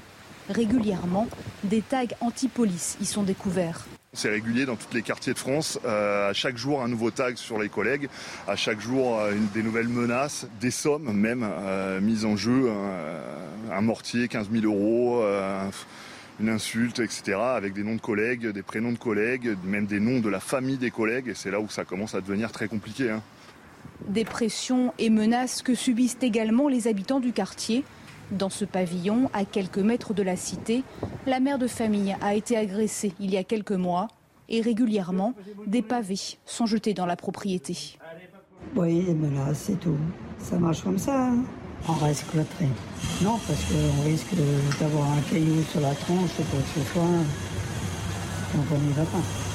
Régulièrement, 0.48 1.26
des 1.64 1.82
tags 1.82 2.04
anti-police 2.20 2.96
y 3.00 3.06
sont 3.06 3.22
découverts. 3.22 3.86
C'est 4.12 4.30
régulier 4.30 4.64
dans 4.64 4.76
tous 4.76 4.94
les 4.94 5.02
quartiers 5.02 5.32
de 5.32 5.38
France. 5.38 5.80
Euh, 5.84 6.30
à 6.30 6.32
chaque 6.32 6.56
jour, 6.56 6.82
un 6.82 6.88
nouveau 6.88 7.10
tag 7.10 7.36
sur 7.36 7.58
les 7.58 7.68
collègues. 7.68 8.08
À 8.46 8.54
chaque 8.54 8.80
jour, 8.80 9.18
euh, 9.18 9.32
des 9.52 9.62
nouvelles 9.64 9.88
menaces, 9.88 10.46
des 10.60 10.70
sommes 10.70 11.12
même 11.12 11.44
euh, 11.44 12.00
mises 12.00 12.24
en 12.24 12.36
jeu. 12.36 12.70
un 13.72 13.80
mortier, 13.80 14.28
15 14.28 14.50
000 14.52 14.64
euros, 14.66 15.24
une 16.38 16.48
insulte, 16.48 17.00
etc. 17.00 17.38
Avec 17.56 17.72
des 17.72 17.82
noms 17.82 17.96
de 17.96 18.00
collègues, 18.00 18.46
des 18.46 18.62
prénoms 18.62 18.92
de 18.92 18.98
collègues, 18.98 19.56
même 19.64 19.86
des 19.86 19.98
noms 19.98 20.20
de 20.20 20.28
la 20.28 20.40
famille 20.40 20.78
des 20.78 20.92
collègues. 20.92 21.28
Et 21.28 21.34
c'est 21.34 21.50
là 21.50 21.58
où 21.58 21.68
ça 21.68 21.84
commence 21.84 22.14
à 22.14 22.20
devenir 22.20 22.52
très 22.52 22.68
compliqué. 22.68 23.10
Hein. 23.10 23.22
Des 24.08 24.24
pressions 24.24 24.92
et 24.98 25.10
menaces 25.10 25.62
que 25.62 25.74
subissent 25.74 26.18
également 26.20 26.68
les 26.68 26.88
habitants 26.88 27.20
du 27.20 27.32
quartier. 27.32 27.84
Dans 28.30 28.50
ce 28.50 28.64
pavillon, 28.64 29.30
à 29.32 29.44
quelques 29.44 29.78
mètres 29.78 30.14
de 30.14 30.22
la 30.22 30.36
cité, 30.36 30.82
la 31.26 31.40
mère 31.40 31.58
de 31.58 31.66
famille 31.66 32.16
a 32.20 32.34
été 32.34 32.56
agressée 32.56 33.12
il 33.20 33.30
y 33.30 33.36
a 33.36 33.44
quelques 33.44 33.72
mois 33.72 34.08
et 34.48 34.60
régulièrement, 34.60 35.34
des 35.66 35.82
pavés 35.82 36.38
sont 36.44 36.66
jetés 36.66 36.94
dans 36.94 37.06
la 37.06 37.16
propriété. 37.16 37.98
Oui, 38.76 39.02
des 39.04 39.14
menaces, 39.14 39.64
c'est 39.66 39.80
tout. 39.80 39.96
Ça 40.38 40.58
marche 40.58 40.82
comme 40.82 40.98
ça. 40.98 41.28
Hein. 41.28 41.44
On 41.88 41.92
reste 41.92 42.30
cloîtré. 42.30 42.66
Non, 43.22 43.38
parce 43.46 43.60
qu'on 43.64 44.08
risque 44.08 44.34
d'avoir 44.80 45.10
un 45.12 45.20
caillou 45.30 45.62
sur 45.70 45.80
la 45.80 45.94
tronche 45.94 46.30
ou 46.38 46.42
quoi 46.44 46.60
que 46.60 46.80
ce 46.80 46.92
soit. 46.92 47.02
Donc 48.54 48.66
on 48.72 48.78
n'y 48.78 48.92
va 48.92 49.04
pas. 49.04 49.53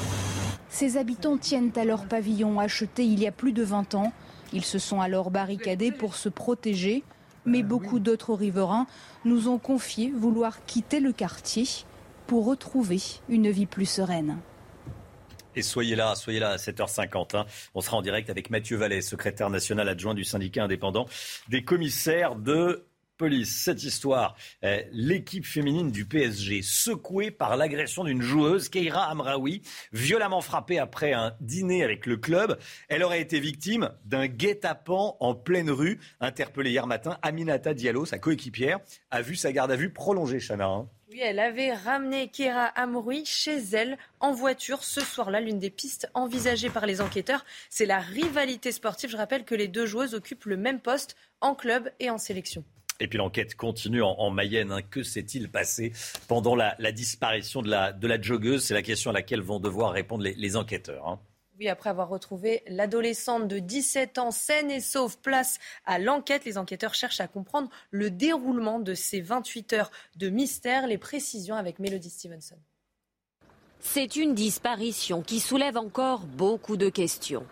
Ces 0.70 0.98
habitants 0.98 1.38
tiennent 1.38 1.72
à 1.76 1.84
leur 1.84 2.06
pavillon 2.06 2.60
acheté 2.60 3.04
il 3.04 3.20
y 3.20 3.28
a 3.28 3.32
plus 3.32 3.54
de 3.54 3.64
20 3.64 3.96
ans 3.96 4.14
ils 4.54 4.66
se 4.66 4.80
sont 4.80 5.02
alors 5.02 5.32
barricadés 5.32 5.92
pour 5.92 6.16
se 6.16 6.30
protéger, 6.30 7.04
mais 7.46 7.62
beaucoup 7.64 8.00
d'autres 8.00 8.34
riverains 8.34 8.88
nous 9.26 9.48
ont 9.48 9.60
confié 9.60 10.12
vouloir 10.12 10.66
quitter 10.66 11.00
le 11.00 11.12
quartier 11.12 11.66
pour 12.28 12.46
retrouver 12.46 13.00
une 13.28 13.50
vie 13.50 13.66
plus 13.66 13.86
sereine. 13.86 14.38
Et 15.56 15.62
soyez 15.62 15.96
là, 15.96 16.16
soyez 16.16 16.40
là 16.40 16.52
à 16.52 16.56
7h50. 16.58 17.36
Hein. 17.36 17.46
On 17.74 17.82
sera 17.82 17.98
en 17.98 18.02
direct 18.02 18.30
avec 18.30 18.50
Mathieu 18.50 18.78
Vallet, 18.78 19.02
secrétaire 19.02 19.50
national 19.50 19.90
adjoint 19.90 20.14
du 20.14 20.24
syndicat 20.24 20.64
indépendant 20.64 21.08
des 21.50 21.64
commissaires 21.64 22.36
de 22.36 22.86
police. 23.20 23.64
Cette 23.64 23.84
histoire, 23.84 24.36
l'équipe 24.92 25.46
féminine 25.46 25.92
du 25.92 26.06
PSG 26.06 26.62
secouée 26.64 27.30
par 27.30 27.58
l'agression 27.58 28.06
d'une 28.06 28.22
joueuse, 28.22 28.70
Keira 28.70 29.12
Amraoui, 29.12 29.62
violemment 29.92 30.42
frappée 30.42 30.80
après 30.80 31.12
un 31.14 31.36
dîner 31.42 31.84
avec 31.84 32.06
le 32.06 32.18
club. 32.18 32.58
Elle 32.88 33.04
aurait 33.04 33.22
été 33.22 33.40
victime 33.40 33.92
d'un 34.06 34.28
guet-apens 34.28 35.18
en 35.20 35.36
pleine 35.36 35.70
rue. 35.70 36.00
Interpellée 36.22 36.72
hier 36.72 36.88
matin, 36.88 37.20
Aminata 37.22 37.74
Diallo, 37.74 38.06
sa 38.06 38.18
coéquipière, 38.18 38.80
a 39.12 39.22
vu 39.22 39.36
sa 39.36 39.52
garde 39.52 39.72
à 39.72 39.76
vue 39.76 39.92
prolongée, 39.92 40.40
Chana. 40.40 40.68
Hein. 40.68 40.90
Oui, 41.12 41.20
elle 41.22 41.40
avait 41.40 41.74
ramené 41.74 42.30
Keira 42.30 42.68
Amroui 42.68 43.26
chez 43.26 43.58
elle 43.74 43.98
en 44.22 44.32
voiture 44.32 44.84
ce 44.84 45.02
soir-là. 45.02 45.42
L'une 45.42 45.60
des 45.60 45.72
pistes 45.72 46.10
envisagées 46.14 46.70
par 46.70 46.86
les 46.86 47.02
enquêteurs, 47.02 47.44
c'est 47.70 47.86
la 47.88 48.00
rivalité 48.00 48.72
sportive. 48.72 49.10
Je 49.10 49.18
rappelle 49.18 49.44
que 49.44 49.56
les 49.56 49.68
deux 49.68 49.86
joueuses 49.86 50.14
occupent 50.14 50.46
le 50.46 50.56
même 50.56 50.80
poste 50.80 51.18
en 51.42 51.54
club 51.56 51.92
et 52.00 52.10
en 52.10 52.18
sélection. 52.18 52.64
Et 53.00 53.08
puis 53.08 53.18
l'enquête 53.18 53.56
continue 53.56 54.02
en, 54.02 54.30
Mayenne. 54.30 54.72
Hein. 54.72 54.82
Que 54.82 55.04
s'est-il 55.04 55.50
passé 55.50 55.94
pendant 56.28 56.56
la, 56.56 56.76
disparition 56.92 57.62
de 57.62 57.70
la, 57.70 57.94
de 57.94 58.24
joggeuse? 58.24 58.64
C'est 58.66 58.74
la 58.74 58.82
question 58.82 59.12
à 59.12 59.14
laquelle 59.14 59.42
vont 59.42 59.60
devoir 59.60 59.94
répondre 59.94 60.24
les, 60.24 60.56
enquêteurs. 60.56 61.08
Hein. 61.08 61.20
Oui, 61.60 61.68
après 61.68 61.90
avoir 61.90 62.10
retrouvé 62.10 62.64
l'adolescente 62.68 63.48
de 63.48 63.60
17 63.60 64.18
ans 64.18 64.32
saine 64.32 64.72
et 64.72 64.80
sauve 64.80 65.18
place 65.20 65.60
à 65.86 66.00
l'enquête, 66.00 66.46
les 66.46 66.58
enquêteurs 66.58 66.94
cherchent 66.94 67.20
à 67.20 67.28
comprendre 67.28 67.70
le 67.92 68.10
déroulement 68.10 68.80
de 68.80 68.94
ces 68.94 69.22
28 69.22 69.74
heures 69.74 69.92
de 70.16 70.30
mystère. 70.30 70.88
Les 70.88 70.98
précisions 70.98 71.56
avec 71.56 71.80
Melody 71.80 72.10
Stevenson. 72.10 72.58
C'est 73.82 74.18
une 74.18 74.36
disparition 74.36 75.22
qui 75.22 75.40
soulève 75.40 75.78
encore 75.78 76.22
beaucoup 76.38 76.76
de 76.76 76.90
questions. 76.90 77.44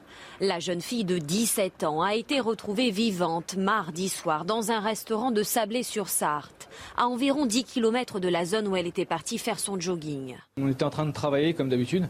La 0.42 0.60
jeune 0.60 0.82
fille 0.82 1.06
de 1.06 1.18
17 1.18 1.86
ans 1.86 2.02
a 2.02 2.16
été 2.16 2.42
retrouvée 2.42 2.92
vivante 2.92 3.56
mardi 3.56 4.10
soir 4.10 4.44
dans 4.44 4.70
un 4.70 4.82
restaurant 4.82 5.32
de 5.32 5.42
Sablé-sur-Sarthe, 5.42 6.68
à 6.98 7.08
environ 7.08 7.46
10 7.46 7.64
km 7.64 8.20
de 8.20 8.28
la 8.28 8.44
zone 8.44 8.68
où 8.68 8.76
elle 8.76 8.88
était 8.88 9.06
partie 9.06 9.38
faire 9.38 9.58
son 9.58 9.80
jogging. 9.80 10.36
On 10.58 10.68
était 10.68 10.84
en 10.84 10.90
train 10.90 11.06
de 11.06 11.12
travailler 11.12 11.54
comme 11.54 11.70
d'habitude. 11.70 12.10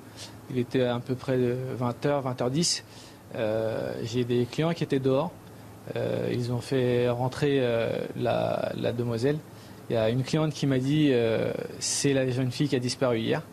Il 0.49 0.57
était 0.57 0.81
à 0.81 0.99
peu 0.99 1.13
près 1.13 1.37
20h, 1.37 2.23
20h10. 2.23 2.83
Euh, 3.35 3.93
j'ai 4.03 4.23
des 4.23 4.45
clients 4.45 4.73
qui 4.73 4.83
étaient 4.83 4.99
dehors. 4.99 5.31
Euh, 5.95 6.29
ils 6.33 6.51
ont 6.51 6.59
fait 6.59 7.07
rentrer 7.07 7.59
euh, 7.61 7.99
la, 8.17 8.73
demoiselle 8.91 9.37
Il 9.89 9.93
y 9.93 9.97
a 9.97 10.09
une 10.09 10.23
cliente 10.23 10.53
qui 10.53 10.65
m'a 10.65 10.79
dit 10.79 11.13
c'est 11.79 12.13
la 12.13 12.29
jeune 12.31 12.51
fille 12.51 12.67
qui 12.67 12.75
a 12.75 12.79
disparu 12.79 13.19
hier. 13.19 13.43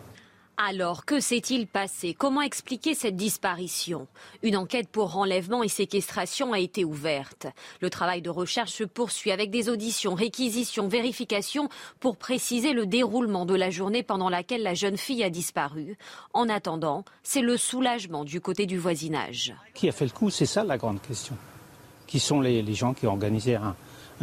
Alors, 0.57 1.03
que 1.03 1.19
s'est-il 1.19 1.67
passé? 1.67 2.13
Comment 2.13 2.41
expliquer 2.41 2.93
cette 2.93 3.17
disparition? 3.17 4.07
Une 4.41 4.55
enquête 4.55 4.87
pour 4.87 5.17
enlèvement 5.17 5.63
et 5.63 5.67
séquestration 5.67 6.53
a 6.53 6.59
été 6.59 6.85
ouverte. 6.85 7.47
Le 7.81 7.89
travail 7.89 8.21
de 8.21 8.29
recherche 8.29 8.71
se 8.71 8.85
poursuit 8.85 9.31
avec 9.31 9.51
des 9.51 9.67
auditions, 9.67 10.13
réquisitions, 10.13 10.87
vérifications 10.87 11.67
pour 11.99 12.15
préciser 12.15 12.71
le 12.71 12.85
déroulement 12.85 13.45
de 13.45 13.53
la 13.53 13.69
journée 13.69 14.01
pendant 14.01 14.29
laquelle 14.29 14.63
la 14.63 14.73
jeune 14.73 14.97
fille 14.97 15.23
a 15.23 15.29
disparu. 15.29 15.97
En 16.33 16.47
attendant, 16.47 17.03
c'est 17.21 17.41
le 17.41 17.57
soulagement 17.57 18.23
du 18.23 18.39
côté 18.39 18.65
du 18.65 18.77
voisinage. 18.77 19.53
Qui 19.73 19.89
a 19.89 19.91
fait 19.91 20.05
le 20.05 20.11
coup? 20.11 20.29
C'est 20.29 20.45
ça 20.45 20.63
la 20.63 20.77
grande 20.77 21.01
question. 21.01 21.35
Qui 22.07 22.19
sont 22.19 22.39
les, 22.39 22.73
gens 22.73 22.93
qui 22.93 23.07
ont 23.07 23.11
organisé 23.11 23.55
un, 23.55 23.75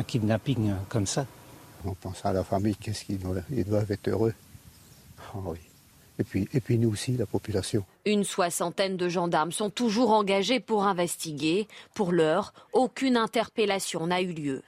kidnapping 0.07 0.73
comme 0.89 1.07
ça? 1.07 1.27
On 1.85 1.93
pense 1.93 2.25
à 2.25 2.33
la 2.33 2.43
famille, 2.43 2.77
qu'est-ce 2.77 3.05
qu'ils 3.05 3.19
doivent, 3.19 3.45
ils 3.51 3.65
doivent 3.65 3.91
être 3.91 4.09
heureux? 4.09 4.33
Oh 5.35 5.41
oui 5.47 5.59
et 6.23 6.25
puis, 6.25 6.49
et 6.55 6.61
puis 6.61 6.79
nous 6.79 6.93
aussi, 6.93 7.17
la 7.17 7.27
population. 7.27 7.85
Une 8.07 8.23
soixantaine 8.23 8.97
de 8.97 9.09
gendarmes 9.09 9.51
sont 9.51 9.71
toujours 9.71 10.13
engagés 10.13 10.61
pour 10.61 10.85
investiguer. 10.85 11.67
Pour 11.95 12.13
l'heure, 12.13 12.55
aucune 12.73 13.17
interpellation 13.17 14.07
n'a 14.07 14.23
eu 14.23 14.33
lieu. 14.33 14.63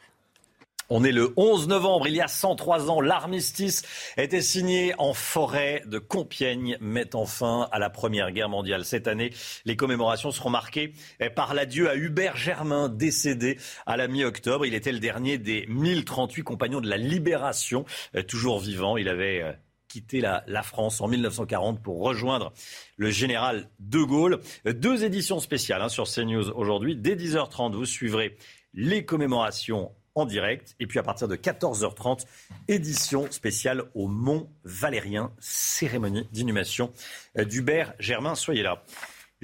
On 0.90 1.02
est 1.02 1.12
le 1.12 1.32
11 1.36 1.68
novembre, 1.68 2.08
il 2.08 2.16
y 2.16 2.20
a 2.20 2.28
103 2.28 2.90
ans, 2.90 3.00
l'armistice 3.00 3.82
était 4.18 4.42
signé 4.42 4.92
en 4.98 5.14
forêt 5.14 5.82
de 5.86 5.98
Compiègne, 5.98 6.76
mettant 6.78 7.24
fin 7.24 7.68
à 7.72 7.78
la 7.78 7.88
Première 7.88 8.32
Guerre 8.32 8.50
mondiale. 8.50 8.84
Cette 8.84 9.08
année, 9.08 9.32
les 9.64 9.76
commémorations 9.76 10.30
seront 10.30 10.50
marquées 10.50 10.92
par 11.36 11.54
l'adieu 11.54 11.88
à 11.88 11.94
Hubert 11.94 12.36
Germain, 12.36 12.90
décédé 12.90 13.58
à 13.86 13.96
la 13.96 14.08
mi-octobre. 14.08 14.66
Il 14.66 14.74
était 14.74 14.92
le 14.92 14.98
dernier 14.98 15.38
des 15.38 15.64
1038 15.68 16.42
compagnons 16.42 16.82
de 16.82 16.90
la 16.90 16.98
Libération, 16.98 17.86
euh, 18.14 18.22
toujours 18.22 18.58
vivant. 18.58 18.98
Il 18.98 19.08
avait 19.08 19.56
euh, 19.94 20.00
quitté 20.00 20.20
la, 20.20 20.62
France 20.62 21.00
en 21.00 21.08
1940 21.08 21.82
pour 21.82 22.02
rejoindre 22.02 22.52
le 22.96 23.10
général 23.10 23.68
de 23.78 24.02
Gaulle. 24.02 24.40
Deux 24.64 25.04
éditions 25.04 25.40
spéciales 25.40 25.82
hein, 25.82 25.88
sur 25.88 26.04
CNews 26.04 26.50
aujourd'hui. 26.50 26.96
Dès 26.96 27.16
10h30, 27.16 27.74
vous 27.74 27.86
suivrez 27.86 28.36
les 28.72 29.04
commémorations 29.04 29.92
en 30.14 30.26
direct. 30.26 30.74
Et 30.80 30.86
puis 30.86 30.98
à 30.98 31.02
partir 31.02 31.28
de 31.28 31.36
14h30, 31.36 32.24
édition 32.68 33.30
spéciale 33.30 33.84
au 33.94 34.08
Mont 34.08 34.48
Valérien, 34.64 35.32
cérémonie 35.38 36.26
d'inhumation 36.32 36.92
d'Hubert 37.36 37.94
Germain. 37.98 38.34
Soyez 38.34 38.62
là. 38.62 38.82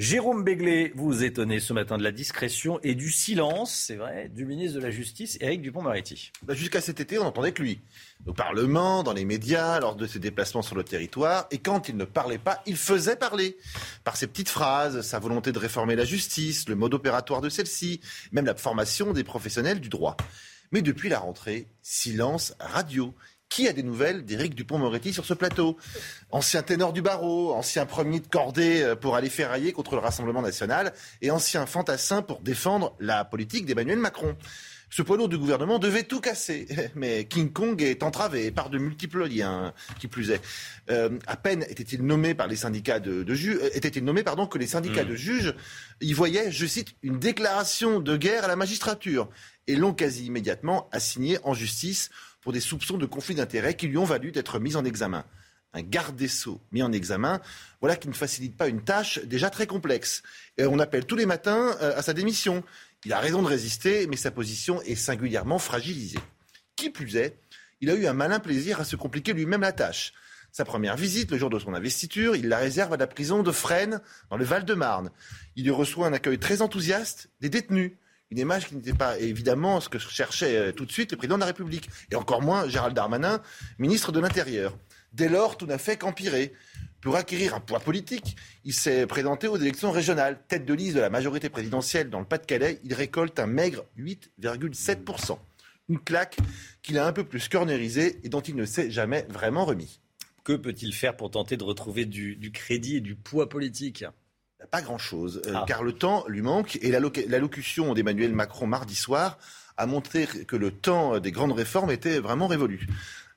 Jérôme 0.00 0.44
Béglé, 0.44 0.92
vous 0.94 1.24
étonnez 1.24 1.60
ce 1.60 1.74
matin 1.74 1.98
de 1.98 2.02
la 2.02 2.10
discrétion 2.10 2.80
et 2.82 2.94
du 2.94 3.10
silence, 3.10 3.74
c'est 3.74 3.96
vrai, 3.96 4.30
du 4.34 4.46
ministre 4.46 4.78
de 4.78 4.82
la 4.82 4.90
Justice, 4.90 5.36
Éric 5.42 5.60
Dupont-Moretti. 5.60 6.32
Bah, 6.42 6.54
jusqu'à 6.54 6.80
cet 6.80 7.00
été, 7.00 7.18
on 7.18 7.24
n'entendait 7.24 7.52
que 7.52 7.62
lui. 7.62 7.82
Au 8.24 8.32
Parlement, 8.32 9.02
dans 9.02 9.12
les 9.12 9.26
médias, 9.26 9.78
lors 9.78 9.96
de 9.96 10.06
ses 10.06 10.18
déplacements 10.18 10.62
sur 10.62 10.74
le 10.74 10.84
territoire. 10.84 11.48
Et 11.50 11.58
quand 11.58 11.90
il 11.90 11.98
ne 11.98 12.06
parlait 12.06 12.38
pas, 12.38 12.62
il 12.64 12.78
faisait 12.78 13.14
parler. 13.14 13.58
Par 14.02 14.16
ses 14.16 14.26
petites 14.26 14.48
phrases, 14.48 15.02
sa 15.02 15.18
volonté 15.18 15.52
de 15.52 15.58
réformer 15.58 15.96
la 15.96 16.06
justice, 16.06 16.66
le 16.70 16.76
mode 16.76 16.94
opératoire 16.94 17.42
de 17.42 17.50
celle-ci, 17.50 18.00
même 18.32 18.46
la 18.46 18.54
formation 18.54 19.12
des 19.12 19.22
professionnels 19.22 19.80
du 19.80 19.90
droit. 19.90 20.16
Mais 20.72 20.80
depuis 20.80 21.10
la 21.10 21.18
rentrée, 21.18 21.66
silence 21.82 22.54
radio. 22.58 23.12
Qui 23.50 23.66
a 23.66 23.72
des 23.72 23.82
nouvelles 23.82 24.24
d'Éric 24.24 24.54
Dupont-Moretti 24.54 25.12
sur 25.12 25.26
ce 25.26 25.34
plateau? 25.34 25.76
Ancien 26.30 26.62
ténor 26.62 26.92
du 26.92 27.02
barreau, 27.02 27.52
ancien 27.52 27.84
premier 27.84 28.20
de 28.20 28.28
cordée 28.28 28.80
euh, 28.82 28.94
pour 28.94 29.16
aller 29.16 29.28
ferrailler 29.28 29.72
contre 29.72 29.96
le 29.96 30.00
Rassemblement 30.00 30.40
national 30.40 30.92
et 31.20 31.32
ancien 31.32 31.66
fantassin 31.66 32.22
pour 32.22 32.40
défendre 32.42 32.94
la 33.00 33.24
politique 33.24 33.66
d'Emmanuel 33.66 33.98
Macron. 33.98 34.36
Ce 34.88 35.02
poids 35.02 35.16
lourd 35.16 35.28
du 35.28 35.36
gouvernement 35.36 35.80
devait 35.80 36.04
tout 36.04 36.20
casser, 36.20 36.68
mais 36.94 37.24
King 37.24 37.52
Kong 37.52 37.82
est 37.82 38.04
entravé 38.04 38.52
par 38.52 38.70
de 38.70 38.78
multiples 38.78 39.26
liens, 39.26 39.74
qui 39.98 40.06
plus 40.06 40.30
est. 40.30 40.40
Euh, 40.88 41.18
à 41.26 41.36
peine 41.36 41.64
était-il 41.68 42.04
nommé 42.04 42.34
par 42.34 42.46
les 42.46 42.56
syndicats 42.56 43.00
de, 43.00 43.34
juges, 43.34 43.58
euh, 43.62 43.70
était-il 43.74 44.04
nommé 44.04 44.22
pardon 44.22 44.46
que 44.46 44.58
les 44.58 44.68
syndicats 44.68 45.04
mmh. 45.04 45.08
de 45.08 45.14
juges 45.16 45.54
y 46.00 46.12
voyaient, 46.12 46.52
je 46.52 46.66
cite, 46.66 46.94
une 47.02 47.18
déclaration 47.18 47.98
de 47.98 48.16
guerre 48.16 48.44
à 48.44 48.48
la 48.48 48.56
magistrature 48.56 49.28
et 49.66 49.74
l'ont 49.74 49.92
quasi 49.92 50.26
immédiatement 50.26 50.88
assigné 50.92 51.38
en 51.42 51.54
justice 51.54 52.10
pour 52.40 52.52
des 52.52 52.60
soupçons 52.60 52.98
de 52.98 53.06
conflit 53.06 53.34
d'intérêts 53.34 53.74
qui 53.74 53.86
lui 53.86 53.98
ont 53.98 54.04
valu 54.04 54.32
d'être 54.32 54.58
mis 54.58 54.76
en 54.76 54.84
examen. 54.84 55.24
Un 55.72 55.82
garde 55.82 56.16
des 56.16 56.28
sceaux 56.28 56.60
mis 56.72 56.82
en 56.82 56.92
examen, 56.92 57.40
voilà 57.80 57.96
qui 57.96 58.08
ne 58.08 58.12
facilite 58.12 58.56
pas 58.56 58.66
une 58.66 58.82
tâche 58.82 59.20
déjà 59.24 59.50
très 59.50 59.66
complexe. 59.66 60.22
On 60.58 60.78
appelle 60.80 61.06
tous 61.06 61.16
les 61.16 61.26
matins 61.26 61.76
euh, 61.80 61.96
à 61.96 62.02
sa 62.02 62.12
démission. 62.12 62.64
Il 63.04 63.12
a 63.12 63.20
raison 63.20 63.40
de 63.42 63.46
résister, 63.46 64.06
mais 64.08 64.16
sa 64.16 64.30
position 64.30 64.82
est 64.82 64.96
singulièrement 64.96 65.58
fragilisée. 65.58 66.18
Qui 66.74 66.90
plus 66.90 67.16
est, 67.16 67.36
il 67.80 67.88
a 67.88 67.94
eu 67.94 68.06
un 68.06 68.12
malin 68.12 68.40
plaisir 68.40 68.80
à 68.80 68.84
se 68.84 68.96
compliquer 68.96 69.32
lui-même 69.32 69.60
la 69.60 69.72
tâche. 69.72 70.12
Sa 70.52 70.64
première 70.64 70.96
visite, 70.96 71.30
le 71.30 71.38
jour 71.38 71.48
de 71.48 71.60
son 71.60 71.74
investiture, 71.74 72.34
il 72.34 72.48
la 72.48 72.58
réserve 72.58 72.92
à 72.92 72.96
la 72.96 73.06
prison 73.06 73.44
de 73.44 73.52
Fresnes, 73.52 74.00
dans 74.30 74.36
le 74.36 74.44
Val-de-Marne. 74.44 75.10
Il 75.54 75.64
y 75.64 75.70
reçoit 75.70 76.08
un 76.08 76.12
accueil 76.12 76.38
très 76.38 76.60
enthousiaste 76.60 77.30
des 77.40 77.48
détenus 77.48 77.92
une 78.30 78.38
image 78.38 78.68
qui 78.68 78.76
n'était 78.76 78.94
pas 78.94 79.18
évidemment 79.18 79.80
ce 79.80 79.88
que 79.88 79.98
cherchait 79.98 80.56
euh, 80.56 80.72
tout 80.72 80.86
de 80.86 80.92
suite 80.92 81.10
le 81.12 81.16
président 81.16 81.36
de 81.36 81.40
la 81.40 81.46
République, 81.46 81.88
et 82.10 82.16
encore 82.16 82.42
moins 82.42 82.68
Gérald 82.68 82.94
Darmanin, 82.94 83.42
ministre 83.78 84.12
de 84.12 84.20
l'Intérieur. 84.20 84.76
Dès 85.12 85.28
lors, 85.28 85.56
tout 85.56 85.66
n'a 85.66 85.78
fait 85.78 85.96
qu'empirer. 85.96 86.52
Pour 87.00 87.16
acquérir 87.16 87.54
un 87.54 87.60
poids 87.60 87.80
politique, 87.80 88.36
il 88.64 88.74
s'est 88.74 89.06
présenté 89.06 89.48
aux 89.48 89.56
élections 89.56 89.90
régionales. 89.90 90.38
Tête 90.48 90.66
de 90.66 90.74
liste 90.74 90.96
de 90.96 91.00
la 91.00 91.08
majorité 91.08 91.48
présidentielle 91.48 92.10
dans 92.10 92.20
le 92.20 92.26
Pas-de-Calais, 92.26 92.78
il 92.84 92.92
récolte 92.92 93.40
un 93.40 93.46
maigre 93.46 93.86
8,7%. 93.98 95.38
Une 95.88 95.98
claque 95.98 96.36
qu'il 96.82 96.98
a 96.98 97.06
un 97.06 97.12
peu 97.12 97.24
plus 97.24 97.48
cornérisée 97.48 98.20
et 98.22 98.28
dont 98.28 98.42
il 98.42 98.54
ne 98.54 98.66
s'est 98.66 98.90
jamais 98.90 99.26
vraiment 99.30 99.64
remis. 99.64 99.98
Que 100.44 100.52
peut-il 100.52 100.94
faire 100.94 101.16
pour 101.16 101.30
tenter 101.30 101.56
de 101.56 101.64
retrouver 101.64 102.04
du 102.04 102.52
crédit 102.52 102.96
et 102.96 103.00
du 103.00 103.16
poids 103.16 103.48
politique? 103.48 104.04
Pas 104.70 104.82
grand-chose, 104.82 105.42
euh, 105.46 105.52
ah. 105.54 105.64
car 105.66 105.82
le 105.82 105.92
temps 105.92 106.24
lui 106.28 106.42
manque 106.42 106.78
et 106.82 106.90
l'allocution 106.90 107.94
d'Emmanuel 107.94 108.32
Macron 108.32 108.66
mardi 108.66 108.94
soir 108.94 109.38
a 109.76 109.86
montré 109.86 110.26
que 110.26 110.56
le 110.56 110.70
temps 110.70 111.18
des 111.18 111.32
grandes 111.32 111.52
réformes 111.52 111.90
était 111.90 112.18
vraiment 112.18 112.46
révolu. 112.46 112.86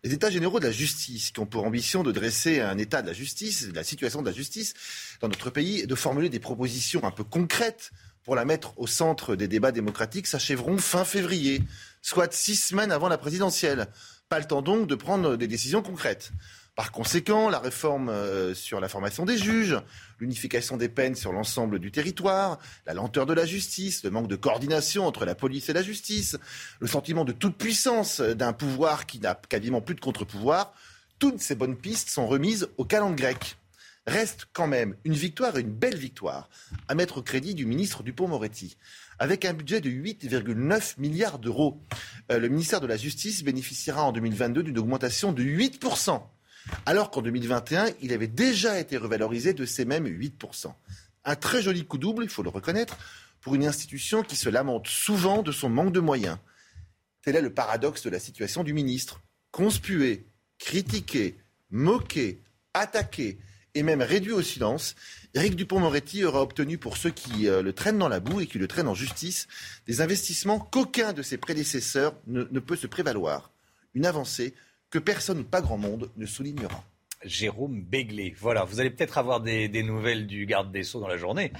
Les 0.06 0.12
États 0.12 0.30
généraux 0.30 0.60
de 0.60 0.66
la 0.66 0.72
justice, 0.72 1.32
qui 1.32 1.40
ont 1.40 1.46
pour 1.46 1.64
ambition 1.64 2.04
de 2.04 2.12
dresser 2.12 2.60
un 2.60 2.78
état 2.78 3.02
de 3.02 3.08
la 3.08 3.14
justice, 3.14 3.70
de 3.70 3.74
la 3.74 3.86
situation 3.86 4.22
de 4.22 4.28
la 4.28 4.36
justice 4.36 4.74
dans 5.22 5.30
notre 5.30 5.50
pays, 5.50 5.80
et 5.80 5.88
de 5.88 5.96
formuler 5.96 6.28
des 6.28 6.42
propositions 6.42 7.06
un 7.06 7.12
peu 7.12 7.24
concrètes 7.24 7.92
pour 8.26 8.36
la 8.36 8.44
mettre 8.44 8.78
au 8.78 8.86
centre 8.86 9.38
des 9.38 9.48
débats 9.48 9.72
démocratiques, 9.72 10.28
s'achèveront 10.28 10.78
fin 10.78 11.06
février, 11.06 11.62
soit 12.02 12.34
six 12.34 12.58
semaines 12.58 12.92
avant 12.92 13.08
la 13.08 13.18
présidentielle. 13.18 13.88
Pas 14.28 14.40
le 14.40 14.46
temps 14.46 14.62
donc 14.62 14.88
de 14.88 14.96
prendre 14.96 15.38
des 15.38 15.48
décisions 15.48 15.82
concrètes. 15.82 16.34
Par 16.76 16.92
conséquent, 16.92 17.52
la 17.52 17.60
réforme 17.60 18.10
euh, 18.10 18.56
sur 18.56 18.80
la 18.80 18.90
formation 18.90 19.26
des 19.26 19.38
juges, 19.38 19.78
l'unification 20.20 20.76
des 20.76 20.90
peines 20.90 21.14
sur 21.14 21.32
l'ensemble 21.32 21.78
du 21.78 21.92
territoire, 21.92 22.58
la 22.88 22.96
lenteur 22.96 23.28
de 23.28 23.34
la 23.34 23.46
justice, 23.46 24.04
le 24.04 24.10
manque 24.10 24.28
de 24.28 24.36
coordination 24.36 25.06
entre 25.06 25.24
la 25.24 25.36
police 25.36 25.70
et 25.70 25.74
la 25.74 25.84
justice, 25.84 26.36
le 26.80 26.88
sentiment 26.88 27.26
de 27.26 27.32
toute 27.32 27.58
puissance 27.58 28.22
d'un 28.22 28.54
pouvoir 28.54 29.06
qui 29.06 29.20
n'a 29.20 29.36
quasiment 29.36 29.82
plus 29.82 29.94
de 29.94 30.00
contre-pouvoir, 30.00 30.74
toutes 31.20 31.42
ces 31.42 31.54
bonnes 31.54 31.78
pistes 31.78 32.10
sont 32.10 32.26
remises 32.26 32.68
au 32.78 32.86
calendrier 32.86 33.34
grec. 33.34 33.58
Reste 34.08 34.48
quand 34.52 34.68
même 34.68 34.96
une 35.06 35.14
victoire, 35.14 35.58
une 35.58 35.72
belle 35.72 35.96
victoire, 35.96 36.50
à 36.88 36.96
mettre 36.96 37.20
au 37.20 37.22
crédit 37.22 37.54
du 37.54 37.68
ministre 37.68 38.02
Dupont-Moretti. 38.02 38.78
Avec 39.20 39.46
un 39.46 39.54
budget 39.54 39.80
de 39.80 39.90
8,9 39.90 40.96
milliards 40.98 41.38
d'euros, 41.38 41.80
euh, 42.32 42.40
le 42.40 42.50
ministère 42.50 42.82
de 42.82 42.88
la 42.88 42.98
Justice 42.98 43.44
bénéficiera 43.44 44.04
en 44.04 44.12
2022 44.12 44.64
d'une 44.64 44.80
augmentation 44.80 45.32
de 45.32 45.44
8% 45.44 46.22
alors 46.86 47.12
qu'en 47.12 47.22
2021, 47.22 47.88
il 48.02 48.14
avait 48.14 48.28
déjà 48.28 48.80
été 48.80 48.98
revalorisé 48.98 49.54
de 49.54 49.66
ces 49.66 49.86
mêmes 49.86 50.08
8%. 50.08 50.74
Un 51.26 51.36
très 51.36 51.62
joli 51.62 51.86
coup 51.86 51.98
double, 51.98 52.24
il 52.24 52.30
faut 52.30 52.44
le 52.44 52.50
reconnaître, 52.50 52.98
pour 53.42 53.56
une 53.56 53.66
institution 53.66 54.24
qui 54.24 54.36
se 54.36 54.50
lamente 54.50 54.88
souvent 54.88 55.42
de 55.42 55.52
son 55.52 55.70
manque 55.70 55.92
de 55.92 56.00
moyens. 56.00 56.38
Tel 57.22 57.36
est 57.36 57.42
le 57.42 57.54
paradoxe 57.54 58.04
de 58.04 58.10
la 58.10 58.20
situation 58.20 58.64
du 58.64 58.74
ministre. 58.74 59.22
Conspué, 59.52 60.26
critiqué, 60.58 61.38
moqué, 61.72 62.42
attaqué 62.74 63.38
et 63.76 63.84
même 63.84 64.02
réduit 64.02 64.34
au 64.34 64.42
silence, 64.42 64.96
Éric 65.34 65.56
Dupont-Moretti 65.56 66.24
aura 66.26 66.42
obtenu 66.42 66.78
pour 66.78 66.96
ceux 66.98 67.10
qui 67.10 67.48
euh, 67.48 67.64
le 67.64 67.74
traînent 67.74 67.98
dans 67.98 68.08
la 68.08 68.20
boue 68.20 68.42
et 68.42 68.48
qui 68.48 68.60
le 68.60 68.68
traînent 68.68 68.88
en 68.88 68.94
justice 68.94 69.48
des 69.88 70.00
investissements 70.02 70.60
qu'aucun 70.60 71.12
de 71.12 71.24
ses 71.24 71.38
prédécesseurs 71.38 72.14
ne 72.28 72.60
peut 72.60 72.76
se 72.76 72.88
prévaloir. 72.88 73.52
Une 73.96 74.06
avancée 74.06 74.54
que 74.94 75.00
personne 75.00 75.44
pas 75.44 75.60
grand 75.60 75.80
monde 75.80 76.12
ne 76.18 76.26
soulignera. 76.28 76.84
Jérôme 77.26 77.82
Béglé. 77.82 78.36
Voilà, 78.40 78.64
vous 78.64 78.80
allez 78.80 78.92
peut-être 78.92 79.18
avoir 79.18 79.42
des, 79.42 79.82
nouvelles 79.82 80.28
du 80.28 80.46
garde 80.46 80.72
des 80.72 80.84
Sceaux 80.84 81.00
dans 81.00 81.08
la 81.08 81.18
journée. 81.18 81.52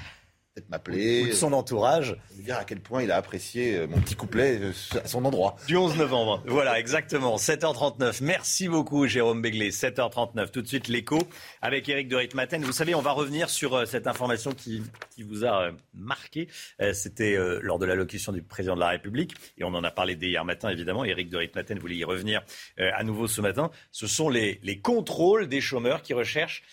Peut-être 0.54 0.70
m'appeler. 0.70 1.24
Ou 1.24 1.28
de 1.28 1.34
son 1.34 1.54
entourage. 1.54 2.16
Me 2.38 2.44
dire 2.44 2.58
à 2.58 2.64
quel 2.64 2.80
point 2.80 3.04
il 3.04 3.12
a 3.12 3.18
apprécié 3.18 3.76
euh, 3.76 3.88
mon 3.88 4.00
petit 4.00 4.16
couplet 4.16 4.60
euh, 4.62 4.72
à 5.04 5.08
son 5.08 5.26
endroit. 5.26 5.56
Du 5.68 5.78
11 5.78 5.98
novembre. 5.98 6.44
Voilà, 6.46 6.80
exactement. 6.80 7.38
7h39. 7.38 8.24
Merci 8.24 8.68
beaucoup, 8.68 9.08
Jérôme 9.08 9.42
Béglé. 9.42 9.72
7h39. 9.72 10.52
Tout 10.52 10.62
de 10.62 10.68
suite, 10.68 10.88
l'écho 10.88 11.18
avec 11.62 11.90
Éric 11.90 12.08
de 12.08 12.16
Ritmaten. 12.16 12.64
Vous 12.64 12.72
savez, 12.72 12.94
on 12.94 13.02
va 13.02 13.12
revenir 13.12 13.50
sur 13.50 13.74
euh, 13.74 13.86
cette 13.86 14.06
information 14.06 14.52
qui, 14.52 14.84
qui 15.16 15.24
vous 15.24 15.46
a 15.46 15.72
marqué. 15.94 16.48
C'était 16.94 17.38
lors 17.62 17.80
de 17.80 17.86
l'allocution 17.86 18.32
du 18.32 18.42
président 18.42 18.76
de 18.76 18.80
la 18.80 18.90
République. 18.90 19.36
Et 19.58 19.64
on 19.64 19.74
en 19.74 19.84
a 19.84 19.92
parlé 19.92 20.16
dès 20.16 20.28
hier 20.28 20.44
matin, 20.46 20.70
évidemment. 20.70 21.06
Éric 21.06 21.30
de 21.30 21.38
Ritmaten 21.38 21.80
voulait 21.80 21.96
y 21.96 22.04
revenir 22.04 22.42
à 22.78 23.04
nouveau 23.04 23.28
ce 23.28 23.42
matin. 23.42 23.72
Ce 23.92 24.08
sont 24.08 24.30
les, 24.30 24.60
les 24.64 24.80
contrôles 24.80 25.48
des 25.48 25.62
chômeurs 25.62 26.02
qui 26.02 26.14
recherchent 26.14 26.64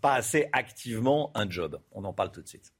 pas 0.00 0.14
assez 0.14 0.48
activement 0.52 1.30
un 1.34 1.48
job. 1.50 1.80
On 1.92 2.04
en 2.04 2.12
parle 2.12 2.30
tout 2.30 2.42
de 2.42 2.48
suite. 2.48 2.75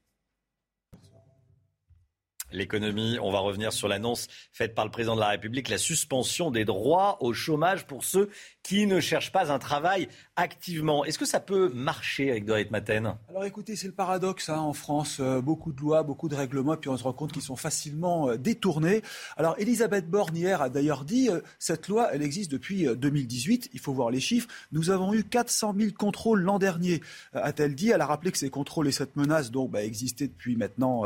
L'économie, 2.51 3.19
on 3.21 3.31
va 3.31 3.39
revenir 3.39 3.73
sur 3.73 3.87
l'annonce 3.87 4.27
faite 4.51 4.73
par 4.73 4.85
le 4.85 4.91
président 4.91 5.15
de 5.15 5.19
la 5.19 5.29
République, 5.29 5.67
la 5.67 5.77
suspension 5.77 6.49
des 6.49 6.63
droits 6.63 7.17
au 7.21 7.33
chômage 7.33 7.85
pour 7.85 8.03
ceux 8.05 8.29
qui 8.63 8.85
ne 8.85 8.99
cherchent 8.99 9.31
pas 9.31 9.51
un 9.51 9.59
travail 9.59 10.09
activement. 10.35 11.05
Est-ce 11.05 11.17
que 11.17 11.25
ça 11.25 11.39
peut 11.39 11.69
marcher 11.73 12.31
avec 12.31 12.45
Dorit 12.45 12.67
Maten? 12.69 13.15
Alors 13.29 13.45
écoutez, 13.45 13.75
c'est 13.75 13.87
le 13.87 13.93
paradoxe 13.93 14.49
hein, 14.49 14.59
en 14.59 14.73
France. 14.73 15.17
Euh, 15.19 15.41
beaucoup 15.41 15.71
de 15.71 15.79
lois, 15.81 16.03
beaucoup 16.03 16.29
de 16.29 16.35
règlements, 16.35 16.73
et 16.73 16.77
puis 16.77 16.89
on 16.89 16.97
se 16.97 17.03
rend 17.03 17.13
compte 17.13 17.31
qu'ils 17.31 17.41
sont 17.41 17.55
facilement 17.55 18.29
euh, 18.29 18.37
détournés. 18.37 19.01
Alors 19.35 19.55
Elisabeth 19.57 20.09
Borne 20.09 20.35
hier 20.35 20.61
a 20.61 20.69
d'ailleurs 20.69 21.05
dit, 21.05 21.29
euh, 21.29 21.41
cette 21.59 21.87
loi, 21.87 22.09
elle 22.13 22.21
existe 22.21 22.51
depuis 22.51 22.85
2018. 22.85 23.69
Il 23.73 23.79
faut 23.79 23.93
voir 23.93 24.11
les 24.11 24.19
chiffres. 24.19 24.47
Nous 24.71 24.89
avons 24.89 25.13
eu 25.13 25.23
400 25.23 25.73
000 25.77 25.91
contrôles 25.97 26.41
l'an 26.41 26.59
dernier, 26.59 27.01
a-t-elle 27.33 27.75
dit. 27.75 27.91
Elle 27.91 28.01
a 28.01 28.05
rappelé 28.05 28.31
que 28.31 28.37
ces 28.37 28.49
contrôles 28.49 28.87
et 28.87 28.91
cette 28.91 29.15
menace 29.15 29.51
donc, 29.51 29.71
bah, 29.71 29.83
existaient 29.83 30.27
depuis 30.27 30.55
maintenant 30.55 31.03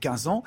15 0.00 0.28
ans. 0.28 0.42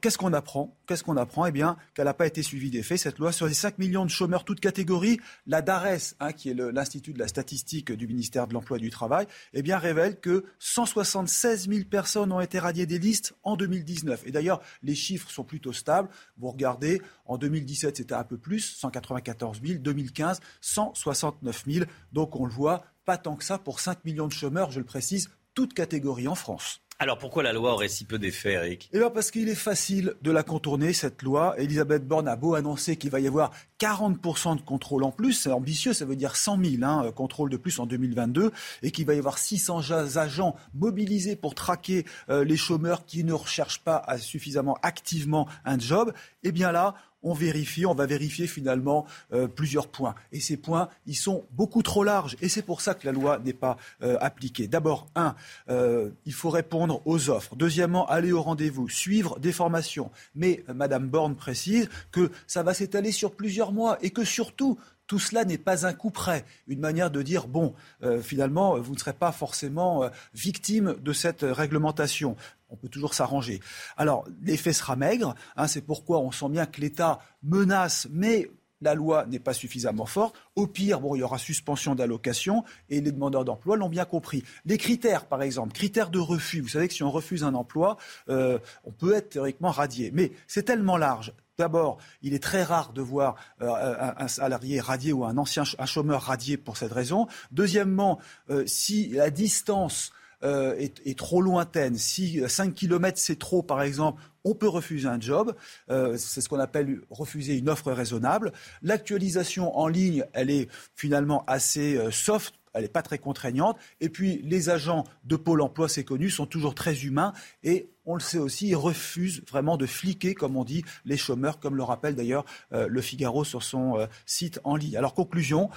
Qu'est-ce 0.00 0.18
qu'on 0.18 0.32
apprend? 0.32 0.76
Qu'est-ce 0.86 1.04
qu'on 1.04 1.16
apprend? 1.16 1.46
Eh 1.46 1.52
bien, 1.52 1.76
qu'elle 1.94 2.06
n'a 2.06 2.14
pas 2.14 2.26
été 2.26 2.42
suivie 2.42 2.70
des. 2.70 2.82
Cette 2.82 3.18
loi 3.18 3.32
sur 3.32 3.46
les 3.46 3.54
5 3.54 3.78
millions 3.78 4.04
de 4.04 4.10
chômeurs 4.10 4.44
toutes 4.44 4.60
catégories, 4.60 5.20
la 5.46 5.62
DARES, 5.62 6.14
hein, 6.20 6.32
qui 6.32 6.48
est 6.48 6.54
l'Institut 6.54 7.12
de 7.12 7.18
la 7.18 7.28
statistique 7.28 7.92
du 7.92 8.08
ministère 8.08 8.46
de 8.48 8.54
l'Emploi 8.54 8.78
et 8.78 8.80
du 8.80 8.90
Travail, 8.90 9.26
eh 9.52 9.62
bien, 9.62 9.78
révèle 9.78 10.18
que 10.18 10.44
176 10.58 11.68
000 11.68 11.84
personnes 11.90 12.32
ont 12.32 12.40
été 12.40 12.58
radiées 12.58 12.86
des 12.86 12.98
listes 12.98 13.34
en 13.42 13.56
2019. 13.56 14.22
Et 14.26 14.32
d'ailleurs, 14.32 14.60
les 14.82 14.94
chiffres 14.94 15.30
sont 15.30 15.44
plutôt 15.44 15.72
stables. 15.72 16.08
Vous 16.38 16.50
regardez, 16.50 17.02
en 17.26 17.36
2017, 17.36 17.98
c'était 17.98 18.14
un 18.14 18.24
peu 18.24 18.38
plus, 18.38 18.60
194 18.60 19.60
000. 19.62 19.78
2015, 19.80 20.40
169 20.60 21.64
000. 21.66 21.84
Donc, 22.12 22.34
on 22.36 22.46
le 22.46 22.52
voit, 22.52 22.84
pas 23.04 23.18
tant 23.18 23.36
que 23.36 23.44
ça 23.44 23.58
pour 23.58 23.80
5 23.80 24.04
millions 24.04 24.26
de 24.26 24.32
chômeurs, 24.32 24.70
je 24.70 24.80
le 24.80 24.86
précise, 24.86 25.30
toutes 25.54 25.74
catégories 25.74 26.28
en 26.28 26.34
France. 26.34 26.80
Alors 27.00 27.18
pourquoi 27.18 27.44
la 27.44 27.52
loi 27.52 27.74
aurait 27.74 27.86
si 27.86 28.04
peu 28.04 28.18
d'effet, 28.18 28.54
Eric? 28.54 28.90
Eh 28.92 28.98
bien 28.98 29.08
parce 29.08 29.30
qu'il 29.30 29.48
est 29.48 29.54
facile 29.54 30.14
de 30.20 30.32
la 30.32 30.42
contourner, 30.42 30.92
cette 30.92 31.22
loi. 31.22 31.54
Elisabeth 31.56 32.04
Borne 32.04 32.26
a 32.26 32.34
beau 32.34 32.56
annoncer 32.56 32.96
qu'il 32.96 33.10
va 33.10 33.20
y 33.20 33.28
avoir 33.28 33.52
40% 33.78 34.56
de 34.56 34.62
contrôle 34.62 35.04
en 35.04 35.12
plus, 35.12 35.34
c'est 35.34 35.52
ambitieux, 35.52 35.92
ça 35.92 36.04
veut 36.04 36.16
dire 36.16 36.34
100 36.34 36.64
000 36.64 36.82
hein, 36.82 37.12
contrôles 37.12 37.50
de 37.50 37.56
plus 37.56 37.78
en 37.78 37.86
2022, 37.86 38.50
et 38.82 38.90
qu'il 38.90 39.06
va 39.06 39.14
y 39.14 39.18
avoir 39.18 39.38
600 39.38 39.92
agents 40.16 40.56
mobilisés 40.74 41.36
pour 41.36 41.54
traquer 41.54 42.04
euh, 42.30 42.42
les 42.42 42.56
chômeurs 42.56 43.06
qui 43.06 43.22
ne 43.22 43.32
recherchent 43.32 43.84
pas 43.84 44.04
suffisamment 44.18 44.76
activement 44.82 45.46
un 45.64 45.78
job. 45.78 46.12
Eh 46.42 46.50
bien 46.50 46.72
là, 46.72 46.96
on 47.22 47.34
vérifie, 47.34 47.86
on 47.86 47.94
va 47.94 48.06
vérifier 48.06 48.46
finalement 48.46 49.06
euh, 49.32 49.48
plusieurs 49.48 49.88
points. 49.88 50.14
Et 50.32 50.40
ces 50.40 50.56
points, 50.56 50.88
ils 51.06 51.16
sont 51.16 51.46
beaucoup 51.52 51.82
trop 51.82 52.04
larges. 52.04 52.36
Et 52.40 52.48
c'est 52.48 52.62
pour 52.62 52.80
ça 52.80 52.94
que 52.94 53.06
la 53.06 53.12
loi 53.12 53.38
n'est 53.38 53.52
pas 53.52 53.76
euh, 54.02 54.16
appliquée. 54.20 54.68
D'abord, 54.68 55.06
un, 55.14 55.34
euh, 55.68 56.10
il 56.24 56.32
faut 56.32 56.50
répondre 56.50 57.02
aux 57.06 57.30
offres. 57.30 57.56
Deuxièmement, 57.56 58.06
aller 58.06 58.32
au 58.32 58.42
rendez-vous, 58.42 58.88
suivre 58.88 59.38
des 59.38 59.52
formations. 59.52 60.10
Mais 60.34 60.64
Madame 60.72 61.08
Borne 61.08 61.36
précise 61.36 61.88
que 62.12 62.30
ça 62.46 62.62
va 62.62 62.74
s'étaler 62.74 63.12
sur 63.12 63.34
plusieurs 63.34 63.72
mois 63.72 63.98
et 64.02 64.10
que 64.10 64.24
surtout, 64.24 64.78
tout 65.08 65.18
cela 65.18 65.44
n'est 65.44 65.58
pas 65.58 65.86
un 65.86 65.92
coup 65.92 66.10
près, 66.10 66.44
une 66.68 66.78
manière 66.78 67.10
de 67.10 67.22
dire 67.22 67.48
bon, 67.48 67.74
finalement, 68.22 68.78
vous 68.78 68.94
ne 68.94 68.98
serez 68.98 69.12
pas 69.12 69.32
forcément 69.32 70.08
victime 70.34 70.94
de 71.00 71.12
cette 71.12 71.42
réglementation 71.42 72.36
on 72.70 72.76
peut 72.76 72.88
toujours 72.88 73.14
s'arranger. 73.14 73.60
Alors, 73.96 74.26
l'effet 74.42 74.72
sera 74.72 74.96
maigre, 74.96 75.34
hein, 75.56 75.66
c'est 75.66 75.80
pourquoi 75.80 76.18
on 76.20 76.30
sent 76.30 76.48
bien 76.50 76.66
que 76.66 76.80
l'État 76.80 77.18
menace, 77.42 78.06
mais 78.10 78.50
la 78.80 78.94
loi 78.94 79.26
n'est 79.26 79.40
pas 79.40 79.54
suffisamment 79.54 80.06
forte. 80.06 80.36
Au 80.54 80.66
pire, 80.66 81.00
bon, 81.00 81.14
il 81.16 81.20
y 81.20 81.22
aura 81.22 81.38
suspension 81.38 81.94
d'allocation 81.94 82.64
et 82.88 83.00
les 83.00 83.10
demandeurs 83.10 83.44
d'emploi 83.44 83.76
l'ont 83.76 83.88
bien 83.88 84.04
compris. 84.04 84.44
Les 84.66 84.78
critères, 84.78 85.26
par 85.26 85.42
exemple, 85.42 85.72
critères 85.72 86.10
de 86.10 86.20
refus. 86.20 86.60
Vous 86.60 86.68
savez 86.68 86.86
que 86.86 86.94
si 86.94 87.02
on 87.02 87.10
refuse 87.10 87.42
un 87.42 87.54
emploi, 87.54 87.96
euh, 88.28 88.58
on 88.84 88.92
peut 88.92 89.14
être 89.14 89.30
théoriquement 89.30 89.70
radié. 89.70 90.10
Mais 90.12 90.32
c'est 90.46 90.62
tellement 90.62 90.96
large. 90.96 91.32
D'abord, 91.58 91.98
il 92.22 92.34
est 92.34 92.42
très 92.42 92.62
rare 92.62 92.92
de 92.92 93.02
voir 93.02 93.34
euh, 93.62 94.12
un, 94.16 94.28
salarié 94.28 94.78
radié 94.78 95.12
ou 95.12 95.24
un 95.24 95.36
ancien 95.38 95.64
chômeur 95.64 96.22
radié 96.22 96.56
pour 96.56 96.76
cette 96.76 96.92
raison. 96.92 97.26
Deuxièmement, 97.50 98.20
euh, 98.48 98.62
si 98.64 99.08
la 99.08 99.30
distance 99.30 100.12
euh, 100.44 100.76
est, 100.78 101.18
trop 101.18 101.42
lointaine, 101.42 101.96
si 101.96 102.40
5 102.46 102.72
km 102.74 103.18
c'est 103.18 103.40
trop 103.40 103.64
par 103.64 103.82
exemple, 103.82 104.22
on 104.44 104.54
peut 104.54 104.68
refuser 104.68 105.08
un 105.08 105.20
job. 105.20 105.52
C'est 105.88 106.40
ce 106.40 106.48
qu'on 106.48 106.60
appelle 106.60 107.00
refuser 107.10 107.58
une 107.58 107.68
offre 107.68 107.90
raisonnable. 107.90 108.52
L'actualisation 108.82 109.76
en 109.76 109.88
ligne, 109.88 110.24
elle 110.34 110.50
est 110.50 110.68
finalement 110.94 111.44
assez 111.48 111.98
soft 112.12 112.54
elle 112.78 112.82
n'est 112.82 112.88
pas 112.88 113.02
très 113.02 113.18
contraignante. 113.18 113.76
Et 114.00 114.08
puis, 114.08 114.40
les 114.44 114.70
agents 114.70 115.04
de 115.24 115.36
Pôle 115.36 115.62
emploi, 115.62 115.88
c'est 115.88 116.04
connu, 116.04 116.30
sont 116.30 116.46
toujours 116.46 116.74
très 116.74 117.04
humains. 117.04 117.32
Et 117.64 117.90
on 118.08 118.14
le 118.14 118.20
sait 118.20 118.38
aussi, 118.38 118.68
ils 118.68 118.76
refusent 118.76 119.42
vraiment 119.48 119.76
de 119.76 119.86
fliquer, 119.86 120.34
comme 120.34 120.56
on 120.56 120.64
dit, 120.64 120.84
les 121.04 121.16
chômeurs, 121.16 121.60
comme 121.60 121.76
le 121.76 121.84
rappelle 121.84 122.16
d'ailleurs 122.16 122.44
le 122.70 123.00
Figaro 123.00 123.44
sur 123.44 123.62
son 123.62 124.08
site 124.26 124.60
en 124.64 124.76
ligne. 124.76 124.96
Alors, 124.96 125.14
conclusion, 125.14 125.70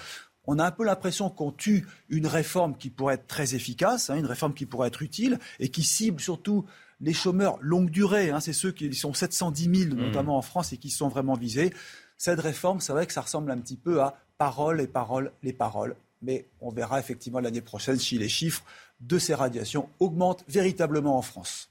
on 0.45 0.59
a 0.59 0.65
un 0.65 0.71
peu 0.71 0.83
l'impression 0.83 1.29
qu'on 1.29 1.51
tue 1.51 1.87
une 2.09 2.27
réforme 2.27 2.75
qui 2.75 2.89
pourrait 2.89 3.15
être 3.15 3.27
très 3.27 3.55
efficace, 3.55 4.09
hein, 4.09 4.15
une 4.15 4.25
réforme 4.25 4.53
qui 4.53 4.65
pourrait 4.65 4.87
être 4.87 5.01
utile 5.01 5.39
et 5.59 5.69
qui 5.69 5.83
cible 5.83 6.19
surtout 6.19 6.65
les 6.99 7.13
chômeurs 7.13 7.57
longue 7.61 7.89
durée. 7.89 8.31
Hein, 8.31 8.39
c'est 8.39 8.53
ceux 8.53 8.71
qui 8.71 8.93
sont 8.93 9.13
710 9.13 9.63
000 9.63 9.95
mmh. 9.95 9.99
notamment 9.99 10.37
en 10.37 10.41
France 10.41 10.73
et 10.73 10.77
qui 10.77 10.89
sont 10.89 11.09
vraiment 11.09 11.35
visés. 11.35 11.73
Cette 12.17 12.39
réforme, 12.39 12.81
c'est 12.81 12.93
vrai 12.93 13.07
que 13.07 13.13
ça 13.13 13.21
ressemble 13.21 13.51
un 13.51 13.57
petit 13.57 13.77
peu 13.77 14.01
à 14.01 14.15
paroles 14.37 14.81
et 14.81 14.87
paroles, 14.87 15.31
les 15.43 15.53
paroles. 15.53 15.95
Mais 16.21 16.45
on 16.59 16.69
verra 16.69 16.99
effectivement 16.99 17.39
l'année 17.39 17.61
prochaine 17.61 17.97
si 17.97 18.17
les 18.17 18.29
chiffres 18.29 18.63
de 18.99 19.17
ces 19.17 19.33
radiations 19.33 19.89
augmentent 19.99 20.45
véritablement 20.47 21.17
en 21.17 21.23
France. 21.23 21.70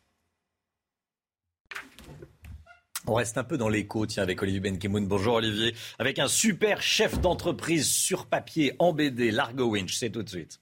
On 3.11 3.15
reste 3.15 3.39
un 3.39 3.45
peu 3.45 3.59
dans 3.59 3.69
l'écho, 3.69 4.07
tiens, 4.07 4.23
avec 4.23 4.41
Olivier 4.41 4.61
Benkemoun. 4.61 5.05
Bonjour 5.05 5.35
Olivier. 5.35 5.75
Avec 5.99 6.21
un 6.21 6.29
super 6.29 6.81
chef 6.81 7.21
d'entreprise 7.21 7.91
sur 7.91 8.27
papier 8.27 8.77
en 8.79 8.93
BD, 8.93 9.33
Largo 9.33 9.65
Winch, 9.65 9.97
c'est 9.97 10.11
tout 10.11 10.23
de 10.23 10.29
suite. 10.29 10.61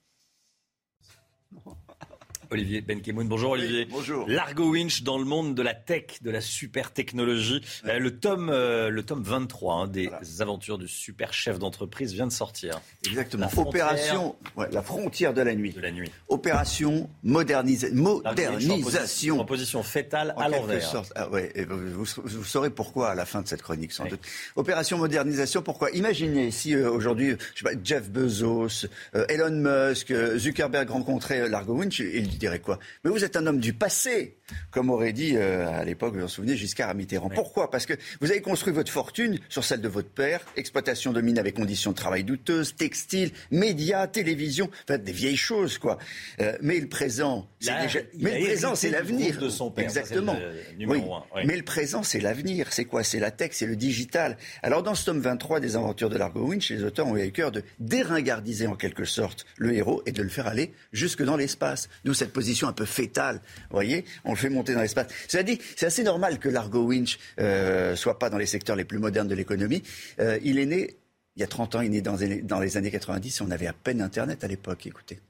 Olivier 2.51 2.81
Benkemoun. 2.81 3.29
Bonjour 3.29 3.53
Olivier. 3.53 3.87
bonjour. 3.91 4.29
Largo 4.29 4.71
Winch 4.71 5.03
dans 5.03 5.19
le 5.19 5.25
monde 5.25 5.55
de 5.55 5.63
la 5.63 5.75
tech, 5.75 6.23
de 6.23 6.31
la 6.31 6.41
super 6.41 6.93
technologie. 6.93 7.63
Euh, 7.87 7.99
le, 7.99 8.19
tome, 8.19 8.49
euh, 8.51 8.89
le 8.89 9.03
tome 9.03 9.23
23 9.23 9.75
hein, 9.75 9.87
des 9.87 10.11
aventures 10.41 10.79
du 10.79 10.89
super 10.89 11.33
chef 11.33 11.59
d'entreprise 11.59 12.15
vient 12.15 12.27
de 12.27 12.33
sortir. 12.33 12.81
Exactement. 13.07 13.49
Opération, 13.57 14.37
la 14.71 14.83
frontière 14.83 15.35
de 15.35 15.43
la 15.43 15.55
nuit. 15.55 15.73
De 15.73 15.81
la 15.81 15.91
nuit. 15.91 16.11
Opération 16.29 17.11
modernisation. 17.23 19.41
En 19.41 19.45
position, 19.45 19.83
fétale 19.83 20.35
à 20.39 20.49
l'envers. 20.49 21.03
Ah, 21.15 21.29
ouais, 21.29 21.53
vous, 21.69 22.05
vous, 22.25 22.45
saurez 22.45 22.71
pourquoi 22.71 23.11
à 23.11 23.15
la 23.15 23.27
fin 23.27 23.43
de 23.43 23.49
cette 23.49 23.63
chronique 23.63 23.93
sans 23.93 24.07
doute. 24.07 24.21
Opération 24.57 24.97
modernisation. 24.97 25.63
Pourquoi? 25.63 25.91
Imaginez 25.91 26.51
si 26.51 26.75
euh, 26.75 26.91
aujourd'hui, 26.91 27.37
Jeff 27.85 28.11
Bezos, 28.11 28.87
Elon 29.29 29.51
Musk, 29.51 30.13
Zuckerberg 30.37 30.89
rencontraient 30.91 31.49
Largo 31.49 31.75
Winch. 31.75 32.01
Dirais 32.39 32.61
quoi. 32.61 32.79
Mais 33.05 33.11
vous 33.11 33.25
êtes 33.25 33.37
un 33.37 33.47
homme 33.47 33.61
du 33.61 33.73
passé, 33.73 34.38
comme 34.71 34.91
aurait 34.91 35.13
dit 35.13 35.33
euh, 35.37 35.69
à 35.69 35.85
l'époque, 35.85 36.15
vous 36.15 36.21
vous 36.21 36.25
en 36.25 36.29
souvenez, 36.29 36.57
Giscard 36.57 36.91
à 36.91 36.95
Mitterrand. 36.95 37.29
Pourquoi? 37.29 37.71
Parce 37.71 37.87
que 37.87 37.95
vous 38.21 38.31
avez 38.31 38.41
construit 38.41 38.73
votre 38.73 38.91
fortune 38.91 39.39
sur 39.49 39.65
celle 39.65 39.81
de 39.81 39.89
votre 39.89 40.09
père, 40.09 40.41
exploitation 40.57 41.13
de 41.13 41.21
mines 41.21 41.39
avec 41.39 41.55
conditions 41.55 41.91
de 41.93 41.97
travail 41.97 42.25
douteuses, 42.25 42.75
textile, 42.77 43.31
médias, 43.51 44.07
télévision, 44.07 44.71
enfin 44.85 44.99
des 44.99 45.13
vieilles 45.13 45.37
choses, 45.37 45.79
quoi. 45.79 45.99
Euh, 46.41 46.57
mais 46.61 46.79
le 46.81 46.89
présent, 46.89 47.49
c'est 47.61 47.79
déjà... 47.83 48.01
Mais 48.19 48.39
le 48.39 48.47
présent, 48.47 48.75
c'est 48.75 48.91
l'avenir. 48.91 49.39
De 49.39 49.49
son 49.49 49.71
père, 49.71 49.85
Exactement. 49.85 50.37
oui. 50.79 51.03
Mais 51.45 51.57
le 51.57 51.63
présent, 51.63 52.03
c'est 52.03 52.21
l'avenir. 52.21 52.69
C'est 52.71 52.85
quoi? 52.85 53.05
C'est 53.05 53.21
la 53.21 53.31
tech, 53.31 53.51
c'est 53.53 53.67
le 53.67 53.77
digital. 53.77 54.37
Alors 54.63 54.83
dans 54.83 54.95
ce 54.95 55.05
tome 55.05 55.21
23 55.21 55.61
des 55.61 55.77
aventures 55.77 56.11
de 56.11 56.17
Largo 56.17 56.41
Winch, 56.41 56.71
les 56.71 56.85
auteurs 56.85 57.07
ont 57.07 57.17
eu 57.17 57.23
à 57.23 57.31
cœur 57.31 57.53
de 57.53 57.63
déringardiser 57.79 58.67
en 58.67 58.77
quelque 58.77 59.05
sorte 59.05 59.47
le 59.57 59.75
héros 59.75 60.03
et 60.07 60.13
de 60.13 60.23
le 60.23 60.29
faire 60.29 60.47
aller 60.47 60.73
jusque 60.93 61.23
dans 61.23 61.37
l'espace. 61.37 61.89
D'où 62.05 62.15
cette 62.15 62.33
position 62.33 62.69
un 62.69 62.73
peu 62.73 62.85
fétale. 62.85 63.41
Vous 63.71 63.77
voyez, 63.77 64.05
on 64.25 64.31
le 64.33 64.37
fait 64.39 64.49
monter 64.49 64.75
dans 64.75 64.81
l'espace. 64.81 65.09
Cela 65.29 65.43
dit, 65.43 65.59
c'est 65.77 65.87
assez 65.87 66.03
normal 66.03 66.39
que 66.39 66.49
l'Argo 66.49 66.83
Winch 66.85 67.19
euh, 67.41 67.97
soit 67.97 68.19
pas 68.19 68.31
dans 68.31 68.39
les 68.39 68.47
secteurs 68.47 68.77
les 68.77 68.85
plus 68.85 68.99
modernes 68.99 69.29
de 69.29 69.35
l'économie. 69.35 69.83
Euh, 70.21 70.39
il 70.43 70.59
est 70.59 70.67
né 70.67 70.97
il 71.39 71.41
y 71.43 71.45
a 71.45 71.47
30 71.47 71.77
ans, 71.77 71.81
il 71.83 71.87
est 71.87 72.03
né 72.03 72.43
dans, 72.43 72.59
les 72.59 72.77
années 72.77 72.91
90, 72.91 73.43
on 73.43 73.53
avait 73.53 73.69
à 73.69 73.73
peine 73.73 74.01
Internet 74.01 74.43
à 74.43 74.49
l'époque, 74.49 74.89
écoutez. 74.89 75.21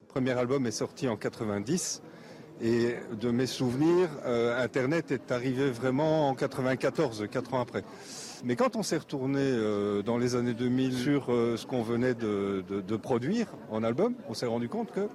Le 0.00 0.06
premier 0.06 0.30
album 0.30 0.66
est 0.66 0.70
sorti 0.70 1.06
en 1.06 1.18
90 1.18 2.00
Et 2.62 2.94
de 3.20 3.30
mes 3.30 3.44
souvenirs, 3.44 4.08
euh, 4.24 4.58
Internet 4.58 5.12
est 5.12 5.32
arrivé 5.32 5.70
vraiment 5.70 6.30
en 6.30 6.34
94, 6.34 7.28
quatre 7.30 7.52
ans 7.52 7.60
après. 7.60 7.84
Mais 8.42 8.56
quand 8.56 8.74
on 8.74 8.82
s'est 8.82 8.96
retourné 8.96 9.42
euh, 9.42 10.00
dans 10.00 10.16
les 10.16 10.34
années 10.34 10.54
2000 10.54 10.96
sur 10.96 11.26
ce 11.26 11.66
qu'on 11.66 11.82
venait 11.82 12.14
de, 12.14 12.96
produire 12.96 13.48
en 13.70 13.84
album, 13.84 14.14
on 14.30 14.34
s'est 14.34 14.46
rendu 14.46 14.70
compte 14.70 14.92
que 14.92 15.08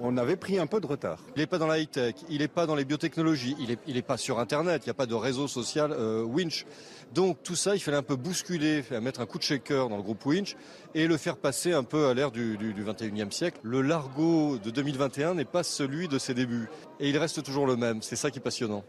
on 0.00 0.16
avait 0.16 0.36
pris 0.36 0.58
un 0.58 0.66
peu 0.66 0.80
de 0.80 0.86
retard. 0.86 1.20
Il 1.36 1.40
n'est 1.40 1.46
pas 1.46 1.58
dans 1.58 1.66
la 1.66 1.78
high-tech, 1.78 2.14
il 2.28 2.38
n'est 2.38 2.48
pas 2.48 2.66
dans 2.66 2.74
les 2.74 2.84
biotechnologies, 2.84 3.56
il 3.58 3.68
n'est 3.68 3.78
il 3.86 3.96
est 3.96 4.02
pas 4.02 4.16
sur 4.16 4.38
Internet, 4.38 4.82
il 4.84 4.88
n'y 4.88 4.90
a 4.90 4.94
pas 4.94 5.06
de 5.06 5.14
réseau 5.14 5.48
social 5.48 5.92
Winch. 6.24 6.66
Donc 7.12 7.42
tout 7.42 7.54
ça, 7.54 7.74
il 7.74 7.80
fallait 7.80 7.96
un 7.96 8.02
peu 8.02 8.16
bousculer, 8.16 8.82
mettre 9.02 9.20
un 9.20 9.26
coup 9.26 9.38
de 9.38 9.42
shaker 9.42 9.88
dans 9.88 9.96
le 9.96 10.02
groupe 10.02 10.24
Winch 10.26 10.56
et 10.94 11.06
le 11.06 11.16
faire 11.16 11.36
passer 11.36 11.72
un 11.72 11.84
peu 11.84 12.08
à 12.08 12.14
l'ère 12.14 12.30
du, 12.30 12.56
du, 12.56 12.74
du 12.74 12.84
21e 12.84 13.30
siècle. 13.30 13.60
Le 13.62 13.82
Largo 13.82 14.58
de 14.58 14.70
2021 14.70 15.34
n'est 15.34 15.44
pas 15.44 15.62
celui 15.62 16.08
de 16.08 16.18
ses 16.18 16.34
débuts. 16.34 16.68
Et 17.00 17.10
il 17.10 17.18
reste 17.18 17.42
toujours 17.42 17.66
le 17.66 17.76
même. 17.76 18.02
C'est 18.02 18.16
ça 18.16 18.30
qui 18.30 18.38
est 18.38 18.42
passionnant. 18.42 18.84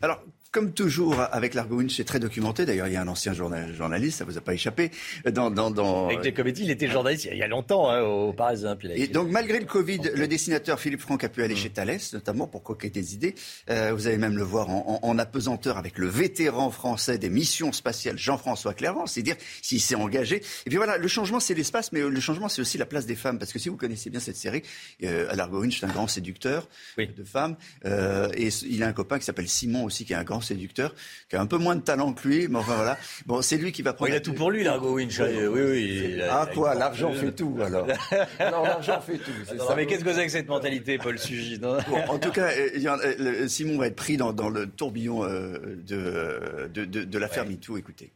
Alors, 0.00 0.22
comme 0.52 0.72
toujours 0.72 1.20
avec 1.20 1.54
l'Argo 1.54 1.76
Winch, 1.76 1.96
c'est 1.96 2.04
très 2.04 2.20
documenté. 2.20 2.64
D'ailleurs, 2.64 2.88
il 2.88 2.94
y 2.94 2.96
a 2.96 3.02
un 3.02 3.08
ancien 3.08 3.32
journaliste, 3.32 4.18
ça 4.18 4.24
vous 4.24 4.38
a 4.38 4.40
pas 4.40 4.54
échappé. 4.54 4.90
Dans, 5.30 5.50
dans, 5.50 5.70
dans... 5.70 6.06
Avec 6.06 6.22
Giacometti, 6.22 6.64
il 6.64 6.70
était 6.70 6.88
journaliste 6.88 7.28
il 7.30 7.38
y 7.38 7.42
a 7.42 7.48
longtemps 7.48 7.90
hein, 7.90 8.00
au 8.02 8.32
Parisien. 8.32 8.76
Et 8.94 9.06
donc, 9.08 9.30
malgré 9.30 9.58
le 9.58 9.66
Covid, 9.66 10.00
le 10.14 10.28
dessinateur 10.28 10.80
Philippe 10.80 11.00
Franck 11.00 11.24
a 11.24 11.28
pu 11.28 11.42
aller 11.42 11.56
chez 11.56 11.70
Thales, 11.70 11.98
notamment 12.12 12.46
pour 12.46 12.62
coquer 12.62 12.90
des 12.90 13.14
idées. 13.14 13.34
Euh, 13.70 13.92
vous 13.94 14.06
allez 14.06 14.18
même 14.18 14.36
le 14.36 14.42
voir 14.42 14.70
en, 14.70 15.00
en, 15.02 15.08
en, 15.08 15.18
apesanteur 15.18 15.78
avec 15.78 15.98
le 15.98 16.06
vétéran 16.06 16.70
français 16.70 17.18
des 17.18 17.30
missions 17.30 17.72
spatiales, 17.72 18.18
Jean-François 18.18 18.74
Clairvent. 18.74 19.06
C'est 19.06 19.22
dire 19.22 19.36
s'il 19.62 19.80
s'est 19.80 19.94
engagé. 19.94 20.42
Et 20.66 20.70
puis 20.70 20.76
voilà, 20.76 20.98
le 20.98 21.08
changement, 21.08 21.40
c'est 21.40 21.54
l'espace, 21.54 21.92
mais 21.92 22.00
le 22.00 22.20
changement, 22.20 22.48
c'est 22.48 22.60
aussi 22.60 22.78
la 22.78 22.86
place 22.86 23.06
des 23.06 23.16
femmes. 23.16 23.38
Parce 23.38 23.52
que 23.52 23.58
si 23.58 23.68
vous 23.68 23.76
connaissez 23.76 24.10
bien 24.10 24.20
cette 24.20 24.36
série, 24.36 24.62
euh, 25.04 25.32
l'Argo 25.34 25.60
Winch, 25.60 25.80
c'est 25.80 25.86
un 25.86 25.90
grand 25.90 26.08
séducteur 26.08 26.68
de 26.96 27.24
femmes. 27.24 27.56
Euh, 27.84 28.28
et 28.34 28.48
il 28.68 28.82
a 28.82 28.88
un 28.88 28.92
copain 28.92 29.18
qui 29.18 29.24
s'appelle 29.24 29.48
Simon 29.48 29.84
aussi, 29.84 30.04
qui 30.04 30.12
est 30.12 30.16
un 30.16 30.24
grand 30.24 30.37
séducteur, 30.40 30.94
qui 31.28 31.36
a 31.36 31.40
un 31.40 31.46
peu 31.46 31.58
moins 31.58 31.76
de 31.76 31.80
talent 31.80 32.12
que 32.12 32.26
lui, 32.28 32.48
mais 32.48 32.58
enfin 32.58 32.74
voilà. 32.76 32.98
Bon, 33.26 33.42
c'est 33.42 33.56
lui 33.56 33.72
qui 33.72 33.82
va 33.82 33.92
prendre. 33.92 34.10
il 34.10 34.14
a 34.14 34.20
tout 34.20 34.32
pour 34.32 34.50
lui, 34.50 34.64
Largo 34.64 34.94
Winch. 34.94 35.20
Oui, 35.20 35.60
oui. 35.62 36.20
ah 36.28 36.48
quoi, 36.52 36.74
l'argent 36.74 37.12
fait 37.12 37.32
tout 37.32 37.56
alors. 37.62 37.86
alors 38.38 38.64
l'argent 38.64 39.00
fait 39.00 39.18
tout. 39.18 39.30
ça. 39.46 39.74
Mais 39.76 39.86
qu'est-ce 39.86 40.04
que 40.04 40.12
c'est 40.12 40.26
que 40.26 40.32
cette 40.32 40.48
mentalité, 40.48 40.98
Paul 40.98 41.18
Sugy 41.18 41.60
En 42.08 42.18
tout 42.18 42.30
cas, 42.30 42.50
euh, 42.50 43.48
Simon 43.48 43.78
va 43.78 43.86
être 43.86 43.96
pris 43.96 44.16
dans, 44.16 44.32
le 44.48 44.66
tourbillon 44.66 45.24
euh, 45.24 45.76
de, 45.86 46.68
de, 46.72 47.04
de, 47.04 47.18
l'affaire 47.18 47.44
ouais. 47.44 47.50
MeToo. 47.50 47.76
Écoutez. 47.76 48.12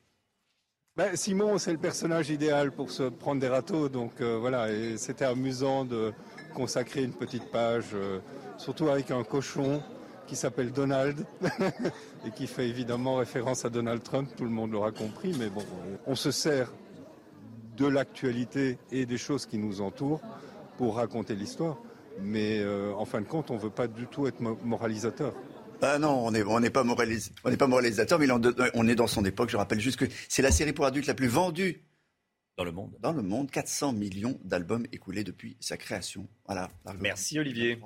Ben, 0.97 1.17
Simon, 1.17 1.59
c'est 1.59 1.73
le 1.73 1.79
personnage 1.79 2.31
idéal 2.31 2.71
pour 2.71 2.91
se 2.91 3.05
prendre 3.05 3.41
des 3.41 3.49
râteaux, 3.49 3.89
donc 3.89 4.21
euh, 4.21 4.37
voilà, 4.39 4.71
et 4.71 4.99
c'était 4.99 5.25
amusant 5.25 5.85
de 5.85 6.13
consacrer 6.55 7.03
une 7.03 7.15
petite 7.15 7.51
page, 7.51 7.97
surtout 8.59 8.89
avec 8.89 9.11
un 9.11 9.25
cochon 9.25 9.83
qui 10.33 10.37
s'appelle 10.37 10.73
Donald 10.73 11.27
et 12.27 12.31
qui 12.31 12.47
fait 12.47 12.67
évidemment 12.67 13.17
référence 13.17 13.67
à 13.67 13.69
Donald 13.69 14.03
Trump, 14.03 14.31
tout 14.35 14.45
le 14.45 14.51
monde 14.51 14.73
l'aura 14.73 14.91
compris, 14.91 15.35
mais 15.39 15.51
bon, 15.51 15.63
on 16.07 16.15
se 16.15 16.31
sert 16.31 16.73
de 17.77 17.87
l'actualité 17.87 18.79
et 18.91 19.05
des 19.05 19.19
choses 19.19 19.45
qui 19.45 19.59
nous 19.59 19.83
entourent 19.83 20.23
pour 20.79 20.97
raconter 20.97 21.35
l'histoire, 21.35 21.77
mais 22.19 22.61
euh, 22.61 22.95
en 22.95 23.05
fin 23.05 23.21
de 23.21 23.27
compte, 23.27 23.51
on 23.51 23.57
ne 23.57 23.61
veut 23.61 23.69
pas 23.69 23.89
du 23.89 24.07
tout 24.07 24.27
être 24.27 24.41
moralisateur. 24.41 25.35
Ah 25.83 25.99
non, 25.99 26.27
on 26.27 26.31
n'est 26.31 26.43
on 26.45 26.63
pas, 26.71 26.83
on 26.83 27.57
pas 27.57 27.67
moralisateur, 27.67 28.19
mais 28.19 28.29
on 28.31 28.89
est 28.89 28.95
dans 28.95 29.07
son 29.09 29.27
époque. 29.27 29.51
Je 29.51 29.59
rappelle 29.59 29.81
juste 29.81 29.99
que 29.99 30.07
c'est 30.31 30.41
la 30.41 30.51
série 30.51 30.73
pour 30.73 30.87
adultes 30.87 31.09
la 31.09 31.15
plus 31.15 31.29
vendue 31.29 31.85
dans 32.57 32.65
le 32.65 32.73
monde. 32.73 32.97
Dans 33.01 33.13
le 33.13 33.21
monde, 33.21 33.51
400 33.51 33.93
millions 33.93 34.41
d'albums 34.45 34.87
écoulés 34.93 35.25
depuis 35.25 35.59
sa 35.61 35.77
création. 35.77 36.27
Voilà. 36.47 36.71
Merci 37.01 37.39
Olivier. 37.39 37.79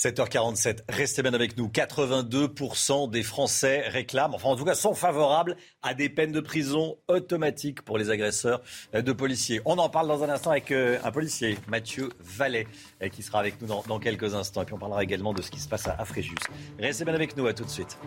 7h47, 0.00 0.78
restez 0.88 1.20
bien 1.20 1.34
avec 1.34 1.58
nous. 1.58 1.68
82% 1.68 3.10
des 3.10 3.22
Français 3.22 3.80
réclament, 3.86 4.34
enfin 4.34 4.48
en 4.48 4.56
tout 4.56 4.64
cas 4.64 4.74
sont 4.74 4.94
favorables 4.94 5.58
à 5.82 5.92
des 5.92 6.08
peines 6.08 6.32
de 6.32 6.40
prison 6.40 6.96
automatiques 7.06 7.82
pour 7.82 7.98
les 7.98 8.08
agresseurs 8.08 8.62
de 8.94 9.12
policiers. 9.12 9.60
On 9.66 9.76
en 9.76 9.90
parle 9.90 10.08
dans 10.08 10.24
un 10.24 10.30
instant 10.30 10.52
avec 10.52 10.70
euh, 10.70 10.98
un 11.04 11.10
policier, 11.10 11.58
Mathieu 11.68 12.08
Vallet, 12.18 12.66
euh, 13.02 13.08
qui 13.10 13.22
sera 13.22 13.40
avec 13.40 13.60
nous 13.60 13.66
dans, 13.66 13.98
quelques 13.98 14.34
instants. 14.34 14.62
Et 14.62 14.64
puis 14.64 14.74
on 14.74 14.78
parlera 14.78 15.02
également 15.02 15.34
de 15.34 15.42
ce 15.42 15.50
qui 15.50 15.60
se 15.60 15.68
passe 15.68 15.86
à 15.86 16.02
Fréjus. 16.06 16.34
Restez 16.78 17.04
bien 17.04 17.14
avec 17.14 17.36
nous, 17.36 17.46
à 17.46 17.52
tout 17.52 17.64
de 17.64 17.68
suite. 17.68 17.98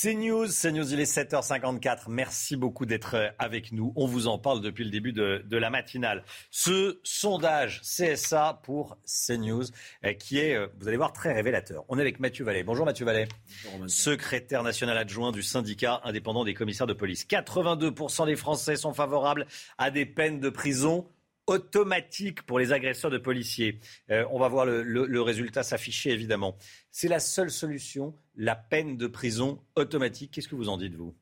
C'est 0.00 0.14
News, 0.14 0.46
c'est 0.46 0.70
News, 0.70 0.92
il 0.92 1.00
est 1.00 1.12
7h54. 1.12 2.02
Merci 2.06 2.54
beaucoup 2.54 2.86
d'être 2.86 3.16
euh, 3.16 3.30
avec 3.40 3.72
nous. 3.72 3.92
On 3.96 4.06
vous 4.06 4.28
en 4.28 4.38
parle 4.38 4.60
depuis 4.60 4.84
le 4.84 4.90
début 4.90 5.12
de, 5.12 5.42
la 5.50 5.70
matinale. 5.70 6.22
Ce 6.52 7.00
sondage 7.02 7.80
CSA 7.80 8.60
pour 8.62 8.96
CNews 9.04 9.64
euh, 10.04 10.12
qui 10.12 10.38
est, 10.38 10.54
euh, 10.54 10.68
vous 10.78 10.86
allez 10.86 10.96
voir, 10.96 11.12
très 11.12 11.32
révélateur. 11.32 11.84
On 11.88 11.98
est 11.98 12.02
avec 12.02 12.20
Mathieu 12.20 12.44
Vallet. 12.44 12.62
Bonjour 12.62 12.86
Mathieu 12.86 13.04
Vallet. 13.04 13.26
Bonjour, 13.72 13.90
Secrétaire 13.90 14.62
national 14.62 14.96
adjoint 14.96 15.32
du 15.32 15.42
syndicat 15.42 16.00
indépendant 16.04 16.44
des 16.44 16.54
commissaires 16.54 16.86
de 16.86 16.92
police. 16.92 17.26
82% 17.26 18.26
des 18.26 18.36
Français 18.36 18.76
sont 18.76 18.94
favorables 18.94 19.48
à 19.78 19.90
des 19.90 20.06
peines 20.06 20.38
de 20.38 20.48
prison 20.48 21.08
automatique 21.48 22.42
pour 22.42 22.58
les 22.58 22.72
agresseurs 22.72 23.10
de 23.10 23.18
policiers. 23.18 23.80
Euh, 24.10 24.24
on 24.30 24.38
va 24.38 24.48
voir 24.48 24.66
le, 24.66 25.20
résultat 25.20 25.62
s'afficher, 25.62 26.10
évidemment. 26.10 26.56
C'est 26.92 27.08
la 27.08 27.18
seule 27.18 27.50
solution, 27.50 28.14
la 28.36 28.54
peine 28.54 28.96
de 28.96 29.06
prison 29.06 29.58
automatique. 29.74 30.30
Qu'est-ce 30.32 30.48
que 30.48 30.54
vous 30.54 30.68
en 30.68 30.76
dites, 30.76 30.94
vous? 30.94 31.14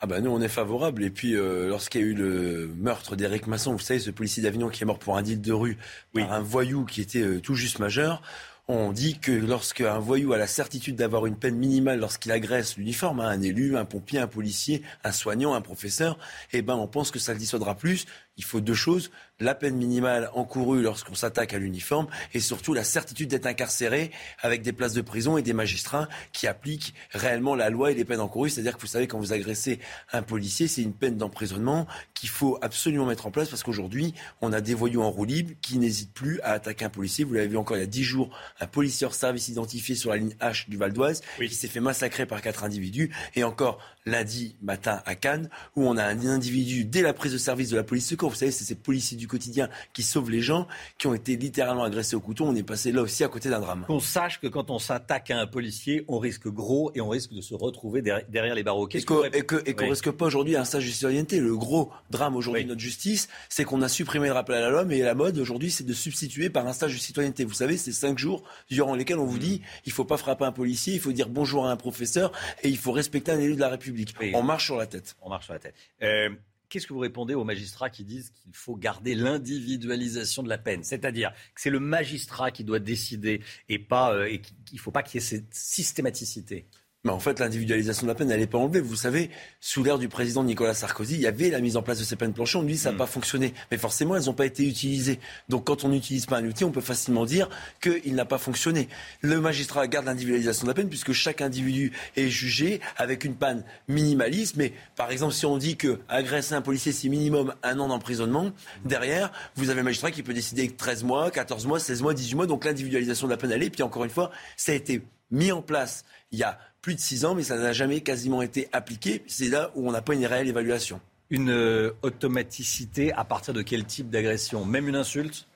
Ah 0.00 0.06
ben 0.06 0.20
nous 0.20 0.30
on 0.30 0.40
est 0.40 0.46
favorable 0.46 1.02
et 1.02 1.10
puis 1.10 1.34
euh, 1.34 1.68
lorsqu'il 1.68 2.00
y 2.00 2.04
a 2.04 2.06
eu 2.06 2.14
le 2.14 2.68
meurtre 2.76 3.16
d'Éric 3.16 3.48
Masson, 3.48 3.72
vous 3.72 3.80
savez 3.80 3.98
ce 3.98 4.12
policier 4.12 4.44
d'Avignon 4.44 4.68
qui 4.68 4.84
est 4.84 4.86
mort 4.86 5.00
pour 5.00 5.16
un 5.16 5.22
deal 5.22 5.40
de 5.40 5.52
rue 5.52 5.76
par 6.14 6.32
un 6.32 6.38
voyou 6.38 6.84
qui 6.84 7.00
était 7.00 7.22
euh, 7.22 7.40
tout 7.40 7.56
juste 7.56 7.80
majeur, 7.80 8.22
on 8.68 8.92
dit 8.92 9.18
que 9.18 9.32
lorsqu'un 9.32 9.98
voyou 9.98 10.34
a 10.34 10.38
la 10.38 10.46
certitude 10.46 10.94
d'avoir 10.94 11.24
une 11.24 11.36
peine 11.36 11.56
minimale 11.56 11.98
lorsqu'il 11.98 12.30
agresse 12.32 12.76
l'uniforme, 12.76 13.20
hein, 13.20 13.28
un 13.28 13.40
élu, 13.40 13.78
un 13.78 13.86
pompier, 13.86 14.18
un 14.18 14.26
policier, 14.26 14.82
un 15.04 15.12
soignant, 15.12 15.54
un 15.54 15.62
professeur, 15.62 16.18
eh 16.52 16.60
ben 16.60 16.74
on 16.74 16.86
pense 16.86 17.10
que 17.10 17.18
ça 17.18 17.32
le 17.32 17.38
dissuadera 17.38 17.74
plus. 17.74 18.04
Il 18.38 18.44
faut 18.44 18.60
deux 18.60 18.74
choses 18.74 19.10
la 19.40 19.54
peine 19.54 19.76
minimale 19.76 20.30
encourue 20.34 20.82
lorsqu'on 20.82 21.14
s'attaque 21.14 21.54
à 21.54 21.58
l'uniforme 21.58 22.08
et 22.34 22.40
surtout 22.40 22.74
la 22.74 22.84
certitude 22.84 23.28
d'être 23.28 23.46
incarcéré 23.46 24.10
avec 24.40 24.62
des 24.62 24.72
places 24.72 24.94
de 24.94 25.00
prison 25.00 25.38
et 25.38 25.42
des 25.42 25.52
magistrats 25.52 26.08
qui 26.32 26.46
appliquent 26.46 26.94
réellement 27.12 27.54
la 27.54 27.70
loi 27.70 27.92
et 27.92 27.94
les 27.94 28.04
peines 28.04 28.20
encourues. 28.20 28.50
C'est-à-dire 28.50 28.76
que 28.76 28.80
vous 28.80 28.88
savez, 28.88 29.06
quand 29.06 29.18
vous 29.18 29.32
agressez 29.32 29.78
un 30.12 30.22
policier, 30.22 30.66
c'est 30.66 30.82
une 30.82 30.92
peine 30.92 31.16
d'emprisonnement 31.16 31.86
qu'il 32.14 32.28
faut 32.28 32.58
absolument 32.62 33.06
mettre 33.06 33.26
en 33.26 33.30
place 33.30 33.48
parce 33.48 33.62
qu'aujourd'hui, 33.62 34.14
on 34.40 34.52
a 34.52 34.60
des 34.60 34.74
voyous 34.74 35.02
en 35.02 35.10
roue 35.10 35.24
libre 35.24 35.52
qui 35.62 35.78
n'hésitent 35.78 36.12
plus 36.12 36.40
à 36.40 36.52
attaquer 36.52 36.84
un 36.84 36.90
policier. 36.90 37.24
Vous 37.24 37.34
l'avez 37.34 37.48
vu 37.48 37.56
encore 37.56 37.76
il 37.76 37.80
y 37.80 37.84
a 37.84 37.86
dix 37.86 38.02
jours, 38.02 38.36
un 38.60 38.66
policier 38.66 39.06
hors 39.06 39.14
service 39.14 39.48
identifié 39.48 39.94
sur 39.94 40.10
la 40.10 40.16
ligne 40.16 40.34
H 40.40 40.68
du 40.68 40.76
Val 40.76 40.92
d'Oise 40.92 41.22
qui 41.38 41.54
s'est 41.54 41.68
fait 41.68 41.80
massacrer 41.80 42.26
par 42.26 42.42
quatre 42.42 42.64
individus. 42.64 43.14
Et 43.36 43.44
encore 43.44 43.78
lundi 44.08 44.56
matin 44.62 45.00
à 45.06 45.14
Cannes, 45.14 45.48
où 45.76 45.86
on 45.86 45.96
a 45.96 46.04
un 46.04 46.26
individu 46.26 46.84
dès 46.84 47.02
la 47.02 47.12
prise 47.12 47.32
de 47.32 47.38
service 47.38 47.70
de 47.70 47.76
la 47.76 47.84
police 47.84 48.06
secours. 48.06 48.30
Vous 48.30 48.36
savez, 48.36 48.50
c'est 48.50 48.64
ces 48.64 48.74
policiers 48.74 49.16
du 49.16 49.28
quotidien 49.28 49.68
qui 49.92 50.02
sauvent 50.02 50.30
les 50.30 50.40
gens, 50.40 50.66
qui 50.98 51.06
ont 51.06 51.14
été 51.14 51.36
littéralement 51.36 51.84
agressés 51.84 52.16
au 52.16 52.20
couteau. 52.20 52.44
On 52.44 52.54
est 52.54 52.62
passé 52.62 52.92
là 52.92 53.02
aussi 53.02 53.24
à 53.24 53.28
côté 53.28 53.50
d'un 53.50 53.60
drame. 53.60 53.84
Qu'on 53.86 54.00
sache 54.00 54.40
que 54.40 54.46
quand 54.46 54.70
on 54.70 54.78
s'attaque 54.78 55.30
à 55.30 55.38
un 55.38 55.46
policier, 55.46 56.04
on 56.08 56.18
risque 56.18 56.48
gros 56.48 56.90
et 56.94 57.00
on 57.00 57.08
risque 57.08 57.32
de 57.32 57.40
se 57.40 57.54
retrouver 57.54 58.02
derrière 58.02 58.54
les 58.54 58.62
barreaux. 58.62 58.88
Et 58.88 59.02
qu'on 59.02 59.22
ne 59.22 59.90
risque 59.90 60.10
pas 60.10 60.26
aujourd'hui 60.26 60.56
un 60.56 60.64
stage 60.64 60.86
de 60.86 60.90
citoyenneté. 60.90 61.40
Le 61.40 61.56
gros 61.56 61.90
drame 62.10 62.36
aujourd'hui 62.36 62.64
de 62.64 62.68
notre 62.68 62.80
justice, 62.80 63.28
c'est 63.48 63.64
qu'on 63.64 63.82
a 63.82 63.88
supprimé 63.88 64.28
le 64.28 64.32
rappel 64.32 64.56
à 64.56 64.60
la 64.60 64.70
loi, 64.70 64.84
mais 64.84 65.00
la 65.00 65.14
mode 65.14 65.38
aujourd'hui, 65.38 65.70
c'est 65.70 65.84
de 65.84 65.92
substituer 65.92 66.50
par 66.50 66.66
un 66.66 66.72
stage 66.72 66.94
de 66.94 66.98
citoyenneté. 66.98 67.44
Vous 67.44 67.54
savez, 67.54 67.76
c'est 67.76 67.92
cinq 67.92 68.18
jours 68.18 68.42
durant 68.70 68.94
lesquels 68.94 69.18
on 69.18 69.26
vous 69.26 69.36
mmh. 69.36 69.40
dit 69.40 69.62
il 69.86 69.92
faut 69.92 70.04
pas 70.04 70.16
frapper 70.16 70.44
un 70.44 70.52
policier, 70.52 70.94
il 70.94 71.00
faut 71.00 71.12
dire 71.12 71.28
bonjour 71.28 71.66
à 71.66 71.70
un 71.70 71.76
professeur 71.76 72.32
et 72.62 72.68
il 72.68 72.78
faut 72.78 72.92
respecter 72.92 73.32
un 73.32 73.38
élu 73.38 73.54
de 73.54 73.60
la 73.60 73.68
République. 73.68 73.97
On 74.34 74.42
marche 74.42 74.66
sur 74.66 74.76
la 74.76 74.86
tête. 74.86 75.16
On 75.20 75.28
marche 75.28 75.44
sur 75.44 75.54
la 75.54 75.60
tête. 75.60 75.74
Euh, 76.02 76.30
qu'est-ce 76.68 76.86
que 76.86 76.92
vous 76.92 76.98
répondez 76.98 77.34
aux 77.34 77.44
magistrats 77.44 77.90
qui 77.90 78.04
disent 78.04 78.30
qu'il 78.30 78.54
faut 78.54 78.76
garder 78.76 79.14
l'individualisation 79.14 80.42
de 80.42 80.48
la 80.48 80.58
peine? 80.58 80.84
C'est-à-dire 80.84 81.32
que 81.54 81.60
c'est 81.60 81.70
le 81.70 81.80
magistrat 81.80 82.50
qui 82.50 82.64
doit 82.64 82.80
décider 82.80 83.42
et 83.68 83.78
pas, 83.78 84.14
euh, 84.14 84.26
et 84.26 84.40
qu'il 84.40 84.56
ne 84.74 84.78
faut 84.78 84.90
pas 84.90 85.02
qu'il 85.02 85.20
y 85.20 85.24
ait 85.24 85.26
cette 85.26 85.54
systématicité 85.54 86.66
mais 87.04 87.12
en 87.12 87.20
fait, 87.20 87.38
l'individualisation 87.38 88.06
de 88.06 88.08
la 88.08 88.16
peine, 88.16 88.28
elle 88.32 88.40
n'est 88.40 88.48
pas 88.48 88.58
enlevée. 88.58 88.80
Vous 88.80 88.96
savez, 88.96 89.30
sous 89.60 89.84
l'ère 89.84 89.98
du 89.98 90.08
président 90.08 90.42
Nicolas 90.42 90.74
Sarkozy, 90.74 91.14
il 91.14 91.20
y 91.20 91.28
avait 91.28 91.48
la 91.48 91.60
mise 91.60 91.76
en 91.76 91.82
place 91.82 92.00
de 92.00 92.04
ces 92.04 92.16
peines 92.16 92.32
planchées. 92.32 92.58
On 92.58 92.64
dit 92.64 92.76
ça 92.76 92.88
n'a 92.90 92.96
mm. 92.96 92.98
pas 92.98 93.06
fonctionné. 93.06 93.54
Mais 93.70 93.78
forcément, 93.78 94.16
elles 94.16 94.24
n'ont 94.24 94.34
pas 94.34 94.46
été 94.46 94.66
utilisées. 94.66 95.20
Donc 95.48 95.64
quand 95.66 95.84
on 95.84 95.90
n'utilise 95.90 96.26
pas 96.26 96.38
un 96.38 96.44
outil, 96.44 96.64
on 96.64 96.72
peut 96.72 96.80
facilement 96.80 97.24
dire 97.24 97.48
qu'il 97.80 98.16
n'a 98.16 98.24
pas 98.24 98.38
fonctionné. 98.38 98.88
Le 99.20 99.40
magistrat 99.40 99.86
garde 99.86 100.06
l'individualisation 100.06 100.64
de 100.64 100.70
la 100.70 100.74
peine 100.74 100.88
puisque 100.88 101.12
chaque 101.12 101.40
individu 101.40 101.92
est 102.16 102.28
jugé 102.28 102.80
avec 102.96 103.24
une 103.24 103.36
peine 103.36 103.62
minimaliste. 103.86 104.56
Mais 104.56 104.72
par 104.96 105.12
exemple, 105.12 105.34
si 105.34 105.46
on 105.46 105.56
dit 105.56 105.76
que 105.76 106.00
agresser 106.08 106.54
un 106.54 106.62
policier, 106.62 106.90
c'est 106.90 107.08
minimum 107.08 107.54
un 107.62 107.78
an 107.78 107.86
d'emprisonnement, 107.86 108.50
derrière, 108.84 109.30
vous 109.54 109.70
avez 109.70 109.82
un 109.82 109.84
magistrat 109.84 110.10
qui 110.10 110.24
peut 110.24 110.34
décider 110.34 110.68
13 110.68 111.04
mois, 111.04 111.30
14 111.30 111.64
mois, 111.68 111.78
16 111.78 112.02
mois, 112.02 112.12
18 112.12 112.34
mois. 112.34 112.46
Donc 112.46 112.64
l'individualisation 112.64 113.28
de 113.28 113.32
la 113.32 113.36
peine, 113.36 113.52
elle 113.52 113.62
est. 113.62 113.66
Et 113.66 113.70
puis 113.70 113.84
encore 113.84 114.02
une 114.02 114.10
fois, 114.10 114.32
ça 114.56 114.72
a 114.72 114.74
été 114.74 115.00
mis 115.30 115.52
en 115.52 115.62
place 115.62 116.04
il 116.32 116.38
y 116.38 116.42
a 116.42 116.58
plus 116.82 116.94
de 116.94 117.00
six 117.00 117.24
ans, 117.24 117.34
mais 117.34 117.42
ça 117.42 117.56
n'a 117.56 117.72
jamais 117.72 118.00
quasiment 118.00 118.42
été 118.42 118.68
appliqué. 118.72 119.22
C'est 119.26 119.48
là 119.48 119.70
où 119.74 119.88
on 119.88 119.92
n'a 119.92 120.02
pas 120.02 120.14
une 120.14 120.26
réelle 120.26 120.48
évaluation. 120.48 121.00
une 121.30 121.50
euh, 121.50 121.92
automaticité 122.02 123.12
à 123.12 123.24
partir 123.24 123.52
de 123.52 123.62
quel 123.62 123.84
type 123.84 124.10
d'agression? 124.10 124.64
Même 124.64 124.88
une 124.88 124.96
insulte? 124.96 125.46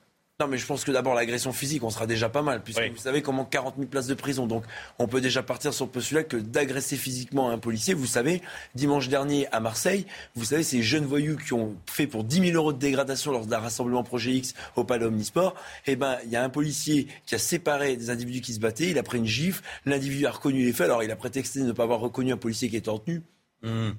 Non, 0.42 0.48
mais 0.48 0.58
je 0.58 0.66
pense 0.66 0.82
que 0.82 0.90
d'abord, 0.90 1.14
l'agression 1.14 1.52
physique, 1.52 1.84
on 1.84 1.90
sera 1.90 2.08
déjà 2.08 2.28
pas 2.28 2.42
mal, 2.42 2.64
puisque 2.64 2.82
vous 2.82 2.96
savez 2.96 3.22
comment 3.22 3.44
40 3.44 3.76
000 3.76 3.88
places 3.88 4.08
de 4.08 4.14
prison. 4.14 4.48
Donc, 4.48 4.64
on 4.98 5.06
peut 5.06 5.20
déjà 5.20 5.40
partir 5.44 5.72
sur 5.72 5.84
le 5.84 5.90
postulat 5.92 6.24
que 6.24 6.36
d'agresser 6.36 6.96
physiquement 6.96 7.50
un 7.50 7.58
policier, 7.58 7.94
vous 7.94 8.06
savez, 8.06 8.42
dimanche 8.74 9.08
dernier 9.08 9.46
à 9.52 9.60
Marseille, 9.60 10.04
vous 10.34 10.44
savez, 10.44 10.64
ces 10.64 10.82
jeunes 10.82 11.04
voyous 11.04 11.36
qui 11.36 11.52
ont 11.52 11.76
fait 11.86 12.08
pour 12.08 12.24
10 12.24 12.48
000 12.48 12.56
euros 12.56 12.72
de 12.72 12.78
dégradation 12.78 13.30
lors 13.30 13.46
d'un 13.46 13.60
rassemblement 13.60 14.02
Projet 14.02 14.32
X 14.32 14.54
au 14.74 14.82
Palais 14.82 15.04
Omnisport, 15.04 15.54
eh 15.86 15.94
ben, 15.94 16.18
il 16.24 16.30
y 16.30 16.36
a 16.36 16.42
un 16.42 16.50
policier 16.50 17.06
qui 17.24 17.36
a 17.36 17.38
séparé 17.38 17.96
des 17.96 18.10
individus 18.10 18.40
qui 18.40 18.54
se 18.54 18.60
battaient, 18.60 18.90
il 18.90 18.98
a 18.98 19.04
pris 19.04 19.18
une 19.18 19.26
gifle, 19.26 19.62
l'individu 19.86 20.26
a 20.26 20.32
reconnu 20.32 20.64
les 20.64 20.72
faits, 20.72 20.86
alors 20.86 21.04
il 21.04 21.10
a 21.12 21.16
prétexté 21.16 21.60
de 21.60 21.66
ne 21.66 21.72
pas 21.72 21.84
avoir 21.84 22.00
reconnu 22.00 22.32
un 22.32 22.36
policier 22.36 22.68
qui 22.68 22.76
était 22.76 22.88
en 22.88 22.98
tenue. 22.98 23.22
Mmh. 23.62 23.90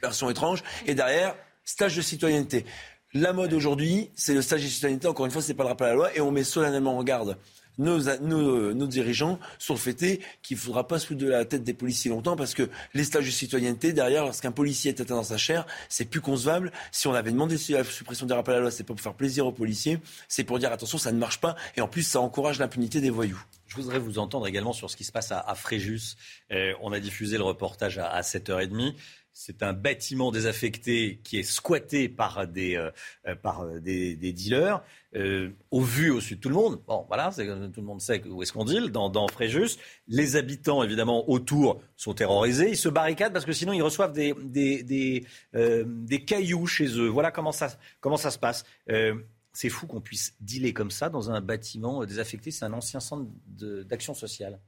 Version 0.00 0.30
étrange. 0.30 0.62
Et 0.86 0.94
derrière, 0.94 1.34
stage 1.64 1.96
de 1.96 2.02
citoyenneté. 2.02 2.64
La 3.14 3.32
mode 3.32 3.54
aujourd'hui, 3.54 4.10
c'est 4.14 4.34
le 4.34 4.42
stage 4.42 4.62
de 4.62 4.68
citoyenneté. 4.68 5.08
Encore 5.08 5.26
une 5.26 5.32
fois, 5.32 5.40
c'est 5.40 5.54
pas 5.54 5.62
le 5.62 5.70
rappel 5.70 5.86
à 5.86 5.90
la 5.90 5.96
loi. 5.96 6.16
Et 6.16 6.20
on 6.20 6.30
met 6.30 6.44
solennellement 6.44 6.98
en 6.98 7.02
garde 7.02 7.38
nos, 7.78 8.86
dirigeants 8.86 9.38
sur 9.58 9.74
le 9.74 9.80
fait 9.80 10.20
qu'il 10.42 10.56
ne 10.56 10.60
faudra 10.60 10.86
pas 10.86 10.98
se 10.98 11.06
foutre 11.06 11.20
de 11.20 11.28
la 11.28 11.44
tête 11.44 11.64
des 11.64 11.74
policiers 11.74 12.10
longtemps 12.10 12.36
parce 12.36 12.54
que 12.54 12.68
les 12.94 13.04
stages 13.04 13.26
de 13.26 13.30
citoyenneté, 13.30 13.92
derrière, 13.92 14.24
lorsqu'un 14.24 14.52
policier 14.52 14.90
est 14.90 15.00
atteint 15.00 15.16
dans 15.16 15.22
sa 15.22 15.36
chair, 15.36 15.66
c'est 15.88 16.04
plus 16.04 16.20
concevable. 16.20 16.72
Si 16.90 17.06
on 17.06 17.14
avait 17.14 17.30
demandé 17.30 17.56
la 17.70 17.84
suppression 17.84 18.26
des 18.26 18.34
rappels 18.34 18.54
à 18.54 18.56
la 18.58 18.62
loi, 18.62 18.70
c'est 18.70 18.84
pas 18.84 18.94
pour 18.94 19.00
faire 19.00 19.14
plaisir 19.14 19.46
aux 19.46 19.52
policiers, 19.52 19.98
c'est 20.28 20.44
pour 20.44 20.58
dire 20.58 20.72
attention, 20.72 20.98
ça 20.98 21.12
ne 21.12 21.18
marche 21.18 21.40
pas. 21.40 21.56
Et 21.76 21.80
en 21.80 21.88
plus, 21.88 22.02
ça 22.02 22.20
encourage 22.20 22.58
l'impunité 22.58 23.00
des 23.00 23.10
voyous. 23.10 23.40
Je 23.68 23.76
voudrais 23.76 23.98
vous 23.98 24.18
entendre 24.18 24.46
également 24.46 24.72
sur 24.72 24.90
ce 24.90 24.96
qui 24.96 25.04
se 25.04 25.12
passe 25.12 25.30
à, 25.30 25.54
Fréjus. 25.54 26.16
Euh, 26.52 26.72
on 26.80 26.92
a 26.92 27.00
diffusé 27.00 27.36
le 27.36 27.44
reportage 27.44 27.98
à, 27.98 28.08
à 28.08 28.22
7h30. 28.22 28.94
C'est 29.40 29.62
un 29.62 29.72
bâtiment 29.72 30.32
désaffecté 30.32 31.20
qui 31.22 31.38
est 31.38 31.44
squatté 31.44 32.08
par 32.08 32.48
des, 32.48 32.74
euh, 32.74 32.90
euh, 33.28 33.36
euh, 33.44 33.78
dealers, 33.80 34.82
au 35.70 35.80
vu 35.80 36.10
au 36.10 36.20
sud 36.20 36.38
de 36.38 36.42
tout 36.42 36.48
le 36.48 36.56
monde. 36.56 36.82
Bon, 36.88 37.04
voilà, 37.06 37.30
tout 37.32 37.80
le 37.80 37.86
monde 37.86 38.00
sait 38.00 38.20
où 38.26 38.42
est-ce 38.42 38.52
qu'on 38.52 38.64
deal, 38.64 38.90
dans, 38.90 39.08
dans 39.08 39.28
Fréjus. 39.28 39.78
Les 40.08 40.34
habitants, 40.34 40.82
évidemment, 40.82 41.30
autour 41.30 41.80
sont 41.94 42.14
terrorisés. 42.14 42.70
Ils 42.70 42.76
se 42.76 42.88
barricadent 42.88 43.32
parce 43.32 43.44
que 43.44 43.52
sinon, 43.52 43.72
ils 43.72 43.80
reçoivent 43.80 44.12
des 44.12 45.24
cailloux 46.26 46.66
chez 46.66 46.88
eux. 46.98 47.06
Voilà 47.06 47.30
comment 47.30 47.52
ça, 47.52 47.78
comment 48.00 48.16
ça 48.16 48.32
se 48.32 48.40
passe. 48.40 48.64
c'est 49.52 49.68
fou 49.68 49.86
qu'on 49.86 50.00
puisse 50.00 50.34
dealer 50.40 50.72
comme 50.74 50.90
ça 50.90 51.10
dans 51.10 51.30
un 51.30 51.40
bâtiment 51.40 52.04
désaffecté. 52.04 52.50
C'est 52.50 52.64
un 52.64 52.72
ancien 52.72 52.98
centre 52.98 53.30
d'action 53.46 54.14
sociale. 54.14 54.58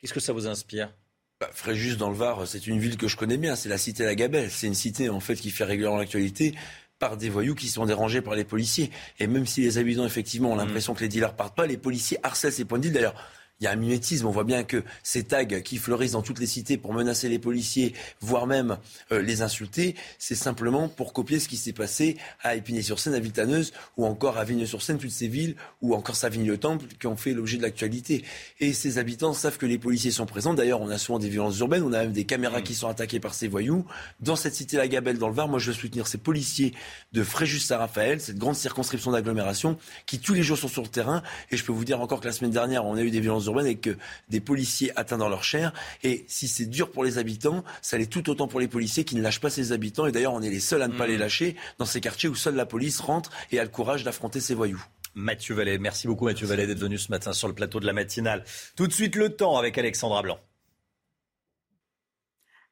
Qu'est-ce 0.00 0.12
que 0.12 0.18
ça 0.18 0.32
vous 0.32 0.48
inspire? 0.48 0.92
Bah, 1.40 1.48
Fréjus 1.52 1.96
dans 1.96 2.10
le 2.10 2.16
Var, 2.16 2.46
c'est 2.46 2.66
une 2.66 2.78
ville 2.78 2.96
que 2.96 3.08
je 3.08 3.16
connais 3.16 3.36
bien, 3.36 3.54
c'est 3.54 3.68
la 3.68 3.78
cité 3.78 4.04
La 4.04 4.14
Gabelle. 4.14 4.50
C'est 4.50 4.66
une 4.66 4.74
cité 4.74 5.08
en 5.08 5.20
fait 5.20 5.36
qui 5.36 5.50
fait 5.50 5.64
régulièrement 5.64 5.98
l'actualité 5.98 6.54
par 6.98 7.16
des 7.16 7.30
voyous 7.30 7.54
qui 7.54 7.68
sont 7.68 7.86
dérangés 7.86 8.22
par 8.22 8.34
les 8.34 8.44
policiers. 8.44 8.90
Et 9.20 9.26
même 9.28 9.46
si 9.46 9.60
les 9.60 9.78
habitants 9.78 10.04
effectivement 10.04 10.50
ont 10.50 10.56
mmh. 10.56 10.58
l'impression 10.58 10.94
que 10.94 11.00
les 11.00 11.08
dealers 11.08 11.34
partent 11.34 11.56
pas, 11.56 11.66
les 11.66 11.78
policiers 11.78 12.18
harcèlent 12.24 12.52
ces 12.52 12.64
points 12.64 12.78
de 12.78 12.84
deal. 12.84 12.92
D'ailleurs, 12.92 13.14
il 13.60 13.64
y 13.64 13.66
a 13.66 13.72
un 13.72 13.76
mimétisme. 13.76 14.26
On 14.26 14.30
voit 14.30 14.44
bien 14.44 14.64
que 14.64 14.82
ces 15.02 15.24
tags 15.24 15.44
qui 15.44 15.78
fleurissent 15.78 16.12
dans 16.12 16.22
toutes 16.22 16.38
les 16.38 16.46
cités 16.46 16.76
pour 16.76 16.92
menacer 16.92 17.28
les 17.28 17.38
policiers, 17.38 17.94
voire 18.20 18.46
même 18.46 18.78
euh, 19.12 19.20
les 19.20 19.42
insulter, 19.42 19.94
c'est 20.18 20.34
simplement 20.34 20.88
pour 20.88 21.12
copier 21.12 21.40
ce 21.40 21.48
qui 21.48 21.56
s'est 21.56 21.72
passé 21.72 22.16
à 22.42 22.54
Épinay-sur-Seine, 22.54 23.14
à 23.14 23.20
Villetaneuse, 23.20 23.72
ou 23.96 24.06
encore 24.06 24.38
à 24.38 24.44
Vigne-sur-Seine, 24.44 24.98
toutes 24.98 25.10
ces 25.10 25.28
villes, 25.28 25.56
ou 25.82 25.94
encore 25.94 26.16
Savigny-le-Temple, 26.16 26.86
qui 27.00 27.06
ont 27.06 27.16
fait 27.16 27.34
l'objet 27.34 27.56
de 27.56 27.62
l'actualité. 27.62 28.24
Et 28.60 28.72
ces 28.72 28.98
habitants 28.98 29.32
savent 29.32 29.58
que 29.58 29.66
les 29.66 29.78
policiers 29.78 30.10
sont 30.10 30.26
présents. 30.26 30.54
D'ailleurs, 30.54 30.80
on 30.80 30.90
a 30.90 30.98
souvent 30.98 31.18
des 31.18 31.28
violences 31.28 31.58
urbaines, 31.58 31.82
on 31.82 31.92
a 31.92 32.02
même 32.02 32.12
des 32.12 32.24
caméras 32.24 32.62
qui 32.62 32.74
sont 32.74 32.88
attaquées 32.88 33.20
par 33.20 33.34
ces 33.34 33.48
voyous. 33.48 33.84
Dans 34.20 34.36
cette 34.36 34.54
cité 34.54 34.76
La 34.76 34.88
Gabelle, 34.88 35.18
dans 35.18 35.28
le 35.28 35.34
Var, 35.34 35.48
moi 35.48 35.58
je 35.58 35.70
veux 35.70 35.76
soutenir 35.76 36.06
ces 36.06 36.18
policiers 36.18 36.74
de 37.12 37.22
Fréjus-Saint-Raphaël, 37.22 38.20
cette 38.20 38.38
grande 38.38 38.56
circonscription 38.56 39.12
d'agglomération, 39.12 39.78
qui 40.06 40.18
tous 40.18 40.34
les 40.34 40.42
jours 40.42 40.58
sont 40.58 40.68
sur 40.68 40.82
le 40.82 40.88
terrain. 40.88 41.22
Et 41.50 41.56
je 41.56 41.64
peux 41.64 41.72
vous 41.72 41.84
dire 41.84 42.00
encore 42.00 42.20
que 42.20 42.26
la 42.26 42.32
semaine 42.32 42.50
dernière, 42.50 42.84
on 42.84 42.96
a 42.96 43.02
eu 43.02 43.10
des 43.10 43.20
violences 43.20 43.47
urbaine 43.48 43.66
avec 43.66 43.88
des 44.28 44.40
policiers 44.40 44.92
atteints 44.96 45.18
dans 45.18 45.28
leur 45.28 45.44
chair. 45.44 45.72
Et 46.02 46.24
si 46.28 46.48
c'est 46.48 46.66
dur 46.66 46.90
pour 46.90 47.04
les 47.04 47.18
habitants, 47.18 47.64
ça 47.82 47.98
l'est 47.98 48.10
tout 48.10 48.30
autant 48.30 48.48
pour 48.48 48.60
les 48.60 48.68
policiers 48.68 49.04
qui 49.04 49.16
ne 49.16 49.22
lâchent 49.22 49.40
pas 49.40 49.50
ces 49.50 49.72
habitants. 49.72 50.06
Et 50.06 50.12
d'ailleurs, 50.12 50.34
on 50.34 50.42
est 50.42 50.50
les 50.50 50.60
seuls 50.60 50.82
à 50.82 50.88
ne 50.88 50.96
pas 50.96 51.06
mmh. 51.06 51.10
les 51.10 51.18
lâcher 51.18 51.56
dans 51.78 51.84
ces 51.84 52.00
quartiers 52.00 52.28
où 52.28 52.34
seule 52.34 52.54
la 52.54 52.66
police 52.66 53.00
rentre 53.00 53.30
et 53.50 53.58
a 53.58 53.62
le 53.62 53.70
courage 53.70 54.04
d'affronter 54.04 54.40
ces 54.40 54.54
voyous. 54.54 54.82
Mathieu 55.14 55.54
Vallet, 55.54 55.78
merci 55.78 56.06
beaucoup 56.06 56.26
Mathieu 56.26 56.46
Vallet 56.46 56.66
d'être 56.66 56.78
venu 56.78 56.96
ce 56.96 57.10
matin 57.10 57.32
sur 57.32 57.48
le 57.48 57.54
plateau 57.54 57.80
de 57.80 57.86
la 57.86 57.92
matinale. 57.92 58.44
Tout 58.76 58.86
de 58.86 58.92
suite 58.92 59.16
le 59.16 59.30
temps 59.30 59.56
avec 59.56 59.76
Alexandra 59.76 60.22
Blanc. 60.22 60.38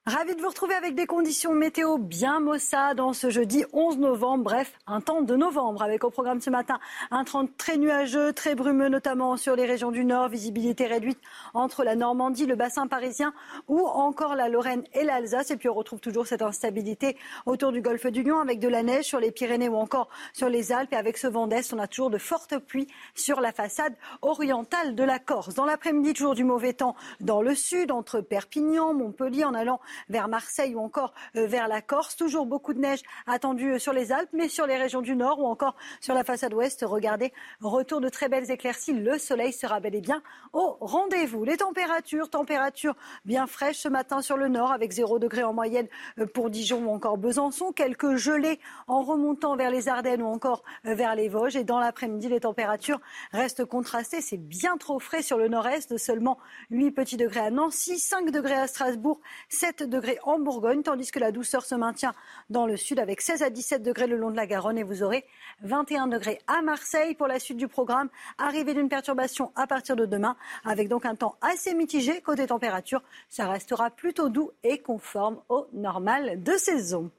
Ravi 0.09 0.37
de 0.37 0.41
vous 0.41 0.51
retrouver 0.51 0.77
avec 0.77 0.95
des 0.95 1.07
conditions 1.07 1.53
météo 1.53 1.99
bien 1.99 2.39
maussades 2.39 3.01
en 3.01 3.13
ce 3.13 3.29
jeudi 3.29 3.65
11 3.73 3.99
novembre. 3.99 4.45
Bref, 4.45 4.73
un 4.87 5.01
temps 5.01 5.21
de 5.21 5.35
novembre 5.35 5.83
avec 5.83 6.05
au 6.05 6.11
programme 6.11 6.41
ce 6.41 6.49
matin 6.49 6.79
un 7.11 7.25
temps 7.25 7.49
très 7.59 7.77
nuageux, 7.77 8.33
très 8.33 8.55
brumeux, 8.55 8.89
notamment 8.89 9.37
sur 9.37 9.57
les 9.57 9.67
régions 9.67 9.91
du 9.91 10.05
Nord. 10.05 10.29
Visibilité 10.29 10.87
réduite 10.87 11.19
entre 11.55 11.83
la 11.83 11.97
Normandie, 11.97 12.47
le 12.47 12.55
bassin 12.55 12.87
parisien 12.87 13.35
ou 13.67 13.81
encore 13.81 14.37
la 14.37 14.49
Lorraine 14.49 14.85
et 14.93 15.03
l'Alsace. 15.03 15.51
Et 15.51 15.57
puis 15.57 15.69
on 15.69 15.75
retrouve 15.75 15.99
toujours 15.99 16.29
cette 16.29 16.43
instabilité 16.43 17.17
autour 17.45 17.73
du 17.73 17.81
golfe 17.81 18.07
du 18.07 18.23
Lion 18.23 18.39
avec 18.39 18.61
de 18.61 18.69
la 18.69 18.85
neige 18.85 19.07
sur 19.07 19.19
les 19.19 19.33
Pyrénées 19.33 19.69
ou 19.69 19.75
encore 19.75 20.09
sur 20.33 20.49
les 20.49 20.71
Alpes. 20.71 20.93
Et 20.93 20.97
avec 20.97 21.19
ce 21.19 21.27
vent 21.27 21.49
d'Est, 21.49 21.75
on 21.75 21.81
a 21.81 21.89
toujours 21.89 22.11
de 22.11 22.19
fortes 22.19 22.59
pluies 22.59 22.87
sur 23.17 23.41
la 23.41 23.51
façade 23.51 23.97
orientale 24.23 24.95
de 24.95 25.03
la 25.03 25.19
Corse. 25.19 25.57
Dans 25.57 25.67
l'après-midi, 25.67 26.13
toujours 26.13 26.37
du 26.37 26.45
mauvais 26.45 26.75
temps 26.75 26.95
dans 27.19 27.43
le 27.43 27.57
sud, 27.57 27.91
entre 27.91 28.21
Perpignan, 28.21 28.95
Montpellier, 28.95 29.45
en 29.45 29.55
allant 29.55 29.81
vers 30.09 30.29
Marseille 30.29 30.75
ou 30.75 30.81
encore 30.81 31.15
euh, 31.37 31.47
vers 31.47 31.69
la 31.69 31.83
Corse. 31.83 32.17
Toujours 32.17 32.47
beaucoup 32.47 32.75
de 32.75 32.81
neige 32.81 33.03
attendue 33.27 33.73
euh, 33.73 33.79
sur 33.79 33.93
les 33.93 34.13
Alpes, 34.13 34.31
mais 34.33 34.49
sur 34.49 34.67
les 34.67 34.77
régions 34.77 35.03
du 35.03 35.17
Nord 35.17 35.41
ou 35.41 35.47
encore 35.47 35.77
sur 36.01 36.15
la 36.15 36.25
façade 36.25 36.55
ouest. 36.55 36.85
Regardez, 36.87 37.33
retour 37.61 38.01
de 38.01 38.09
très 38.09 38.29
belles 38.29 38.51
éclaircies. 38.51 38.93
Le 38.93 39.19
soleil 39.19 39.53
sera 39.53 39.81
bel 39.81 39.95
et 39.95 40.01
bien 40.01 40.23
au 40.53 40.77
rendez-vous. 40.81 41.45
Les 41.45 41.57
températures, 41.57 42.31
températures 42.31 42.95
bien 43.25 43.47
fraîches 43.47 43.79
ce 43.79 43.89
matin 43.89 44.23
sur 44.23 44.37
le 44.37 44.49
Nord 44.49 44.73
avec 44.73 44.93
0 44.93 45.19
degré 45.19 45.43
en 45.43 45.53
moyenne 45.53 45.89
euh, 46.19 46.27
pour 46.27 46.51
Dijon 46.51 46.87
ou 46.87 46.91
encore 46.91 47.19
Besançon. 47.19 47.73
Quelques 47.73 48.17
gelées 48.17 48.61
en 48.87 49.03
remontant 49.03 49.57
vers 49.57 49.71
les 49.71 49.89
Ardennes 49.89 50.23
ou 50.23 50.27
encore 50.27 50.63
vers 50.85 51.15
les 51.15 51.29
Vosges. 51.29 51.57
Et 51.57 51.65
dans 51.65 51.81
l'après-midi, 51.81 52.29
les 52.29 52.41
températures 52.41 53.01
restent 53.33 53.65
contrastées. 53.65 54.21
C'est 54.21 54.37
bien 54.37 54.77
trop 54.77 54.99
frais 54.99 55.23
sur 55.23 55.39
le 55.39 55.49
nord-est, 55.49 55.97
seulement 55.97 56.39
8 56.71 56.93
petits 56.93 57.17
degrés 57.17 57.41
à 57.41 57.51
Nancy, 57.51 57.99
5 57.99 58.31
degrés 58.31 58.55
à 58.55 58.67
Strasbourg, 58.67 59.21
7 59.49 59.86
degrés 59.87 60.19
en 60.25 60.39
Bourgogne, 60.39 60.83
tandis 60.83 61.11
que 61.11 61.19
la 61.19 61.33
douceur 61.33 61.65
se 61.65 61.75
maintient 61.75 62.15
dans 62.51 62.67
le 62.67 62.77
sud 62.77 62.99
avec 62.99 63.21
16 63.21 63.43
à 63.43 63.51
17 63.51 63.83
degrés 63.83 64.07
le 64.07 64.17
long 64.17 64.31
de 64.31 64.37
la 64.37 64.47
Garonne 64.47 64.79
et 64.79 64.83
vous 64.83 65.03
aurez 65.03 65.25
21 65.63 66.07
degrés 66.07 66.41
à 66.47 66.63
Marseille 66.63 67.15
pour 67.15 67.27
la 67.27 67.39
suite 67.39 67.57
du 67.57 67.69
programme. 67.69 68.09
Arrivée 68.39 68.75
d'une 68.75 68.89
perturbation 68.89 69.53
à 69.57 69.67
partir 69.67 69.97
de 69.97 70.07
demain 70.07 70.37
avec 70.65 70.89
donc 70.89 71.07
un 71.07 71.15
temps 71.15 71.37
assez 71.41 71.75
mitigé 71.75 72.21
côté 72.21 72.47
température. 72.47 73.03
Ça 73.29 73.49
restera 73.49 73.91
plutôt 73.91 74.29
doux 74.29 74.51
et 74.63 74.79
conforme 74.79 75.41
au 75.49 75.67
normal 75.73 76.43
de 76.43 76.53
saison. 76.53 77.11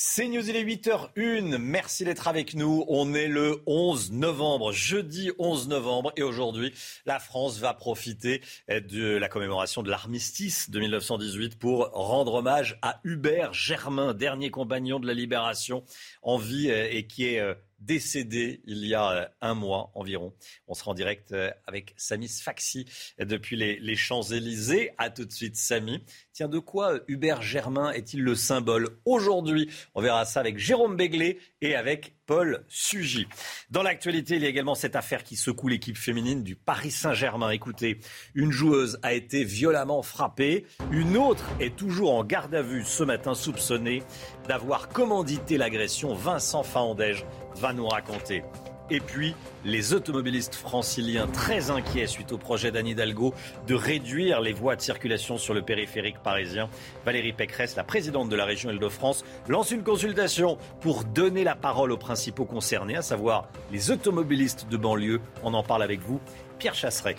C'est 0.00 0.28
News, 0.28 0.48
il 0.48 0.54
est 0.54 0.62
8h01. 0.62 1.58
Merci 1.58 2.04
d'être 2.04 2.28
avec 2.28 2.54
nous. 2.54 2.84
On 2.86 3.14
est 3.14 3.26
le 3.26 3.64
11 3.66 4.12
novembre, 4.12 4.70
jeudi 4.70 5.32
11 5.40 5.66
novembre. 5.66 6.12
Et 6.14 6.22
aujourd'hui, 6.22 6.72
la 7.04 7.18
France 7.18 7.58
va 7.58 7.74
profiter 7.74 8.40
de 8.68 9.16
la 9.16 9.28
commémoration 9.28 9.82
de 9.82 9.90
l'armistice 9.90 10.70
de 10.70 10.78
1918 10.78 11.58
pour 11.58 11.90
rendre 11.90 12.34
hommage 12.34 12.78
à 12.80 13.00
Hubert 13.02 13.52
Germain, 13.52 14.14
dernier 14.14 14.52
compagnon 14.52 15.00
de 15.00 15.06
la 15.08 15.14
libération 15.14 15.82
en 16.22 16.38
vie 16.38 16.70
et 16.70 17.08
qui 17.08 17.24
est 17.24 17.40
euh, 17.40 17.54
décédé 17.78 18.60
il 18.64 18.84
y 18.84 18.94
a 18.94 19.10
euh, 19.10 19.26
un 19.40 19.54
mois 19.54 19.90
environ. 19.94 20.34
On 20.66 20.74
sera 20.74 20.90
en 20.90 20.94
direct 20.94 21.32
euh, 21.32 21.50
avec 21.66 21.94
Samy 21.96 22.28
Sfaxi 22.28 22.86
depuis 23.18 23.56
les, 23.56 23.96
Champs-Élysées. 23.96 24.92
À 24.98 25.10
tout 25.10 25.24
de 25.24 25.32
suite, 25.32 25.56
Samy. 25.56 26.04
Tiens, 26.32 26.48
de 26.48 26.58
quoi 26.58 26.94
euh, 26.94 27.00
Hubert 27.08 27.42
Germain 27.42 27.90
est-il 27.92 28.22
le 28.22 28.34
symbole 28.34 28.98
aujourd'hui? 29.04 29.70
On 29.94 30.02
verra 30.02 30.24
ça 30.24 30.40
avec 30.40 30.58
Jérôme 30.58 30.96
Béglé 30.96 31.38
et 31.60 31.74
avec 31.74 32.14
Paul 32.26 32.64
Sugy. 32.68 33.26
Dans 33.70 33.82
l'actualité, 33.82 34.36
il 34.36 34.42
y 34.42 34.46
a 34.46 34.50
également 34.50 34.74
cette 34.74 34.96
affaire 34.96 35.24
qui 35.24 35.34
secoue 35.34 35.68
l'équipe 35.68 35.96
féminine 35.96 36.42
du 36.42 36.56
Paris 36.56 36.90
Saint-Germain. 36.90 37.50
Écoutez, 37.50 38.00
une 38.34 38.52
joueuse 38.52 38.98
a 39.02 39.14
été 39.14 39.44
violemment 39.44 40.02
frappée. 40.02 40.66
Une 40.92 41.16
autre 41.16 41.44
est 41.58 41.74
toujours 41.74 42.12
en 42.14 42.24
garde 42.24 42.54
à 42.54 42.60
vue 42.60 42.84
ce 42.84 43.02
matin, 43.02 43.34
soupçonnée 43.34 44.02
d'avoir 44.46 44.90
commandité 44.90 45.56
l'agression. 45.56 46.14
Vincent 46.14 46.62
Faandège 46.62 47.24
va 47.58 47.72
nous 47.72 47.86
raconter. 47.86 48.42
Et 48.90 49.00
puis, 49.00 49.34
les 49.64 49.92
automobilistes 49.92 50.54
franciliens 50.54 51.26
très 51.26 51.70
inquiets 51.70 52.06
suite 52.06 52.32
au 52.32 52.38
projet 52.38 52.72
d'Anne 52.72 52.86
Hidalgo 52.86 53.34
de 53.66 53.74
réduire 53.74 54.40
les 54.40 54.54
voies 54.54 54.76
de 54.76 54.80
circulation 54.80 55.36
sur 55.36 55.52
le 55.52 55.60
périphérique 55.60 56.18
parisien. 56.22 56.70
Valérie 57.04 57.34
Pécresse, 57.34 57.76
la 57.76 57.84
présidente 57.84 58.30
de 58.30 58.36
la 58.36 58.46
région 58.46 58.70
Île-de-France, 58.70 59.24
lance 59.46 59.72
une 59.72 59.82
consultation 59.82 60.56
pour 60.80 61.04
donner 61.04 61.44
la 61.44 61.54
parole 61.54 61.92
aux 61.92 61.98
principaux 61.98 62.46
concernés, 62.46 62.96
à 62.96 63.02
savoir 63.02 63.48
les 63.70 63.90
automobilistes 63.90 64.68
de 64.70 64.76
banlieue. 64.78 65.20
On 65.42 65.52
en 65.52 65.62
parle 65.62 65.82
avec 65.82 66.00
vous, 66.00 66.20
Pierre 66.58 66.74
Chasseret. 66.74 67.16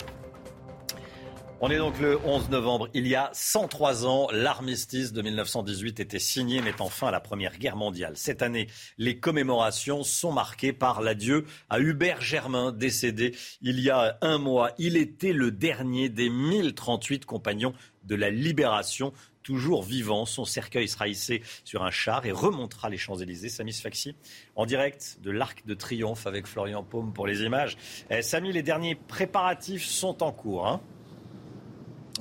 On 1.62 1.70
est 1.70 1.76
donc 1.76 2.00
le 2.00 2.18
11 2.24 2.48
novembre. 2.48 2.88
Il 2.94 3.06
y 3.06 3.14
a 3.14 3.28
103 3.34 4.06
ans, 4.06 4.28
l'armistice 4.32 5.12
de 5.12 5.20
1918 5.20 6.00
était 6.00 6.18
signé, 6.18 6.62
mettant 6.62 6.88
fin 6.88 7.08
à 7.08 7.10
la 7.10 7.20
Première 7.20 7.58
Guerre 7.58 7.76
mondiale. 7.76 8.14
Cette 8.16 8.40
année, 8.40 8.66
les 8.96 9.18
commémorations 9.18 10.02
sont 10.02 10.32
marquées 10.32 10.72
par 10.72 11.02
l'adieu 11.02 11.44
à 11.68 11.78
Hubert 11.78 12.22
Germain, 12.22 12.72
décédé 12.72 13.36
il 13.60 13.78
y 13.78 13.90
a 13.90 14.16
un 14.22 14.38
mois. 14.38 14.70
Il 14.78 14.96
était 14.96 15.34
le 15.34 15.50
dernier 15.50 16.08
des 16.08 16.30
1038 16.30 17.26
compagnons 17.26 17.74
de 18.04 18.14
la 18.14 18.30
Libération 18.30 19.12
toujours 19.42 19.82
vivant. 19.82 20.24
Son 20.24 20.46
cercueil 20.46 20.88
sera 20.88 21.08
hissé 21.08 21.42
sur 21.64 21.82
un 21.82 21.90
char 21.90 22.24
et 22.24 22.32
remontera 22.32 22.88
les 22.88 22.96
Champs-Élysées. 22.96 23.50
Samy 23.50 23.74
Sfaxi, 23.74 24.16
en 24.56 24.64
direct 24.64 25.18
de 25.20 25.30
l'Arc 25.30 25.66
de 25.66 25.74
Triomphe 25.74 26.26
avec 26.26 26.46
Florian 26.46 26.82
Paume 26.82 27.12
pour 27.12 27.26
les 27.26 27.42
images. 27.42 27.76
Eh, 28.08 28.22
Samy, 28.22 28.50
les 28.50 28.62
derniers 28.62 28.94
préparatifs 28.94 29.84
sont 29.84 30.22
en 30.22 30.32
cours. 30.32 30.66
Hein 30.66 30.80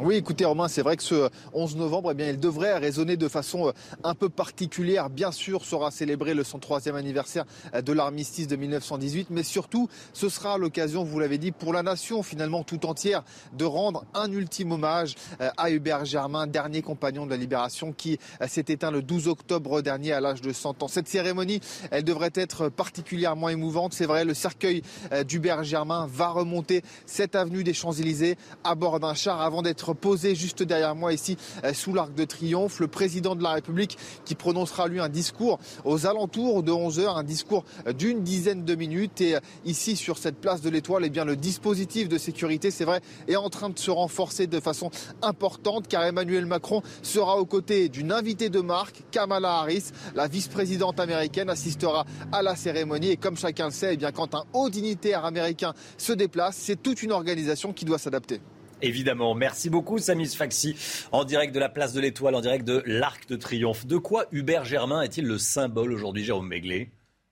oui, 0.01 0.15
écoutez 0.15 0.45
Romain, 0.45 0.69
c'est 0.69 0.81
vrai 0.81 0.95
que 0.95 1.03
ce 1.03 1.29
11 1.53 1.75
novembre, 1.75 2.11
eh 2.11 2.13
bien, 2.13 2.29
il 2.29 2.39
devrait 2.39 2.77
résonner 2.77 3.17
de 3.17 3.27
façon 3.27 3.67
euh, 3.67 3.71
un 4.05 4.15
peu 4.15 4.29
particulière. 4.29 5.09
Bien 5.09 5.33
sûr, 5.33 5.65
sera 5.65 5.91
célébré 5.91 6.33
le 6.33 6.43
103e 6.43 6.95
anniversaire 6.95 7.43
euh, 7.75 7.81
de 7.81 7.91
l'armistice 7.91 8.47
de 8.47 8.55
1918, 8.55 9.27
mais 9.29 9.43
surtout, 9.43 9.89
ce 10.13 10.29
sera 10.29 10.57
l'occasion, 10.57 11.03
vous 11.03 11.19
l'avez 11.19 11.37
dit, 11.37 11.51
pour 11.51 11.73
la 11.73 11.83
nation 11.83 12.23
finalement 12.23 12.63
tout 12.63 12.85
entière 12.85 13.23
de 13.51 13.65
rendre 13.65 14.05
un 14.13 14.31
ultime 14.31 14.71
hommage 14.71 15.15
euh, 15.41 15.49
à 15.57 15.69
Hubert 15.69 16.05
Germain, 16.05 16.47
dernier 16.47 16.81
compagnon 16.81 17.25
de 17.25 17.31
la 17.31 17.37
Libération, 17.37 17.91
qui 17.91 18.19
s'est 18.47 18.65
éteint 18.69 18.91
le 18.91 19.01
12 19.01 19.27
octobre 19.27 19.81
dernier 19.81 20.13
à 20.13 20.21
l'âge 20.21 20.41
de 20.41 20.53
100 20.53 20.81
ans. 20.81 20.87
Cette 20.87 21.09
cérémonie, 21.09 21.59
elle 21.91 22.05
devrait 22.05 22.31
être 22.35 22.69
particulièrement 22.69 23.49
émouvante. 23.49 23.93
C'est 23.93 24.05
vrai, 24.05 24.23
le 24.23 24.33
cercueil 24.33 24.81
d'Hubert 25.27 25.63
Germain 25.63 26.07
va 26.09 26.29
remonter 26.29 26.83
cette 27.05 27.35
avenue 27.35 27.63
des 27.63 27.73
Champs-Élysées 27.73 28.37
à 28.63 28.75
bord 28.75 28.99
d'un 28.99 29.13
char 29.13 29.41
avant 29.41 29.61
d'être 29.61 29.88
posé 29.93 30.35
juste 30.35 30.63
derrière 30.63 30.95
moi 30.95 31.13
ici 31.13 31.37
euh, 31.63 31.73
sous 31.73 31.93
l'Arc 31.93 32.13
de 32.13 32.23
Triomphe. 32.25 32.79
Le 32.79 32.87
président 32.87 33.35
de 33.35 33.43
la 33.43 33.51
République 33.53 33.97
qui 34.25 34.35
prononcera 34.35 34.87
lui 34.87 34.99
un 34.99 35.09
discours 35.09 35.59
aux 35.85 36.05
alentours 36.05 36.63
de 36.63 36.71
11 36.71 36.99
heures, 36.99 37.17
un 37.17 37.23
discours 37.23 37.65
d'une 37.97 38.23
dizaine 38.23 38.65
de 38.65 38.75
minutes. 38.75 39.21
Et 39.21 39.35
euh, 39.35 39.39
ici 39.65 39.95
sur 39.95 40.17
cette 40.17 40.37
place 40.37 40.61
de 40.61 40.69
l'Étoile, 40.69 41.03
eh 41.05 41.09
bien 41.09 41.25
le 41.25 41.35
dispositif 41.35 42.09
de 42.09 42.17
sécurité, 42.17 42.71
c'est 42.71 42.85
vrai, 42.85 43.01
est 43.27 43.35
en 43.35 43.49
train 43.49 43.69
de 43.69 43.79
se 43.79 43.91
renforcer 43.91 44.47
de 44.47 44.59
façon 44.59 44.91
importante 45.21 45.87
car 45.87 46.03
Emmanuel 46.03 46.45
Macron 46.45 46.81
sera 47.01 47.37
aux 47.37 47.45
côtés 47.45 47.89
d'une 47.89 48.11
invitée 48.11 48.49
de 48.49 48.59
marque, 48.59 49.03
Kamala 49.11 49.59
Harris, 49.59 49.91
la 50.15 50.27
vice-présidente 50.27 50.99
américaine, 50.99 51.49
assistera 51.49 52.05
à 52.31 52.41
la 52.41 52.55
cérémonie. 52.55 53.11
Et 53.11 53.17
comme 53.17 53.37
chacun 53.37 53.65
le 53.65 53.71
sait, 53.71 53.97
eh 53.99 54.11
quand 54.11 54.35
un 54.35 54.43
haut 54.53 54.69
dignitaire 54.69 55.25
américain 55.25 55.73
se 55.97 56.13
déplace, 56.13 56.55
c'est 56.57 56.81
toute 56.81 57.03
une 57.03 57.11
organisation 57.11 57.73
qui 57.73 57.85
doit 57.85 57.97
s'adapter. 57.97 58.41
Évidemment. 58.81 59.35
Merci 59.35 59.69
beaucoup, 59.69 59.99
Samis 59.99 60.29
Faxi, 60.29 60.75
en 61.11 61.25
direct 61.25 61.53
de 61.53 61.59
la 61.59 61.69
place 61.69 61.93
de 61.93 61.99
l'Étoile, 61.99 62.35
en 62.35 62.41
direct 62.41 62.65
de 62.65 62.81
l'Arc 62.85 63.27
de 63.27 63.35
Triomphe. 63.35 63.85
De 63.85 63.97
quoi 63.97 64.27
Hubert 64.31 64.65
Germain 64.65 65.01
est-il 65.01 65.25
le 65.25 65.37
symbole 65.37 65.91
aujourd'hui, 65.91 66.23
Jérôme 66.23 66.47
Méglé 66.47 66.89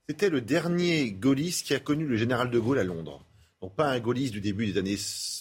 C'était 0.10 0.30
le 0.30 0.41
dernier 0.41 1.11
gaulliste 1.11 1.65
qui 1.65 1.74
a 1.74 1.80
connu 1.80 2.06
le 2.06 2.18
général 2.18 2.52
de 2.52 2.60
Gaulle 2.60 2.80
à 2.80 2.84
Londres. 2.84 3.24
Donc 3.61 3.76
pas 3.76 3.88
un 3.90 3.99
gaulliste 3.99 4.34
du 4.34 4.41
début 4.41 4.68
des 4.68 4.78
années 4.78 4.98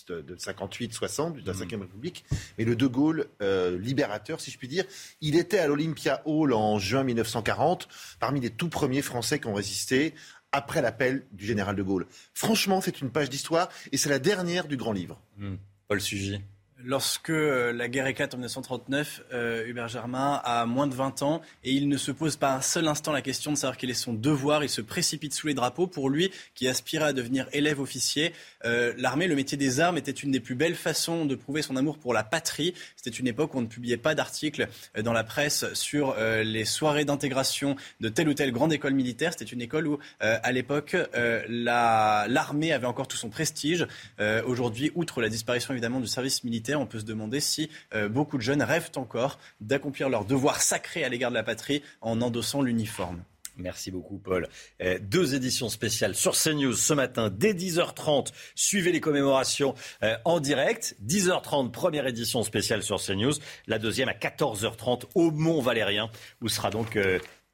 de 0.09 0.37
58-60, 0.37 1.43
de 1.43 1.47
la 1.47 1.53
5 1.53 1.71
République, 1.73 2.25
mais 2.57 2.65
le 2.65 2.77
de 2.77 2.87
Gaulle 2.87 3.27
euh, 3.43 3.77
libérateur, 3.79 4.41
si 4.41 4.51
je 4.51 4.59
puis 4.59 4.69
dire. 4.69 4.85
Il 5.21 5.37
était 5.37 5.59
à 5.59 5.67
l'Olympia 5.67 6.23
Hall 6.25 6.53
en 6.53 6.79
juin 6.79 7.05
1940, 7.05 7.89
parmi 8.19 8.41
les 8.41 8.51
tout 8.51 8.69
premiers 8.69 9.03
Français 9.03 9.39
qui 9.39 9.49
ont 9.49 9.55
résisté 9.55 10.15
après 10.53 10.81
l'appel 10.81 11.27
du 11.33 11.45
général 11.45 11.77
de 11.77 11.83
Gaulle. 11.83 12.07
Franchement, 12.33 12.81
c'est 12.81 13.01
une 13.03 13.11
page 13.11 13.29
d'histoire 13.29 13.69
et 13.93 13.97
c'est 13.99 14.09
la 14.09 14.19
dernière 14.19 14.67
du 14.67 14.77
grand 14.77 14.93
livre. 14.93 15.21
Hmm. 15.37 15.57
Paul 15.89 16.01
Sugy. 16.01 16.56
Lorsque 16.85 17.31
euh, 17.31 17.73
la 17.73 17.89
guerre 17.89 18.07
éclate 18.07 18.35
en 18.35 18.37
1939, 18.37 19.23
euh, 19.33 19.67
Hubert 19.67 19.89
Germain 19.89 20.43
a 20.45 20.67
moins 20.67 20.87
de 20.87 20.95
20 20.95 21.23
ans 21.23 21.41
et 21.65 21.73
il 21.73 21.89
ne 21.89 21.97
se 21.97 22.11
pose 22.11 22.37
pas 22.37 22.53
un 22.53 22.61
seul 22.61 22.87
instant 22.87 23.13
la 23.13 23.23
question 23.23 23.51
de 23.51 23.57
savoir 23.57 23.79
quel 23.79 23.89
est 23.89 23.95
son 23.95 24.13
devoir. 24.13 24.63
Il 24.63 24.69
se 24.69 24.83
précipite 24.83 25.33
sous 25.33 25.47
les 25.47 25.55
drapeaux. 25.55 25.87
Pour 25.87 26.11
lui, 26.11 26.31
qui 26.55 26.69
aspirait 26.69 27.07
à 27.07 27.13
devenir 27.15 27.49
élève 27.53 27.81
officier, 27.81 28.35
euh, 28.67 28.93
l'armée, 28.99 29.27
le 29.27 29.37
métier 29.37 29.57
des 29.57 29.81
armes 29.81 29.97
était 29.97 30.11
une 30.11 30.31
des 30.31 30.41
plus 30.41 30.55
belles 30.55 30.75
façons 30.75 31.25
de 31.25 31.35
prouver 31.35 31.63
son 31.63 31.77
amour 31.77 31.97
pour 31.97 32.13
la 32.13 32.25
patrie. 32.25 32.75
C'était 32.95 33.17
une 33.17 33.27
époque 33.27 33.55
où 33.55 33.59
on 33.59 33.63
ne 33.63 33.67
publiait 33.67 33.97
pas 33.97 34.15
d'articles 34.15 34.69
dans 35.03 35.15
la 35.15 35.25
presse 35.25 35.73
sur 35.73 36.15
les 36.19 36.65
soirées 36.65 37.05
d'intégration 37.05 37.77
de 38.01 38.09
telle 38.09 38.29
ou 38.29 38.35
telle 38.35 38.53
grande 38.53 38.73
école 38.73 38.93
militaire. 38.93 39.33
C'était 39.33 39.51
une 39.51 39.63
école 39.63 39.87
où, 39.87 39.99
à 40.21 40.53
l'époque, 40.53 40.97
l'armée 41.49 42.73
avait 42.73 42.87
encore 42.87 43.09
tout 43.09 43.17
son 43.17 43.31
prestige. 43.31 43.87
Aujourd'hui, 44.47 44.93
outre 44.95 45.23
la 45.23 45.29
disparition 45.29 45.73
évidemment 45.73 46.01
du 46.01 46.07
service 46.07 46.45
militaire, 46.45 46.66
on 46.75 46.87
peut 46.87 46.99
se 46.99 47.05
demander 47.05 47.41
si 47.41 47.71
euh, 47.95 48.09
beaucoup 48.09 48.37
de 48.37 48.43
jeunes 48.43 48.63
rêvent 48.63 48.91
encore 48.97 49.39
d'accomplir 49.61 50.09
leur 50.09 50.25
devoir 50.25 50.61
sacré 50.61 51.05
à 51.05 51.09
l'égard 51.09 51.31
de 51.31 51.37
la 51.37 51.43
patrie 51.43 51.83
en 52.01 52.21
endossant 52.21 52.63
l'uniforme. 52.63 53.23
Merci 53.59 53.91
beaucoup, 53.91 54.19
Paul. 54.19 54.49
Euh, 54.83 54.99
deux 55.01 55.35
éditions 55.35 55.71
spéciales 55.71 56.15
sur 56.15 56.35
CNews 56.35 56.75
ce 56.75 56.93
matin 56.93 57.31
dès 57.31 57.55
10h30. 57.55 58.33
Suivez 58.55 58.93
les 58.93 59.01
commémorations 59.01 59.75
euh, 60.03 60.15
en 60.27 60.41
direct. 60.41 60.95
10h30, 61.07 61.71
première 61.71 62.07
édition 62.07 62.43
spéciale 62.43 62.83
sur 62.83 63.01
CNews. 63.01 63.33
La 63.67 63.79
deuxième 63.79 64.11
à 64.11 64.13
14h30 64.13 65.05
au 65.15 65.31
Mont 65.31 65.63
Valérien, 65.63 66.11
où 66.43 66.49
sera 66.49 66.69
donc 66.69 66.99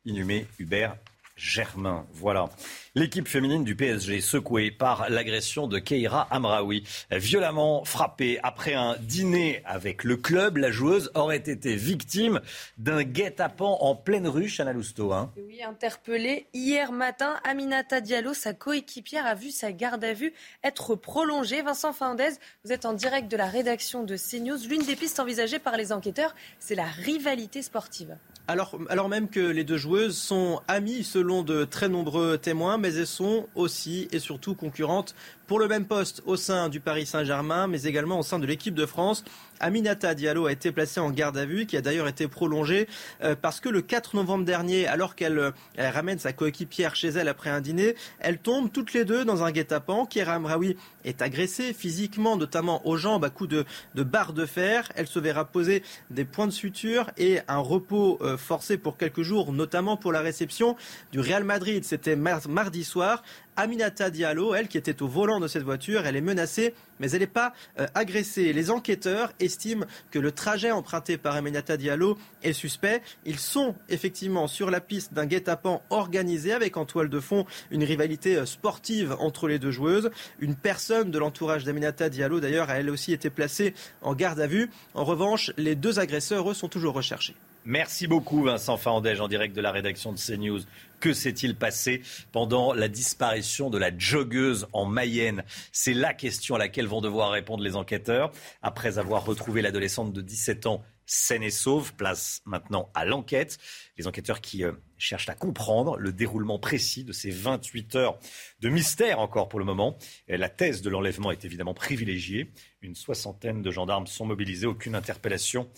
inhumé 0.05 0.49
Hubert 0.59 0.97
Germain. 1.43 2.07
Voilà. 2.13 2.49
L'équipe 2.95 3.27
féminine 3.27 3.65
du 3.65 3.75
PSG 3.75 4.21
secouée 4.21 4.71
par 4.71 5.11
l'agression 5.11 5.67
de 5.67 5.81
Keira 5.81 6.29
Amraoui, 6.31 6.85
violemment 7.11 7.85
frappée 7.85 8.39
après 8.45 8.75
un 8.75 8.97
dîner 9.01 9.61
avec 9.65 10.05
le 10.05 10.17
club, 10.17 10.59
la 10.59 10.71
joueuse 10.71 11.11
aurait 11.15 11.39
été 11.39 11.75
victime 11.75 12.41
d'un 12.79 13.03
guet-apens 13.03 13.79
en 13.81 13.97
pleine 13.97 14.29
rue, 14.29 14.49
Chana 14.49 14.73
Lousteau. 14.73 15.13
Hein. 15.13 15.33
Oui, 15.37 15.63
interpellée 15.65 16.47
hier 16.55 16.93
matin, 16.93 17.41
Aminata 17.43 18.01
Diallo, 18.01 18.35
sa 18.35 18.55
coéquipière, 18.55 19.27
a 19.27 19.35
vu 19.35 19.51
sa 19.51 19.73
garde 19.73 20.05
à 20.05 20.13
vue 20.13 20.33
être 20.63 20.95
prolongée. 20.95 21.63
Vincent 21.63 21.93
Fandez, 21.93 22.31
vous 22.65 22.73
êtes 22.73 22.85
en 22.85 22.93
direct 22.93 23.29
de 23.29 23.37
la 23.37 23.47
rédaction 23.47 24.05
de 24.05 24.17
CNews. 24.17 24.69
L'une 24.69 24.85
des 24.85 24.95
pistes 24.95 25.19
envisagées 25.19 25.59
par 25.59 25.77
les 25.77 25.93
enquêteurs, 25.93 26.37
c'est 26.61 26.77
la 26.77 26.87
rivalité 26.87 27.63
sportive. 27.63 28.17
Alors, 28.49 28.77
alors 28.89 29.09
même 29.09 29.29
que 29.29 29.39
les 29.39 29.63
deux 29.63 29.77
joueuses 29.77 30.17
sont 30.17 30.61
amies 30.67 31.05
selon 31.05 31.43
de 31.43 31.65
très 31.65 31.89
nombreux 31.89 32.37
témoins, 32.39 32.77
mais 32.77 32.93
elles 32.95 33.07
sont 33.07 33.47
aussi 33.55 34.09
et 34.11 34.19
surtout 34.19 34.57
concurrentes 34.57 35.15
pour 35.47 35.61
le 35.61 35.69
même 35.69 35.85
poste 35.85 36.23
au 36.27 36.37
sein 36.37 36.69
du 36.69 36.81
Paris 36.81 37.07
Saint-Germain, 37.07 37.69
mais 37.69 37.85
également 37.85 38.19
au 38.19 38.23
sein 38.23 38.41
de 38.41 38.47
l'équipe 38.47 38.75
de 38.75 38.85
France. 38.85 39.25
Aminata 39.63 40.15
Diallo 40.15 40.47
a 40.47 40.53
été 40.53 40.73
placée 40.73 41.01
en 41.01 41.11
garde 41.11 41.39
à 41.39 41.47
vue, 41.47 41.67
qui 41.67 41.77
a 41.77 41.81
d'ailleurs 41.81 42.09
été 42.09 42.29
prolongée 42.29 42.89
euh, 43.23 43.37
parce 43.41 43.61
que 43.61 43.69
le 43.69 43.81
4 43.81 44.17
novembre 44.17 44.45
dernier, 44.45 44.87
alors 44.89 45.15
qu'elle 45.15 45.39
euh, 45.39 45.51
ramène 45.79 46.19
sa 46.19 46.33
coéquipière 46.33 46.97
chez 46.97 47.09
elle 47.09 47.29
après 47.29 47.49
un 47.49 47.61
dîner, 47.61 47.95
elles 48.19 48.39
tombent 48.39 48.71
toutes 48.71 48.93
les 48.93 49.05
deux 49.05 49.25
dans 49.25 49.45
un 49.45 49.53
guet-apens. 49.53 50.07
Kieram 50.07 50.45
Amraoui 50.45 50.77
est 51.05 51.23
agressée 51.23 51.73
physiquement, 51.73 52.37
notamment 52.37 52.87
aux 52.87 52.97
jambes 52.97 53.25
à 53.25 53.31
coups 53.31 53.51
de, 53.51 53.65
de 53.95 54.03
barres 54.03 54.33
de 54.33 54.47
fer. 54.47 54.91
Elle 54.97 55.07
se 55.07 55.21
verra 55.21 55.45
poser 55.45 55.83
des 56.11 56.25
points 56.25 56.47
de 56.47 56.53
suture 56.53 57.11
et 57.17 57.39
un 57.47 57.59
repos 57.59 58.19
euh, 58.21 58.37
forcé 58.37 58.77
pour 58.77 58.97
quelques 58.97 59.23
jours, 59.23 59.53
notamment 59.53 59.97
pour 59.97 60.13
la 60.13 60.21
réception 60.21 60.77
du 61.13 61.21
Real 61.21 61.45
Madrid. 61.45 61.85
C'était 61.85 62.17
mardi 62.17 62.85
soir. 62.85 63.23
Aminata 63.57 64.11
Diallo, 64.11 64.55
elle 64.55 64.69
qui 64.69 64.79
était 64.79 65.03
au 65.03 65.09
volant 65.09 65.39
de 65.39 65.47
cette 65.47 65.63
voiture, 65.63 66.07
elle 66.07 66.17
est 66.17 66.23
menacée, 66.23 66.75
mais 67.01 67.11
elle 67.11 67.21
n'est 67.21 67.27
pas 67.27 67.53
euh, 67.79 67.87
agressée. 67.95 68.53
Les 68.53 68.71
enquêteurs 68.71 69.33
estiment 69.41 69.85
que 70.11 70.19
le 70.19 70.33
trajet 70.33 70.71
emprunté 70.71 71.19
par 71.19 71.37
Aminata 71.37 71.77
Diallo 71.77 72.17
est 72.43 72.55
suspect. 72.55 73.03
Ils 73.27 73.39
sont 73.39 73.75
effectivement 73.89 74.47
sur 74.47 74.71
la 74.71 74.81
piste 74.81 75.13
d'un 75.13 75.27
guet-apens 75.27 75.83
organisé 75.91 76.53
avec 76.53 76.77
en 76.77 76.87
toile 76.87 77.11
de 77.11 77.21
fond 77.21 77.45
une 77.71 77.85
rivalité 77.85 78.37
euh, 78.37 78.47
sportive 78.47 79.17
entre 79.19 79.49
les 79.49 79.59
deux 79.59 79.71
joueuses. 79.71 80.11
Une 80.41 80.55
personne 80.55 81.11
de 81.11 81.19
l'entourage 81.19 81.65
d'Aminata 81.65 82.09
Diallo, 82.09 82.41
d'ailleurs, 82.41 82.71
a 82.71 82.79
elle 82.79 82.89
aussi 82.89 83.13
été 83.13 83.29
placée 83.29 83.75
en 84.01 84.15
garde 84.15 84.41
à 84.41 84.47
vue. 84.47 84.71
En 84.95 85.05
revanche, 85.05 85.53
les 85.59 85.75
deux 85.75 85.99
agresseurs, 85.99 86.51
eux, 86.51 86.55
sont 86.55 86.69
toujours 86.69 86.95
recherchés. 86.95 87.35
Merci 87.65 88.09
beaucoup 88.09 88.43
Vincent 88.43 88.77
Fandège 88.77 89.21
en 89.21 89.29
direct 89.29 89.55
de 89.55 89.61
la 89.61 89.71
rédaction 89.71 90.13
de 90.13 90.19
CNews. 90.19 90.63
Que 90.99 91.13
s'est-il 91.13 91.55
passé 91.55 92.03
pendant 92.33 92.73
la 92.73 92.89
disparition 92.89 93.71
de 93.71 93.79
la 93.79 93.97
joggeuse 93.97 94.67
en 94.73 94.85
Mayenne? 94.85 95.45
C'est 95.71 95.95
la 95.95 96.13
question 96.13 96.57
à 96.57 96.59
laquelle 96.59 96.89
vont 96.89 97.01
devoir 97.01 97.31
répondre 97.31 97.63
les 97.63 97.77
enquêteurs. 97.77 98.33
Après 98.63 98.99
avoir 98.99 99.25
retrouvé 99.25 99.63
l'adolescente 99.63 100.13
de 100.13 100.21
17 100.21 100.67
ans 100.67 100.83
saine 101.07 101.45
et 101.45 101.51
sauve, 101.51 101.95
place 101.95 102.43
maintenant 102.47 102.91
à 102.95 103.05
l'enquête. 103.05 103.59
Les 103.97 104.09
enquêteurs 104.09 104.41
qui 104.41 104.65
euh, 104.65 104.73
cherchent 104.99 105.29
à 105.29 105.37
comprendre 105.37 105.97
le 105.99 106.13
déroulement 106.13 106.59
précis 106.59 107.05
de 107.05 107.13
ces 107.13 107.31
28 107.31 107.95
heures 107.95 108.19
de 108.59 108.71
mystère 108.71 109.21
encore 109.21 109.49
pour 109.49 109.61
le 109.61 109.65
moment. 109.65 109.97
la 110.27 110.49
thèse 110.49 110.83
de 110.83 110.91
l'enlèvement 110.91 111.31
est 111.31 111.45
évidemment 111.45 111.75
privilégiée. 111.75 112.51
Une 112.81 112.97
soixantaine 112.97 113.63
de 113.63 113.71
gendarmes 113.71 114.09
sont 114.09 114.27
mobilisés, 114.27 114.67
aucune 114.67 114.97
interpellation 114.97 115.71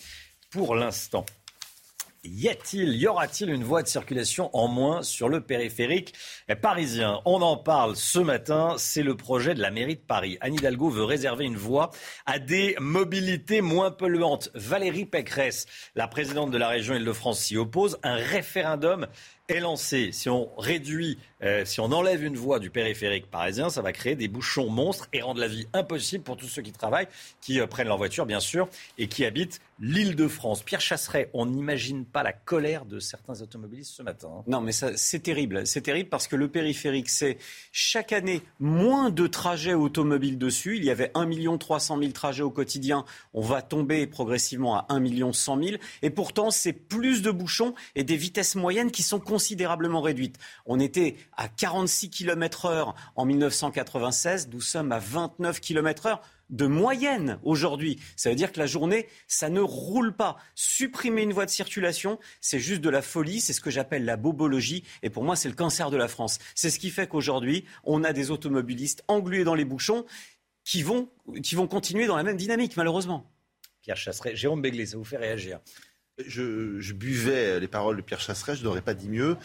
pour 0.49 0.73
l'instant. 0.73 1.25
Y 2.25 2.49
a-t-il, 2.49 2.95
y 2.95 3.07
aura-t-il 3.07 3.49
une 3.49 3.63
voie 3.63 3.83
de 3.83 3.87
circulation 3.87 4.49
en 4.53 4.67
moins 4.67 5.03
sur 5.03 5.29
le 5.29 5.41
périphérique 5.41 6.13
parisien? 6.61 7.21
On 7.25 7.41
en 7.41 7.57
parle 7.57 7.95
ce 7.95 8.19
matin, 8.19 8.75
c'est 8.77 9.03
le 9.03 9.15
projet 9.15 9.53
de 9.53 9.61
la 9.61 9.71
mairie 9.71 9.95
de 9.95 10.01
Paris. 10.01 10.37
Anne 10.41 10.55
Hidalgo 10.55 10.89
veut 10.89 11.03
réserver 11.03 11.45
une 11.45 11.57
voie 11.57 11.91
à 12.25 12.39
des 12.39 12.75
mobilités 12.79 13.61
moins 13.61 13.91
polluantes. 13.91 14.49
Valérie 14.53 15.05
Pécresse, 15.05 15.65
la 15.95 16.07
présidente 16.07 16.51
de 16.51 16.57
la 16.57 16.67
région 16.67 16.95
Île-de-France, 16.95 17.39
s'y 17.39 17.57
oppose. 17.57 17.99
Un 18.03 18.15
référendum 18.15 19.07
est 19.47 19.59
lancé. 19.59 20.11
Si 20.11 20.29
on 20.29 20.49
réduit, 20.57 21.17
euh, 21.43 21.65
si 21.65 21.79
on 21.79 21.91
enlève 21.91 22.23
une 22.23 22.35
voie 22.35 22.59
du 22.59 22.69
périphérique 22.69 23.29
parisien, 23.29 23.69
ça 23.69 23.81
va 23.81 23.91
créer 23.91 24.15
des 24.15 24.27
bouchons 24.27 24.69
monstres 24.69 25.07
et 25.13 25.21
rendre 25.21 25.39
la 25.39 25.47
vie 25.47 25.67
impossible 25.73 26.23
pour 26.23 26.37
tous 26.37 26.47
ceux 26.47 26.61
qui 26.61 26.71
travaillent, 26.71 27.07
qui 27.41 27.59
euh, 27.59 27.67
prennent 27.67 27.87
leur 27.87 27.97
voiture 27.97 28.25
bien 28.25 28.39
sûr, 28.39 28.67
et 28.97 29.07
qui 29.07 29.25
habitent 29.25 29.61
l'île 29.79 30.15
de 30.15 30.27
France. 30.27 30.63
Pierre 30.63 30.81
Chasseret, 30.81 31.29
on 31.33 31.45
n'imagine 31.45 32.05
pas 32.05 32.23
la 32.23 32.31
colère 32.33 32.85
de 32.85 32.99
certains 32.99 33.41
automobilistes 33.41 33.93
ce 33.93 34.03
matin. 34.03 34.29
Hein. 34.37 34.43
Non, 34.47 34.61
mais 34.61 34.71
c'est 34.71 35.19
terrible. 35.19 35.67
C'est 35.67 35.81
terrible 35.81 36.09
parce 36.09 36.27
que 36.27 36.35
le 36.35 36.47
périphérique, 36.47 37.09
c'est 37.09 37.37
chaque 37.71 38.13
année 38.13 38.41
moins 38.59 39.09
de 39.09 39.27
trajets 39.27 39.73
automobiles 39.73 40.37
dessus. 40.37 40.77
Il 40.77 40.85
y 40.85 40.91
avait 40.91 41.11
1 41.13 41.57
300 41.57 41.99
000 41.99 42.11
trajets 42.11 42.43
au 42.43 42.51
quotidien. 42.51 43.05
On 43.33 43.41
va 43.41 43.61
tomber 43.61 44.07
progressivement 44.07 44.77
à 44.77 44.85
1 44.89 45.33
100 45.33 45.63
000. 45.63 45.77
Et 46.01 46.09
pourtant, 46.09 46.51
c'est 46.51 46.73
plus 46.73 47.21
de 47.21 47.31
bouchons 47.31 47.75
et 47.95 48.03
des 48.03 48.15
vitesses 48.15 48.55
moyennes 48.55 48.91
qui 48.91 49.03
sont 49.03 49.19
considérablement 49.35 49.99
réduites. 49.99 50.37
On 50.65 50.79
était 50.79 51.17
à 51.35 51.49
46 51.49 52.09
km 52.09 52.67
heure 52.67 52.95
en 53.17 53.25
1996. 53.25 54.47
Nous 54.53 54.61
sommes 54.61 54.93
à 54.93 54.99
29 54.99 55.59
km 55.59 56.05
heure 56.05 56.21
de 56.49 56.67
moyenne 56.67 57.37
aujourd'hui. 57.43 57.99
Ça 58.15 58.29
veut 58.29 58.35
dire 58.37 58.53
que 58.53 58.59
la 58.61 58.65
journée, 58.65 59.09
ça 59.27 59.49
ne 59.49 59.59
roule 59.59 60.15
pas. 60.15 60.37
Supprimer 60.55 61.23
une 61.23 61.33
voie 61.33 61.45
de 61.45 61.49
circulation, 61.49 62.17
c'est 62.39 62.61
juste 62.61 62.79
de 62.79 62.89
la 62.89 63.01
folie, 63.01 63.41
c'est 63.41 63.51
ce 63.51 63.59
que 63.59 63.69
j'appelle 63.69 64.05
la 64.05 64.15
bobologie, 64.15 64.85
et 65.03 65.09
pour 65.09 65.25
moi, 65.25 65.35
c'est 65.35 65.49
le 65.49 65.55
cancer 65.55 65.91
de 65.91 65.97
la 65.97 66.07
France. 66.07 66.39
C'est 66.55 66.69
ce 66.69 66.79
qui 66.79 66.89
fait 66.89 67.07
qu'aujourd'hui, 67.07 67.65
on 67.83 68.05
a 68.05 68.13
des 68.13 68.31
automobilistes 68.31 69.03
englués 69.09 69.43
dans 69.43 69.55
les 69.55 69.65
bouchons 69.65 70.05
qui 70.63 70.81
vont, 70.81 71.09
qui 71.43 71.55
vont 71.55 71.67
continuer 71.67 72.07
dans 72.07 72.15
la 72.15 72.23
même 72.23 72.37
dynamique, 72.37 72.77
malheureusement. 72.77 73.29
Pierre 73.81 73.97
Chasseret, 73.97 74.33
Jérôme 74.33 74.61
Béglé, 74.61 74.85
ça 74.85 74.95
vous 74.95 75.03
fait 75.03 75.17
réagir 75.17 75.59
je, 76.25 76.93
buvais 76.93 77.59
les 77.59 77.67
paroles 77.67 77.97
de 77.97 78.01
Pierre 78.01 78.19
Chasseret, 78.19 78.55
je 78.55 78.63
n'aurais 78.63 78.81
pas 78.81 78.93
dit 78.93 79.09
mieux. 79.09 79.37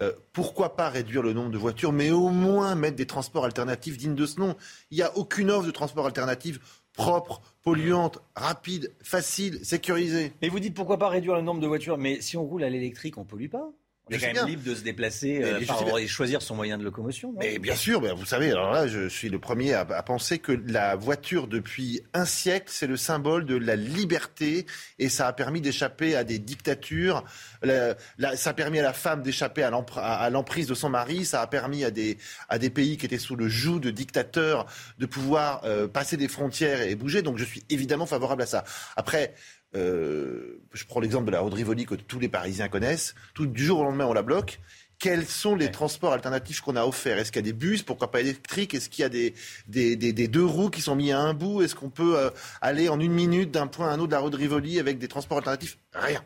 Euh, 0.00 0.12
pourquoi 0.32 0.76
pas 0.76 0.88
réduire 0.88 1.22
le 1.22 1.32
nombre 1.32 1.50
de 1.50 1.58
voitures, 1.58 1.92
mais 1.92 2.10
au 2.10 2.28
moins 2.28 2.74
mettre 2.74 2.96
des 2.96 3.06
transports 3.06 3.44
alternatifs 3.44 3.96
dignes 3.96 4.14
de 4.14 4.26
ce 4.26 4.40
nom? 4.40 4.56
Il 4.90 4.96
n'y 4.96 5.02
a 5.02 5.16
aucune 5.16 5.50
offre 5.50 5.66
de 5.66 5.70
transport 5.70 6.06
alternatif 6.06 6.60
propre, 6.92 7.40
polluante, 7.62 8.18
rapide, 8.34 8.92
facile, 9.02 9.64
sécurisée. 9.64 10.32
Mais 10.42 10.48
vous 10.48 10.58
dites 10.58 10.74
pourquoi 10.74 10.98
pas 10.98 11.08
réduire 11.08 11.36
le 11.36 11.42
nombre 11.42 11.60
de 11.60 11.66
voitures? 11.66 11.96
Mais 11.96 12.20
si 12.20 12.36
on 12.36 12.44
roule 12.44 12.64
à 12.64 12.68
l'électrique, 12.68 13.16
on 13.18 13.22
ne 13.22 13.26
pollue 13.26 13.48
pas 13.48 13.70
on 14.10 14.14
est 14.14 14.18
quand 14.18 14.34
même 14.34 14.46
libre 14.46 14.64
de 14.64 14.74
se 14.74 14.82
déplacer 14.82 15.42
euh, 15.42 15.60
et 15.98 16.06
choisir 16.06 16.42
son 16.42 16.54
moyen 16.54 16.78
de 16.78 16.84
locomotion. 16.84 17.34
mais 17.38 17.58
bien 17.58 17.74
sûr, 17.74 18.00
vous 18.16 18.26
savez, 18.26 18.50
alors 18.50 18.72
là, 18.72 18.86
je 18.86 19.08
suis 19.08 19.28
le 19.28 19.38
premier 19.38 19.74
à, 19.74 19.84
penser 20.02 20.38
que 20.38 20.52
la 20.66 20.96
voiture, 20.96 21.46
depuis 21.46 22.02
un 22.14 22.24
siècle, 22.24 22.66
c'est 22.68 22.86
le 22.86 22.96
symbole 22.96 23.44
de 23.44 23.56
la 23.56 23.76
liberté 23.76 24.66
et 24.98 25.08
ça 25.08 25.26
a 25.26 25.32
permis 25.32 25.60
d'échapper 25.60 26.16
à 26.16 26.24
des 26.24 26.38
dictatures. 26.38 27.24
ça 27.62 28.50
a 28.50 28.54
permis 28.54 28.78
à 28.78 28.82
la 28.82 28.92
femme 28.92 29.22
d'échapper 29.22 29.62
à 29.62 30.30
l'emprise 30.30 30.66
de 30.66 30.74
son 30.74 30.88
mari. 30.88 31.24
Ça 31.24 31.42
a 31.42 31.46
permis 31.46 31.84
à 31.84 31.90
des, 31.90 32.18
à 32.48 32.58
des 32.58 32.70
pays 32.70 32.96
qui 32.96 33.06
étaient 33.06 33.18
sous 33.18 33.36
le 33.36 33.48
joug 33.48 33.80
de 33.80 33.90
dictateurs 33.90 34.66
de 34.98 35.06
pouvoir 35.06 35.62
euh, 35.64 35.88
passer 35.88 36.16
des 36.16 36.28
frontières 36.28 36.82
et 36.82 36.94
bouger. 36.94 37.22
Donc 37.22 37.38
je 37.38 37.44
suis 37.44 37.64
évidemment 37.70 38.06
favorable 38.06 38.42
à 38.42 38.46
ça. 38.46 38.64
Après, 38.96 39.34
euh, 39.74 40.62
je 40.72 40.84
prends 40.84 41.00
l'exemple 41.00 41.26
de 41.26 41.30
la 41.30 41.44
Haute 41.44 41.54
Rivoli 41.54 41.86
que 41.86 41.94
tous 41.94 42.18
les 42.18 42.28
Parisiens 42.28 42.68
connaissent. 42.68 43.14
Tout, 43.34 43.46
du 43.46 43.64
jour 43.64 43.80
au 43.80 43.84
lendemain, 43.84 44.06
on 44.06 44.12
la 44.12 44.22
bloque. 44.22 44.60
Quels 44.98 45.26
sont 45.26 45.54
les 45.54 45.70
transports 45.70 46.12
alternatifs 46.12 46.60
qu'on 46.60 46.74
a 46.74 46.84
offerts? 46.84 47.18
Est-ce 47.18 47.30
qu'il 47.30 47.40
y 47.40 47.44
a 47.48 47.52
des 47.52 47.52
bus? 47.52 47.84
Pourquoi 47.84 48.10
pas 48.10 48.20
électriques? 48.20 48.74
Est-ce 48.74 48.88
qu'il 48.88 49.02
y 49.02 49.04
a 49.04 49.08
des, 49.08 49.32
des, 49.68 49.94
des, 49.96 50.28
deux 50.28 50.44
roues 50.44 50.70
qui 50.70 50.80
sont 50.80 50.96
mis 50.96 51.12
à 51.12 51.20
un 51.20 51.34
bout? 51.34 51.62
Est-ce 51.62 51.76
qu'on 51.76 51.90
peut 51.90 52.18
euh, 52.18 52.30
aller 52.60 52.88
en 52.88 52.98
une 52.98 53.12
minute 53.12 53.52
d'un 53.52 53.68
point 53.68 53.90
à 53.90 53.92
un 53.92 54.00
autre 54.00 54.08
de 54.08 54.14
la 54.14 54.22
Haute 54.24 54.34
Rivoli 54.34 54.80
avec 54.80 54.98
des 54.98 55.06
transports 55.06 55.38
alternatifs? 55.38 55.78
Rien. 55.92 56.24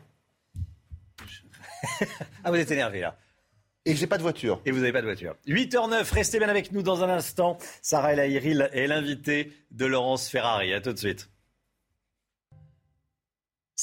ah, 2.43 2.49
vous 2.49 2.57
êtes 2.57 2.71
énervé 2.71 3.01
là. 3.01 3.15
Et 3.85 3.95
j'ai 3.95 4.07
pas 4.07 4.17
de 4.17 4.23
voiture. 4.23 4.61
Et 4.65 4.71
vous 4.71 4.79
n'avez 4.79 4.93
pas 4.93 5.01
de 5.01 5.05
voiture. 5.05 5.35
8h09, 5.45 6.11
restez 6.11 6.39
bien 6.39 6.49
avec 6.49 6.71
nous 6.71 6.81
dans 6.81 7.03
un 7.03 7.09
instant. 7.09 7.57
Sarah 7.81 8.13
El 8.13 8.19
est 8.19 8.87
l'invitée 8.87 9.51
de 9.71 9.85
Laurence 9.85 10.29
Ferrari. 10.29 10.73
À 10.73 10.79
tout 10.79 10.93
de 10.93 10.97
suite. 10.97 11.29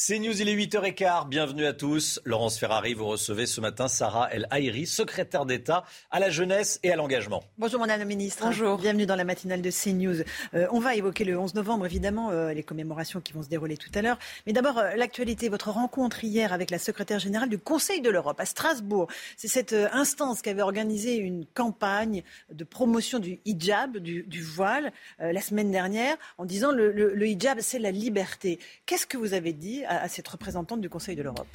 C'est 0.02 0.18
News, 0.18 0.40
il 0.40 0.48
est 0.48 0.56
8h15. 0.56 1.28
Bienvenue 1.28 1.66
à 1.66 1.74
tous. 1.74 2.22
Laurence 2.24 2.58
Ferrari, 2.58 2.94
vous 2.94 3.04
recevez 3.04 3.44
ce 3.44 3.60
matin 3.60 3.86
Sarah 3.86 4.32
El 4.32 4.46
Haïri, 4.48 4.86
secrétaire 4.86 5.44
d'État 5.44 5.84
à 6.10 6.18
la 6.20 6.30
jeunesse 6.30 6.80
et 6.82 6.90
à 6.90 6.96
l'engagement. 6.96 7.44
Bonjour, 7.58 7.80
Madame 7.80 7.98
la 7.98 8.06
Ministre. 8.06 8.42
Bonjour. 8.46 8.78
Bienvenue 8.78 9.04
dans 9.04 9.14
la 9.14 9.24
matinale 9.24 9.60
de 9.60 9.70
CNews. 9.70 10.24
Euh, 10.54 10.66
on 10.70 10.80
va 10.80 10.94
évoquer 10.94 11.24
le 11.24 11.38
11 11.38 11.54
novembre, 11.54 11.84
évidemment, 11.84 12.30
euh, 12.30 12.54
les 12.54 12.62
commémorations 12.62 13.20
qui 13.20 13.34
vont 13.34 13.42
se 13.42 13.50
dérouler 13.50 13.76
tout 13.76 13.90
à 13.94 14.00
l'heure. 14.00 14.18
Mais 14.46 14.54
d'abord, 14.54 14.78
euh, 14.78 14.96
l'actualité, 14.96 15.50
votre 15.50 15.68
rencontre 15.68 16.24
hier 16.24 16.54
avec 16.54 16.70
la 16.70 16.78
secrétaire 16.78 17.18
générale 17.18 17.50
du 17.50 17.58
Conseil 17.58 18.00
de 18.00 18.08
l'Europe 18.08 18.40
à 18.40 18.46
Strasbourg. 18.46 19.06
C'est 19.36 19.48
cette 19.48 19.74
instance 19.74 20.40
qui 20.40 20.48
avait 20.48 20.62
organisé 20.62 21.16
une 21.16 21.44
campagne 21.44 22.22
de 22.50 22.64
promotion 22.64 23.18
du 23.18 23.38
hijab, 23.44 23.98
du, 23.98 24.42
voile, 24.42 24.92
la 25.18 25.42
semaine 25.42 25.70
dernière, 25.70 26.16
en 26.38 26.46
disant 26.46 26.70
le, 26.72 26.90
le 26.90 27.26
hijab, 27.26 27.60
c'est 27.60 27.78
la 27.78 27.90
liberté. 27.90 28.58
Qu'est-ce 28.86 29.06
que 29.06 29.18
vous 29.18 29.34
avez 29.34 29.52
dit 29.52 29.84
à, 29.90 30.08
cette 30.08 30.28
représentante 30.28 30.80
du 30.80 30.88
Conseil 30.88 31.16
de 31.16 31.22
l'Europe. 31.22 31.48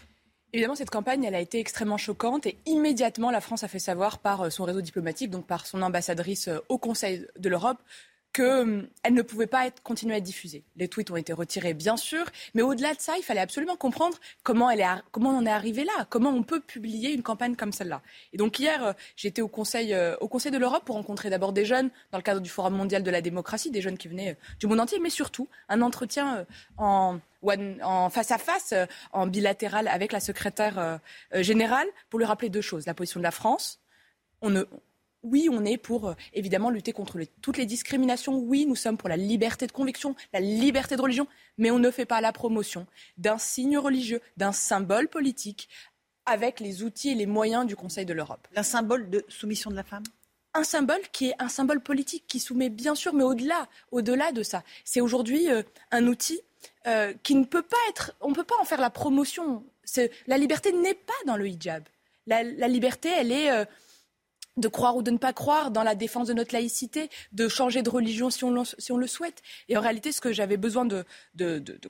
Évidemment, 0.54 0.76
cette 0.76 0.90
campagne, 0.90 1.24
elle 1.24 1.36
a 1.36 1.40
été 1.40 1.60
extrêmement 1.60 1.98
choquante 1.98 2.46
et 2.46 2.58
immédiatement, 2.66 3.32
la 3.32 3.42
France 3.42 3.64
a 3.64 3.68
fait 3.68 3.80
savoir 3.80 4.20
par 4.20 4.42
euh, 4.42 4.50
son 4.50 4.64
réseau 4.64 4.82
diplomatique, 4.82 5.30
donc 5.30 5.48
par 5.48 5.66
son 5.66 5.82
ambassadrice 5.82 6.48
euh, 6.48 6.60
au 6.70 6.78
Conseil 6.78 7.26
de 7.38 7.50
l'Europe, 7.50 7.80
qu'elle 8.36 8.46
hum, 8.46 8.88
ne 9.10 9.22
pouvait 9.22 9.48
pas 9.48 9.66
être, 9.66 9.82
continuer 9.82 10.16
à 10.16 10.18
être 10.18 10.24
diffusée. 10.24 10.66
Les 10.76 10.90
tweets 10.90 11.10
ont 11.10 11.16
été 11.16 11.32
retirés, 11.32 11.74
bien 11.74 11.96
sûr, 11.96 12.26
mais 12.54 12.62
au-delà 12.62 12.94
de 12.94 13.00
ça, 13.00 13.14
il 13.18 13.24
fallait 13.24 13.40
absolument 13.40 13.78
comprendre 13.78 14.18
comment, 14.44 14.68
on 14.68 15.38
en 15.38 15.46
est 15.46 15.50
arrivé 15.50 15.86
là, 15.86 16.06
comment 16.10 16.32
on 16.32 16.44
peut 16.44 16.60
publier 16.60 17.14
une 17.14 17.24
campagne 17.24 17.56
comme 17.56 17.72
celle-là. 17.72 18.02
Et 18.34 18.38
donc 18.38 18.60
hier, 18.60 18.84
euh, 18.84 18.94
j'étais 19.16 19.42
au 19.42 19.48
Conseil, 19.48 19.94
euh, 19.94 20.18
au 20.20 20.28
Conseil 20.28 20.52
de 20.52 20.58
l'Europe 20.58 20.84
pour 20.84 20.96
rencontrer 20.96 21.30
d'abord 21.30 21.54
des 21.54 21.64
jeunes 21.64 21.90
dans 22.12 22.18
le 22.18 22.24
cadre 22.24 22.42
du 22.42 22.50
Forum 22.50 22.76
mondial 22.76 23.04
de 23.04 23.12
la 23.12 23.22
démocratie, 23.22 23.72
des 23.72 23.82
jeunes 23.82 23.98
qui 23.98 24.10
venaient 24.10 24.32
euh, 24.32 24.58
du 24.60 24.68
monde 24.68 24.82
entier, 24.82 25.00
mais 25.00 25.10
surtout 25.10 25.48
un 25.70 25.82
entretien 25.82 26.46
en, 26.78 27.20
en 27.42 28.10
face 28.10 28.32
à 28.32 28.38
face, 28.38 28.74
en 29.14 29.28
bilatéral 29.28 29.88
avec 29.88 30.12
la 30.12 30.20
secrétaire 30.20 31.00
générale, 31.34 31.88
pour 32.10 32.20
lui 32.20 32.26
rappeler 32.26 32.50
deux 32.50 32.62
choses. 32.62 32.86
La 32.86 32.94
position 32.94 33.20
de 33.20 33.24
la 33.24 33.32
France, 33.32 33.80
on 34.42 34.50
ne, 34.50 34.64
oui, 35.26 35.50
on 35.52 35.66
est 35.66 35.78
pour 35.78 36.10
euh, 36.10 36.14
évidemment 36.34 36.70
lutter 36.70 36.94
contre 36.94 37.20
toutes 37.42 37.58
les 37.58 37.66
discriminations. 37.66 38.38
Oui, 38.38 38.66
nous 38.66 38.76
sommes 38.76 38.98
pour 38.98 39.10
la 39.10 39.18
liberté 39.18 39.68
de 39.68 39.72
conviction, 39.72 40.16
la 40.34 40.40
liberté 40.40 40.96
de 40.96 41.02
religion, 41.02 41.28
mais 41.58 41.72
on 41.72 41.80
ne 41.80 41.92
fait 41.92 42.06
pas 42.06 42.22
la 42.22 42.32
promotion 42.32 42.86
d'un 43.18 43.38
signe 43.38 43.78
religieux, 43.78 44.22
d'un 44.38 44.52
symbole 44.52 45.08
politique 45.08 45.68
avec 46.26 46.60
les 46.60 46.84
outils 46.84 47.10
et 47.10 47.16
les 47.16 47.26
moyens 47.26 47.66
du 47.66 47.76
Conseil 47.76 48.06
de 48.06 48.14
l'Europe. 48.14 48.48
Un 48.56 48.64
symbole 48.64 49.10
de 49.10 49.26
soumission 49.28 49.72
de 49.72 49.76
la 49.76 49.84
femme? 49.84 50.04
Un 50.54 50.64
symbole 50.64 51.02
qui 51.12 51.30
est 51.30 51.36
un 51.40 51.50
symbole 51.50 51.82
politique 51.82 52.26
qui 52.28 52.40
soumet 52.40 52.70
bien 52.70 52.96
sûr, 52.96 53.14
mais 53.14 53.24
au-delà, 53.24 53.68
au-delà 53.92 54.32
de 54.32 54.44
ça, 54.44 54.64
c'est 54.84 55.02
aujourd'hui 55.02 55.50
euh, 55.50 55.64
un 55.92 56.08
outil 56.08 56.40
euh, 56.88 57.14
qui 57.24 57.36
ne 57.36 57.46
peut 57.46 57.62
pas 57.62 57.78
être, 57.90 58.16
on 58.22 58.30
ne 58.30 58.36
peut 58.36 58.44
pas 58.44 58.56
en 58.62 58.66
faire 58.66 58.80
la 58.80 58.90
promotion. 58.90 59.64
La 60.28 60.38
liberté 60.38 60.72
n'est 60.72 60.94
pas 60.94 61.14
dans 61.26 61.36
le 61.36 61.48
hijab. 61.48 61.84
La, 62.28 62.42
liberté, 62.68 63.10
elle 63.16 63.32
est 63.32 63.68
de 64.58 64.68
croire 64.68 64.96
ou 64.96 65.04
de 65.04 65.12
ne 65.12 65.18
pas 65.18 65.34
croire 65.34 65.72
dans 65.72 65.84
la 65.84 65.96
défense 65.96 66.28
de 66.28 66.34
notre 66.34 66.54
laïcité, 66.54 67.10
de 67.32 67.48
changer 67.48 67.82
de 67.82 67.90
religion 67.90 68.30
si 68.30 68.44
on, 68.44 68.52
le, 68.52 69.08
souhaite. 69.08 69.42
Et 69.70 69.78
en 69.78 69.82
réalité, 69.82 70.12
ce 70.12 70.22
que 70.22 70.32
j'avais 70.32 70.58
besoin 70.58 70.86
de, 70.86 71.06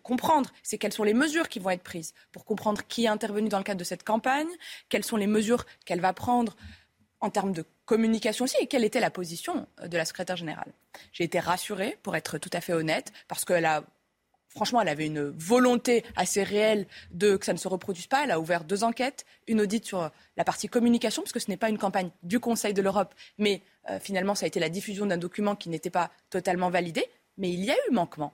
comprendre, 0.04 0.52
c'est 0.64 0.78
quelles 0.78 0.94
sont 0.94 1.04
les 1.04 1.14
mesures 1.14 1.50
qui 1.50 1.60
vont 1.60 1.70
être 1.70 1.84
prises 1.84 2.14
pour 2.32 2.46
comprendre 2.46 2.82
qui 2.88 3.06
est 3.06 3.10
intervenu 3.10 3.50
dans 3.50 3.58
le 3.58 3.64
cadre 3.64 3.80
de 3.80 3.86
cette 3.86 4.04
campagne, 4.04 4.50
quelles 4.90 5.04
sont 5.04 5.18
les 5.18 5.28
mesures 5.28 5.66
qu'elle 5.86 6.02
va 6.02 6.14
prendre 6.14 6.56
en 7.22 7.30
termes 7.30 7.54
de 7.54 7.66
communication 7.86 8.46
aussi, 8.46 8.58
et 8.60 8.68
quelle 8.68 8.84
était 8.84 9.00
la 9.00 9.10
position 9.10 9.68
de 9.84 9.98
la 9.98 10.06
secrétaire 10.06 10.36
générale. 10.36 10.74
J'ai 11.12 11.24
été 11.24 11.40
rassurée, 11.40 11.98
pour 12.04 12.16
être 12.16 12.38
tout 12.38 12.50
à 12.54 12.62
fait 12.62 12.74
honnête, 12.74 13.12
parce 13.28 13.46
qu'elle 13.46 13.66
a 13.66 13.84
franchement, 14.56 14.82
elle 14.82 14.90
avait 14.90 15.06
une 15.06 15.30
volonté 15.38 16.04
assez 16.16 16.44
réelle 16.44 16.88
de 17.12 17.36
que 17.36 17.46
ça 17.46 17.54
ne 17.54 17.58
se 17.58 17.68
reproduise 17.68 18.08
pas. 18.08 18.24
Elle 18.24 18.32
a 18.32 18.40
ouvert 18.40 18.64
deux 18.64 18.84
enquêtes, 18.84 19.26
une 19.48 19.62
audite 19.62 19.86
sur 19.86 20.10
la 20.38 20.44
partie 20.44 20.68
communication, 20.68 21.22
parce 21.22 21.34
que 21.34 21.40
ce 21.40 21.50
n'est 21.50 21.58
pas 21.58 21.70
une 21.70 21.78
campagne 21.78 22.10
du 22.24 22.40
Conseil 22.40 22.74
de 22.74 22.82
l'Europe, 22.82 23.14
mais 23.38 23.62
euh, 23.90 24.00
finalement, 24.00 24.34
ça 24.34 24.46
a 24.46 24.48
été 24.48 24.60
la 24.60 24.70
diffusion 24.70 25.06
d'un 25.06 25.18
document 25.18 25.56
qui 25.56 25.70
n'était 25.70 25.90
pas 25.90 26.10
totalement 26.30 26.70
validé. 26.70 27.06
Mais 27.38 27.52
il 27.52 27.64
y 27.66 27.70
a 27.70 27.76
eu 27.90 27.94
manquement. 27.94 28.34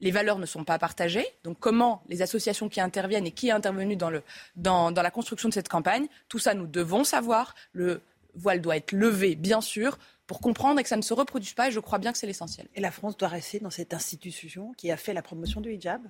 Les 0.00 0.12
valeurs 0.12 0.38
ne 0.38 0.46
sont 0.46 0.64
pas 0.64 0.78
partagées. 0.78 1.26
Donc, 1.44 1.58
comment 1.58 2.02
les 2.08 2.22
associations 2.22 2.68
qui 2.68 2.80
interviennent 2.80 3.26
et 3.26 3.32
qui 3.32 3.48
est 3.48 3.52
intervenu 3.52 3.96
dans, 3.96 4.10
le, 4.10 4.22
dans, 4.56 4.92
dans 4.92 5.02
la 5.02 5.10
construction 5.10 5.48
de 5.48 5.54
cette 5.54 5.68
campagne, 5.68 6.06
tout 6.28 6.38
ça, 6.38 6.54
nous 6.54 6.66
devons 6.66 7.04
savoir. 7.04 7.54
Le 7.72 8.00
voile 8.34 8.60
doit 8.60 8.76
être 8.76 8.92
levé, 8.92 9.34
bien 9.34 9.60
sûr 9.60 9.98
pour 10.32 10.40
comprendre 10.40 10.80
et 10.80 10.82
que 10.82 10.88
ça 10.88 10.96
ne 10.96 11.02
se 11.02 11.12
reproduise 11.12 11.52
pas. 11.52 11.68
Et 11.68 11.72
je 11.72 11.78
crois 11.78 11.98
bien 11.98 12.10
que 12.10 12.16
c'est 12.16 12.26
l'essentiel. 12.26 12.66
Et 12.74 12.80
la 12.80 12.90
France 12.90 13.18
doit 13.18 13.28
rester 13.28 13.60
dans 13.60 13.68
cette 13.68 13.92
institution 13.92 14.72
qui 14.78 14.90
a 14.90 14.96
fait 14.96 15.12
la 15.12 15.20
promotion 15.20 15.60
du 15.60 15.74
hijab? 15.74 16.00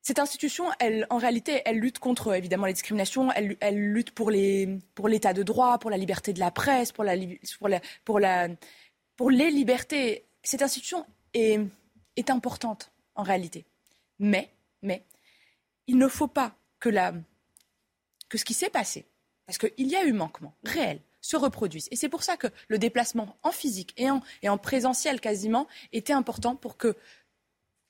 Cette 0.00 0.18
institution, 0.18 0.64
elle, 0.80 1.06
en 1.10 1.18
réalité, 1.18 1.60
elle 1.66 1.76
lutte 1.76 1.98
contre 1.98 2.34
évidemment 2.34 2.64
les 2.64 2.72
discriminations, 2.72 3.30
elle, 3.32 3.58
elle 3.60 3.92
lutte 3.92 4.12
pour 4.12 4.30
les 4.30 4.78
pour 4.94 5.08
l'état 5.08 5.34
de 5.34 5.42
droit, 5.42 5.78
pour 5.78 5.90
la 5.90 5.98
liberté 5.98 6.32
de 6.32 6.40
la 6.40 6.50
presse, 6.50 6.90
pour 6.90 7.04
la 7.04 7.16
pour 7.58 7.68
la 7.68 7.80
pour 8.06 8.18
la 8.18 8.48
pour 9.14 9.30
les 9.30 9.50
libertés. 9.50 10.24
Cette 10.42 10.62
institution 10.62 11.04
est 11.34 11.60
est 12.16 12.30
importante 12.30 12.92
en 13.14 13.24
réalité, 13.24 13.66
mais 14.18 14.48
mais 14.80 15.04
il 15.86 15.98
ne 15.98 16.08
faut 16.08 16.28
pas 16.28 16.54
que 16.80 16.88
la 16.88 17.12
que 18.30 18.38
ce 18.38 18.46
qui 18.46 18.54
s'est 18.54 18.70
passé, 18.70 19.04
parce 19.44 19.58
qu'il 19.58 19.86
y 19.86 19.96
a 19.96 20.04
eu 20.06 20.14
manquement 20.14 20.54
réel, 20.64 21.02
se 21.20 21.36
reproduise. 21.36 21.88
Et 21.90 21.96
c'est 21.96 22.08
pour 22.08 22.22
ça 22.22 22.36
que 22.36 22.46
le 22.68 22.78
déplacement 22.78 23.36
en 23.42 23.50
physique 23.50 23.94
et 23.96 24.10
en, 24.10 24.22
et 24.42 24.48
en 24.48 24.58
présentiel 24.58 25.20
quasiment 25.20 25.66
était 25.92 26.12
important 26.12 26.56
pour 26.56 26.76
que 26.76 26.96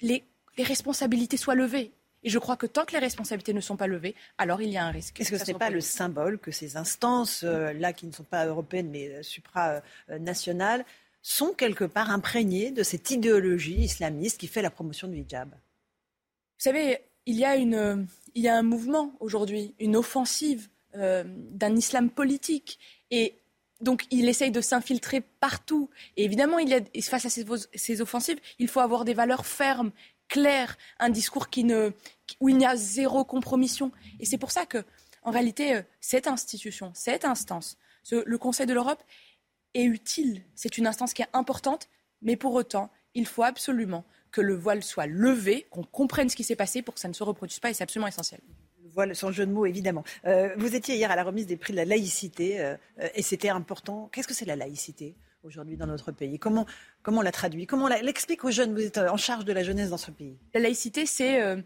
les, 0.01 0.25
les 0.57 0.65
responsabilités 0.65 1.37
soient 1.37 1.55
levées. 1.55 1.93
Et 2.25 2.31
je 2.31 2.39
crois 2.39 2.57
que 2.57 2.67
tant 2.67 2.85
que 2.85 2.93
les 2.93 2.99
responsabilités 2.99 3.55
ne 3.55 3.61
sont 3.61 3.77
pas 3.77 3.87
levées, 3.87 4.15
alors 4.39 4.61
il 4.61 4.71
y 4.71 4.77
a 4.77 4.85
un 4.85 4.91
risque. 4.91 5.21
Est-ce 5.21 5.31
que 5.31 5.39
ce 5.39 5.53
n'est 5.53 5.59
pas 5.59 5.71
le 5.71 5.81
symbole 5.81 6.39
que 6.39 6.51
ces 6.51 6.77
instances, 6.77 7.45
euh, 7.45 7.73
là 7.73 7.93
qui 7.93 8.07
ne 8.07 8.13
sont 8.13 8.25
pas 8.25 8.47
européennes 8.47 8.91
mais 8.91 9.09
euh, 9.09 9.23
supranationales, 9.23 10.85
sont 11.23 11.53
quelque 11.53 11.85
part 11.85 12.11
imprégnées 12.11 12.71
de 12.71 12.83
cette 12.83 13.11
idéologie 13.11 13.83
islamiste 13.83 14.39
qui 14.39 14.49
fait 14.49 14.63
la 14.63 14.71
promotion 14.71 15.07
du 15.07 15.19
hijab? 15.19 15.51
Vous 15.51 16.65
savez, 16.65 16.99
il 17.27 17.37
y 17.37 17.45
a, 17.45 17.55
une, 17.57 18.09
il 18.35 18.43
y 18.43 18.49
a 18.49 18.57
un 18.57 18.63
mouvement 18.63 19.15
aujourd'hui, 19.21 19.75
une 19.79 19.95
offensive 19.95 20.69
euh, 20.97 21.25
d'un 21.27 21.77
islam 21.77 22.11
politique. 22.11 22.79
Et 23.11 23.35
donc, 23.81 24.07
il 24.11 24.29
essaye 24.29 24.51
de 24.51 24.61
s'infiltrer 24.61 25.21
partout. 25.21 25.91
Et 26.17 26.25
évidemment, 26.25 26.59
face 27.03 27.27
à 27.27 27.31
ces, 27.31 28.01
offensives, 28.01 28.41
il 28.59 28.69
faut 28.69 28.81
avoir 28.81 29.05
des 29.05 29.15
valeurs 29.15 29.47
fermes, 29.47 29.93
claires, 30.29 30.77
un 30.99 31.11
discours 31.11 31.49
où 32.41 32.49
il 32.49 32.57
n'y 32.57 32.67
a 32.67 32.77
zéro 32.77 33.25
compromission. 33.25 33.93
Et 34.21 34.25
c'est 34.25 34.39
pour 34.39 34.51
ça 34.51 34.67
que, 34.67 34.85
en 35.23 35.31
réalité, 35.31 35.77
euh, 35.77 35.83
cette 36.01 36.27
institution, 36.27 36.91
cette 36.95 37.25
instance, 37.25 37.77
le 38.11 38.39
Conseil 38.39 38.67
de 38.67 38.75
l'Europe, 38.75 39.03
est 39.75 39.85
utile. 39.85 40.43
C'est 40.55 40.79
une 40.79 40.87
instance 40.87 41.13
qui 41.13 41.23
est 41.23 41.29
importante, 41.35 41.89
mais 42.23 42.37
pour 42.37 42.55
autant, 42.55 42.91
il 43.15 43.27
faut 43.27 43.43
absolument 43.43 44.05
que 44.31 44.41
le 44.41 44.55
voile 44.55 44.83
soit 44.83 45.07
levé, 45.07 45.67
qu'on 45.71 45.85
comprenne 45.85 46.29
ce 46.29 46.37
qui 46.37 46.45
s'est 46.45 46.57
passé 46.57 46.83
pour 46.83 46.95
que 46.95 47.01
ça 47.01 47.09
ne 47.09 47.13
se 47.13 47.23
reproduise 47.23 47.61
pas, 47.61 47.71
et 47.71 47.75
c'est 47.75 47.85
absolument 47.85 48.09
essentiel. 48.09 48.41
Le 48.89 48.95
voile, 48.95 49.15
sans 49.15 49.33
jeu 49.33 49.45
de 49.45 49.53
mots, 49.53 49.67
évidemment. 49.67 50.03
Euh, 50.25 50.49
vous 50.57 50.75
étiez 50.75 50.97
hier 50.97 51.11
à 51.11 51.17
la 51.17 51.23
remise 51.23 51.47
des 51.47 51.59
prix 51.59 51.75
de 51.75 51.77
la 51.77 51.85
laïcité, 51.85 52.59
euh, 52.59 52.75
et 53.15 53.21
c'était 53.21 53.51
important. 53.51 54.09
Qu'est-ce 54.11 54.27
que 54.27 54.33
c'est 54.33 54.47
la 54.47 54.57
laïcité 54.57 55.15
aujourd'hui 55.43 55.77
dans 55.77 55.87
notre 55.87 56.11
pays? 56.11 56.39
Comment, 56.39 56.65
comment 57.03 57.19
on 57.19 57.23
la 57.23 57.31
traduit? 57.31 57.67
Comment 57.67 57.85
on 57.85 57.89
l'explique 57.89 58.45
aux 58.45 58.51
jeunes? 58.51 58.73
Vous 58.73 58.81
êtes 58.81 58.97
en 58.97 59.19
charge 59.19 59.45
de 59.45 59.53
la 59.53 59.63
jeunesse 59.63 59.91
dans 59.91 59.99
ce 59.99 60.11
pays. 60.11 60.39
La 60.55 60.61
laïcité, 60.61 61.05
c'est 61.05 61.43
euh, 61.43 61.61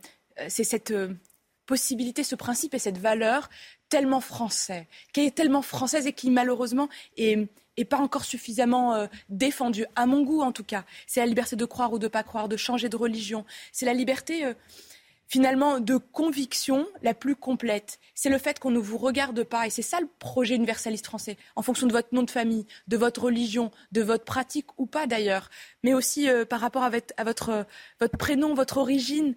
cette 0.49 0.93
possibilité, 1.65 2.25
ce 2.25 2.35
principe 2.35 2.75
et 2.75 2.81
cette 2.81 2.99
valeur 2.99 3.49
tellement 3.89 4.21
français, 4.21 4.89
qui 5.13 5.21
est 5.21 5.35
tellement 5.35 5.63
française 5.63 6.09
et 6.09 6.13
qui 6.13 6.29
malheureusement 6.29 6.89
est 7.17 7.47
et 7.77 7.85
pas 7.85 7.99
encore 7.99 8.25
suffisamment 8.25 8.95
euh, 8.95 9.07
défendue, 9.29 9.87
à 9.97 10.07
mon 10.07 10.23
goût 10.23 10.43
en 10.43 10.53
tout 10.53 10.65
cas. 10.65 10.85
C'est 11.07 11.21
la 11.21 11.27
liberté 11.27 11.57
de 11.57 11.65
croire 11.65 11.93
ou 11.93 11.99
de 11.99 12.09
pas 12.09 12.23
croire, 12.23 12.49
de 12.49 12.57
changer 12.57 12.89
de 12.89 12.97
religion. 12.97 13.45
C'est 13.73 13.87
la 13.87 13.95
liberté 13.95 14.45
euh, 14.45 14.55
finalement 15.29 15.81
de 15.81 15.97
conviction 15.97 16.87
la 17.03 17.15
plus 17.15 17.37
complète. 17.37 17.99
C'est 18.15 18.29
le 18.29 18.39
fait 18.39 18.59
qu'on 18.59 18.71
ne 18.71 18.79
vous 18.79 18.99
regarde 18.99 19.45
pas, 19.45 19.67
et 19.67 19.71
c'est 19.71 19.83
ça 19.83 20.01
le 20.01 20.09
projet 20.19 20.55
universaliste 20.55 21.07
français, 21.07 21.37
en 21.57 21.63
fonction 21.63 21.87
de 21.87 21.93
votre 21.93 22.09
nom 22.13 22.23
de 22.23 22.31
famille, 22.31 22.67
de 22.89 22.97
votre 22.97 23.23
religion, 23.23 23.71
de 23.93 24.03
votre 24.03 24.25
pratique 24.25 24.79
ou 24.79 24.87
pas 24.87 25.07
d'ailleurs, 25.07 25.51
mais 25.83 25.95
aussi 25.95 26.29
euh, 26.29 26.45
par 26.45 26.61
rapport 26.61 26.83
à 26.83 26.91
votre, 26.91 27.15
à 27.17 27.25
votre, 27.25 27.67
votre 28.01 28.17
prénom, 28.17 28.55
votre 28.55 28.79
origine. 28.79 29.35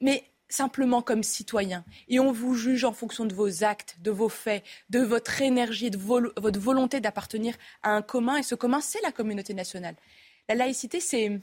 mais 0.00 0.24
simplement 0.50 1.00
comme 1.00 1.22
citoyen. 1.22 1.84
Et 2.08 2.20
on 2.20 2.32
vous 2.32 2.54
juge 2.54 2.84
en 2.84 2.92
fonction 2.92 3.24
de 3.24 3.34
vos 3.34 3.64
actes, 3.64 3.96
de 4.00 4.10
vos 4.10 4.28
faits, 4.28 4.64
de 4.90 5.00
votre 5.00 5.40
énergie, 5.40 5.90
de 5.90 5.96
votre 5.96 6.60
volonté 6.60 7.00
d'appartenir 7.00 7.54
à 7.82 7.92
un 7.92 8.02
commun. 8.02 8.36
Et 8.36 8.42
ce 8.42 8.54
commun, 8.54 8.80
c'est 8.80 9.00
la 9.02 9.12
communauté 9.12 9.54
nationale. 9.54 9.94
La 10.48 10.54
laïcité, 10.56 11.00
c'est 11.00 11.40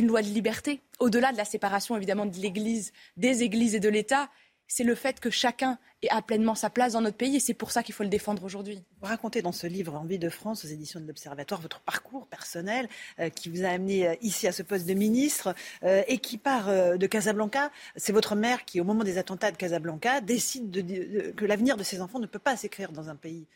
une 0.00 0.06
loi 0.06 0.22
de 0.22 0.28
liberté. 0.28 0.80
Au-delà 0.98 1.32
de 1.32 1.36
la 1.36 1.44
séparation, 1.44 1.96
évidemment, 1.96 2.26
de 2.26 2.36
l'Église, 2.36 2.92
des 3.16 3.42
églises 3.42 3.74
et 3.74 3.80
de 3.80 3.88
l'État, 3.88 4.30
c'est 4.70 4.84
le 4.84 4.94
fait 4.94 5.18
que 5.18 5.30
chacun 5.30 5.78
a 6.08 6.22
pleinement 6.22 6.54
sa 6.54 6.70
place 6.70 6.92
dans 6.92 7.00
notre 7.00 7.16
pays 7.16 7.36
et 7.36 7.40
c'est 7.40 7.54
pour 7.54 7.72
ça 7.72 7.82
qu'il 7.82 7.94
faut 7.94 8.04
le 8.04 8.08
défendre 8.08 8.44
aujourd'hui. 8.44 8.82
Vous 9.00 9.08
racontez 9.08 9.42
dans 9.42 9.52
ce 9.52 9.66
livre 9.66 9.96
Envie 9.96 10.18
de 10.18 10.30
France 10.30 10.64
aux 10.64 10.68
éditions 10.68 11.00
de 11.00 11.06
l'Observatoire 11.06 11.60
votre 11.60 11.80
parcours 11.80 12.28
personnel 12.28 12.88
euh, 13.18 13.28
qui 13.30 13.50
vous 13.50 13.64
a 13.64 13.68
amené 13.68 14.06
euh, 14.06 14.14
ici 14.22 14.46
à 14.46 14.52
ce 14.52 14.62
poste 14.62 14.86
de 14.86 14.94
ministre 14.94 15.54
euh, 15.82 16.02
et 16.06 16.18
qui 16.18 16.38
part 16.38 16.68
de 16.70 17.06
Casablanca. 17.06 17.72
C'est 17.96 18.12
votre 18.12 18.36
mère 18.36 18.64
qui, 18.64 18.80
au 18.80 18.84
moment 18.84 19.02
des 19.02 19.18
attentats 19.18 19.50
de 19.50 19.56
Casablanca, 19.56 20.20
décide 20.20 20.70
de, 20.70 21.32
que 21.32 21.44
l'avenir 21.44 21.76
de 21.76 21.82
ses 21.82 22.00
enfants 22.00 22.20
ne 22.20 22.26
peut 22.26 22.38
pas 22.38 22.56
s'écrire 22.56 22.92
dans 22.92 23.08
un 23.08 23.16
pays 23.16 23.46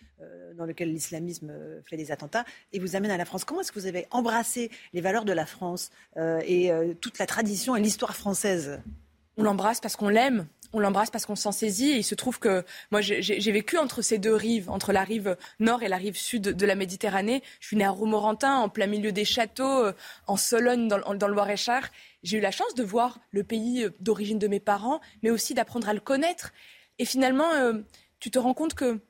dans 0.57 0.65
lequel 0.65 0.91
l'islamisme 0.91 1.53
fait 1.85 1.97
des 1.97 2.11
attentats 2.11 2.45
et 2.73 2.81
vous 2.81 2.97
amène 2.97 3.11
à 3.11 3.16
la 3.16 3.24
France. 3.24 3.45
Comment 3.45 3.61
est-ce 3.61 3.73
que 3.73 3.78
vous 3.78 3.86
avez 3.86 4.07
embrassé 4.11 4.70
les 4.93 5.01
valeurs 5.01 5.24
de 5.24 5.32
la 5.32 5.47
France 5.47 5.91
et 6.16 6.73
toute 7.01 7.19
la 7.19 7.27
tradition 7.27 7.77
et 7.77 7.81
l'histoire 7.81 8.16
française? 8.16 8.81
On 9.36 9.43
l'embrasse 9.43 9.81
parce 9.81 9.97
qu'on 9.97 10.09
l'aime 10.09 10.47
on 10.74 10.81
l'embrasse 10.81 11.11
parce 11.11 11.24
qu'on 11.24 11.36
s'en 11.36 11.52
saisit. 11.52 11.93
Et 11.93 11.98
il 11.98 12.05
se 12.05 12.15
trouve 12.15 12.39
que 12.39 12.65
moi, 12.90 13.01
j'ai 13.01 13.52
vécu 13.52 13.78
entre 13.78 14.02
ces 14.02 14.19
deux 14.19 14.35
rives, 14.35 14.69
entre 14.69 14.93
la 14.93 15.05
rive 15.05 15.36
nord 15.61 15.82
et 15.82 15.89
la 15.89 15.97
rive 15.97 16.16
sud 16.16 16.43
de 16.43 16.66
la 16.66 16.74
Méditerranée. 16.74 17.43
Je 17.61 17.69
suis 17.69 17.77
née 17.77 17.85
à 17.85 17.90
Romorantin, 17.90 18.56
en 18.56 18.69
plein 18.69 18.86
milieu 18.86 19.12
des 19.12 19.24
châteaux, 19.24 19.85
euh, 19.85 19.93
en 20.27 20.36
Sologne, 20.36 20.89
dans, 20.89 20.98
le 20.98 21.32
Loir-et-Cher. 21.32 21.90
J'ai 22.23 22.39
eu 22.39 22.40
la 22.40 22.51
chance 22.51 22.74
de 22.74 22.82
voir 22.82 23.20
le 23.31 23.44
pays 23.44 23.85
euh, 23.85 23.90
d'origine 24.01 24.39
de 24.39 24.48
mes 24.48 24.61
parents, 24.61 25.01
mais 25.23 25.31
aussi 25.31 25.55
d'apprendre 25.55 25.89
à 25.89 25.94
le 25.94 26.01
connaître. 26.01 26.52
Et 26.98 27.05
finalement, 27.05 27.51
euh, 27.52 27.74
tu 28.19 28.31
te 28.31 28.39
rends 28.39 28.55
compte 28.55 28.74
que 28.74 29.01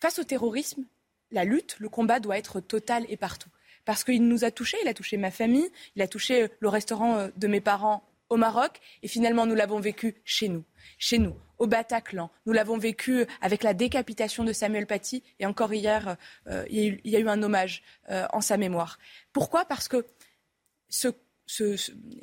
face 0.00 0.18
au 0.18 0.24
terrorisme, 0.24 0.84
la 1.30 1.44
lutte, 1.44 1.76
le 1.78 1.88
combat 1.88 2.20
doit 2.20 2.36
être 2.36 2.60
total 2.60 3.06
et 3.08 3.16
partout. 3.16 3.48
Parce 3.86 4.04
qu'il 4.04 4.28
nous 4.28 4.44
a 4.44 4.50
touchés, 4.50 4.76
il 4.82 4.88
a 4.88 4.94
touché 4.94 5.16
ma 5.16 5.30
famille, 5.30 5.70
il 5.96 6.02
a 6.02 6.08
touché 6.08 6.48
le 6.60 6.68
restaurant 6.68 7.28
de 7.36 7.46
mes 7.46 7.60
parents 7.60 8.02
au 8.34 8.36
Maroc, 8.36 8.80
et 9.02 9.08
finalement 9.08 9.46
nous 9.46 9.54
l'avons 9.54 9.80
vécu 9.80 10.16
chez 10.24 10.48
nous 10.48 10.64
chez 10.98 11.18
nous, 11.18 11.36
au 11.58 11.66
Bataclan. 11.66 12.30
Nous 12.46 12.52
l'avons 12.52 12.78
vécu 12.78 13.26
avec 13.40 13.62
la 13.62 13.74
décapitation 13.74 14.44
de 14.44 14.52
Samuel 14.52 14.86
Paty 14.86 15.22
et 15.40 15.46
encore 15.46 15.72
hier, 15.72 16.16
euh, 16.48 16.64
il, 16.70 17.00
y 17.04 17.16
a 17.16 17.20
eu, 17.20 17.28
un 17.28 17.42
hommage 17.42 17.82
euh, 18.10 18.26
en 18.32 18.40
sa 18.40 18.56
mémoire. 18.56 18.98
Pourquoi? 19.32 19.64
Parce 19.64 19.88
que 19.88 20.06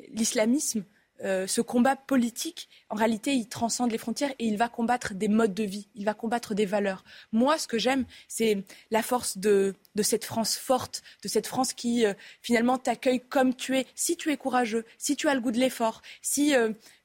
l'islamisme, 0.08 0.84
euh, 1.22 1.46
ce 1.46 1.60
combat 1.60 1.96
politique, 1.96 2.68
en 2.88 2.96
réalité, 2.96 3.32
il 3.32 3.48
transcende 3.48 3.92
les 3.92 3.98
frontières 3.98 4.32
et 4.38 4.46
il 4.46 4.56
va 4.56 4.68
combattre 4.68 5.14
des 5.14 5.28
modes 5.28 5.54
de 5.54 5.64
vie, 5.64 5.88
il 5.94 6.04
va 6.04 6.14
combattre 6.14 6.54
des 6.54 6.66
valeurs. 6.66 7.04
Moi, 7.32 7.58
ce 7.58 7.68
que 7.68 7.78
j'aime, 7.78 8.04
c'est 8.28 8.64
la 8.90 9.02
force 9.02 9.38
de, 9.38 9.74
cette 10.02 10.24
France 10.24 10.56
forte, 10.56 11.02
de 11.22 11.28
cette 11.28 11.46
France 11.46 11.72
qui, 11.72 12.04
finalement, 12.40 12.78
t'accueille 12.78 13.20
comme 13.20 13.54
tu 13.54 13.76
es, 13.78 13.86
si 13.94 14.16
tu 14.16 14.32
es 14.32 14.36
courageux, 14.36 14.84
si 14.98 15.16
tu 15.16 15.28
as 15.28 15.34
le 15.34 15.40
goût 15.40 15.52
de 15.52 15.58
l'effort, 15.58 16.02
si 16.22 16.54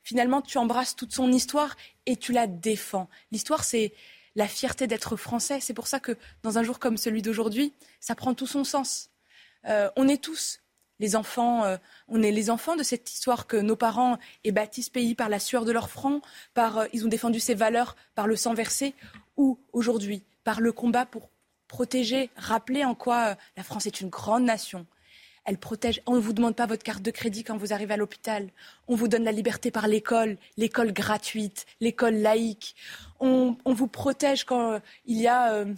finalement, 0.03 0.41
tu 0.41 0.57
embrasses 0.57 0.95
toute 0.95 1.13
son 1.13 1.31
histoire 1.31 1.75
et 2.05 2.15
tu 2.15 2.31
la 2.31 2.47
défends. 2.47 3.09
L'histoire, 3.31 3.63
c'est 3.63 3.93
la 4.37 4.47
fierté 4.47 4.87
d'être 4.87 5.17
français. 5.17 5.59
C'est 5.59 5.73
pour 5.73 5.87
ça 5.87 5.99
que 5.99 6.15
dans 6.43 6.57
un 6.57 6.63
jour 6.63 6.79
comme 6.79 6.95
celui 6.95 7.21
d'aujourd'hui, 7.21 7.73
ça 7.99 8.15
prend 8.15 8.33
tout 8.33 8.47
son 8.47 8.63
sens. 8.63 9.09
Euh, 9.65 9.89
on 9.97 10.07
est 10.07 10.23
tous 10.23 10.61
les 10.99 11.15
enfants, 11.15 11.63
euh, 11.63 11.77
on 12.07 12.21
est 12.23 12.31
les 12.31 12.49
enfants 12.49 12.75
de 12.75 12.83
cette 12.83 13.11
histoire 13.11 13.47
que 13.47 13.57
nos 13.57 13.75
parents 13.75 14.17
aient 14.43 14.51
bâti 14.51 14.83
ce 14.83 14.91
pays 14.91 15.15
par 15.15 15.29
la 15.29 15.39
sueur 15.39 15.65
de 15.65 15.71
leur 15.71 15.89
front, 15.89 16.21
par 16.53 16.79
euh, 16.79 16.85
ils 16.93 17.05
ont 17.05 17.09
défendu 17.09 17.39
ses 17.39 17.55
valeurs 17.55 17.95
par 18.15 18.27
le 18.27 18.35
sang 18.35 18.53
versé, 18.53 18.93
ou 19.35 19.59
aujourd'hui 19.73 20.23
par 20.43 20.61
le 20.61 20.71
combat 20.71 21.05
pour 21.05 21.29
protéger, 21.67 22.29
rappeler 22.37 22.85
en 22.85 22.95
quoi 22.95 23.35
la 23.57 23.63
France 23.63 23.85
est 23.85 24.01
une 24.01 24.09
grande 24.09 24.43
nation, 24.43 24.85
elle 25.47 25.57
protège. 25.57 26.01
On 26.05 26.15
ne 26.15 26.19
vous 26.19 26.33
demande 26.33 26.55
pas 26.55 26.65
votre 26.65 26.83
carte 26.83 27.01
de 27.01 27.09
crédit 27.09 27.45
quand 27.45 27.57
vous 27.57 27.71
arrivez 27.71 27.93
à 27.93 27.97
l'hôpital. 27.97 28.49
On 28.89 28.95
vous 28.95 29.07
donne 29.07 29.23
la 29.23 29.31
liberté 29.31 29.71
par 29.71 29.87
l'école, 29.87 30.37
l'école 30.57 30.91
gratuite, 30.91 31.65
l'école 31.79 32.15
laïque. 32.15 32.75
On, 33.21 33.55
vous 33.65 33.87
protège 33.87 34.43
quand 34.43 34.73
euh, 34.73 34.79
il 35.05 35.17
y 35.17 35.27
a 35.27 35.53
euh, 35.53 35.73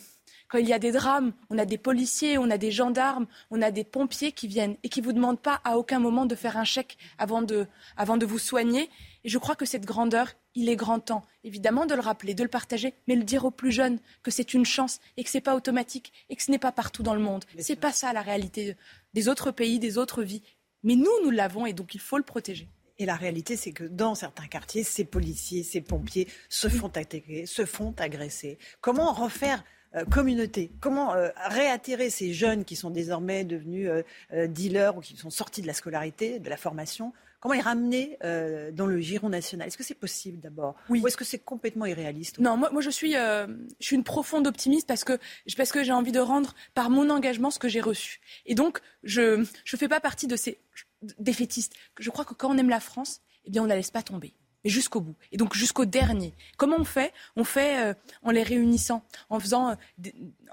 quand 0.50 0.58
il 0.58 0.68
y 0.68 0.74
a 0.74 0.80
des 0.80 0.92
drames, 0.92 1.32
on 1.50 1.58
a 1.58 1.66
des 1.66 1.78
policiers, 1.78 2.38
on 2.38 2.50
a 2.50 2.58
des 2.58 2.72
gendarmes, 2.72 3.28
on 3.52 3.62
a 3.62 3.70
des 3.70 3.84
pompiers 3.84 4.32
qui 4.32 4.48
viennent 4.48 4.76
et 4.84 4.90
qui 4.90 5.00
vous 5.00 5.14
demandent 5.14 5.40
pas 5.40 5.62
à 5.64 5.78
aucun 5.78 6.00
moment 6.00 6.26
de 6.26 6.36
faire 6.36 6.58
un 6.58 6.64
chèque 6.64 6.98
avant 7.20 7.44
de, 7.44 7.68
avant 7.96 8.18
de 8.18 8.26
vous 8.26 8.40
soigner. 8.40 8.90
Et 9.24 9.30
je 9.30 9.38
crois 9.38 9.56
que 9.56 9.66
cette 9.66 9.86
grandeur, 9.86 10.34
il 10.56 10.68
est 10.68 10.76
grand 10.76 11.00
temps, 11.00 11.24
évidemment, 11.44 11.86
de 11.86 11.94
le 11.94 12.02
rappeler, 12.02 12.34
de 12.34 12.44
le 12.44 12.50
partager, 12.50 12.96
mais 13.08 13.16
le 13.16 13.24
dire 13.24 13.46
aux 13.46 13.52
plus 13.52 13.72
jeunes 13.72 14.00
que 14.24 14.32
c'est 14.32 14.56
une 14.56 14.66
chance 14.66 15.00
et 15.18 15.24
que 15.24 15.30
ce 15.30 15.38
n'est 15.38 15.42
pas 15.42 15.56
automatique 15.56 16.12
et 16.30 16.36
que 16.36 16.42
ce 16.42 16.50
n'est 16.50 16.58
pas 16.58 16.72
partout 16.72 17.04
dans 17.04 17.14
le 17.14 17.22
monde. 17.22 17.46
Ce 17.60 17.72
n'est 17.72 17.80
pas 17.80 17.92
ça 17.92 18.12
la 18.12 18.22
réalité 18.22 18.76
des 19.14 19.30
autres 19.30 19.52
pays, 19.52 19.78
des 19.78 20.00
autres 20.00 20.24
vies. 20.24 20.42
Mais 20.82 20.96
nous, 20.96 21.12
nous 21.24 21.32
l'avons 21.32 21.68
et 21.68 21.74
donc 21.74 21.94
il 21.94 22.02
faut 22.02 22.18
le 22.18 22.24
protéger. 22.24 22.68
Et 22.98 23.06
la 23.06 23.16
réalité, 23.16 23.56
c'est 23.56 23.72
que 23.72 23.86
dans 23.86 24.16
certains 24.16 24.48
quartiers, 24.48 24.84
ces 24.84 25.06
policiers, 25.06 25.64
ces 25.64 25.80
pompiers 25.80 26.28
se 26.50 26.68
font 26.68 26.88
attaquer, 26.88 27.46
se 27.46 27.66
font 27.66 27.94
agresser. 27.98 28.58
Comment 28.82 29.14
refaire 29.14 29.64
communauté 30.10 30.72
Comment 30.80 31.14
euh, 31.14 31.30
réattirer 31.48 32.10
ces 32.10 32.34
jeunes 32.34 32.66
qui 32.66 32.76
sont 32.76 32.90
désormais 32.90 33.44
devenus 33.44 33.90
euh, 34.34 34.48
dealers 34.48 34.98
ou 34.98 35.02
qui 35.02 35.16
sont 35.16 35.30
sortis 35.30 35.62
de 35.62 35.68
la 35.68 35.74
scolarité, 35.74 36.40
de 36.40 36.50
la 36.50 36.58
formation 36.58 37.14
comment 37.42 37.56
les 37.56 37.62
ramener 37.62 38.18
euh, 38.26 38.70
dans 38.72 38.86
le 38.86 39.00
giron 39.00 39.30
national? 39.30 39.68
Est-ce 39.68 39.78
que 39.78 39.84
c'est 39.84 39.94
possible 39.94 40.42
d'abord? 40.42 40.76
Oui. 40.90 41.00
Ou 41.00 41.08
est-ce 41.08 41.16
que 41.16 41.24
c'est 41.24 41.40
complètement 41.40 41.86
irréaliste? 41.86 42.38
Non, 42.38 42.58
moi, 42.58 42.70
moi 42.72 42.82
je, 42.82 42.90
suis, 42.90 43.14
je 43.14 43.48
suis 43.80 43.96
une 43.96 44.04
profonde 44.04 44.46
optimiste 44.46 44.86
parce 44.86 45.06
que, 45.06 45.18
parce 45.56 45.72
que 45.72 45.82
j'ai 45.82 45.94
envie 45.94 46.12
de 46.12 46.20
rendre 46.20 46.54
par 46.74 46.90
mon 46.90 47.10
engagement 47.10 47.50
ce 47.50 47.58
que 47.58 47.70
j'ai 47.70 47.80
reçu. 47.80 48.20
Et 48.46 48.56
donc, 48.56 48.82
je 49.04 49.38
ne 49.38 49.46
fais 49.78 49.88
pas 49.88 50.02
partie 50.02 50.28
de 50.28 50.36
ces 50.36 50.60
défaitistes. 51.18 51.74
Je 51.98 52.10
crois 52.10 52.26
que 52.26 52.34
quand 52.34 52.54
on 52.54 52.58
aime 52.58 52.70
la 52.70 52.82
France, 52.82 53.22
eh 53.46 53.52
bien, 53.52 53.62
on 53.62 53.66
ne 53.66 53.70
la 53.70 53.78
laisse 53.78 53.92
pas 53.92 54.04
tomber 54.04 54.34
mais 54.64 54.70
jusqu'au 54.70 55.02
bout. 55.02 55.16
Et 55.32 55.38
donc 55.38 55.56
jusqu'au 55.56 55.86
dernier. 55.86 56.34
Comment 56.58 56.78
on 56.78 56.86
fait? 56.86 57.14
On 57.36 57.44
fait 57.44 57.96
en 58.24 58.32
les 58.32 58.44
réunissant, 58.44 59.04
en, 59.30 59.40
faisant, 59.40 59.78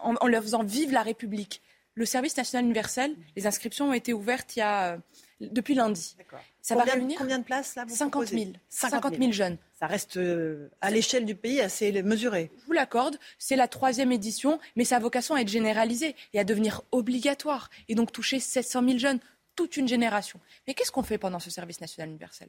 en, 0.02 0.14
en, 0.20 0.26
leur 0.26 0.42
faisant 0.42 0.62
vivre 0.62 0.92
la 0.92 1.02
République, 1.02 1.62
le 1.96 2.04
service 2.04 2.36
national 2.36 2.64
universel, 2.64 3.16
les 3.36 3.46
inscriptions 3.46 3.88
ont 3.88 3.92
été 3.94 4.12
ouvertes 4.12 4.54
il 4.54 4.58
y 4.60 4.62
a, 4.62 4.92
euh, 4.92 4.98
depuis 5.40 5.74
lundi. 5.74 6.14
Ça 6.60 6.74
combien, 6.74 6.84
va 6.84 6.92
réunir 6.92 7.18
combien 7.18 7.38
de 7.38 7.44
places 7.44 7.74
là 7.74 7.86
50 7.88 8.26
000. 8.28 8.52
50 8.68 9.16
000 9.16 9.32
jeunes. 9.32 9.56
Ça 9.78 9.86
reste 9.86 10.18
euh, 10.18 10.68
à 10.82 10.90
l'échelle 10.90 11.24
du 11.24 11.34
pays 11.34 11.60
assez 11.60 12.02
mesuré. 12.02 12.50
Je 12.60 12.66
vous 12.66 12.72
l'accorde, 12.72 13.18
c'est 13.38 13.56
la 13.56 13.66
troisième 13.66 14.12
édition, 14.12 14.60
mais 14.76 14.84
sa 14.84 14.98
vocation 14.98 15.34
à 15.36 15.40
être 15.40 15.48
généralisée 15.48 16.14
et 16.34 16.38
à 16.38 16.44
devenir 16.44 16.82
obligatoire 16.92 17.70
et 17.88 17.94
donc 17.94 18.12
toucher 18.12 18.40
700 18.40 18.84
000 18.84 18.98
jeunes, 18.98 19.20
toute 19.54 19.78
une 19.78 19.88
génération. 19.88 20.38
Mais 20.66 20.74
qu'est-ce 20.74 20.92
qu'on 20.92 21.02
fait 21.02 21.18
pendant 21.18 21.40
ce 21.40 21.50
service 21.50 21.80
national 21.80 22.10
universel? 22.10 22.48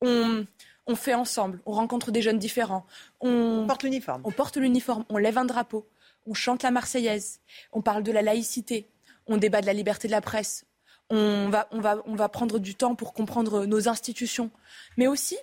On, 0.00 0.46
on, 0.86 0.96
fait 0.96 1.14
ensemble, 1.14 1.60
on 1.66 1.72
rencontre 1.72 2.10
des 2.10 2.22
jeunes 2.22 2.38
différents. 2.38 2.86
On, 3.20 3.62
on 3.62 3.66
porte 3.66 3.82
l'uniforme. 3.82 4.22
On 4.24 4.32
porte 4.32 4.56
l'uniforme, 4.56 5.04
on 5.08 5.16
lève 5.16 5.38
un 5.38 5.44
drapeau 5.44 5.86
on 6.26 6.34
chante 6.34 6.62
la 6.62 6.70
Marseillaise, 6.70 7.40
on 7.72 7.82
parle 7.82 8.02
de 8.02 8.12
la 8.12 8.22
laïcité, 8.22 8.90
on 9.26 9.36
débat 9.36 9.60
de 9.60 9.66
la 9.66 9.72
liberté 9.72 10.08
de 10.08 10.12
la 10.12 10.20
presse, 10.20 10.66
on 11.08 11.48
va, 11.48 11.68
on 11.70 11.80
va, 11.80 12.02
on 12.06 12.14
va 12.14 12.28
prendre 12.28 12.58
du 12.58 12.74
temps 12.74 12.94
pour 12.94 13.12
comprendre 13.12 13.64
nos 13.64 13.88
institutions, 13.88 14.50
mais 14.96 15.06
aussi 15.06 15.36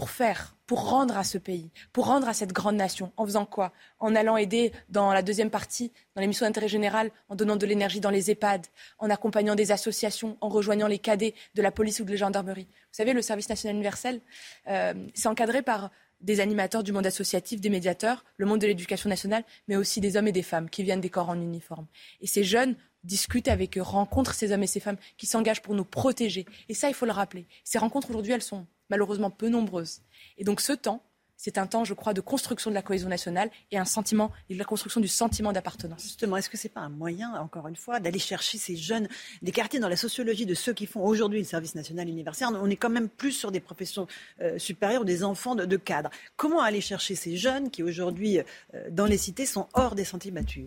pour 0.00 0.08
faire, 0.08 0.56
pour 0.66 0.88
rendre 0.88 1.18
à 1.18 1.24
ce 1.24 1.36
pays, 1.36 1.70
pour 1.92 2.06
rendre 2.06 2.26
à 2.26 2.32
cette 2.32 2.54
grande 2.54 2.76
nation. 2.76 3.12
En 3.18 3.26
faisant 3.26 3.44
quoi? 3.44 3.70
En 3.98 4.14
allant 4.14 4.38
aider 4.38 4.72
dans 4.88 5.12
la 5.12 5.20
deuxième 5.20 5.50
partie, 5.50 5.92
dans 6.14 6.22
l'émission 6.22 6.46
d'intérêt 6.46 6.68
général, 6.68 7.10
en 7.28 7.34
donnant 7.34 7.56
de 7.56 7.66
l'énergie 7.66 8.00
dans 8.00 8.08
les 8.08 8.30
EHPAD, 8.30 8.66
en 8.98 9.10
accompagnant 9.10 9.54
des 9.54 9.72
associations, 9.72 10.38
en 10.40 10.48
rejoignant 10.48 10.86
les 10.86 10.98
cadets 10.98 11.34
de 11.54 11.60
la 11.60 11.70
police 11.70 12.00
ou 12.00 12.04
de 12.04 12.12
la 12.12 12.16
gendarmerie. 12.16 12.66
Vous 12.70 12.96
savez, 12.96 13.12
le 13.12 13.20
service 13.20 13.50
national 13.50 13.74
universel, 13.74 14.22
euh, 14.68 14.94
c'est 15.12 15.28
encadré 15.28 15.60
par 15.60 15.90
des 16.22 16.40
animateurs 16.40 16.82
du 16.82 16.92
monde 16.92 17.04
associatif, 17.04 17.60
des 17.60 17.68
médiateurs, 17.68 18.24
le 18.38 18.46
monde 18.46 18.62
de 18.62 18.66
l'éducation 18.66 19.10
nationale, 19.10 19.44
mais 19.68 19.76
aussi 19.76 20.00
des 20.00 20.16
hommes 20.16 20.28
et 20.28 20.32
des 20.32 20.42
femmes 20.42 20.70
qui 20.70 20.82
viennent 20.82 21.02
des 21.02 21.10
corps 21.10 21.28
en 21.28 21.38
uniforme. 21.38 21.84
Et 22.22 22.26
ces 22.26 22.42
jeunes 22.42 22.74
discutent 23.04 23.48
avec 23.48 23.76
eux, 23.76 23.82
rencontrent 23.82 24.32
ces 24.32 24.50
hommes 24.50 24.62
et 24.62 24.66
ces 24.66 24.80
femmes 24.80 24.96
qui 25.18 25.26
s'engagent 25.26 25.60
pour 25.60 25.74
nous 25.74 25.84
protéger. 25.84 26.46
Et 26.70 26.74
ça, 26.74 26.88
il 26.88 26.94
faut 26.94 27.06
le 27.06 27.12
rappeler. 27.12 27.46
Ces 27.64 27.76
rencontres 27.76 28.08
aujourd'hui, 28.08 28.32
elles 28.32 28.40
sont 28.40 28.66
malheureusement 28.90 29.30
peu 29.30 29.48
nombreuses. 29.48 30.02
Et 30.36 30.44
donc 30.44 30.60
ce 30.60 30.72
temps, 30.72 31.02
c'est 31.42 31.56
un 31.56 31.66
temps, 31.66 31.84
je 31.84 31.94
crois, 31.94 32.12
de 32.12 32.20
construction 32.20 32.68
de 32.68 32.74
la 32.74 32.82
cohésion 32.82 33.08
nationale 33.08 33.50
et 33.70 33.78
de 33.78 34.58
la 34.58 34.64
construction 34.66 35.00
du 35.00 35.08
sentiment 35.08 35.54
d'appartenance. 35.54 36.02
Justement, 36.02 36.36
est-ce 36.36 36.50
que 36.50 36.58
ce 36.58 36.66
n'est 36.66 36.72
pas 36.74 36.82
un 36.82 36.90
moyen, 36.90 37.32
encore 37.40 37.66
une 37.66 37.76
fois, 37.76 37.98
d'aller 37.98 38.18
chercher 38.18 38.58
ces 38.58 38.76
jeunes 38.76 39.08
des 39.40 39.50
quartiers 39.50 39.80
dans 39.80 39.88
la 39.88 39.96
sociologie 39.96 40.44
de 40.44 40.52
ceux 40.52 40.74
qui 40.74 40.84
font 40.84 41.02
aujourd'hui 41.02 41.38
le 41.38 41.46
service 41.46 41.74
national 41.74 42.10
universitaire? 42.10 42.50
On 42.62 42.68
est 42.68 42.76
quand 42.76 42.90
même 42.90 43.08
plus 43.08 43.32
sur 43.32 43.52
des 43.52 43.60
professions 43.60 44.06
euh, 44.42 44.58
supérieures, 44.58 45.06
des 45.06 45.24
enfants 45.24 45.54
de, 45.54 45.76
cadres. 45.78 46.10
Comment 46.36 46.60
aller 46.60 46.82
chercher 46.82 47.14
ces 47.14 47.38
jeunes 47.38 47.70
qui 47.70 47.82
aujourd'hui, 47.82 48.40
euh, 48.40 48.90
dans 48.90 49.06
les 49.06 49.16
cités, 49.16 49.46
sont 49.46 49.66
hors 49.72 49.94
des 49.94 50.04
sentiers 50.04 50.32
battus? 50.32 50.66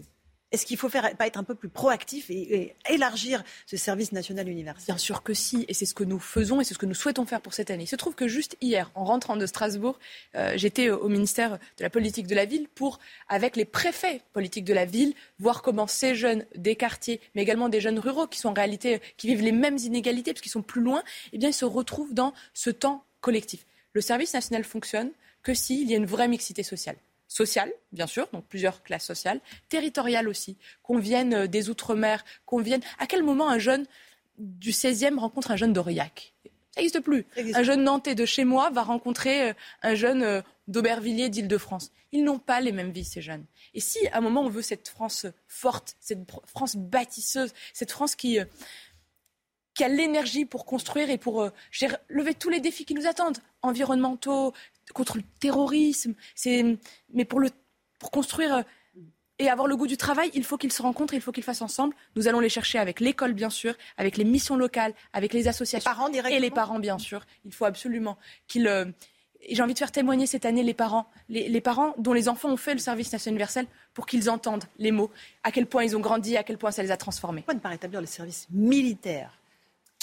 Est-ce 0.53 0.67
qu'il 0.67 0.77
faut 0.77 0.87
faire, 0.87 1.15
pas 1.17 1.25
être 1.25 1.37
un 1.37 1.43
peu 1.43 1.55
plus 1.55 1.67
proactif 1.67 2.29
et, 2.29 2.75
élargir 2.87 3.43
ce 3.65 3.75
service 3.75 4.11
national 4.11 4.47
universel? 4.47 4.85
Bien 4.85 4.97
sûr 4.97 5.23
que 5.23 5.33
si, 5.33 5.65
et 5.67 5.73
c'est 5.73 5.87
ce 5.87 5.95
que 5.95 6.03
nous 6.03 6.19
faisons 6.19 6.61
et 6.61 6.63
c'est 6.63 6.75
ce 6.75 6.79
que 6.79 6.85
nous 6.85 6.93
souhaitons 6.93 7.25
faire 7.25 7.41
pour 7.41 7.55
cette 7.55 7.71
année. 7.71 7.83
Il 7.83 7.87
se 7.87 7.95
trouve 7.95 8.13
que 8.13 8.27
juste 8.27 8.55
hier, 8.61 8.91
en 8.93 9.03
rentrant 9.03 9.35
de 9.35 9.45
Strasbourg, 9.47 9.97
euh, 10.35 10.53
j'étais 10.55 10.91
au 10.91 11.09
ministère 11.09 11.57
de 11.77 11.83
la 11.83 11.89
politique 11.89 12.27
de 12.27 12.35
la 12.35 12.45
ville 12.45 12.67
pour, 12.75 12.99
avec 13.27 13.55
les 13.55 13.65
préfets 13.65 14.21
politiques 14.31 14.65
de 14.65 14.73
la 14.73 14.85
ville, 14.85 15.15
voir 15.39 15.63
comment 15.63 15.87
ces 15.87 16.13
jeunes 16.13 16.45
des 16.55 16.75
quartiers, 16.75 17.19
mais 17.33 17.41
également 17.41 17.67
des 17.67 17.81
jeunes 17.81 17.99
ruraux 17.99 18.27
qui 18.27 19.27
vivent 19.27 19.41
les 19.41 19.51
mêmes 19.51 19.77
inégalités 19.77 20.33
parce 20.33 20.41
qu'ils 20.41 20.51
sont 20.51 20.61
plus 20.61 20.81
loin, 20.81 21.03
eh 21.33 21.51
se 21.51 21.65
retrouvent 21.65 22.13
dans 22.13 22.33
ce 22.53 22.69
temps 22.69 23.03
collectif. 23.21 23.65
Le 23.93 24.01
service 24.01 24.33
national 24.33 24.63
fonctionne 24.63 25.11
que 25.41 25.53
s'il 25.53 25.89
y 25.89 25.93
a 25.93 25.97
une 25.97 26.05
vraie 26.05 26.27
mixité 26.27 26.61
sociale 26.63 26.95
sociale, 27.33 27.73
bien 27.91 28.07
sûr, 28.07 28.27
donc 28.31 28.45
plusieurs 28.45 28.83
classes 28.83 29.05
sociales, 29.05 29.41
territoriales 29.67 30.27
aussi, 30.27 30.55
qu'on 30.83 30.99
vienne 30.99 31.33
euh, 31.33 31.47
des 31.47 31.69
Outre-mer, 31.69 32.23
qu'on 32.45 32.61
vienne. 32.61 32.81
À 32.99 33.07
quel 33.07 33.23
moment 33.23 33.49
un 33.49 33.57
jeune 33.57 33.85
du 34.37 34.71
16e 34.71 35.17
rencontre 35.17 35.49
un 35.51 35.55
jeune 35.55 35.73
d'Aurillac? 35.73 36.33
Ça 36.71 36.81
n'existe 36.81 37.01
plus. 37.01 37.25
Un 37.53 37.63
jeune 37.63 37.83
nantais 37.83 38.15
de 38.15 38.25
chez 38.25 38.45
moi 38.45 38.69
va 38.69 38.83
rencontrer 38.83 39.49
euh, 39.49 39.53
un 39.81 39.95
jeune 39.95 40.23
euh, 40.23 40.41
d'Aubervilliers 40.67 41.29
d'Île-de-France. 41.29 41.91
Ils 42.11 42.23
n'ont 42.23 42.39
pas 42.39 42.61
les 42.61 42.71
mêmes 42.71 42.91
vies, 42.91 43.03
ces 43.03 43.21
jeunes. 43.21 43.45
Et 43.73 43.79
si, 43.79 44.07
à 44.07 44.19
un 44.19 44.21
moment, 44.21 44.41
on 44.41 44.49
veut 44.49 44.61
cette 44.61 44.87
France 44.87 45.25
forte, 45.47 45.95
cette 45.99 46.19
France 46.45 46.75
bâtisseuse, 46.75 47.51
cette 47.73 47.91
France 47.91 48.15
qui 48.15 48.39
qui 49.75 49.83
a 49.83 49.87
l'énergie 49.87 50.45
pour 50.45 50.65
construire 50.67 51.09
et 51.09 51.17
pour 51.17 51.49
lever 52.07 52.35
tous 52.35 52.49
les 52.49 52.59
défis 52.59 52.85
qui 52.85 52.93
nous 52.93 53.07
attendent, 53.07 53.39
environnementaux, 53.63 54.53
contre 54.93 55.17
le 55.17 55.23
terrorisme. 55.39 56.13
C'est, 56.35 56.77
mais 57.13 57.25
pour, 57.25 57.39
le, 57.39 57.49
pour 57.99 58.11
construire 58.11 58.55
euh, 58.55 58.61
et 59.39 59.49
avoir 59.49 59.67
le 59.67 59.75
goût 59.75 59.87
du 59.87 59.97
travail, 59.97 60.29
il 60.33 60.43
faut 60.43 60.57
qu'ils 60.57 60.71
se 60.71 60.81
rencontrent, 60.81 61.13
il 61.13 61.21
faut 61.21 61.31
qu'ils 61.31 61.43
fassent 61.43 61.61
ensemble. 61.61 61.95
Nous 62.15 62.27
allons 62.27 62.39
les 62.39 62.49
chercher 62.49 62.77
avec 62.77 62.99
l'école, 62.99 63.33
bien 63.33 63.49
sûr, 63.49 63.73
avec 63.97 64.17
les 64.17 64.23
missions 64.23 64.55
locales, 64.55 64.93
avec 65.11 65.33
les 65.33 65.47
associations 65.47 65.89
parents 65.89 66.09
et 66.09 66.39
les 66.39 66.51
parents, 66.51 66.79
bien 66.79 66.99
sûr. 66.99 67.25
Il 67.45 67.53
faut 67.53 67.65
absolument 67.65 68.17
qu'ils. 68.47 68.67
Euh, 68.67 68.85
j'ai 69.49 69.61
envie 69.61 69.73
de 69.73 69.79
faire 69.79 69.91
témoigner 69.91 70.25
cette 70.25 70.45
année 70.45 70.63
les 70.63 70.73
parents, 70.73 71.05
les, 71.27 71.49
les, 71.49 71.59
parents 71.59 71.93
dont 71.97 72.13
les 72.13 72.29
enfants 72.29 72.49
ont 72.49 72.57
fait 72.57 72.73
le 72.73 72.79
service 72.79 73.11
national 73.11 73.33
universel 73.33 73.65
pour 73.93 74.05
qu'ils 74.05 74.29
entendent 74.29 74.63
les 74.77 74.91
mots, 74.91 75.11
à 75.43 75.51
quel 75.51 75.65
point 75.65 75.83
ils 75.83 75.97
ont 75.97 75.99
grandi, 75.99 76.37
à 76.37 76.43
quel 76.43 76.57
point 76.57 76.71
ça 76.71 76.81
les 76.81 76.91
a 76.91 76.97
transformés. 76.97 77.41
Pourquoi 77.41 77.55
ne 77.55 77.59
pas 77.59 77.67
rétablir 77.67 77.99
le 77.99 78.07
service 78.07 78.47
militaire? 78.51 79.37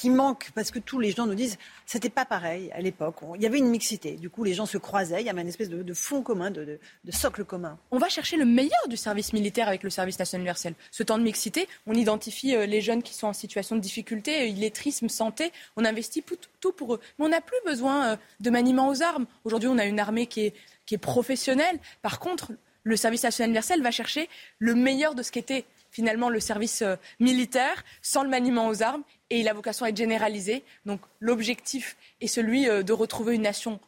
Qui 0.01 0.09
manque 0.09 0.51
parce 0.55 0.71
que 0.71 0.79
tous 0.79 0.99
les 0.99 1.11
gens 1.11 1.27
nous 1.27 1.35
disent 1.35 1.59
c'était 1.85 2.09
pas 2.09 2.25
pareil 2.25 2.71
à 2.73 2.81
l'époque. 2.81 3.17
Il 3.35 3.43
y 3.43 3.47
avait 3.47 3.59
une 3.59 3.69
mixité. 3.69 4.13
Du 4.13 4.31
coup, 4.31 4.45
les 4.45 4.55
gens 4.55 4.65
se 4.65 4.79
croisaient. 4.79 5.21
Il 5.21 5.27
y 5.27 5.29
avait 5.29 5.43
une 5.43 5.49
espèce 5.49 5.69
de, 5.69 5.95
fond 5.95 6.23
commun, 6.23 6.51
de, 6.51 6.79
socle 7.11 7.45
commun. 7.45 7.79
On 7.91 7.99
va 7.99 8.09
chercher 8.09 8.39
le 8.39 8.47
meilleur 8.47 8.89
du 8.89 8.97
service 8.97 9.35
militaire 9.35 9.69
avec 9.69 9.83
le 9.83 9.91
service 9.91 10.19
national 10.19 10.41
universel. 10.41 10.75
Ce 10.91 11.03
temps 11.03 11.19
de 11.19 11.23
mixité, 11.23 11.69
on 11.87 11.93
identifie 11.93 12.57
euh, 12.57 12.65
les 12.65 12.81
jeunes 12.81 13.03
qui 13.03 13.13
sont 13.13 13.27
en 13.27 13.35
situation 13.35 13.77
de 13.77 13.81
difficulté, 13.81 14.41
euh, 14.41 14.47
illettrisme, 14.47 15.11
santé. 15.11 15.53
On 15.77 15.85
investit 15.85 16.25
tout 16.61 16.73
pour 16.73 16.95
eux. 16.95 17.01
Mais 17.19 17.27
on 17.27 17.29
n'a 17.29 17.43
plus 17.43 17.61
besoin 17.67 18.13
euh, 18.13 18.17
de 18.41 18.49
maniement 18.49 18.89
aux 18.89 19.03
armes. 19.03 19.27
Aujourd'hui, 19.45 19.69
on 19.69 19.77
a 19.77 19.85
une 19.85 20.01
armée 20.01 20.27
qui 20.27 20.47
est, 20.47 20.55
qui 20.87 20.95
est 20.95 20.99
professionnelle. 20.99 21.79
Par 22.01 22.21
contre, 22.21 22.53
le 22.85 22.97
service 22.97 23.25
national 23.25 23.51
universel 23.51 23.83
va 23.83 23.91
chercher 23.91 24.31
le 24.59 24.75
meilleur 24.75 25.15
de 25.15 25.23
ce 25.23 25.31
qu'était 25.31 25.67
finalement 25.91 26.31
le 26.31 26.41
service 26.41 26.85
militaire 27.19 27.85
sans 28.01 28.23
le 28.23 28.29
maniement 28.31 28.69
aux 28.69 28.83
armes 28.83 29.03
et 29.31 29.41
il 29.41 29.49
a 29.49 29.53
vocation 29.53 29.87
à 29.87 29.93
être. 29.93 30.65
Donc 30.85 31.01
l'objectif 31.21 31.97
est 32.21 32.27
celui 32.27 32.69
euh, 32.69 32.83
de 32.83 32.93
retrouver 32.93 33.35
une 33.37 33.43
nation 33.43 33.81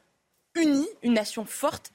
unie, 0.54 0.88
une 1.02 1.14
nation 1.14 1.44
forte 1.44 1.92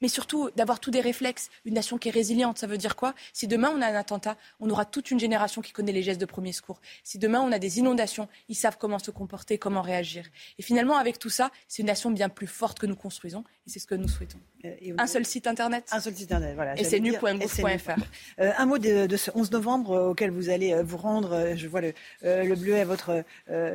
mais 0.00 0.08
surtout 0.08 0.50
d'avoir 0.56 0.80
tous 0.80 0.90
des 0.90 1.00
réflexes. 1.00 1.50
Une 1.64 1.74
nation 1.74 1.98
qui 1.98 2.08
est 2.08 2.12
résiliente, 2.12 2.58
ça 2.58 2.66
veut 2.66 2.78
dire 2.78 2.96
quoi? 2.96 3.14
Si 3.32 3.46
demain 3.46 3.72
on 3.74 3.82
a 3.82 3.86
un 3.86 3.94
attentat, 3.94 4.36
on 4.60 4.70
aura 4.70 4.84
toute 4.84 5.10
une 5.10 5.20
génération 5.20 5.62
qui 5.62 5.72
connaît 5.72 5.92
les 5.92 6.02
gestes 6.02 6.20
de 6.20 6.26
premier 6.26 6.52
secours. 6.52 6.80
Si 7.04 7.18
demain 7.18 7.40
on 7.40 7.52
a 7.52 7.58
des 7.58 7.78
inondations, 7.78 8.28
ils 8.48 8.54
savent 8.54 8.76
comment 8.78 8.98
se 8.98 9.10
comporter, 9.10 9.58
comment 9.58 9.82
réagir. 9.82 10.26
Et 10.58 10.62
finalement, 10.62 10.96
avec 10.96 11.18
tout 11.18 11.30
ça, 11.30 11.50
c'est 11.68 11.82
une 11.82 11.88
nation 11.88 12.10
bien 12.10 12.28
plus 12.28 12.46
forte 12.46 12.78
que 12.78 12.86
nous 12.86 12.96
construisons, 12.96 13.44
et 13.66 13.70
c'est 13.70 13.78
ce 13.78 13.86
que 13.86 13.94
nous 13.94 14.08
souhaitons. 14.08 14.38
Euh, 14.64 14.94
un 14.98 15.06
seul 15.06 15.24
site 15.24 15.46
internet? 15.46 15.88
Un 15.92 16.00
seul 16.00 16.14
site 16.14 16.32
internet, 16.32 16.54
voilà. 16.54 16.78
Et 16.78 16.84
c'est. 16.84 17.00
Euh, 17.00 18.52
un 18.56 18.66
mot 18.66 18.78
de, 18.78 19.16
ce 19.16 19.30
11 19.34 19.50
novembre 19.52 19.90
euh, 19.92 20.10
auquel 20.10 20.30
vous 20.30 20.48
allez 20.48 20.80
vous 20.82 20.96
rendre. 20.96 21.54
Je 21.54 21.68
vois 21.68 21.80
le, 21.80 21.92
le 22.22 22.54
bleuet 22.54 22.84
votre, 22.84 23.24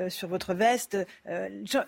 sur 0.09 0.27
votre 0.27 0.53
veste. 0.53 0.97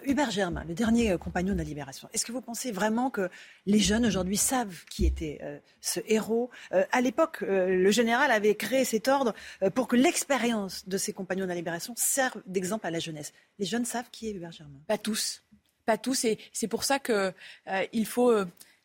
Hubert 0.05 0.31
Germain, 0.31 0.63
le 0.67 0.73
dernier 0.73 1.17
compagnon 1.17 1.53
de 1.53 1.57
la 1.57 1.63
libération. 1.63 2.07
Est-ce 2.13 2.25
que 2.25 2.31
vous 2.31 2.41
pensez 2.41 2.71
vraiment 2.71 3.09
que 3.09 3.29
les 3.65 3.79
jeunes 3.79 4.05
aujourd'hui 4.05 4.22
aujourd'hui 4.23 4.37
savent 4.37 4.85
qui 4.89 5.05
était 5.05 5.39
euh, 5.43 5.59
ce 5.81 5.99
héros. 6.07 6.49
Euh, 6.71 6.85
à 6.93 7.01
l'époque, 7.01 7.39
euh, 7.43 7.67
le 7.67 7.91
général 7.91 8.31
avait 8.31 8.55
créé 8.55 8.85
cet 8.85 9.09
ordre 9.09 9.33
pour 9.75 9.89
que 9.89 9.97
l'expérience 9.97 10.87
de 10.87 10.97
ses 10.97 11.11
compagnons 11.11 11.43
de 11.43 11.49
la 11.49 11.55
libération 11.55 11.93
serve 11.97 12.41
d'exemple 12.45 12.87
à 12.87 12.91
la 12.91 12.99
jeunesse. 12.99 13.33
Les 13.59 13.65
jeunes 13.65 13.83
savent 13.83 14.09
qui 14.11 14.29
est 14.29 14.31
Hubert 14.31 14.53
Germain 14.53 14.79
Pas 14.87 14.97
tous. 14.97 15.43
Pas 15.85 15.97
tous. 15.97 16.23
Et 16.23 16.39
c'est 16.53 16.69
pour 16.69 16.85
ça 16.85 16.99
qu'il 16.99 18.05
faut. 18.05 18.33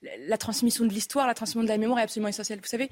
la 0.03 0.39
transmission 0.39 0.85
de 0.85 0.93
l'histoire, 0.93 1.29
la 1.29 1.35
transmission 1.35 1.63
de 1.63 1.69
la 1.69 1.79
mémoire 1.79 2.01
est 2.01 2.03
absolument 2.03 2.29
essentielle. 2.29 2.59
Vous 2.61 2.67
savez, 2.67 2.91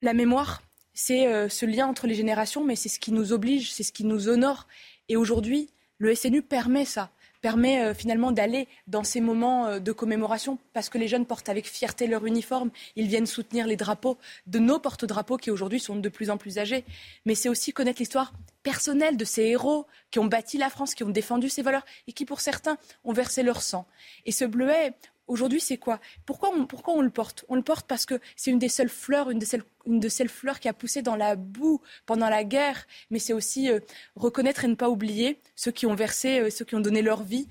la 0.00 0.14
mémoire, 0.14 0.62
c'est 0.94 1.50
ce 1.50 1.66
lien 1.66 1.86
entre 1.86 2.06
les 2.06 2.14
générations, 2.14 2.64
mais 2.64 2.76
c'est 2.76 2.88
ce 2.88 2.98
qui 2.98 3.12
nous 3.12 3.32
oblige, 3.32 3.70
c'est 3.72 3.82
ce 3.82 3.92
qui 3.92 4.04
nous 4.04 4.30
honore. 4.30 4.66
Et 5.10 5.16
aujourd'hui, 5.16 5.68
le 5.98 6.14
SNU 6.14 6.40
permet 6.40 6.86
ça 6.86 7.10
permet 7.40 7.82
euh, 7.82 7.94
finalement 7.94 8.32
d'aller 8.32 8.68
dans 8.86 9.04
ces 9.04 9.20
moments 9.20 9.66
euh, 9.66 9.78
de 9.78 9.92
commémoration 9.92 10.58
parce 10.72 10.88
que 10.88 10.98
les 10.98 11.08
jeunes 11.08 11.26
portent 11.26 11.48
avec 11.48 11.66
fierté 11.66 12.06
leur 12.06 12.26
uniforme, 12.26 12.70
ils 12.96 13.06
viennent 13.06 13.26
soutenir 13.26 13.66
les 13.66 13.76
drapeaux 13.76 14.18
de 14.46 14.58
nos 14.58 14.78
porte-drapeaux 14.78 15.36
qui 15.36 15.50
aujourd'hui 15.50 15.80
sont 15.80 15.96
de 15.96 16.08
plus 16.08 16.30
en 16.30 16.36
plus 16.36 16.58
âgés. 16.58 16.84
Mais 17.24 17.34
c'est 17.34 17.48
aussi 17.48 17.72
connaître 17.72 18.00
l'histoire 18.00 18.32
personnelle 18.62 19.16
de 19.16 19.24
ces 19.24 19.42
héros 19.42 19.86
qui 20.10 20.18
ont 20.18 20.26
bâti 20.26 20.58
la 20.58 20.70
France, 20.70 20.94
qui 20.94 21.04
ont 21.04 21.10
défendu 21.10 21.48
ses 21.48 21.62
valeurs 21.62 21.86
et 22.06 22.12
qui 22.12 22.24
pour 22.24 22.40
certains 22.40 22.76
ont 23.04 23.12
versé 23.12 23.42
leur 23.42 23.62
sang. 23.62 23.86
Et 24.26 24.32
ce 24.32 24.44
bleuet, 24.44 24.92
Aujourd'hui, 25.30 25.60
c'est 25.60 25.76
quoi? 25.76 26.00
Pourquoi 26.26 26.50
on, 26.50 27.00
le 27.00 27.08
porte? 27.08 27.44
On 27.48 27.54
le 27.54 27.62
porte 27.62 27.86
parce 27.86 28.04
que 28.04 28.18
c'est 28.34 28.50
une 28.50 28.58
des 28.58 28.68
seules 28.68 28.88
fleurs, 28.88 29.30
une 29.30 29.40
une 29.86 30.00
de 30.00 30.08
celles 30.08 30.28
fleurs 30.28 30.58
qui 30.58 30.68
a 30.68 30.72
poussé 30.72 31.02
dans 31.02 31.14
la 31.14 31.36
boue 31.36 31.80
pendant 32.04 32.28
la 32.28 32.42
guerre. 32.42 32.84
Mais 33.10 33.20
c'est 33.20 33.32
aussi 33.32 33.70
euh, 33.70 33.78
reconnaître 34.16 34.64
et 34.64 34.68
ne 34.68 34.74
pas 34.74 34.90
oublier 34.90 35.38
ceux 35.54 35.70
qui 35.70 35.86
ont 35.86 35.94
versé, 35.94 36.40
euh, 36.40 36.50
ceux 36.50 36.64
qui 36.64 36.74
ont 36.74 36.80
donné 36.80 37.00
leur 37.00 37.22
vie 37.22 37.46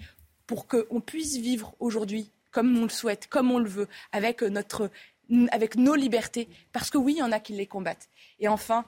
pour 0.45 0.68
qu'on 0.68 0.99
puisse 0.99 1.38
vivre 1.38 1.73
aujourd'hui 1.80 2.31
comme 2.51 2.77
on 2.77 2.84
le 2.84 2.89
souhaite, 2.89 3.27
comme 3.27 3.49
on 3.49 3.60
le 3.60 3.69
veut, 3.69 3.88
avec, 4.11 4.43
euh, 4.43 4.49
notre, 4.49 4.91
avec 5.49 5.77
nos 5.77 5.95
libertés. 5.95 6.49
Parce 6.73 6.89
que 6.89 6.97
oui, 6.97 7.14
il 7.14 7.19
y 7.19 7.23
en 7.23 7.31
a 7.31 7.39
qui 7.39 7.53
les 7.53 7.65
combattent. 7.65 8.10
Et 8.41 8.49
enfin, 8.49 8.84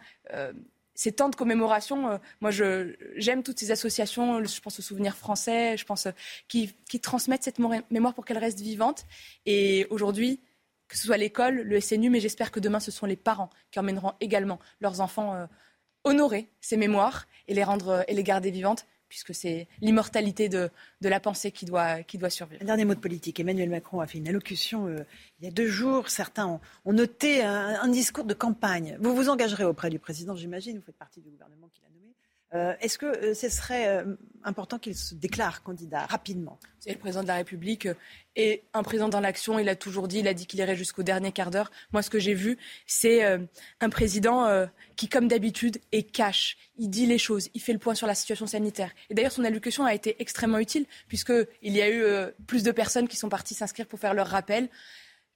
ces 1.02 1.12
temps 1.12 1.30
de 1.30 1.36
commémoration, 1.36 2.12
euh, 2.12 2.18
moi, 2.42 2.52
j'aime 2.52 3.42
toutes 3.42 3.58
ces 3.58 3.72
associations, 3.72 4.44
je 4.44 4.62
pense 4.62 4.78
aux 4.78 4.84
souvenirs 4.84 5.18
français, 5.18 5.76
je 5.76 5.84
pense, 5.84 6.06
euh, 6.06 6.12
qui, 6.48 6.72
transmettent 7.02 7.42
cette 7.42 7.58
mémoire 7.58 8.14
pour 8.14 8.24
qu'elle 8.24 8.38
reste 8.38 8.60
vivante. 8.60 9.06
Et 9.48 9.88
aujourd'hui, 9.90 10.42
que 10.88 10.96
ce 10.96 11.08
soit 11.08 11.18
l'école, 11.18 11.56
le 11.62 11.82
SNU, 11.82 12.12
mais 12.12 12.20
j'espère 12.20 12.52
que 12.52 12.60
demain, 12.60 12.80
ce 12.80 12.92
sont 12.92 13.08
les 13.08 13.16
parents 13.16 13.50
qui 13.72 13.80
emmèneront 13.80 14.14
également 14.20 14.60
leurs 14.80 15.02
enfants 15.02 15.34
euh, 15.34 15.48
honorer 16.04 16.52
ces 16.62 16.78
mémoires 16.78 17.28
et 17.48 17.56
et 17.56 18.14
les 18.14 18.24
garder 18.24 18.52
vivantes 18.52 18.86
puisque 19.12 19.36
c'est 19.36 19.68
l'immortalité 19.82 20.48
de, 20.48 20.70
la 21.02 21.20
pensée 21.20 21.52
qui 21.52 21.66
doit, 21.66 22.02
qui 22.02 22.18
doit 22.18 22.30
survivre. 22.30 22.62
Un 22.62 22.66
dernier 22.66 22.86
mot 22.86 22.96
de 22.96 23.00
politique. 23.00 23.42
Emmanuel 23.42 23.70
Macron 23.70 24.00
a 24.00 24.08
fait 24.08 24.20
une 24.20 24.28
allocution 24.30 24.88
euh, 24.88 25.04
il 25.40 25.46
y 25.46 25.48
a 25.50 25.52
deux 25.52 25.68
jours. 25.68 26.08
Certains 26.08 26.62
ont, 26.86 26.94
noté 26.94 27.44
un, 27.44 27.90
discours 27.90 28.24
de 28.24 28.34
campagne. 28.34 28.98
Vous 29.02 29.14
vous 29.14 29.28
engagerez 29.28 29.66
auprès 29.66 29.90
du 29.90 30.00
président, 30.00 30.34
j'imagine. 30.38 30.78
Vous 30.78 30.86
faites 30.86 30.96
partie 30.96 31.20
du 31.20 31.30
gouvernement 31.30 31.68
qui 31.74 31.82
l'a 31.82 31.90
nommé. 31.90 32.14
Euh, 32.54 32.74
est-ce 32.82 32.98
que 32.98 33.06
euh, 33.06 33.34
ce 33.34 33.48
serait 33.50 34.04
important 34.44 34.78
qu'il 34.78 34.96
se 34.96 35.16
déclare 35.16 35.64
candidat 35.64 36.06
rapidement? 36.06 36.60
Le 36.86 36.96
président 36.96 37.24
de 37.24 37.28
la 37.28 37.36
République 37.36 37.88
et 38.36 38.64
un 38.74 38.84
président 38.84 39.08
dans 39.08 39.20
l'action. 39.20 39.60
Il 39.60 39.70
a 39.70 39.76
toujours 39.76 40.08
dit, 40.08 40.20
il 40.20 40.28
a 40.28 40.34
dit 40.34 40.48
qu'il 40.48 40.60
irait 40.60 40.76
jusqu'au 40.76 41.04
dernier 41.04 41.32
quart 41.32 41.52
d'heure. 41.52 41.72
Moi, 41.94 42.02
ce 42.02 42.10
que 42.10 42.20
j'ai 42.20 42.34
vu, 42.34 42.58
c'est 42.88 43.24
un 43.80 43.90
président 43.90 44.68
qui, 44.96 45.08
comme 45.08 45.28
d'habitude, 45.28 45.78
est 45.92 46.04
cash. 46.04 46.58
Il 46.78 46.90
dit 46.90 47.06
les 47.06 47.20
choses, 47.20 47.50
il 47.54 47.62
fait 47.62 47.74
le 47.74 47.80
point 47.80 47.94
sur 47.94 48.08
la 48.08 48.16
situation 48.16 48.48
sanitaire. 48.48 48.92
Et 49.10 49.14
d'ailleurs, 49.14 49.32
son 49.32 49.44
allocution 49.44 49.86
a 49.86 49.94
été 49.94 50.16
extrêmement 50.20 50.58
utile, 50.58 50.86
puisqu'il 51.08 51.48
y 51.74 51.82
a 51.82 51.90
eu 51.92 52.32
plus 52.48 52.64
de 52.64 52.72
personnes 52.72 53.08
qui 53.08 53.18
sont 53.18 53.30
parties 53.30 53.54
s'inscrire 53.54 53.86
pour 53.86 54.00
faire 54.00 54.16
leur 54.16 54.28
rappel 54.28 54.70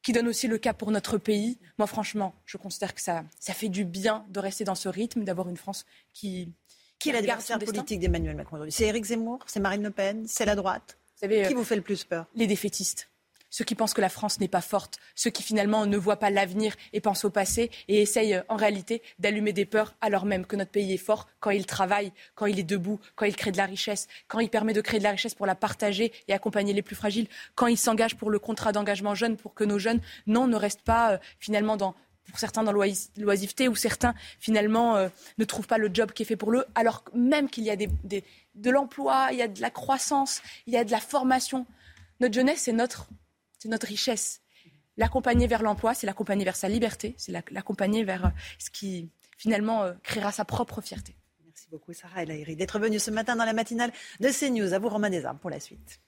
qui 0.05 0.13
donne 0.13 0.27
aussi 0.27 0.47
le 0.47 0.59
cap 0.59 0.77
pour 0.77 0.91
notre 0.91 1.17
pays. 1.17 1.57
Moi, 1.79 1.87
franchement, 1.87 2.35
je 2.45 2.57
considère 2.57 2.93
que 2.93 3.01
ça, 3.01 3.23
ça 3.39 3.53
fait 3.53 3.69
du 3.69 3.85
bien 3.85 4.23
de 4.29 4.39
rester 4.39 4.63
dans 4.63 4.75
ce 4.75 4.87
rythme, 4.87 5.23
d'avoir 5.23 5.49
une 5.49 5.57
France 5.57 5.85
qui. 6.13 6.53
Qui 6.99 7.09
est 7.09 7.13
l'adversaire 7.13 7.59
politique 7.59 7.99
d'Emmanuel 7.99 8.35
Macron 8.35 8.55
aujourd'hui? 8.57 8.71
C'est 8.71 8.85
Éric 8.85 9.05
Zemmour? 9.05 9.39
C'est 9.47 9.59
Marine 9.59 9.83
Le 9.83 9.91
Pen? 9.91 10.25
C'est 10.27 10.45
la 10.45 10.55
droite? 10.55 10.97
Vous 11.15 11.19
savez, 11.21 11.43
Qui 11.47 11.53
euh, 11.53 11.57
vous 11.57 11.63
fait 11.63 11.75
le 11.75 11.81
plus 11.81 12.03
peur? 12.03 12.25
Les 12.35 12.47
défaitistes. 12.47 13.09
Ceux 13.51 13.63
qui 13.63 13.75
pensent 13.75 13.93
que 13.93 14.01
la 14.01 14.09
France 14.09 14.41
n'est 14.41 14.49
pas 14.49 14.59
forte, 14.59 14.97
ceux 15.15 15.29
qui 15.29 15.41
finalement 15.41 15.85
ne 15.85 15.95
voient 15.95 16.19
pas 16.19 16.29
l'avenir 16.29 16.75
et 16.91 16.99
pensent 16.99 17.23
au 17.23 17.29
passé 17.29 17.71
et 17.87 18.01
essayent 18.01 18.43
en 18.49 18.57
réalité 18.57 19.01
d'allumer 19.17 19.53
des 19.53 19.63
peurs 19.63 19.95
alors 20.01 20.25
même 20.25 20.45
que 20.45 20.57
notre 20.57 20.71
pays 20.71 20.93
est 20.93 20.97
fort 20.97 21.29
quand 21.39 21.51
il 21.51 21.65
travaille, 21.65 22.11
quand 22.33 22.47
il 22.47 22.59
est 22.59 22.63
debout, 22.63 22.99
quand 23.15 23.23
il 23.23 23.33
crée 23.33 23.51
de 23.51 23.57
la 23.57 23.65
richesse, 23.65 24.07
quand 24.27 24.39
il 24.39 24.49
permet 24.49 24.73
de 24.73 24.81
créer 24.81 24.99
de 24.99 25.05
la 25.05 25.11
richesse 25.11 25.35
pour 25.35 25.45
la 25.45 25.55
partager 25.55 26.11
et 26.27 26.33
accompagner 26.33 26.73
les 26.73 26.81
plus 26.81 26.97
fragiles, 26.97 27.27
quand 27.53 27.67
il 27.67 27.77
s'engage 27.77 28.15
pour 28.15 28.29
le 28.29 28.39
contrat 28.39 28.73
d'engagement 28.73 29.15
jeune 29.15 29.37
pour 29.37 29.53
que 29.53 29.63
nos 29.63 29.79
jeunes, 29.79 30.01
non, 30.27 30.47
ne 30.47 30.57
restent 30.57 30.83
pas 30.83 31.13
euh, 31.13 31.17
finalement 31.39 31.77
dans 31.77 31.95
pour 32.27 32.39
certains 32.39 32.63
dans 32.63 32.71
l'oisiveté 32.71 33.67
ou 33.67 33.75
certains 33.75 34.13
finalement 34.39 34.95
euh, 34.95 35.09
ne 35.37 35.45
trouvent 35.45 35.67
pas 35.67 35.77
le 35.77 35.89
job 35.93 36.11
qui 36.11 36.23
est 36.23 36.25
fait 36.25 36.35
pour 36.35 36.53
eux, 36.53 36.65
alors 36.75 37.03
même 37.13 37.49
qu'il 37.49 37.63
y 37.63 37.69
a 37.69 37.75
de 37.75 38.69
l'emploi, 38.69 39.29
il 39.31 39.37
y 39.37 39.41
a 39.41 39.47
de 39.47 39.61
la 39.61 39.69
croissance, 39.69 40.41
il 40.67 40.73
y 40.73 40.77
a 40.77 40.83
de 40.83 40.91
la 40.91 40.99
formation. 40.99 41.65
Notre 42.19 42.33
jeunesse, 42.33 42.61
c'est 42.61 42.73
notre 42.73 43.07
notre 43.67 43.87
richesse. 43.87 44.41
L'accompagner 44.97 45.47
vers 45.47 45.61
l'emploi, 45.61 45.93
c'est 45.93 46.07
l'accompagner 46.07 46.45
vers 46.45 46.55
sa 46.55 46.69
liberté, 46.69 47.15
c'est 47.17 47.31
l'accompagner 47.51 48.03
vers 48.03 48.27
euh, 48.27 48.29
ce 48.59 48.69
qui 48.69 49.09
finalement 49.37 49.83
euh, 49.83 49.93
créera 50.03 50.31
sa 50.31 50.45
propre 50.45 50.81
fierté. 50.81 51.15
Merci 51.45 51.67
beaucoup 51.69 51.93
Sarah 51.93 52.23
El 52.23 52.55
d'être 52.55 52.79
venue 52.79 52.99
ce 52.99 53.11
matin 53.11 53.35
dans 53.35 53.45
la 53.45 53.53
matinale 53.53 53.91
de 54.19 54.29
CNews. 54.29 54.73
À 54.73 54.79
vous 54.79 54.89
Romain 54.89 55.09
Desarmes 55.09 55.39
pour 55.39 55.49
la 55.49 55.59
suite. 55.59 55.99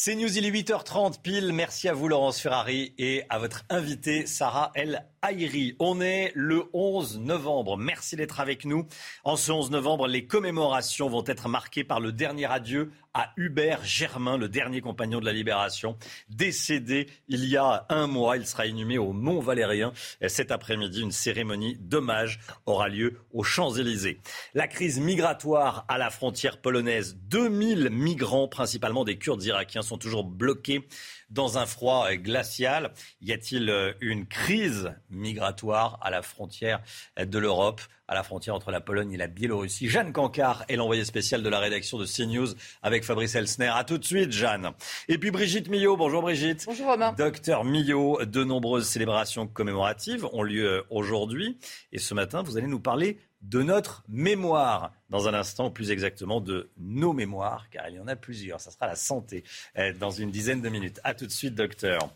C'est 0.00 0.14
News, 0.14 0.38
il 0.38 0.46
est 0.46 0.52
8h30 0.52 1.20
pile. 1.22 1.52
Merci 1.52 1.88
à 1.88 1.92
vous 1.92 2.06
Laurence 2.06 2.40
Ferrari 2.40 2.94
et 2.98 3.24
à 3.30 3.40
votre 3.40 3.64
invitée 3.68 4.26
Sarah 4.26 4.70
El 4.76 5.04
Haïri. 5.22 5.74
On 5.80 6.00
est 6.00 6.30
le 6.36 6.66
11 6.72 7.18
novembre. 7.18 7.76
Merci 7.76 8.14
d'être 8.14 8.38
avec 8.38 8.64
nous. 8.64 8.86
En 9.24 9.34
ce 9.34 9.50
11 9.50 9.72
novembre, 9.72 10.06
les 10.06 10.24
commémorations 10.24 11.08
vont 11.08 11.24
être 11.26 11.48
marquées 11.48 11.82
par 11.82 11.98
le 11.98 12.12
dernier 12.12 12.46
adieu 12.46 12.92
à 13.18 13.32
Hubert 13.36 13.84
Germain, 13.84 14.36
le 14.36 14.48
dernier 14.48 14.80
compagnon 14.80 15.18
de 15.18 15.24
la 15.24 15.32
Libération, 15.32 15.96
décédé 16.28 17.08
il 17.26 17.46
y 17.46 17.56
a 17.56 17.84
un 17.88 18.06
mois. 18.06 18.36
Il 18.36 18.46
sera 18.46 18.66
inhumé 18.66 18.96
au 18.96 19.12
Mont 19.12 19.40
Valérien. 19.40 19.92
Cet 20.28 20.52
après-midi, 20.52 21.00
une 21.00 21.10
cérémonie 21.10 21.76
d'hommage 21.80 22.38
aura 22.64 22.88
lieu 22.88 23.18
aux 23.32 23.42
Champs-Élysées. 23.42 24.20
La 24.54 24.68
crise 24.68 25.00
migratoire 25.00 25.84
à 25.88 25.98
la 25.98 26.10
frontière 26.10 26.60
polonaise. 26.60 27.18
2000 27.22 27.90
migrants, 27.90 28.46
principalement 28.46 29.02
des 29.02 29.18
Kurdes 29.18 29.42
irakiens, 29.42 29.82
sont 29.88 29.98
toujours 29.98 30.24
bloqués 30.24 30.86
dans 31.30 31.58
un 31.58 31.66
froid 31.66 32.12
glacial. 32.14 32.92
Y 33.20 33.32
a-t-il 33.32 33.68
euh, 33.70 33.92
une 34.00 34.26
crise 34.26 34.92
migratoire 35.10 35.98
à 36.02 36.10
la 36.10 36.22
frontière 36.22 36.80
de 37.18 37.38
l'Europe 37.38 37.80
à 38.10 38.14
la 38.14 38.22
frontière 38.22 38.54
entre 38.54 38.70
la 38.70 38.80
Pologne 38.80 39.12
et 39.12 39.16
la 39.18 39.26
Biélorussie? 39.26 39.88
Jeanne 39.88 40.12
Cancard 40.12 40.64
est 40.68 40.76
l'envoyée 40.76 41.04
spéciale 41.04 41.42
de 41.42 41.48
la 41.48 41.58
rédaction 41.58 41.98
de 41.98 42.06
CNews 42.06 42.48
avec 42.82 43.04
Fabrice 43.04 43.34
Elsner. 43.34 43.70
A 43.74 43.84
tout 43.84 43.98
de 43.98 44.04
suite, 44.04 44.32
Jeanne. 44.32 44.70
Et 45.08 45.18
puis 45.18 45.30
Brigitte 45.30 45.68
Millot. 45.68 45.96
Bonjour 45.96 46.22
Brigitte. 46.22 46.64
Bonjour 46.66 46.86
Romain. 46.86 47.12
Docteur 47.12 47.64
Millot, 47.64 48.24
de 48.24 48.44
nombreuses 48.44 48.88
célébrations 48.88 49.46
commémoratives 49.46 50.26
ont 50.32 50.42
lieu 50.42 50.84
aujourd'hui. 50.88 51.58
Et 51.92 51.98
ce 51.98 52.14
matin, 52.14 52.42
vous 52.42 52.56
allez 52.56 52.66
nous 52.66 52.80
parler 52.80 53.18
de 53.42 53.62
notre 53.62 54.04
mémoire. 54.08 54.92
Dans 55.10 55.28
un 55.28 55.34
instant, 55.34 55.70
plus 55.70 55.90
exactement 55.90 56.40
de 56.40 56.70
nos 56.76 57.12
mémoires, 57.12 57.68
car 57.70 57.88
il 57.88 57.96
y 57.96 58.00
en 58.00 58.08
a 58.08 58.16
plusieurs. 58.16 58.60
Ça 58.60 58.70
sera 58.70 58.86
la 58.86 58.96
santé 58.96 59.44
euh, 59.78 59.92
dans 59.94 60.10
une 60.10 60.30
dizaine 60.30 60.60
de 60.60 60.68
minutes. 60.68 61.00
A 61.04 61.14
tout 61.14 61.26
de 61.26 61.32
suite, 61.32 61.54
docteur. 61.54 62.10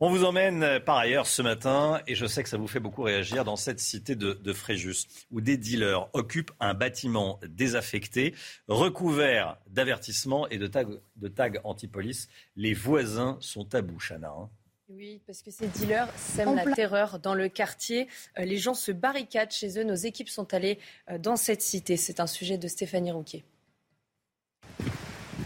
On 0.00 0.10
vous 0.10 0.22
emmène 0.22 0.62
euh, 0.62 0.78
par 0.78 0.96
ailleurs 0.96 1.26
ce 1.26 1.42
matin, 1.42 2.00
et 2.06 2.14
je 2.14 2.24
sais 2.24 2.44
que 2.44 2.48
ça 2.48 2.56
vous 2.56 2.68
fait 2.68 2.78
beaucoup 2.78 3.02
réagir, 3.02 3.44
dans 3.44 3.56
cette 3.56 3.80
cité 3.80 4.14
de, 4.14 4.52
Fréjus, 4.52 5.08
où 5.32 5.40
des 5.40 5.56
dealers 5.56 6.08
occupent 6.12 6.52
un 6.60 6.72
bâtiment 6.72 7.40
désaffecté, 7.48 8.32
recouvert 8.68 9.58
d'avertissements 9.66 10.48
et 10.50 10.58
de 10.58 10.68
tags, 10.68 10.84
de 11.16 11.60
anti-police. 11.64 12.28
Les 12.54 12.74
voisins 12.74 13.38
sont 13.40 13.74
à 13.74 13.82
bout, 13.82 13.98
Chana. 13.98 14.28
Hein. 14.28 14.48
Oui, 14.90 15.20
parce 15.26 15.42
que 15.42 15.50
ces 15.50 15.66
dealers 15.66 16.08
sèment 16.16 16.54
la 16.54 16.64
terreur 16.72 17.18
dans 17.18 17.34
le 17.34 17.50
quartier. 17.50 18.08
Euh, 18.38 18.46
les 18.46 18.56
gens 18.56 18.72
se 18.72 18.90
barricadent 18.90 19.50
chez 19.50 19.78
eux. 19.78 19.84
Nos 19.84 19.94
équipes 19.94 20.30
sont 20.30 20.54
allées 20.54 20.78
euh, 21.10 21.18
dans 21.18 21.36
cette 21.36 21.60
cité. 21.60 21.98
C'est 21.98 22.20
un 22.20 22.26
sujet 22.26 22.56
de 22.56 22.66
Stéphanie 22.68 23.12
Rouquier. 23.12 23.44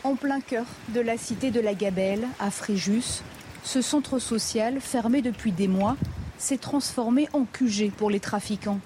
En 0.05 0.14
plein 0.14 0.40
cœur 0.40 0.66
de 0.94 1.01
la 1.01 1.16
cité 1.16 1.51
de 1.51 1.59
la 1.59 1.74
Gabelle, 1.74 2.24
à 2.39 2.52
Fréjus, 2.52 3.23
ce 3.64 3.82
centre 3.82 4.20
social, 4.20 4.81
fermé 4.81 5.23
depuis 5.23 5.51
des 5.51 5.69
mois, 5.69 5.97
s'est 6.39 6.59
transformé 6.59 7.28
en 7.32 7.44
QG 7.44 7.90
pour 7.90 8.10
les 8.10 8.20
trafiquants. 8.20 8.81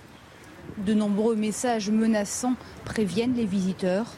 De 0.78 0.94
nombreux 0.94 1.36
messages 1.36 1.90
menaçants 1.90 2.56
préviennent 2.86 3.34
les 3.34 3.46
visiteurs. 3.46 4.14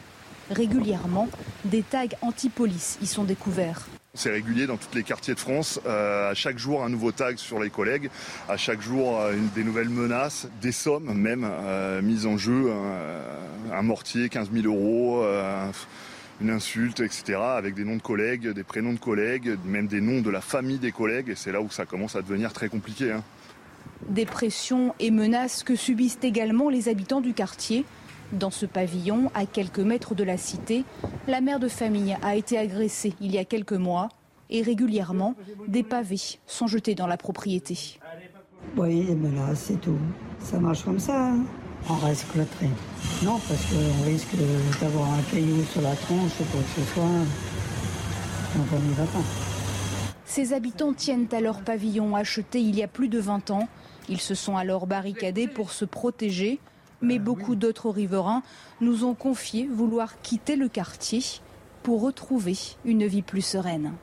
Régulièrement, 0.51 1.27
des 1.65 1.83
tags 1.83 2.07
anti-police 2.21 2.97
y 3.01 3.07
sont 3.07 3.25
découverts. 3.25 3.89
C'est 4.15 4.31
régulier 4.31 4.65
dans 4.65 4.77
tous 4.77 4.95
les 4.95 5.03
quartiers 5.03 5.35
de 5.35 5.39
France. 5.39 5.79
Euh, 5.85 6.31
à 6.31 6.33
chaque 6.33 6.57
jour, 6.57 6.83
un 6.83 6.89
nouveau 6.89 7.11
tag 7.11 7.37
sur 7.37 7.59
les 7.59 7.69
collègues. 7.69 8.09
À 8.47 8.57
chaque 8.57 8.81
jour, 8.81 9.19
euh, 9.19 9.35
des 9.53 9.63
nouvelles 9.63 9.89
menaces, 9.89 10.47
des 10.63 10.71
sommes 10.71 11.13
même 11.13 11.47
euh, 11.47 12.01
mises 12.01 12.25
en 12.25 12.35
jeu. 12.35 12.71
un 13.71 13.81
mortier, 13.83 14.27
15 14.29 14.49
000 14.51 14.65
euros, 14.65 15.23
une 16.41 16.49
insulte, 16.49 17.01
etc. 17.01 17.37
Avec 17.39 17.75
des 17.75 17.83
noms 17.83 17.97
de 17.97 18.01
collègues, 18.01 18.49
des 18.49 18.63
prénoms 18.63 18.93
de 18.93 18.99
collègues, 18.99 19.57
même 19.63 19.85
des 19.85 20.01
noms 20.01 20.21
de 20.21 20.31
la 20.31 20.41
famille 20.41 20.79
des 20.79 20.91
collègues. 20.91 21.29
Et 21.29 21.35
c'est 21.35 21.51
là 21.51 21.61
où 21.61 21.69
ça 21.69 21.85
commence 21.85 22.15
à 22.15 22.23
devenir 22.23 22.51
très 22.51 22.67
compliqué. 22.67 23.11
Hein. 23.11 23.23
Des 24.07 24.25
pressions 24.25 24.95
et 24.99 25.11
menaces 25.11 25.63
que 25.63 25.75
subissent 25.75 26.19
également 26.23 26.69
les 26.69 26.89
habitants 26.89 27.21
du 27.21 27.33
quartier. 27.33 27.85
Dans 28.31 28.51
ce 28.51 28.65
pavillon, 28.65 29.31
à 29.33 29.45
quelques 29.45 29.79
mètres 29.79 30.13
de 30.13 30.23
la 30.23 30.37
cité, 30.37 30.85
la 31.27 31.41
mère 31.41 31.59
de 31.59 31.67
famille 31.67 32.15
a 32.21 32.35
été 32.35 32.57
agressée 32.57 33.13
il 33.21 33.31
y 33.31 33.37
a 33.37 33.45
quelques 33.45 33.73
mois 33.73 34.09
et 34.49 34.61
régulièrement, 34.61 35.35
des 35.67 35.83
pavés 35.83 36.39
sont 36.45 36.67
jetés 36.67 36.95
dans 36.95 37.07
la 37.07 37.17
propriété. 37.17 37.99
Oui, 38.77 39.07
mais 39.15 39.35
là, 39.35 39.55
c'est 39.55 39.79
tout. 39.79 39.97
Ça 40.39 40.59
marche 40.59 40.83
comme 40.83 40.99
ça. 40.99 41.29
Hein. 41.29 41.43
On 41.89 41.95
reste 41.95 42.29
cloîtré. 42.31 42.67
Non, 43.23 43.39
parce 43.47 43.65
qu'on 43.65 44.05
risque 44.05 44.35
d'avoir 44.81 45.13
un 45.13 45.21
caillou 45.31 45.63
sur 45.71 45.81
la 45.81 45.95
tronche 45.95 46.31
ou 46.39 46.43
quoi 46.51 46.61
que 46.61 46.81
ce 46.81 46.93
soit. 46.93 47.03
Donc 48.55 48.67
on 48.73 48.79
n'y 48.79 48.93
va 48.93 49.05
pas. 49.05 49.23
Ces 50.25 50.53
habitants 50.53 50.93
tiennent 50.93 51.27
à 51.31 51.39
leur 51.39 51.61
pavillon 51.61 52.15
acheté 52.15 52.59
il 52.59 52.75
y 52.75 52.83
a 52.83 52.87
plus 52.87 53.07
de 53.07 53.19
20 53.19 53.51
ans. 53.51 53.67
Ils 54.09 54.19
se 54.21 54.35
sont 54.35 54.57
alors 54.57 54.87
barricadés 54.87 55.47
pour 55.47 55.71
se 55.71 55.85
protéger. 55.85 56.59
Mais 57.01 57.19
beaucoup 57.19 57.55
d'autres 57.55 57.89
riverains 57.89 58.43
nous 58.81 59.05
ont 59.05 59.15
confié 59.15 59.67
vouloir 59.67 60.21
quitter 60.21 60.55
le 60.55 60.67
quartier 60.67 61.23
pour 61.83 62.01
retrouver 62.01 62.57
une 62.83 63.05
vie 63.05 63.21
plus 63.21 63.41
sereine. 63.41 63.93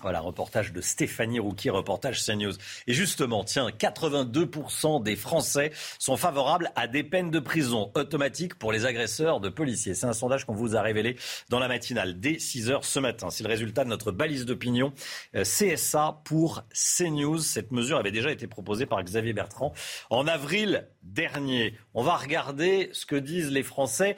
Voilà, 0.00 0.20
reportage 0.20 0.72
de 0.72 0.80
Stéphanie 0.80 1.40
Rouquier, 1.40 1.70
reportage 1.70 2.24
CNews. 2.24 2.52
Et 2.86 2.92
justement, 2.92 3.42
tiens, 3.42 3.68
82% 3.68 5.02
des 5.02 5.16
Français 5.16 5.72
sont 5.98 6.16
favorables 6.16 6.70
à 6.76 6.86
des 6.86 7.02
peines 7.02 7.30
de 7.30 7.40
prison 7.40 7.90
automatiques 7.94 8.54
pour 8.54 8.70
les 8.70 8.86
agresseurs 8.86 9.40
de 9.40 9.48
policiers. 9.48 9.94
C'est 9.94 10.06
un 10.06 10.12
sondage 10.12 10.44
qu'on 10.44 10.54
vous 10.54 10.76
a 10.76 10.82
révélé 10.82 11.16
dans 11.48 11.58
la 11.58 11.66
matinale 11.66 12.20
dès 12.20 12.38
6 12.38 12.70
heures 12.70 12.84
ce 12.84 13.00
matin. 13.00 13.30
C'est 13.30 13.42
le 13.42 13.48
résultat 13.48 13.84
de 13.84 13.88
notre 13.88 14.12
balise 14.12 14.46
d'opinion 14.46 14.92
euh, 15.34 15.42
CSA 15.42 16.20
pour 16.24 16.62
CNews. 16.72 17.38
Cette 17.38 17.72
mesure 17.72 17.98
avait 17.98 18.12
déjà 18.12 18.30
été 18.30 18.46
proposée 18.46 18.86
par 18.86 19.02
Xavier 19.02 19.32
Bertrand 19.32 19.72
en 20.10 20.28
avril 20.28 20.88
dernier. 21.02 21.74
On 21.94 22.02
va 22.02 22.16
regarder 22.16 22.90
ce 22.92 23.04
que 23.04 23.16
disent 23.16 23.50
les 23.50 23.62
Français. 23.62 24.16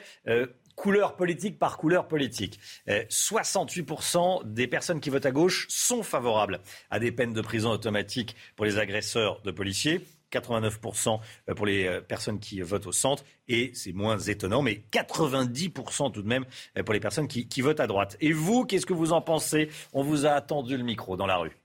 Euh, 0.81 0.83
couleur 0.83 1.15
politique 1.15 1.59
par 1.59 1.77
couleur 1.77 2.07
politique. 2.07 2.59
68% 2.87 4.41
euh, 4.41 4.43
des 4.45 4.67
personnes 4.67 4.99
qui 4.99 5.09
votent 5.09 5.25
à 5.25 5.31
gauche 5.31 5.67
sont 5.69 6.03
favorables 6.03 6.59
à 6.89 6.99
des 6.99 7.11
peines 7.11 7.33
de 7.33 7.41
prison 7.41 7.69
automatiques 7.69 8.35
pour 8.55 8.65
les 8.65 8.77
agresseurs 8.77 9.41
de 9.43 9.51
policiers. 9.51 10.01
89% 10.31 11.19
euh, 11.49 11.53
pour 11.53 11.65
les 11.65 11.85
euh, 11.85 12.01
personnes 12.01 12.39
qui 12.39 12.61
votent 12.61 12.87
au 12.87 12.91
centre, 12.91 13.23
et 13.47 13.71
c'est 13.73 13.91
moins 13.91 14.17
étonnant, 14.17 14.61
mais 14.61 14.81
90% 14.91 16.11
tout 16.11 16.21
de 16.21 16.27
même 16.27 16.45
pour 16.85 16.93
les 16.93 16.99
personnes 16.99 17.27
qui, 17.27 17.47
qui 17.47 17.61
votent 17.61 17.81
à 17.81 17.87
droite. 17.87 18.17
Et 18.21 18.31
vous, 18.31 18.65
qu'est-ce 18.65 18.85
que 18.85 18.93
vous 18.93 19.11
en 19.11 19.21
pensez? 19.21 19.69
On 19.93 20.03
vous 20.03 20.25
a 20.25 20.31
attendu 20.31 20.77
le 20.77 20.83
micro 20.83 21.17
dans 21.17 21.27
la 21.27 21.37
rue. 21.37 21.60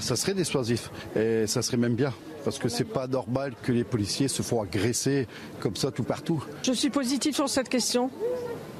Ça 0.00 0.16
serait 0.16 0.34
dissuasif 0.34 0.90
et 1.14 1.46
ça 1.46 1.62
serait 1.62 1.76
même 1.76 1.94
bien 1.94 2.12
parce 2.44 2.58
que 2.58 2.68
c'est 2.68 2.82
pas 2.82 3.06
normal 3.06 3.54
que 3.62 3.70
les 3.70 3.84
policiers 3.84 4.26
se 4.26 4.42
font 4.42 4.60
agresser 4.60 5.28
comme 5.60 5.76
ça 5.76 5.92
tout 5.92 6.02
partout. 6.02 6.44
Je 6.64 6.72
suis 6.72 6.90
positif 6.90 7.36
sur 7.36 7.48
cette 7.48 7.68
question. 7.68 8.10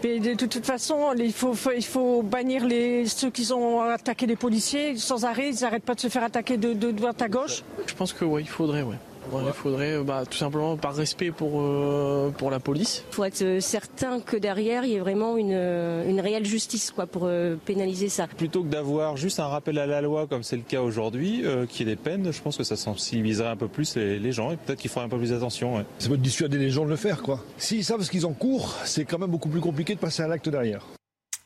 Et 0.03 0.19
de 0.19 0.35
toute 0.35 0.67
façon, 0.67 1.15
il 1.17 1.33
faut, 1.33 1.55
il 1.73 1.85
faut 1.85 2.23
bannir 2.25 2.67
les, 2.67 3.07
ceux 3.07 3.31
qui 3.31 3.53
ont 3.53 3.81
attaqué 3.81 4.27
les 4.27 4.35
policiers 4.35 4.97
sans 4.97 5.25
arrêt. 5.25 5.51
Ils 5.51 5.61
n'arrêtent 5.61 5.85
pas 5.85 5.95
de 5.95 6.01
se 6.01 6.09
faire 6.09 6.25
attaquer 6.25 6.57
de, 6.57 6.91
droite 6.91 7.23
à 7.23 7.29
gauche. 7.29 7.63
Je 7.87 7.95
pense 7.95 8.13
que 8.13 8.25
oui, 8.25 8.43
il 8.43 8.49
faudrait, 8.49 8.83
oui 8.83 8.97
il 9.33 9.53
faudrait 9.53 10.03
bah, 10.03 10.25
tout 10.29 10.37
simplement 10.37 10.77
par 10.77 10.95
respect 10.95 11.31
pour, 11.31 11.61
euh, 11.61 12.31
pour 12.31 12.51
la 12.51 12.61
police. 12.61 13.05
Il 13.11 13.15
faut 13.15 13.25
être 13.25 13.43
euh, 13.43 13.61
certain 13.61 14.21
que 14.21 14.37
derrière, 14.37 14.85
il 14.85 14.93
y 14.93 14.95
ait 14.95 15.01
vraiment 15.01 15.37
une, 15.37 15.53
euh, 15.53 16.09
une 16.09 16.21
réelle 16.21 16.47
justice 16.47 16.91
quoi, 16.91 17.07
pour 17.07 17.29
pénaliser 17.65 18.09
ça. 18.09 18.27
Plutôt 18.27 18.63
que 18.63 18.69
d'avoir 18.69 19.17
juste 19.17 19.41
un 19.41 19.47
rappel 19.47 19.79
à 19.79 19.87
la 19.87 20.01
loi 20.01 20.27
comme 20.27 20.43
c'est 20.43 20.57
le 20.57 20.63
cas 20.63 20.83
aujourd'hui, 20.83 21.45
qui 21.69 21.83
est 21.83 21.87
des 21.87 21.97
peines, 21.97 22.33
je 22.33 22.43
pense 22.43 22.57
que 22.57 22.65
ça 22.65 22.77
sensibiliserait 22.77 23.49
un 23.49 23.57
peu 23.57 23.69
plus 23.69 23.97
les, 23.97 24.33
gens 24.33 24.51
et 24.51 24.57
peut-être 24.57 24.81
qu'il 24.81 24.91
faudrait 24.91 25.07
un 25.07 25.09
peu 25.09 25.19
plus 25.19 25.33
attention. 25.33 25.77
Ouais. 25.77 25.85
Ça 25.99 26.09
peut 26.09 26.17
dissuader 26.17 26.59
les 26.59 26.71
gens 26.71 26.85
de 26.85 26.91
le 26.91 26.97
faire. 26.97 27.23
quoi. 27.23 27.41
S'ils 27.59 27.85
savent 27.85 28.03
ce 28.03 28.11
qu'ils 28.11 28.27
en 28.27 28.33
courent, 28.33 28.75
c'est 28.85 29.05
quand 29.05 29.19
même 29.19 29.31
beaucoup 29.31 29.49
plus 29.49 29.61
compliqué 29.61 29.95
de 29.95 30.01
passer 30.01 30.23
à 30.23 30.29
l'acte 30.29 30.49
derrière. 30.49 30.87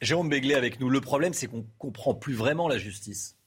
Jérôme 0.01 0.29
Béglé 0.29 0.55
avec 0.55 0.81
nous. 0.81 0.89
Le 0.89 1.01
problème, 1.01 1.33
c'est 1.33 1.49
qu'on 1.49 1.59
ne 1.59 1.63
comprend 1.79 2.15
plus 2.15 2.35
vraiment 2.35 2.69
la 2.69 2.79
justice 2.79 3.38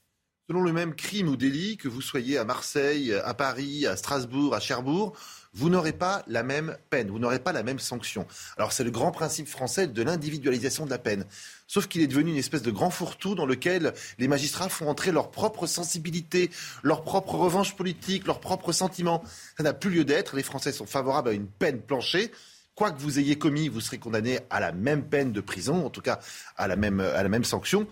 selon 0.48 0.62
le 0.62 0.72
même 0.72 0.94
crime 0.94 1.28
ou 1.28 1.36
délit, 1.36 1.76
que 1.76 1.88
vous 1.88 2.02
soyez 2.02 2.38
à 2.38 2.44
Marseille, 2.44 3.14
à 3.14 3.34
Paris, 3.34 3.86
à 3.86 3.96
Strasbourg, 3.96 4.54
à 4.54 4.60
Cherbourg, 4.60 5.14
vous 5.54 5.68
n'aurez 5.68 5.92
pas 5.92 6.24
la 6.28 6.42
même 6.42 6.76
peine, 6.88 7.10
vous 7.10 7.18
n'aurez 7.18 7.38
pas 7.38 7.52
la 7.52 7.62
même 7.62 7.78
sanction. 7.78 8.26
Alors 8.56 8.72
c'est 8.72 8.84
le 8.84 8.90
grand 8.90 9.12
principe 9.12 9.48
français 9.48 9.86
de 9.86 10.02
l'individualisation 10.02 10.86
de 10.86 10.90
la 10.90 10.98
peine. 10.98 11.26
Sauf 11.66 11.86
qu'il 11.86 12.00
est 12.00 12.06
devenu 12.06 12.30
une 12.30 12.38
espèce 12.38 12.62
de 12.62 12.70
grand 12.70 12.90
fourre-tout 12.90 13.34
dans 13.34 13.46
lequel 13.46 13.92
les 14.18 14.28
magistrats 14.28 14.68
font 14.68 14.88
entrer 14.88 15.12
leur 15.12 15.30
propre 15.30 15.66
sensibilité, 15.66 16.50
leur 16.82 17.02
propre 17.02 17.34
revanche 17.34 17.76
politique, 17.76 18.26
leurs 18.26 18.40
propres 18.40 18.72
sentiments. 18.72 19.22
Ça 19.56 19.62
n'a 19.62 19.74
plus 19.74 19.90
lieu 19.90 20.04
d'être. 20.04 20.36
Les 20.36 20.42
Français 20.42 20.72
sont 20.72 20.86
favorables 20.86 21.28
à 21.28 21.32
une 21.32 21.46
peine 21.46 21.80
planchée. 21.80 22.32
Quoi 22.74 22.90
que 22.90 23.00
vous 23.00 23.18
ayez 23.18 23.36
commis, 23.36 23.68
vous 23.68 23.82
serez 23.82 23.98
condamné 23.98 24.40
à 24.48 24.58
la 24.58 24.72
même 24.72 25.04
peine 25.04 25.32
de 25.32 25.42
prison, 25.42 25.84
en 25.84 25.90
tout 25.90 26.00
cas 26.00 26.18
à 26.56 26.66
la 26.66 26.76
même, 26.76 27.00
à 27.00 27.22
la 27.22 27.28
même 27.28 27.44
sanction 27.44 27.86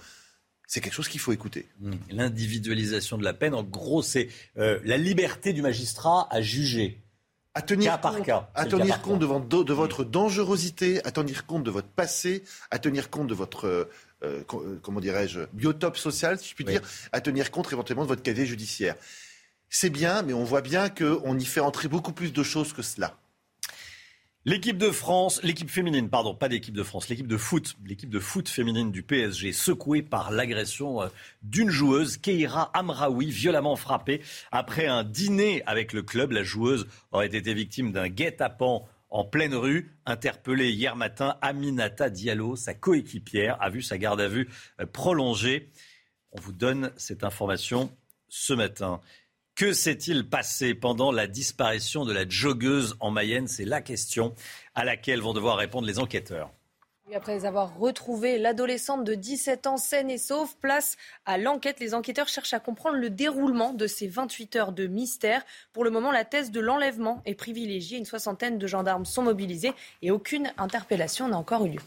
c'est 0.70 0.80
quelque 0.80 0.92
chose 0.92 1.08
qu'il 1.08 1.18
faut 1.18 1.32
écouter. 1.32 1.66
Mmh. 1.80 1.92
L'individualisation 2.10 3.18
de 3.18 3.24
la 3.24 3.34
peine, 3.34 3.54
en 3.54 3.64
gros, 3.64 4.02
c'est 4.02 4.28
euh, 4.56 4.78
la 4.84 4.98
liberté 4.98 5.52
du 5.52 5.62
magistrat 5.62 6.28
à 6.30 6.40
juger. 6.42 7.02
À 7.54 7.62
tenir, 7.62 7.94
compte, 7.94 8.02
par 8.02 8.22
cas. 8.22 8.50
À 8.54 8.66
tenir 8.66 9.02
compte 9.02 9.18
de, 9.18 9.64
de, 9.64 9.72
votre 9.72 10.04
dangerosité, 10.04 11.04
à 11.04 11.10
tenir 11.10 11.46
compte 11.46 11.64
de 11.64 11.72
votre 11.72 11.88
passé, 11.88 12.44
à 12.70 12.78
tenir 12.78 13.10
compte 13.10 13.26
de 13.26 13.34
votre, 13.34 13.66
euh, 13.66 13.90
euh, 14.22 14.78
comment 14.80 15.00
dirais-je, 15.00 15.40
biotope 15.52 15.96
social, 15.96 16.38
si 16.38 16.50
je 16.50 16.54
puis 16.54 16.64
dire, 16.64 16.82
à 17.10 17.20
tenir 17.20 17.50
compte 17.50 17.72
éventuellement 17.72 18.04
de 18.04 18.08
votre 18.08 18.22
casier 18.22 18.46
judiciaire. 18.46 18.94
C'est 19.68 19.90
bien, 19.90 20.22
mais 20.22 20.34
on 20.34 20.44
voit 20.44 20.62
bien 20.62 20.88
qu'on 20.88 21.36
y 21.36 21.44
fait 21.44 21.58
entrer 21.58 21.88
beaucoup 21.88 22.12
plus 22.12 22.32
de 22.32 22.42
choses 22.44 22.72
que 22.72 22.82
cela. 22.82 23.18
L'équipe 24.46 24.78
de 24.78 24.90
France, 24.90 25.42
l'équipe 25.42 25.68
féminine, 25.68 26.08
pardon, 26.08 26.34
pas 26.34 26.48
de 26.48 26.82
France, 26.82 27.10
l'équipe 27.10 27.26
de 27.26 27.36
foot, 27.36 27.76
l'équipe 27.84 28.08
de 28.08 28.18
foot 28.18 28.48
féminine 28.48 28.90
du 28.90 29.02
PSG, 29.02 29.52
secouée 29.52 30.00
par 30.00 30.30
l'agression 30.30 31.02
euh, 31.02 31.08
d'une 31.42 31.68
joueuse, 31.68 32.16
Keira 32.16 32.70
Amraoui, 32.72 33.30
violemment 33.30 33.76
frappée 33.76 34.22
après 34.50 34.86
un 34.86 35.04
dîner 35.04 35.62
avec 35.66 35.92
le 35.92 36.00
club. 36.00 36.32
La 36.32 36.42
joueuse 36.42 36.86
aurait 37.12 37.26
été 37.26 37.52
victime 37.52 37.92
d'un 37.92 38.08
guet-apens 38.08 38.86
en 39.10 39.24
pleine 39.24 39.54
rue. 39.54 39.94
Interpellée 40.06 40.70
hier 40.70 40.96
matin, 40.96 41.36
Aminata 41.42 42.08
Diallo, 42.08 42.56
sa 42.56 42.72
coéquipière, 42.72 43.58
a 43.60 43.68
vu 43.68 43.82
sa 43.82 43.98
garde 43.98 44.22
à 44.22 44.28
vue 44.28 44.48
euh, 44.80 44.86
prolongée. 44.86 45.68
On 46.32 46.40
vous 46.40 46.52
donne 46.52 46.92
cette 46.96 47.24
information 47.24 47.94
ce 48.30 48.54
matin. 48.54 49.02
Que 49.60 49.74
s'est-il 49.74 50.26
passé 50.26 50.72
pendant 50.72 51.12
la 51.12 51.26
disparition 51.26 52.06
de 52.06 52.14
la 52.14 52.26
joggeuse 52.26 52.96
en 52.98 53.10
Mayenne 53.10 53.46
C'est 53.46 53.66
la 53.66 53.82
question 53.82 54.34
à 54.74 54.86
laquelle 54.86 55.20
vont 55.20 55.34
devoir 55.34 55.58
répondre 55.58 55.86
les 55.86 55.98
enquêteurs. 55.98 56.50
Après 57.14 57.44
avoir 57.44 57.78
retrouvé 57.78 58.38
l'adolescente 58.38 59.04
de 59.04 59.14
17 59.14 59.66
ans 59.66 59.76
saine 59.76 60.08
et 60.10 60.16
sauve, 60.16 60.56
place 60.62 60.96
à 61.26 61.36
l'enquête. 61.36 61.78
Les 61.78 61.92
enquêteurs 61.92 62.28
cherchent 62.28 62.54
à 62.54 62.58
comprendre 62.58 62.96
le 62.96 63.10
déroulement 63.10 63.74
de 63.74 63.86
ces 63.86 64.08
28 64.08 64.56
heures 64.56 64.72
de 64.72 64.86
mystère. 64.86 65.44
Pour 65.74 65.84
le 65.84 65.90
moment, 65.90 66.10
la 66.10 66.24
thèse 66.24 66.50
de 66.50 66.60
l'enlèvement 66.60 67.20
est 67.26 67.34
privilégiée. 67.34 67.98
Une 67.98 68.06
soixantaine 68.06 68.56
de 68.56 68.66
gendarmes 68.66 69.04
sont 69.04 69.24
mobilisés 69.24 69.74
et 70.00 70.10
aucune 70.10 70.54
interpellation 70.56 71.28
n'a 71.28 71.36
encore 71.36 71.66
eu 71.66 71.72
lieu. 71.72 71.80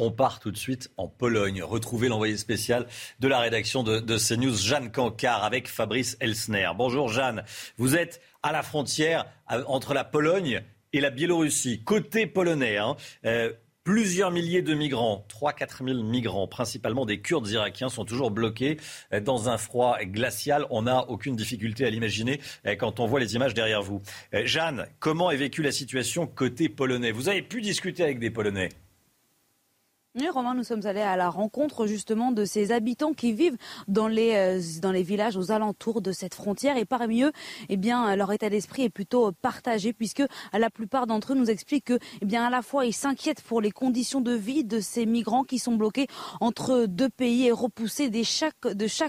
On 0.00 0.12
part 0.12 0.38
tout 0.38 0.52
de 0.52 0.56
suite 0.56 0.92
en 0.96 1.08
Pologne. 1.08 1.60
Retrouver 1.60 2.06
l'envoyé 2.06 2.36
spécial 2.36 2.86
de 3.18 3.26
la 3.26 3.40
rédaction 3.40 3.82
de, 3.82 4.16
CNews, 4.16 4.56
Jeanne 4.56 4.92
Cancard, 4.92 5.42
avec 5.42 5.66
Fabrice 5.66 6.16
Elsner. 6.20 6.70
Bonjour 6.76 7.08
Jeanne. 7.08 7.42
Vous 7.78 7.96
êtes 7.96 8.20
à 8.44 8.52
la 8.52 8.62
frontière 8.62 9.26
entre 9.66 9.94
la 9.94 10.04
Pologne 10.04 10.62
et 10.92 11.00
la 11.00 11.10
Biélorussie. 11.10 11.82
Côté 11.82 12.28
polonais, 12.28 12.76
hein, 12.76 12.96
euh, 13.24 13.52
Plusieurs 13.82 14.30
milliers 14.30 14.60
de 14.60 14.74
migrants, 14.74 15.26
3-4 15.30 15.84
000 15.84 16.02
migrants, 16.04 16.46
principalement 16.46 17.06
des 17.06 17.22
Kurdes 17.22 17.48
irakiens, 17.48 17.88
sont 17.88 18.04
toujours 18.04 18.30
bloqués 18.30 18.76
euh, 19.14 19.20
dans 19.20 19.48
un 19.48 19.56
froid 19.56 19.96
glacial. 20.02 20.66
On 20.68 20.82
n'a 20.82 21.08
aucune 21.08 21.34
difficulté 21.34 21.86
à 21.86 21.90
l'imaginer 21.90 22.38
euh, 22.66 22.76
quand 22.76 23.00
on 23.00 23.06
voit 23.06 23.18
les 23.18 23.34
images 23.34 23.54
derrière 23.54 23.82
vous. 23.82 24.02
Jeanne, 24.44 24.86
comment 25.00 25.30
est 25.32 25.36
vécue 25.36 25.62
la 25.62 25.72
situation 25.72 26.26
côté 26.26 26.68
polonais? 26.68 27.10
Vous 27.10 27.30
avez 27.30 27.42
pu 27.42 27.62
discuter 27.62 28.04
avec 28.04 28.20
des 28.20 28.30
Polonais 28.30 28.68
Romain, 30.26 30.54
nous 30.54 30.64
sommes 30.64 30.84
allés 30.84 31.00
à 31.00 31.16
la 31.16 31.30
rencontre 31.30 31.86
justement 31.86 32.32
de 32.32 32.44
ces 32.44 32.72
habitants 32.72 33.12
qui 33.12 33.32
vivent 33.32 33.56
dans 33.86 34.08
les, 34.08 34.34
euh, 34.34 34.80
dans 34.82 34.90
les 34.90 35.04
villages 35.04 35.36
aux 35.36 35.52
alentours 35.52 36.02
de 36.02 36.10
cette 36.10 36.34
frontière. 36.34 36.76
Et 36.76 36.84
parmi 36.84 37.22
eux, 37.22 37.32
eh 37.68 37.76
bien, 37.76 38.16
leur 38.16 38.32
état 38.32 38.50
d'esprit 38.50 38.82
est 38.82 38.90
plutôt 38.90 39.30
partagé 39.30 39.92
puisque 39.92 40.22
la 40.52 40.70
plupart 40.70 41.06
d'entre 41.06 41.32
eux 41.32 41.36
nous 41.36 41.50
expliquent 41.50 41.84
que, 41.84 41.98
eh 42.20 42.24
bien, 42.24 42.44
à 42.44 42.50
la 42.50 42.62
fois, 42.62 42.84
ils 42.84 42.92
s'inquiètent 42.92 43.42
pour 43.42 43.60
les 43.60 43.70
conditions 43.70 44.20
de 44.20 44.32
vie 44.32 44.64
de 44.64 44.80
ces 44.80 45.06
migrants 45.06 45.44
qui 45.44 45.58
sont 45.58 45.76
bloqués 45.76 46.08
entre 46.40 46.86
deux 46.86 47.10
pays 47.10 47.46
et 47.46 47.52
repoussés 47.52 48.10
de 48.10 48.22
chaque, 48.22 48.56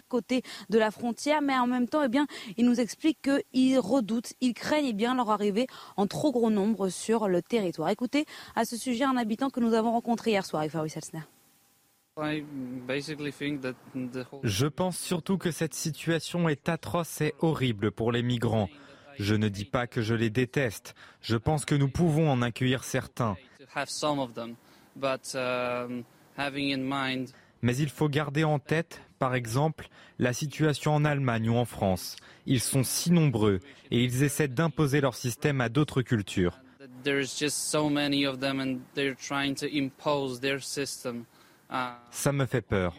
côté 0.08 0.44
de 0.70 0.78
la 0.78 0.92
frontière. 0.92 1.42
Mais 1.42 1.58
en 1.58 1.68
même 1.68 1.88
temps, 1.88 2.04
eh 2.04 2.10
bien, 2.10 2.28
ils 2.58 2.66
nous 2.66 2.80
expliquent 2.80 3.30
qu'ils 3.52 3.80
redoutent, 3.80 4.34
ils 4.42 4.54
craignent 4.54 4.86
eh 4.86 4.94
bien, 4.94 5.16
leur 5.16 5.32
arrivée 5.32 5.68
en 5.98 6.06
trop 6.06 6.32
gros 6.32 6.52
nombre 6.52 6.90
sur 6.90 7.28
le 7.28 7.42
territoire. 7.42 7.90
Écoutez 7.90 8.26
à 8.56 8.64
ce 8.64 8.78
sujet 8.78 9.06
un 9.06 9.18
habitant 9.18 9.50
que 9.50 9.60
nous 9.60 9.74
avons 9.74 9.92
rencontré 9.92 10.32
hier 10.32 10.46
soir 10.46 10.64
je 14.44 14.68
pense 14.68 14.98
surtout 14.98 15.38
que 15.38 15.52
cette 15.52 15.74
situation 15.74 16.50
est 16.50 16.68
atroce 16.70 17.22
et 17.22 17.34
horrible 17.40 17.92
pour 17.92 18.12
les 18.12 18.24
migrants. 18.24 18.70
Je 19.18 19.36
ne 19.36 19.50
dis 19.50 19.66
pas 19.66 19.88
que 19.88 20.02
je 20.02 20.16
les 20.16 20.30
déteste. 20.30 20.96
Je 21.22 21.38
pense 21.38 21.66
que 21.66 21.76
nous 21.76 21.90
pouvons 21.90 22.30
en 22.30 22.42
accueillir 22.42 22.84
certains. 22.84 23.36
Mais 27.62 27.76
il 27.76 27.90
faut 27.90 28.10
garder 28.10 28.44
en 28.46 28.60
tête, 28.60 29.02
par 29.20 29.36
exemple, 29.36 29.90
la 30.18 30.32
situation 30.32 30.96
en 30.96 31.04
Allemagne 31.04 31.50
ou 31.50 31.56
en 31.56 31.66
France. 31.66 32.16
Ils 32.46 32.62
sont 32.62 32.84
si 32.84 33.12
nombreux 33.12 33.60
et 33.92 34.04
ils 34.04 34.24
essaient 34.24 34.48
d'imposer 34.48 35.02
leur 35.02 35.16
système 35.16 35.60
à 35.60 35.68
d'autres 35.68 36.02
cultures. 36.02 36.60
Ça 42.12 42.32
me 42.32 42.46
fait 42.46 42.62
peur. 42.62 42.94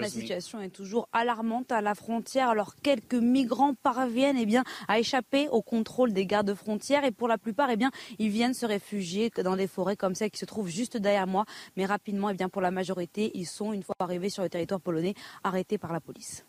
La 0.00 0.08
situation 0.08 0.60
est 0.60 0.68
toujours 0.70 1.08
alarmante 1.12 1.70
à 1.70 1.80
la 1.80 1.94
frontière 1.94 2.48
alors 2.48 2.74
quelques 2.74 3.14
migrants 3.14 3.74
parviennent 3.74 4.36
eh 4.36 4.46
bien, 4.46 4.64
à 4.88 4.98
échapper 4.98 5.48
au 5.48 5.62
contrôle 5.62 6.12
des 6.12 6.26
gardes 6.26 6.54
frontières 6.54 7.04
et 7.04 7.12
pour 7.12 7.28
la 7.28 7.38
plupart 7.38 7.70
eh 7.70 7.76
bien, 7.76 7.92
ils 8.18 8.30
viennent 8.30 8.52
se 8.52 8.66
réfugier 8.66 9.30
dans 9.44 9.54
des 9.56 9.68
forêts 9.68 9.96
comme 9.96 10.16
celle 10.16 10.32
qui 10.32 10.40
se 10.40 10.44
trouve 10.44 10.68
juste 10.68 10.96
derrière 10.96 11.28
moi 11.28 11.44
mais 11.76 11.86
rapidement 11.86 12.30
eh 12.30 12.34
bien, 12.34 12.48
pour 12.48 12.62
la 12.62 12.72
majorité 12.72 13.30
ils 13.34 13.46
sont 13.46 13.72
une 13.72 13.84
fois 13.84 13.94
arrivés 14.00 14.28
sur 14.28 14.42
le 14.42 14.48
territoire 14.48 14.80
polonais 14.80 15.14
arrêtés 15.44 15.78
par 15.78 15.92
la 15.92 16.00
police. 16.00 16.44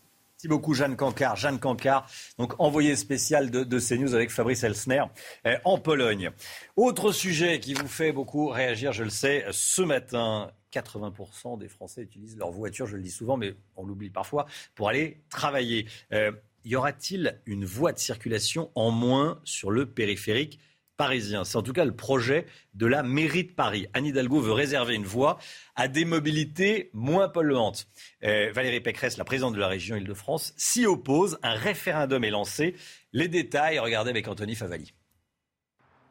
Merci 0.46 0.60
beaucoup 0.60 0.76
Jeanne 0.76 0.96
Cancard. 0.96 1.36
Jeanne 1.38 1.58
Cancard, 1.58 2.08
donc 2.38 2.54
envoyée 2.60 2.96
spéciale 2.96 3.50
de, 3.50 3.80
CNews 3.80 4.14
avec 4.14 4.30
Fabrice 4.30 4.64
Elsner 4.64 5.02
euh, 5.48 5.58
en 5.64 5.80
Pologne. 5.80 6.30
Autre 6.76 7.12
sujet 7.12 7.60
qui 7.60 7.74
vous 7.74 7.88
fait 7.88 8.12
beaucoup 8.12 8.50
réagir, 8.50 8.94
je 8.94 9.04
le 9.04 9.10
sais, 9.10 9.44
ce 9.50 9.82
matin. 9.82 10.52
80% 10.72 11.58
des 11.58 11.68
Français 11.68 12.04
utilisent 12.04 12.38
leur 12.38 12.52
voiture, 12.52 12.86
je 12.86 12.96
le 12.96 13.02
dis 13.02 13.10
souvent, 13.10 13.38
mais 13.38 13.56
on 13.76 13.88
l'oublie 13.88 14.12
parfois, 14.12 14.46
pour 14.76 14.88
aller 14.88 15.24
travailler. 15.32 15.88
Euh, 16.14 16.32
y 16.64 16.76
aura-t-il 16.76 17.42
une 17.48 17.66
voie 17.66 17.92
de 17.92 17.98
circulation 17.98 18.70
en 18.76 18.92
moins 18.92 19.42
sur 19.46 19.72
le 19.72 19.88
périphérique 19.88 20.60
parisien. 20.98 21.44
C'est 21.44 21.58
en 21.58 21.62
tout 21.62 21.74
cas 21.74 21.86
le 21.86 21.96
projet 21.96 22.46
de 22.74 22.86
la 22.86 23.04
mairie 23.04 23.44
de 23.44 23.52
Paris. 23.52 23.88
Anne 23.94 24.06
Hidalgo 24.06 24.40
veut 24.40 24.52
réserver 24.52 24.96
une 24.96 25.06
voie 25.06 25.38
à 25.76 25.88
des 25.88 26.06
mobilités 26.06 26.90
moins 26.94 27.30
polluantes. 27.30 27.88
Euh, 28.24 28.52
Valérie 28.54 28.82
Pécresse, 28.82 29.18
la 29.18 29.26
présidente 29.26 29.54
de 29.54 29.60
la 29.60 29.68
région 29.68 29.96
Île-de-France, 29.96 30.54
s'y 30.58 30.86
oppose. 30.86 31.38
Un 31.44 31.56
référendum 31.56 32.24
est 32.24 32.30
lancé. 32.30 32.76
Les 33.14 33.28
détails, 33.28 33.80
regardez 33.80 34.10
avec 34.10 34.28
Anthony 34.28 34.56
Favali. 34.56 34.94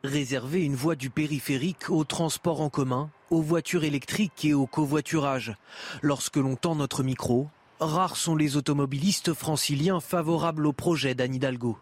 Réserver 0.03 0.63
une 0.63 0.75
voie 0.75 0.97
du 0.97 1.09
périphérique 1.09 1.89
au 1.89 2.05
transport 2.05 2.61
en 2.61 2.69
commun, 2.69 3.11
aux 3.31 3.41
voitures 3.41 3.85
électriques 3.85 4.45
et 4.45 4.53
au 4.53 4.67
covoiturage. 4.67 5.55
Lorsque 6.03 6.37
l'on 6.37 6.57
tend 6.57 6.75
notre 6.75 7.03
micro, 7.03 7.49
rares 7.81 8.17
sont 8.17 8.37
les 8.37 8.57
automobilistes 8.57 9.33
franciliens 9.33 10.01
favorables 10.01 10.67
au 10.67 10.75
projet 10.75 11.15
d'Anne 11.15 11.35
Hidalgo. 11.35 11.79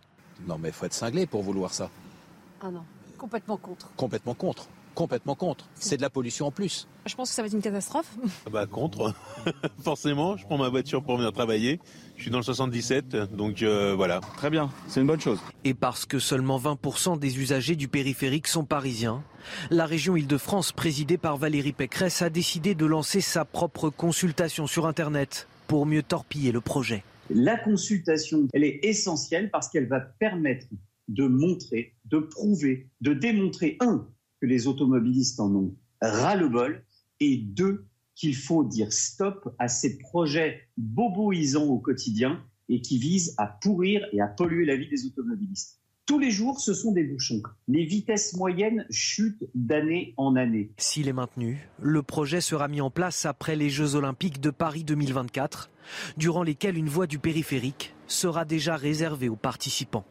Non 0.47 0.57
mais 0.59 0.69
il 0.69 0.75
faut 0.75 0.87
être 0.87 0.95
cinglé 0.95 1.27
pour 1.27 1.43
vouloir 1.43 1.75
ça. 1.75 1.91
Ah 2.65 2.71
non, 2.71 2.85
complètement 3.19 3.57
contre. 3.57 3.91
Complètement 3.97 4.35
contre. 4.35 4.69
Complètement 4.95 5.35
contre. 5.35 5.69
C'est 5.75 5.97
de 5.97 6.03
la 6.03 6.11
pollution 6.11 6.47
en 6.47 6.51
plus. 6.53 6.87
Je 7.07 7.15
pense 7.17 7.31
que 7.31 7.35
ça 7.35 7.43
va 7.43 7.47
être 7.47 7.55
une 7.55 7.63
catastrophe. 7.63 8.15
Bah 8.53 8.67
contre, 8.67 9.15
forcément. 9.83 10.37
Je 10.37 10.45
prends 10.45 10.59
ma 10.59 10.69
voiture 10.69 11.03
pour 11.03 11.17
venir 11.17 11.33
travailler. 11.33 11.81
Je 12.17 12.23
suis 12.23 12.31
dans 12.31 12.39
le 12.39 12.45
77, 12.45 13.17
donc 13.35 13.63
euh, 13.63 13.95
voilà. 13.97 14.21
Très 14.37 14.51
bien, 14.51 14.71
c'est 14.87 15.01
une 15.01 15.09
bonne 15.09 15.21
chose. 15.21 15.41
Et 15.65 15.75
parce 15.75 16.05
que 16.05 16.21
seulement 16.21 16.59
20% 16.59 17.19
des 17.19 17.41
usagers 17.41 17.75
du 17.75 17.89
périphérique 17.89 18.47
sont 18.47 18.65
parisiens, 18.65 19.25
la 19.71 19.87
région 19.87 20.15
Île-de-France, 20.15 20.71
présidée 20.71 21.19
par 21.19 21.37
Valérie 21.37 21.73
Pécresse, 21.73 22.23
a 22.23 22.31
décidé 22.31 22.77
de 22.77 22.87
lancer 22.87 23.21
sa 23.21 23.45
propre 23.45 23.89
consultation 23.89 24.69
sur 24.69 24.87
Internet 24.87 25.49
pour 25.67 25.85
mieux 25.87 26.05
torpiller 26.05 26.53
le 26.53 26.61
projet. 26.61 27.03
La 27.31 27.57
consultation, 27.57 28.47
elle 28.53 28.65
est 28.65 28.81
essentielle 28.85 29.51
parce 29.51 29.69
qu'elle 29.69 29.89
va 29.89 30.01
permettre 30.01 30.67
de 31.13 31.27
montrer, 31.27 31.95
de 32.07 32.19
prouver, 32.19 32.89
de 33.01 33.13
démontrer, 33.13 33.77
un, 33.81 34.09
que 34.41 34.47
les 34.47 34.67
automobilistes 34.67 35.41
en 35.41 35.55
ont 35.55 35.77
ras-le-bol, 36.01 36.85
et 37.21 37.37
deux, 37.37 37.87
qu'il 38.15 38.35
faut 38.35 38.65
dire 38.65 38.93
stop 38.93 39.55
à 39.59 39.69
ces 39.69 39.99
projets 39.99 40.69
boboisants 40.77 41.69
au 41.69 41.79
quotidien 41.79 42.43
et 42.69 42.81
qui 42.81 42.99
visent 42.99 43.35
à 43.39 43.47
pourrir 43.47 44.07
et 44.13 44.21
à 44.21 44.27
polluer 44.27 44.65
la 44.65 44.77
vie 44.77 44.89
des 44.89 45.07
automobilistes. 45.07 45.79
Tous 46.05 46.19
les 46.19 46.31
jours, 46.31 46.61
ce 46.61 46.75
sont 46.75 46.93
des 46.93 47.05
bouchons. 47.05 47.41
Les 47.69 47.85
vitesses 47.85 48.35
moyennes 48.35 48.85
chutent 48.91 49.45
d'année 49.55 50.15
en 50.17 50.35
année. 50.35 50.73
S'il 50.77 51.07
est 51.07 51.13
maintenu, 51.13 51.69
le 51.81 52.03
projet 52.03 52.41
sera 52.41 52.67
mis 52.67 52.81
en 52.81 52.91
place 52.91 53.25
après 53.25 53.55
les 53.55 53.71
Jeux 53.71 53.95
olympiques 53.95 54.41
de 54.41 54.51
Paris 54.51 54.83
2024, 54.83 55.71
durant 56.17 56.43
lesquels 56.43 56.77
une 56.77 56.89
voie 56.89 57.07
du 57.07 57.21
périphérique 57.21 57.95
sera 58.09 58.45
déjà 58.45 58.77
réservée 58.77 59.29
aux 59.29 59.37
participants. 59.37 60.05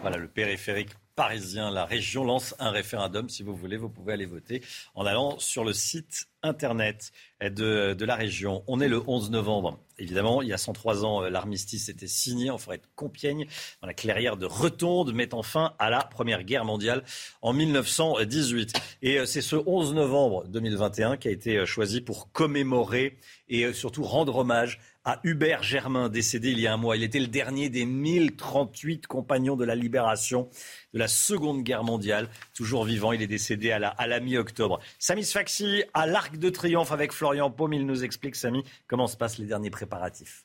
Voilà, 0.00 0.16
le 0.16 0.28
périphérique 0.28 0.90
parisien, 1.16 1.72
la 1.72 1.84
région 1.84 2.22
lance 2.22 2.54
un 2.60 2.70
référendum. 2.70 3.28
Si 3.28 3.42
vous 3.42 3.56
voulez, 3.56 3.76
vous 3.76 3.88
pouvez 3.88 4.12
aller 4.12 4.26
voter 4.26 4.62
en 4.94 5.04
allant 5.04 5.36
sur 5.40 5.64
le 5.64 5.72
site 5.72 6.28
internet 6.44 7.10
de, 7.40 8.04
la 8.04 8.14
région. 8.14 8.62
On 8.68 8.80
est 8.80 8.86
le 8.86 9.02
11 9.04 9.32
novembre. 9.32 9.80
Évidemment, 9.98 10.42
il 10.42 10.48
y 10.48 10.52
a 10.52 10.58
103 10.58 11.04
ans, 11.04 11.24
euh, 11.24 11.28
l'armistice 11.28 11.88
était 11.88 12.06
signé 12.06 12.50
en 12.50 12.58
forêt 12.58 12.78
de 12.78 12.86
Compiègne, 12.94 13.48
dans 13.80 13.88
la 13.88 13.94
clairière 13.94 14.36
de 14.36 14.46
Retonde, 14.46 15.12
mettant 15.12 15.42
fin 15.42 15.74
à 15.80 15.90
la 15.90 16.04
Première 16.04 16.44
Guerre 16.44 16.64
mondiale 16.64 17.02
en 17.42 17.52
1918. 17.52 18.80
Et 19.02 19.18
euh, 19.18 19.26
c'est 19.26 19.42
ce 19.42 19.56
11 19.56 19.94
novembre 19.94 20.46
2021 20.46 21.16
qui 21.16 21.26
a 21.26 21.32
été 21.32 21.56
euh, 21.56 21.66
choisi 21.66 22.00
pour 22.00 22.30
commémorer 22.30 23.16
et 23.48 23.72
surtout 23.72 24.04
rendre 24.04 24.36
hommage 24.36 24.78
à 25.08 25.20
Hubert 25.24 25.62
Germain, 25.62 26.10
décédé 26.10 26.50
il 26.50 26.60
y 26.60 26.66
a 26.66 26.74
un 26.74 26.76
mois. 26.76 26.94
Il 26.94 27.02
était 27.02 27.18
le 27.18 27.28
dernier 27.28 27.70
des 27.70 27.86
1038 27.86 29.06
compagnons 29.06 29.56
de 29.56 29.64
la 29.64 29.74
libération 29.74 30.50
de 30.92 30.98
la 30.98 31.08
Seconde 31.08 31.62
Guerre 31.62 31.82
mondiale. 31.82 32.28
Toujours 32.54 32.84
vivant, 32.84 33.12
il 33.12 33.22
est 33.22 33.26
décédé 33.26 33.70
à 33.70 33.78
la, 33.78 33.88
à 33.88 34.06
la 34.06 34.20
mi-octobre. 34.20 34.80
Samy 34.98 35.24
Sfaxi 35.24 35.82
à 35.94 36.06
l'Arc 36.06 36.36
de 36.36 36.50
Triomphe 36.50 36.92
avec 36.92 37.14
Florian 37.14 37.50
Paume. 37.50 37.72
Il 37.72 37.86
nous 37.86 38.04
explique, 38.04 38.36
Samy, 38.36 38.64
comment 38.86 39.06
se 39.06 39.16
passent 39.16 39.38
les 39.38 39.46
derniers 39.46 39.70
préparatifs. 39.70 40.44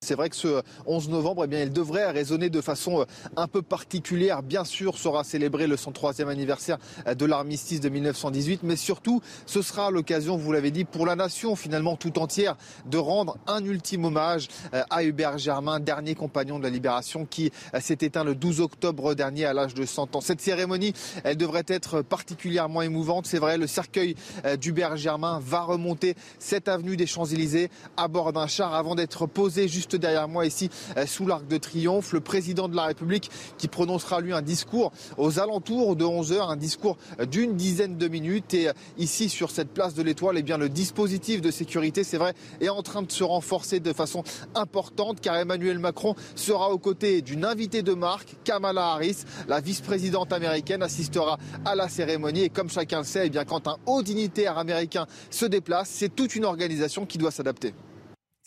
C'est 0.00 0.14
vrai 0.14 0.30
que 0.30 0.36
ce 0.36 0.62
11 0.86 1.08
novembre, 1.08 1.42
eh 1.44 1.48
bien, 1.48 1.60
il 1.60 1.72
devrait 1.72 2.08
résonner 2.12 2.50
de 2.50 2.60
façon 2.60 3.00
euh, 3.00 3.04
un 3.36 3.48
peu 3.48 3.62
particulière. 3.62 4.44
Bien 4.44 4.62
sûr, 4.62 4.96
sera 4.96 5.24
célébré 5.24 5.66
le 5.66 5.74
103e 5.74 6.28
anniversaire 6.28 6.78
euh, 7.08 7.16
de 7.16 7.26
l'armistice 7.26 7.80
de 7.80 7.88
1918, 7.88 8.60
mais 8.62 8.76
surtout, 8.76 9.20
ce 9.44 9.60
sera 9.60 9.90
l'occasion, 9.90 10.36
vous 10.36 10.52
l'avez 10.52 10.70
dit, 10.70 10.84
pour 10.84 11.04
la 11.04 11.16
nation 11.16 11.56
finalement 11.56 11.96
tout 11.96 12.20
entière 12.20 12.56
de 12.86 12.96
rendre 12.96 13.38
un 13.48 13.64
ultime 13.64 14.04
hommage 14.04 14.46
euh, 14.72 14.84
à 14.88 15.02
Hubert 15.02 15.36
Germain, 15.36 15.80
dernier 15.80 16.14
compagnon 16.14 16.60
de 16.60 16.62
la 16.64 16.70
libération 16.70 17.26
qui 17.26 17.50
s'est 17.80 17.98
éteint 18.00 18.22
le 18.22 18.36
12 18.36 18.60
octobre 18.60 19.14
dernier 19.14 19.46
à 19.46 19.52
l'âge 19.52 19.74
de 19.74 19.84
100 19.84 20.14
ans. 20.14 20.20
Cette 20.20 20.40
cérémonie, 20.40 20.92
elle 21.24 21.36
devrait 21.36 21.64
être 21.66 22.02
particulièrement 22.02 22.82
émouvante. 22.82 23.26
C'est 23.26 23.40
vrai, 23.40 23.58
le 23.58 23.66
cercueil 23.66 24.14
d'Hubert 24.60 24.96
Germain 24.96 25.40
va 25.44 25.62
remonter 25.62 26.14
cette 26.38 26.68
avenue 26.68 26.96
des 26.96 27.06
Champs-Élysées 27.06 27.68
à 27.96 28.06
bord 28.06 28.32
d'un 28.32 28.46
char 28.46 28.74
avant 28.74 28.94
d'être 28.94 29.26
posé 29.26 29.66
juste 29.66 29.87
derrière 29.96 30.28
moi 30.28 30.46
ici 30.46 30.70
euh, 30.96 31.06
sous 31.06 31.26
l'Arc 31.26 31.46
de 31.46 31.56
Triomphe, 31.56 32.12
le 32.12 32.20
président 32.20 32.68
de 32.68 32.76
la 32.76 32.84
République 32.84 33.30
qui 33.56 33.68
prononcera 33.68 34.20
lui 34.20 34.32
un 34.32 34.42
discours 34.42 34.92
aux 35.16 35.38
alentours 35.38 35.96
de 35.96 36.04
11h, 36.04 36.50
un 36.50 36.56
discours 36.56 36.96
d'une 37.30 37.56
dizaine 37.56 37.96
de 37.96 38.08
minutes. 38.08 38.54
Et 38.54 38.68
euh, 38.68 38.72
ici 38.96 39.28
sur 39.28 39.50
cette 39.50 39.70
place 39.70 39.94
de 39.94 40.02
l'Étoile, 40.02 40.36
eh 40.38 40.42
bien 40.42 40.58
le 40.58 40.68
dispositif 40.68 41.40
de 41.40 41.50
sécurité, 41.50 42.04
c'est 42.04 42.18
vrai, 42.18 42.34
est 42.60 42.68
en 42.68 42.82
train 42.82 43.02
de 43.02 43.10
se 43.10 43.24
renforcer 43.24 43.80
de 43.80 43.92
façon 43.92 44.22
importante 44.54 45.20
car 45.20 45.36
Emmanuel 45.36 45.78
Macron 45.78 46.14
sera 46.34 46.70
aux 46.70 46.78
côtés 46.78 47.22
d'une 47.22 47.44
invitée 47.44 47.82
de 47.82 47.94
marque, 47.94 48.36
Kamala 48.44 48.92
Harris, 48.92 49.24
la 49.48 49.60
vice-présidente 49.60 50.32
américaine, 50.32 50.82
assistera 50.82 51.38
à 51.64 51.74
la 51.74 51.88
cérémonie. 51.88 52.42
Et 52.42 52.48
comme 52.48 52.70
chacun 52.70 52.98
le 52.98 53.04
sait, 53.04 53.30
eh 53.32 53.44
quand 53.44 53.68
un 53.68 53.76
haut 53.86 54.02
dignitaire 54.02 54.58
américain 54.58 55.06
se 55.30 55.46
déplace, 55.46 55.88
c'est 55.90 56.14
toute 56.14 56.34
une 56.34 56.44
organisation 56.44 57.06
qui 57.06 57.18
doit 57.18 57.30
s'adapter. 57.30 57.74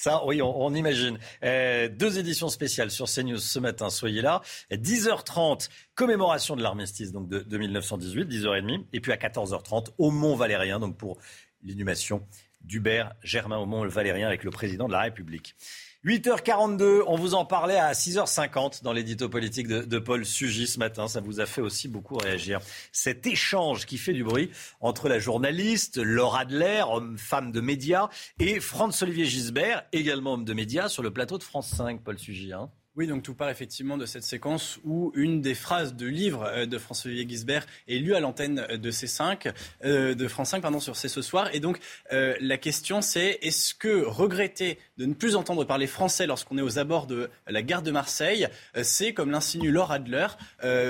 Ça, 0.02 0.26
oui, 0.26 0.41
on, 0.41 0.73
imagine. 0.73 1.19
Euh, 1.44 1.88
deux 1.88 2.18
éditions 2.18 2.49
spéciales 2.49 2.90
sur 2.90 3.06
CNews 3.06 3.38
ce 3.38 3.60
matin, 3.60 3.91
soyez 3.91 4.23
là. 4.23 4.41
10h30, 4.72 5.69
commémoration 5.94 6.56
de 6.56 6.64
l'armistice 6.64 7.11
donc 7.11 7.30
de, 7.30 7.41
de 7.41 7.57
1918, 7.60 8.26
10h30. 8.26 8.86
Et 8.94 8.99
puis 8.99 9.11
à 9.11 9.18
14h30, 9.18 9.90
au 9.99 10.10
Mont 10.10 10.36
Valérien, 10.36 10.80
donc 10.80 10.98
pour 10.98 11.19
l'inhumation 11.64 12.26
d'Hubert 12.61 13.14
Germain 13.22 13.60
au 13.60 13.68
Mont 13.68 13.88
Valérien 13.88 14.26
avec 14.26 14.44
le 14.44 14.49
président 14.49 14.88
de 14.88 14.94
la 14.94 15.02
République. 15.02 15.56
8h42, 16.03 17.03
on 17.06 17.15
vous 17.15 17.36
en 17.36 17.45
parlait 17.45 17.78
à 17.78 17.91
6h50 17.91 18.82
dans 18.82 18.91
l'édito 18.91 19.30
politique 19.30 19.68
de, 19.68 19.99
Paul 19.99 20.26
Sugy 20.26 20.65
ce 20.65 20.80
matin. 20.80 21.07
Ça 21.07 21.22
vous 21.22 21.40
a 21.40 21.45
fait 21.45 21.61
aussi 21.61 21.88
beaucoup 21.88 22.15
réagir. 22.15 22.60
Cet 22.91 23.28
échange 23.28 23.86
qui 23.86 23.99
fait 23.99 24.14
du 24.14 24.23
bruit 24.23 24.49
entre 24.80 25.10
la 25.10 25.19
journaliste 25.19 25.98
Laura 25.98 26.40
Adler, 26.40 26.84
homme-femme 26.90 27.52
de 27.52 27.61
médias, 27.61 28.10
et 28.40 28.60
Franz-Olivier 28.60 29.26
Gisbert, 29.26 29.84
également 29.91 30.34
homme 30.34 30.45
de 30.45 30.53
médias, 30.56 30.90
sur 30.90 31.03
le 31.03 31.11
plateau 31.11 31.38
de 31.38 31.44
France 31.44 31.69
5, 31.69 32.02
Paul 32.03 32.18
Sugy. 32.18 32.52
Hein. 32.52 32.72
Oui, 33.02 33.07
donc 33.07 33.23
tout 33.23 33.34
part 33.34 33.49
effectivement 33.49 33.98
de 33.98 34.06
cette 34.06 34.22
séquence 34.22 34.80
où 34.84 35.11
une 35.15 35.41
des 35.41 35.56
phrases 35.56 35.95
de 35.95 36.06
livre 36.06 36.44
euh, 36.45 36.68
de 36.68 36.78
François-Olivier 36.78 37.28
Gisbert 37.28 37.65
est 37.88 37.98
lue 37.98 38.14
à 38.14 38.19
l'antenne 38.19 38.68
de 38.78 38.91
C5, 38.91 39.52
euh, 39.84 40.14
de 40.14 40.28
France 40.28 40.49
5, 40.49 40.61
pardon, 40.61 40.80
sur 40.80 40.95
C 40.95 41.07
ce 41.07 41.23
soir. 41.23 41.49
Et 41.52 41.60
donc 41.60 41.80
euh, 42.14 42.36
la 42.40 42.57
question 42.57 43.02
c'est 43.02 43.40
est-ce 43.41 43.73
que 43.73 44.06
regretter 44.06 44.78
de 44.99 45.07
ne 45.07 45.15
plus 45.15 45.36
entendre 45.36 45.65
parler 45.65 45.88
français 45.88 46.28
lorsqu'on 46.28 46.60
est 46.60 46.61
aux 46.61 46.78
abords 46.78 47.07
de 47.07 47.32
la 47.48 47.64
gare 47.64 47.82
de 47.82 47.90
Marseille, 47.90 48.48
c'est 48.84 49.15
comme 49.15 49.32
l'insinue 49.32 49.72
Laura 49.72 49.95
Adler, 49.95 50.28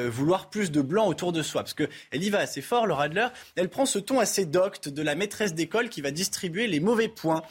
vouloir 0.10 0.50
plus 0.50 0.70
de 0.70 0.82
blanc 0.82 1.08
autour 1.08 1.32
de 1.32 1.42
soi, 1.42 1.62
parce 1.62 1.74
que 1.74 1.88
elle 2.12 2.22
y 2.26 2.30
va 2.30 2.40
assez 2.40 2.62
fort, 2.62 2.88
Laura 2.88 3.06
Adler. 3.06 3.28
Elle 3.56 3.70
prend 3.70 3.86
ce 3.86 4.00
ton 4.00 4.20
assez 4.20 4.46
docte 4.46 4.90
de 4.90 5.02
la 5.02 5.16
maîtresse 5.16 5.54
d'école 5.54 5.88
qui 5.88 6.02
va 6.02 6.12
distribuer 6.12 6.68
les 6.68 6.82
mauvais 6.82 7.08
points. 7.08 7.42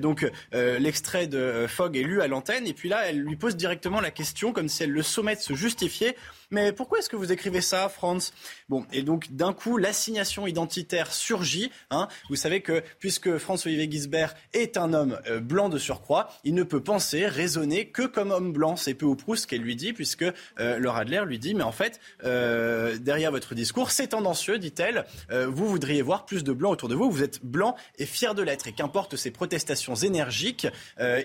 donc 0.00 0.30
l'extrait 0.52 1.28
de 1.28 1.64
Fogg 1.66 1.96
est 1.96 2.02
lu 2.02 2.20
à 2.20 2.28
l'antenne, 2.28 2.66
et 2.66 2.74
puis 2.74 2.90
là 2.90 3.08
elle 3.08 3.20
lui 3.20 3.36
pose 3.36 3.53
directement 3.54 4.00
la 4.00 4.10
question, 4.10 4.52
comme 4.52 4.68
si 4.68 4.82
elle 4.82 4.90
le 4.90 5.02
sommet 5.02 5.36
de 5.36 5.40
se 5.40 5.54
justifier. 5.54 6.16
Mais 6.50 6.72
pourquoi 6.72 6.98
est-ce 6.98 7.08
que 7.08 7.16
vous 7.16 7.32
écrivez 7.32 7.60
ça, 7.60 7.88
Franz? 7.88 8.32
Bon, 8.68 8.86
et 8.92 9.02
donc 9.02 9.32
d'un 9.32 9.52
coup, 9.52 9.76
l'assignation 9.76 10.46
identitaire 10.46 11.12
surgit. 11.12 11.70
Hein. 11.90 12.08
Vous 12.28 12.36
savez 12.36 12.60
que 12.60 12.82
puisque 13.00 13.38
Franz-Olivier 13.38 13.90
Gisbert 13.90 14.34
est 14.52 14.76
un 14.76 14.92
homme 14.92 15.18
euh, 15.26 15.40
blanc 15.40 15.68
de 15.68 15.78
surcroît, 15.78 16.28
il 16.44 16.54
ne 16.54 16.62
peut 16.62 16.82
penser, 16.82 17.26
raisonner 17.26 17.88
que 17.88 18.02
comme 18.02 18.30
homme 18.30 18.52
blanc. 18.52 18.76
C'est 18.76 18.94
peu 18.94 19.06
ou 19.06 19.16
prou 19.16 19.36
ce 19.36 19.46
qu'elle 19.46 19.62
lui 19.62 19.76
dit, 19.76 19.92
puisque 19.92 20.24
euh, 20.60 20.78
Laura 20.78 21.00
Adler 21.00 21.22
lui 21.26 21.38
dit, 21.38 21.54
mais 21.54 21.62
en 21.62 21.72
fait, 21.72 22.00
euh, 22.24 22.98
derrière 22.98 23.30
votre 23.30 23.54
discours, 23.54 23.90
c'est 23.90 24.08
tendancieux, 24.08 24.58
dit-elle. 24.58 25.04
Euh, 25.30 25.46
vous 25.46 25.66
voudriez 25.68 26.02
voir 26.02 26.26
plus 26.26 26.44
de 26.44 26.52
blanc 26.52 26.70
autour 26.70 26.88
de 26.88 26.94
vous. 26.94 27.10
Vous 27.10 27.22
êtes 27.22 27.44
blanc 27.44 27.76
et 27.98 28.06
fier 28.06 28.34
de 28.34 28.42
l'être. 28.42 28.66
Et 28.66 28.72
qu'importe 28.72 29.16
ses 29.16 29.30
protestations 29.30 29.94
énergiques, 29.94 30.66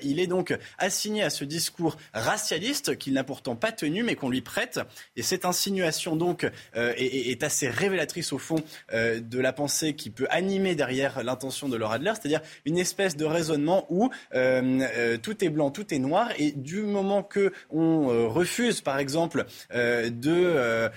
il 0.03 0.19
est 0.19 0.27
donc 0.27 0.57
assigné 0.77 1.23
à 1.23 1.29
ce 1.29 1.43
discours 1.43 1.97
racialiste 2.13 2.97
qu'il 2.97 3.13
n'a 3.13 3.23
pourtant 3.23 3.55
pas 3.55 3.71
tenu, 3.71 4.03
mais 4.03 4.15
qu'on 4.15 4.29
lui 4.29 4.41
prête. 4.41 4.79
Et 5.15 5.21
cette 5.21 5.45
insinuation 5.45 6.15
donc 6.15 6.49
euh, 6.75 6.93
est, 6.97 7.43
assez 7.43 7.69
révélatrice 7.69 8.33
au 8.33 8.37
fond 8.37 8.57
euh, 8.93 9.19
de 9.19 9.39
la 9.39 9.53
pensée 9.53 9.93
qui 9.93 10.09
peut 10.09 10.27
animer 10.29 10.75
derrière 10.75 11.23
l'intention 11.23 11.69
de 11.69 11.77
Laura 11.77 11.95
Adler, 11.95 12.13
c'est-à-dire 12.15 12.41
une 12.65 12.77
espèce 12.77 13.15
de 13.15 13.25
raisonnement 13.25 13.85
où 13.89 14.09
euh, 14.33 15.17
tout 15.17 15.43
est 15.43 15.49
blanc, 15.49 15.71
tout 15.71 15.93
est 15.93 15.99
noir, 15.99 16.29
et 16.37 16.51
du 16.51 16.81
moment 16.81 17.23
que 17.23 17.53
on 17.69 18.29
refuse, 18.29 18.81
par 18.81 18.99
exemple, 18.99 19.45
de 19.71 20.89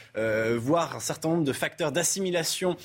voir 0.56 0.96
un 0.96 1.00
certain 1.00 1.30
nombre 1.30 1.44
de 1.44 1.52
facteurs 1.52 1.92
d'assimilation 1.92 2.76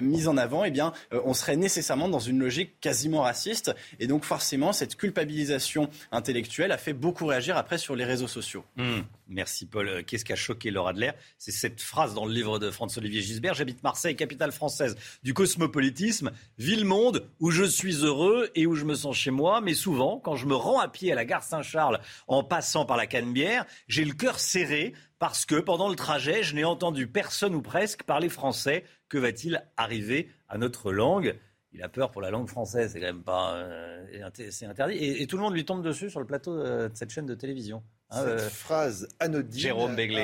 mis 0.00 0.28
en 0.28 0.36
avant, 0.36 0.64
eh 0.64 0.70
bien, 0.70 0.92
on 1.12 1.34
serait 1.34 1.56
nécessairement 1.56 2.08
dans 2.08 2.18
une 2.18 2.38
logique 2.38 2.80
quasiment 2.80 3.22
raciste, 3.22 3.74
et 4.00 4.06
donc 4.06 4.24
forcément 4.24 4.72
cette 4.72 4.96
culpabilisation 4.96 5.88
intellectuelle 6.12 6.72
a 6.72 6.78
fait 6.78 6.92
beaucoup 6.92 7.25
réagir 7.26 7.56
après 7.56 7.78
sur 7.78 7.94
les 7.94 8.04
réseaux 8.04 8.28
sociaux. 8.28 8.64
Mmh. 8.76 9.00
Merci 9.28 9.66
Paul. 9.66 10.04
Qu'est-ce 10.04 10.24
qui 10.24 10.32
a 10.32 10.36
choqué 10.36 10.70
Laura 10.70 10.90
Adler 10.90 11.12
C'est 11.38 11.52
cette 11.52 11.80
phrase 11.80 12.14
dans 12.14 12.26
le 12.26 12.32
livre 12.32 12.58
de 12.58 12.70
François-Olivier 12.70 13.22
Gisbert. 13.22 13.54
J'habite 13.54 13.82
Marseille, 13.82 14.16
capitale 14.16 14.52
française 14.52 14.96
du 15.22 15.34
cosmopolitisme, 15.34 16.30
ville-monde 16.58 17.28
où 17.40 17.50
je 17.50 17.64
suis 17.64 18.04
heureux 18.04 18.50
et 18.54 18.66
où 18.66 18.74
je 18.74 18.84
me 18.84 18.94
sens 18.94 19.16
chez 19.16 19.30
moi. 19.30 19.60
Mais 19.60 19.74
souvent, 19.74 20.18
quand 20.18 20.36
je 20.36 20.46
me 20.46 20.54
rends 20.54 20.78
à 20.78 20.88
pied 20.88 21.12
à 21.12 21.14
la 21.14 21.24
gare 21.24 21.42
Saint-Charles 21.42 22.00
en 22.28 22.44
passant 22.44 22.84
par 22.84 22.96
la 22.96 23.06
Canebière, 23.06 23.66
j'ai 23.88 24.04
le 24.04 24.14
cœur 24.14 24.38
serré 24.38 24.94
parce 25.18 25.46
que 25.46 25.56
pendant 25.56 25.88
le 25.88 25.96
trajet, 25.96 26.42
je 26.42 26.54
n'ai 26.54 26.64
entendu 26.64 27.06
personne 27.06 27.54
ou 27.54 27.62
presque 27.62 28.02
parler 28.02 28.28
français. 28.28 28.84
Que 29.08 29.18
va-t-il 29.18 29.64
arriver 29.76 30.28
à 30.48 30.58
notre 30.58 30.92
langue 30.92 31.36
il 31.76 31.82
a 31.82 31.88
peur 31.88 32.10
pour 32.10 32.22
la 32.22 32.30
langue 32.30 32.48
française, 32.48 32.92
c'est 32.92 33.00
quand 33.00 33.06
même 33.06 33.22
pas, 33.22 33.54
euh, 33.56 34.30
c'est 34.50 34.64
interdit. 34.64 34.96
Et, 34.96 35.26
tout 35.26 35.36
le 35.36 35.42
monde 35.42 35.54
lui 35.54 35.64
tombe 35.64 35.82
dessus 35.82 36.08
sur 36.08 36.20
le 36.20 36.26
plateau 36.26 36.56
de 36.56 36.90
cette 36.94 37.10
chaîne 37.10 37.26
de 37.26 37.34
télévision. 37.34 37.82
Hein, 38.10 38.20
Cette 38.20 38.40
euh, 38.40 38.48
phrase 38.48 39.08
anodine 39.20 39.72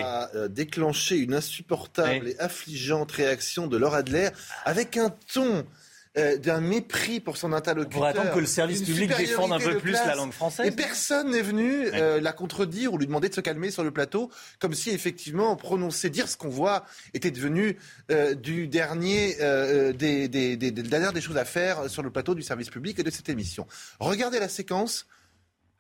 a 0.03 0.31
euh, 0.35 0.49
déclenché 0.49 1.19
une 1.19 1.35
insupportable 1.35 2.29
et 2.29 2.39
affligeante 2.39 3.13
réaction 3.13 3.67
de 3.67 3.77
Laura 3.77 3.99
Adler 3.99 4.31
avec 4.65 4.97
un 4.97 5.11
ton 5.33 5.67
euh, 6.19 6.37
d'un 6.37 6.61
mépris 6.61 7.21
pour 7.21 7.37
son 7.37 7.53
interlocuteur. 7.53 7.99
Pour 7.99 8.07
attendre 8.07 8.33
que 8.33 8.39
le 8.39 8.47
service 8.47 8.83
public 8.83 9.17
défende 9.17 9.53
un 9.53 9.59
peu 9.59 9.79
plus 9.79 9.93
la 9.93 10.15
langue 10.15 10.33
française. 10.33 10.67
Et 10.67 10.71
personne 10.71 11.31
n'est 11.31 11.43
venu 11.43 11.91
la 11.91 12.33
contredire 12.33 12.93
ou 12.93 12.99
lui 12.99 13.07
demander 13.07 13.29
de 13.29 13.35
se 13.35 13.41
calmer 13.41 13.71
sur 13.71 13.85
le 13.85 13.91
plateau, 13.91 14.31
comme 14.59 14.75
si 14.75 14.91
effectivement 14.91 15.57
prononcer, 15.57 16.11
dire 16.11 16.29
ce 16.29 16.37
qu'on 16.37 16.49
voit 16.49 16.85
était 17.15 17.31
devenu 17.31 17.79
du 18.37 18.69
dernier 18.69 19.37
des, 19.95 20.29
des, 20.29 20.57
des, 20.57 20.71
des, 20.71 20.83
dernières 20.83 21.13
des 21.13 21.21
choses 21.21 21.37
à 21.37 21.45
faire 21.45 21.89
sur 21.89 22.03
le 22.03 22.11
plateau 22.11 22.35
du 22.35 22.43
service 22.43 22.71
public 22.71 22.99
et 22.99 23.03
de 23.03 23.11
cette 23.11 23.29
émission. 23.29 23.67
Regardez 24.01 24.39
la 24.39 24.49
séquence. 24.49 25.07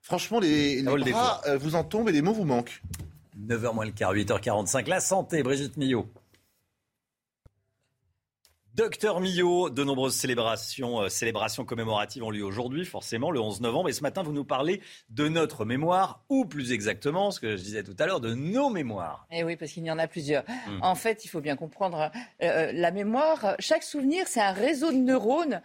Franchement, 0.02 0.40
les, 0.40 0.82
bras 0.82 1.40
euh, 1.46 1.56
vous 1.56 1.76
en 1.76 1.84
tombent 1.84 2.08
et 2.08 2.12
les 2.12 2.22
mots 2.22 2.32
vous 2.32 2.44
manquent. 2.44 2.82
9h 3.46 3.74
moins 3.74 3.84
le 3.84 3.92
quart, 3.92 4.12
8h45. 4.12 4.88
La 4.88 5.00
santé, 5.00 5.42
Brigitte 5.42 5.76
Millot. 5.76 6.06
Docteur 8.74 9.20
Millot, 9.20 9.68
de 9.68 9.84
nombreuses 9.84 10.14
célébrations, 10.14 11.02
euh, 11.02 11.10
célébrations 11.10 11.66
commémoratives 11.66 12.22
ont 12.22 12.30
lieu 12.30 12.42
aujourd'hui, 12.42 12.86
forcément, 12.86 13.30
le 13.30 13.38
11 13.38 13.60
novembre. 13.60 13.90
Et 13.90 13.92
ce 13.92 14.00
matin, 14.00 14.22
vous 14.22 14.32
nous 14.32 14.46
parlez 14.46 14.80
de 15.10 15.28
notre 15.28 15.66
mémoire, 15.66 16.24
ou 16.30 16.46
plus 16.46 16.72
exactement, 16.72 17.30
ce 17.30 17.38
que 17.38 17.58
je 17.58 17.62
disais 17.62 17.82
tout 17.82 17.94
à 17.98 18.06
l'heure, 18.06 18.20
de 18.20 18.32
nos 18.32 18.70
mémoires. 18.70 19.26
Eh 19.30 19.44
oui, 19.44 19.56
parce 19.56 19.72
qu'il 19.72 19.84
y 19.84 19.90
en 19.90 19.98
a 19.98 20.06
plusieurs. 20.06 20.44
Hmm. 20.48 20.78
En 20.80 20.94
fait, 20.94 21.26
il 21.26 21.28
faut 21.28 21.42
bien 21.42 21.54
comprendre, 21.54 22.10
euh, 22.42 22.46
euh, 22.46 22.72
la 22.72 22.92
mémoire, 22.92 23.56
chaque 23.58 23.82
souvenir, 23.82 24.26
c'est 24.26 24.40
un 24.40 24.52
réseau 24.52 24.90
de 24.90 24.96
neurones 24.96 25.60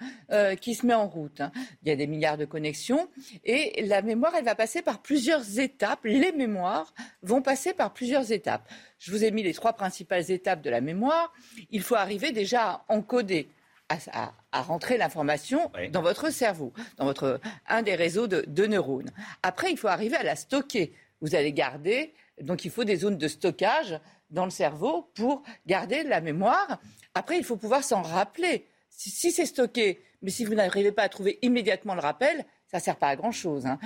qui 0.60 0.76
se 0.76 0.86
met 0.86 0.94
en 0.94 1.08
route. 1.08 1.40
Hein. 1.40 1.54
Il 1.84 1.90
y 1.90 1.92
a 1.92 1.96
des 1.96 2.08
milliards 2.08 2.38
de 2.38 2.44
connexions. 2.44 3.08
Et 3.46 3.86
la 3.86 4.02
mémoire, 4.02 4.34
elle 4.36 4.44
va 4.44 4.56
passer 4.56 4.82
par 4.82 5.02
plusieurs 5.02 5.60
étapes. 5.60 6.02
Les 6.04 6.34
mémoires 6.34 6.94
vont 7.22 7.42
passer 7.42 7.74
par 7.74 7.94
plusieurs 7.94 8.34
étapes. 8.34 8.68
Je 9.00 9.12
vous 9.12 9.24
ai 9.24 9.32
mis 9.32 9.44
les 9.44 9.54
trois 9.54 9.74
principales 9.74 10.32
étapes 10.32 10.62
de 10.62 10.70
la 10.70 10.82
mémoire. 10.82 11.34
Il 11.70 11.82
faut 11.82 11.96
arriver 11.96 12.32
déjà 12.32 12.64
à 12.64 12.86
encoder, 12.90 13.50
à, 13.90 14.62
rentrer 14.62 14.98
l'information 14.98 15.72
dans 15.92 16.02
votre 16.02 16.32
cerveau, 16.32 16.74
dans 16.98 17.06
votre, 17.06 17.40
un 17.68 17.82
des 17.84 17.96
réseaux 17.96 18.28
de, 18.28 18.66
neurones. 18.66 19.12
Après, 19.44 19.72
il 19.72 19.78
faut 19.78 19.88
arriver 19.88 20.16
à 20.16 20.24
la 20.24 20.36
stocker. 20.36 20.94
Vous 21.22 21.36
allez 21.36 21.54
garder, 21.54 22.14
donc 22.42 22.66
il 22.66 22.72
faut 22.72 22.84
des 22.84 22.98
zones 22.98 23.18
de 23.18 23.28
stockage 23.28 24.00
dans 24.30 24.46
le 24.46 24.52
cerveau 24.52 25.10
pour 25.16 25.44
garder 25.66 26.04
la 26.04 26.22
mémoire. 26.22 26.80
Après, 27.14 27.38
il 27.38 27.44
faut 27.44 27.58
pouvoir 27.58 27.84
s'en 27.84 28.02
rappeler. 28.02 28.68
Si, 28.90 29.32
c'est 29.32 29.46
stocké, 29.46 30.02
mais 30.22 30.32
si 30.32 30.44
vous 30.44 30.56
n'arrivez 30.56 30.92
pas 30.92 31.04
à 31.04 31.10
trouver 31.10 31.38
immédiatement 31.44 31.94
le 31.94 32.02
rappel, 32.02 32.46
ça 32.68 32.78
ne 32.78 32.82
sert 32.82 32.98
pas 32.98 33.08
à 33.08 33.16
grand-chose. 33.16 33.66
Hein. 33.66 33.80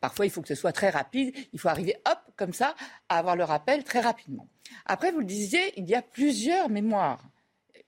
parfois, 0.00 0.26
il 0.26 0.30
faut 0.30 0.42
que 0.42 0.48
ce 0.48 0.54
soit 0.54 0.72
très 0.72 0.90
rapide. 0.90 1.34
Il 1.52 1.58
faut 1.58 1.68
arriver, 1.68 1.96
hop, 2.08 2.18
comme 2.36 2.52
ça, 2.52 2.74
à 3.08 3.18
avoir 3.18 3.36
le 3.36 3.44
rappel 3.44 3.84
très 3.84 4.00
rapidement. 4.00 4.48
Après, 4.86 5.10
vous 5.10 5.20
le 5.20 5.24
disiez, 5.24 5.72
il 5.76 5.88
y 5.88 5.94
a 5.94 6.02
plusieurs 6.02 6.68
mémoires. 6.68 7.24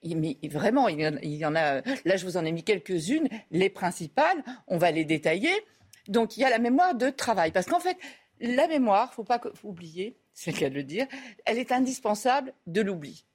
Mais 0.03 0.39
vraiment, 0.45 0.89
il 0.89 1.25
y 1.25 1.45
en 1.45 1.55
a. 1.55 1.83
Là, 2.05 2.17
je 2.17 2.25
vous 2.25 2.37
en 2.37 2.45
ai 2.45 2.53
mis 2.53 2.65
quelques-unes. 2.65 3.29
Les 3.51 3.71
principales, 3.71 4.43
on 4.67 4.79
va 4.79 4.91
les 4.91 5.05
détailler. 5.05 5.53
Donc, 6.09 6.37
il 6.37 6.41
y 6.41 6.45
a 6.45 6.51
la 6.51 6.59
mémoire 6.59 6.95
de 6.95 7.11
travail. 7.11 7.53
Parce 7.53 7.67
qu'en 7.67 7.81
fait, 7.81 7.99
la 8.41 8.67
mémoire, 8.67 9.09
ne 9.11 9.15
faut 9.15 9.25
pas 9.25 9.41
oublier, 9.63 10.19
c'est 10.33 10.53
le 10.53 10.59
cas 10.59 10.71
de 10.71 10.75
le 10.75 10.85
dire, 10.85 11.07
elle 11.45 11.59
est 11.59 11.71
indispensable 11.71 12.55
de 12.67 12.81
l'oubli. 12.81 13.27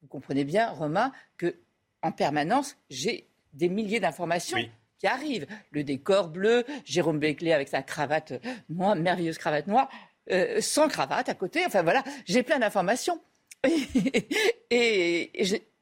Vous 0.00 0.08
comprenez 0.08 0.44
bien, 0.44 0.70
Romain, 0.70 1.12
que 1.36 1.56
en 2.02 2.12
permanence, 2.12 2.76
j'ai 2.88 3.28
des 3.52 3.68
milliers 3.68 4.00
d'informations 4.00 4.58
qui 5.02 5.08
arrivent. 5.08 5.48
Le 5.72 5.82
décor 5.82 6.28
bleu, 6.28 6.64
Jérôme 6.84 7.18
Beckley 7.18 7.52
avec 7.52 7.68
sa 7.68 7.82
cravate 7.82 8.34
noire, 8.68 8.94
merveilleuse 8.94 9.36
cravate 9.36 9.66
noire, 9.66 9.88
euh, 10.30 10.60
sans 10.60 10.86
cravate 10.86 11.28
à 11.28 11.34
côté. 11.34 11.62
Enfin 11.66 11.82
voilà, 11.82 12.04
j'ai 12.24 12.44
plein 12.44 12.60
d'informations. 12.60 13.20
et, 14.70 15.32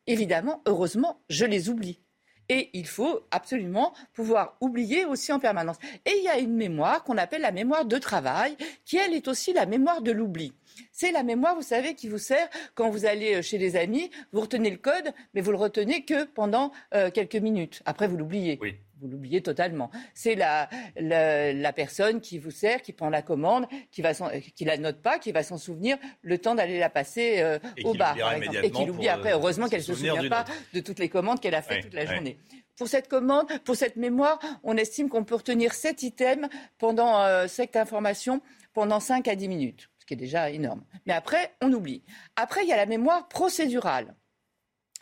évidemment, 0.06 0.62
heureusement, 0.66 1.20
je 1.28 1.44
les 1.44 1.68
oublie. 1.68 2.01
Et 2.48 2.70
il 2.72 2.86
faut 2.86 3.20
absolument 3.30 3.92
pouvoir 4.14 4.56
oublier 4.60 5.05
aussi 5.05 5.32
en 5.32 5.38
permanence. 5.38 5.76
Et 6.06 6.12
il 6.16 6.24
y 6.24 6.28
a 6.28 6.38
une 6.38 6.55
mémoire 6.55 7.05
qu'on 7.05 7.18
appelle 7.18 7.42
la 7.42 7.52
mémoire 7.52 7.84
de 7.84 7.98
travail, 7.98 8.56
qui 8.86 8.97
elle 8.97 9.12
est 9.12 9.28
aussi 9.28 9.52
la 9.52 9.66
mémoire 9.66 10.01
de 10.01 10.10
l'oubli. 10.10 10.55
C'est 10.92 11.12
la 11.12 11.22
mémoire, 11.22 11.55
vous 11.55 11.62
savez, 11.62 11.94
qui 11.94 12.09
vous 12.09 12.18
sert 12.18 12.48
quand 12.74 12.88
vous 12.88 13.05
allez 13.05 13.36
euh, 13.36 13.42
chez 13.42 13.59
les 13.59 13.76
amis, 13.76 14.10
vous 14.32 14.40
retenez 14.40 14.70
le 14.70 14.78
code, 14.78 15.12
mais 15.34 15.42
vous 15.42 15.51
le 15.51 15.59
retenez 15.59 16.05
que 16.05 16.24
pendant 16.24 16.72
euh, 16.94 17.10
quelques 17.10 17.36
minutes. 17.36 17.82
Après, 17.84 18.09
vous 18.09 18.16
l'oubliez. 18.16 18.59
Oui 18.62 18.76
vous 19.01 19.09
l'oubliez 19.09 19.43
totalement. 19.43 19.90
C'est 20.14 20.35
la, 20.35 20.68
la, 20.97 21.72
personne 21.72 22.20
qui 22.20 22.39
vous 22.39 22.51
sert, 22.51 22.82
qui 22.82 22.93
prend 22.93 23.10
la 23.10 23.22
commande, 23.22 23.66
qui 23.90 24.02
va 24.02 24.12
qui 24.14 24.64
la 24.64 24.77
note 24.77 25.01
pas, 25.01 25.18
qui 25.18 25.32
va 25.32 25.43
s'en 25.43 25.59
souvenir 25.59 25.97
le 26.22 26.39
temps 26.39 26.55
d'aller 26.55 26.78
la 26.78 26.90
passer 26.90 27.40
euh, 27.40 27.59
au 27.85 27.94
bar, 27.94 28.16
par 28.16 28.32
exemple. 28.35 28.59
Et 28.62 28.70
qui 28.70 28.85
l'oublie 28.85 29.09
après. 29.09 29.32
Heureusement 29.32 29.68
qu'elle 29.68 29.81
ne 29.81 29.85
se 29.85 29.94
souvient 29.94 30.28
pas 30.28 30.44
de 30.74 30.81
toutes 30.81 30.98
les 30.98 31.09
commandes 31.09 31.40
qu'elle 31.40 31.55
a 31.55 31.62
faites 31.62 31.85
toute 31.85 31.94
la 31.94 32.06
journée. 32.06 32.39
Pour 32.77 32.89
cette 32.89 33.09
commande, 33.09 33.47
pour 33.64 33.77
cette 33.77 33.97
mémoire, 33.97 34.39
on 34.62 34.77
estime 34.77 35.09
qu'on 35.09 35.24
peut 35.24 35.35
retenir 35.35 35.74
cet 35.74 36.02
item 36.02 36.48
pendant 36.78 37.47
cette 37.47 37.77
information 37.77 38.40
pendant 38.72 39.01
5 39.01 39.28
à 39.28 39.35
10 39.35 39.48
minutes 39.48 39.90
qui 40.10 40.14
est 40.14 40.16
déjà 40.16 40.51
énorme. 40.51 40.82
Mais 41.06 41.12
après, 41.12 41.55
on 41.62 41.72
oublie. 41.72 42.02
Après, 42.35 42.64
il 42.64 42.68
y 42.68 42.72
a 42.72 42.77
la 42.77 42.86
mémoire 42.86 43.28
procédurale. 43.28 44.16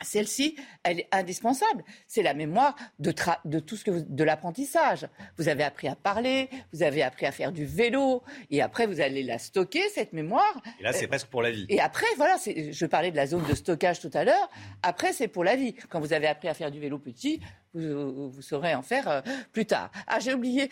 Celle-ci, 0.01 0.55
elle 0.83 1.01
est 1.01 1.07
indispensable. 1.11 1.83
C'est 2.07 2.23
la 2.23 2.33
mémoire 2.33 2.75
de, 2.99 3.13
de 3.45 3.59
tout 3.59 3.75
ce 3.75 3.83
que 3.83 3.91
de 3.91 4.23
l'apprentissage. 4.23 5.07
Vous 5.37 5.49
avez 5.49 5.63
appris 5.63 5.87
à 5.87 5.95
parler, 5.95 6.49
vous 6.73 6.83
avez 6.83 7.03
appris 7.03 7.25
à 7.25 7.31
faire 7.31 7.51
du 7.51 7.65
vélo, 7.65 8.23
et 8.49 8.61
après 8.61 8.87
vous 8.87 9.01
allez 9.01 9.23
la 9.23 9.37
stocker 9.37 9.87
cette 9.89 10.13
mémoire. 10.13 10.61
Et 10.79 10.83
là, 10.83 10.93
c'est 10.93 11.07
presque 11.07 11.27
pour 11.27 11.41
la 11.41 11.51
vie. 11.51 11.65
Et 11.69 11.79
après, 11.79 12.05
voilà, 12.17 12.37
je 12.37 12.85
parlais 12.85 13.11
de 13.11 13.15
la 13.15 13.27
zone 13.27 13.45
de 13.47 13.55
stockage 13.55 13.99
tout 13.99 14.11
à 14.13 14.23
l'heure. 14.23 14.49
Après, 14.83 15.13
c'est 15.13 15.27
pour 15.27 15.43
la 15.43 15.55
vie. 15.55 15.75
Quand 15.89 15.99
vous 15.99 16.13
avez 16.13 16.27
appris 16.27 16.47
à 16.47 16.53
faire 16.53 16.71
du 16.71 16.79
vélo 16.79 16.99
petit, 16.99 17.41
vous, 17.73 18.41
saurez 18.41 18.73
en 18.73 18.81
faire 18.81 19.07
euh, 19.07 19.21
plus 19.51 19.65
tard. 19.65 19.91
Ah, 20.07 20.19
j'ai 20.19 20.33
oublié. 20.33 20.69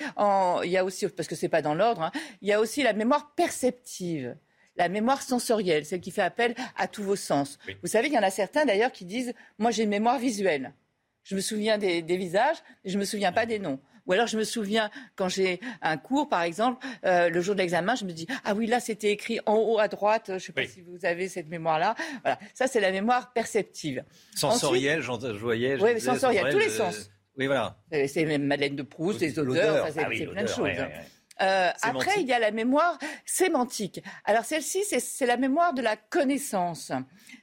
il 0.63 0.69
y 0.69 0.77
a 0.77 0.83
aussi, 0.83 1.07
parce 1.09 1.27
que 1.27 1.35
c'est 1.35 1.49
pas 1.49 1.61
dans 1.61 1.75
l'ordre, 1.75 2.01
hein, 2.01 2.11
il 2.41 2.47
y 2.47 2.53
a 2.53 2.59
aussi 2.59 2.83
la 2.83 2.93
mémoire 2.93 3.33
perceptive 3.35 4.35
la 4.77 4.89
mémoire 4.89 5.21
sensorielle, 5.21 5.85
celle 5.85 6.01
qui 6.01 6.11
fait 6.11 6.21
appel 6.21 6.55
à 6.75 6.87
tous 6.87 7.03
vos 7.03 7.15
sens. 7.15 7.57
Vous 7.81 7.87
savez, 7.87 8.07
il 8.07 8.13
y 8.13 8.17
en 8.17 8.23
a 8.23 8.29
certains 8.29 8.65
d'ailleurs 8.65 8.91
qui 8.91 9.05
disent 9.05 9.33
Moi, 9.57 9.71
j'ai 9.71 9.83
une 9.83 9.89
mémoire 9.89 10.19
visuelle. 10.19 10.73
Je 11.23 11.35
me 11.35 11.41
souviens 11.41 11.77
des, 11.77 12.01
visages, 12.01 12.57
mais 12.83 12.91
je 12.91 12.95
ne 12.95 13.01
me 13.01 13.05
souviens 13.05 13.33
pas 13.33 13.45
des 13.45 13.59
noms. 13.59 13.79
Ou 14.05 14.13
alors 14.13 14.27
je 14.27 14.37
me 14.37 14.45
souviens 14.45 14.89
quand 15.17 15.27
j'ai 15.27 15.59
un 15.81 15.97
cours, 15.97 16.29
par 16.29 16.43
exemple, 16.43 16.85
euh, 17.03 17.27
le 17.27 17.41
jour 17.41 17.55
de 17.55 17.59
l'examen, 17.59 17.93
je 17.95 18.05
me 18.05 18.13
dis 18.13 18.25
ah 18.45 18.53
oui 18.53 18.65
là 18.65 18.79
c'était 18.79 19.11
écrit 19.11 19.41
en 19.45 19.55
haut 19.55 19.79
à 19.79 19.89
droite. 19.89 20.27
Je 20.27 20.33
ne 20.33 20.39
sais 20.39 20.53
pas 20.53 20.65
si 20.65 20.79
vous 20.81 21.05
avez 21.05 21.27
cette 21.27 21.49
mémoire-là. 21.49 21.95
Voilà, 22.23 22.39
ça 22.53 22.67
c'est 22.67 22.79
la 22.79 22.93
mémoire 22.93 23.33
perceptive. 23.33 24.05
Sensorielle, 24.33 25.01
je 25.01 25.11
voyais. 25.11 25.75
oui, 25.81 25.99
sensorielle, 25.99 26.53
tous 26.53 26.59
les 26.59 26.69
sens. 26.69 27.09
Oui, 27.37 27.45
voilà. 27.45 27.77
C'est 28.07 28.25
même 28.25 28.45
Madeleine 28.45 28.75
de 28.75 28.83
Proust, 28.83 29.19
les 29.19 29.37
odeurs, 29.37 29.87
c'est 29.91 30.03
ah 30.03 30.09
plein 30.09 30.43
de 30.43 30.47
choses. 30.47 30.69
Euh, 31.41 31.71
après, 31.81 32.21
il 32.21 32.27
y 32.27 32.33
a 32.33 32.39
la 32.39 32.51
mémoire 32.51 32.97
sémantique. 33.25 34.03
Alors 34.25 34.45
celle-ci, 34.45 34.83
c'est 34.83 35.25
la 35.25 35.37
mémoire 35.37 35.73
de 35.73 35.81
la 35.81 35.95
connaissance 35.95 36.91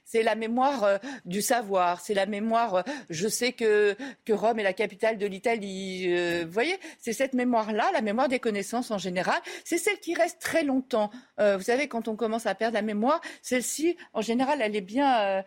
c'est 0.05 0.23
la 0.23 0.35
mémoire 0.35 0.83
euh, 0.83 0.97
du 1.25 1.41
savoir, 1.41 1.99
c'est 1.99 2.13
la 2.13 2.27
mémoire, 2.27 2.75
euh, 2.75 2.81
je 3.09 3.27
sais 3.27 3.53
que, 3.53 3.95
que 4.23 4.33
Rome 4.33 4.59
est 4.59 4.63
la 4.63 4.73
capitale 4.73 5.17
de 5.17 5.25
l'Italie. 5.25 6.05
Euh, 6.07 6.43
vous 6.45 6.51
voyez, 6.51 6.75
c'est 6.99 7.11
cette 7.11 7.33
mémoire-là, 7.33 7.89
la 7.91 8.01
mémoire 8.01 8.29
des 8.29 8.39
connaissances 8.39 8.91
en 8.91 8.99
général, 8.99 9.41
c'est 9.63 9.79
celle 9.79 9.99
qui 9.99 10.13
reste 10.13 10.39
très 10.39 10.63
longtemps. 10.63 11.09
vous 11.39 11.61
savez, 11.61 11.87
quand 11.87 12.07
on 12.07 12.15
commence 12.15 12.45
à 12.45 12.53
perdre 12.53 12.75
la 12.75 12.83
mémoire, 12.83 13.19
celle-ci, 13.41 13.97
en 14.13 14.21
général, 14.21 14.59
elle 14.61 14.75
est 14.75 14.81
bien, 14.81 15.43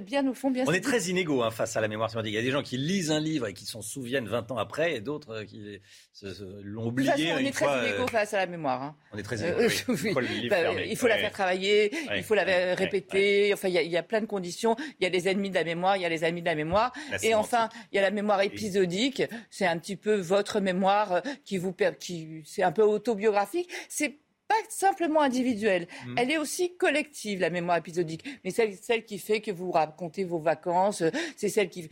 bien, 0.00 0.26
au 0.28 0.34
fond, 0.34 0.50
bien 0.50 0.64
On 0.66 0.72
est 0.72 0.80
très 0.80 1.04
inégaux 1.04 1.42
hein, 1.42 1.50
face 1.50 1.76
à 1.76 1.80
la 1.80 1.88
mémoire. 1.88 2.10
Il 2.24 2.30
y 2.30 2.38
a 2.38 2.42
des 2.42 2.50
gens 2.52 2.62
qui 2.62 2.76
lisent 2.76 3.10
un 3.10 3.20
livre 3.20 3.48
et 3.48 3.54
qui 3.54 3.66
s'en 3.66 3.82
souviennent 3.82 4.28
20 4.28 4.52
ans 4.52 4.58
après, 4.58 4.94
et 4.94 5.00
d'autres 5.00 5.42
qui 5.42 5.80
l'ont 6.62 6.86
oublié. 6.86 7.10
on 7.32 7.38
est 7.38 7.50
très 7.50 7.88
inégaux 7.88 8.06
face 8.06 8.34
à 8.34 8.38
la 8.38 8.46
mémoire. 8.46 8.82
Hein. 8.82 8.96
On 9.12 9.18
est 9.18 9.22
très 9.22 9.38
inégaux. 9.38 9.56
Bah, 10.48 10.60
il 10.84 10.96
faut 10.96 11.08
la 11.08 11.18
faire 11.18 11.32
travailler, 11.32 11.92
il 12.16 12.22
faut 12.22 12.34
la 12.34 12.44
répéter. 12.74 13.52
Enfin, 13.52 13.68
il 13.68 13.74
y 13.74 13.94
a 13.94 13.95
y 13.95 13.95
a 13.95 13.95
plein 14.02 14.20
de 14.20 14.26
conditions. 14.26 14.76
Il 15.00 15.04
y 15.04 15.06
a 15.06 15.10
les 15.10 15.28
ennemis 15.28 15.50
de 15.50 15.54
la 15.54 15.64
mémoire, 15.64 15.96
il 15.96 16.02
y 16.02 16.06
a 16.06 16.08
les 16.08 16.24
amis 16.24 16.40
de 16.40 16.46
la 16.46 16.54
mémoire. 16.54 16.92
et 17.22 17.34
enfin, 17.34 17.68
il 17.92 17.96
y 17.96 17.98
a 17.98 18.02
la 18.02 18.10
mémoire 18.10 18.42
épisodique. 18.42 19.22
C'est 19.50 19.66
un 19.66 19.78
petit 19.78 19.96
peu 19.96 20.16
votre 20.16 20.60
mémoire 20.60 21.12
euh, 21.12 21.20
qui 21.44 21.58
vous, 21.58 21.74
qui, 21.98 22.42
c'est 22.44 22.62
un 22.62 22.72
peu 22.72 22.82
autobiographique. 22.82 23.70
C'est 23.88 24.18
pas 24.48 24.54
simplement 24.68 25.22
individuelle, 25.22 25.88
mmh. 26.06 26.14
elle 26.18 26.30
est 26.30 26.38
aussi 26.38 26.76
collective, 26.76 27.40
la 27.40 27.50
mémoire 27.50 27.78
épisodique. 27.78 28.24
Mais 28.44 28.50
celle, 28.50 28.76
celle 28.76 29.04
qui 29.04 29.18
fait 29.18 29.40
que 29.40 29.50
vous 29.50 29.72
racontez 29.72 30.24
vos 30.24 30.38
vacances, 30.38 31.02
euh, 31.02 31.10
c'est 31.36 31.48
celle 31.48 31.68
qui... 31.68 31.88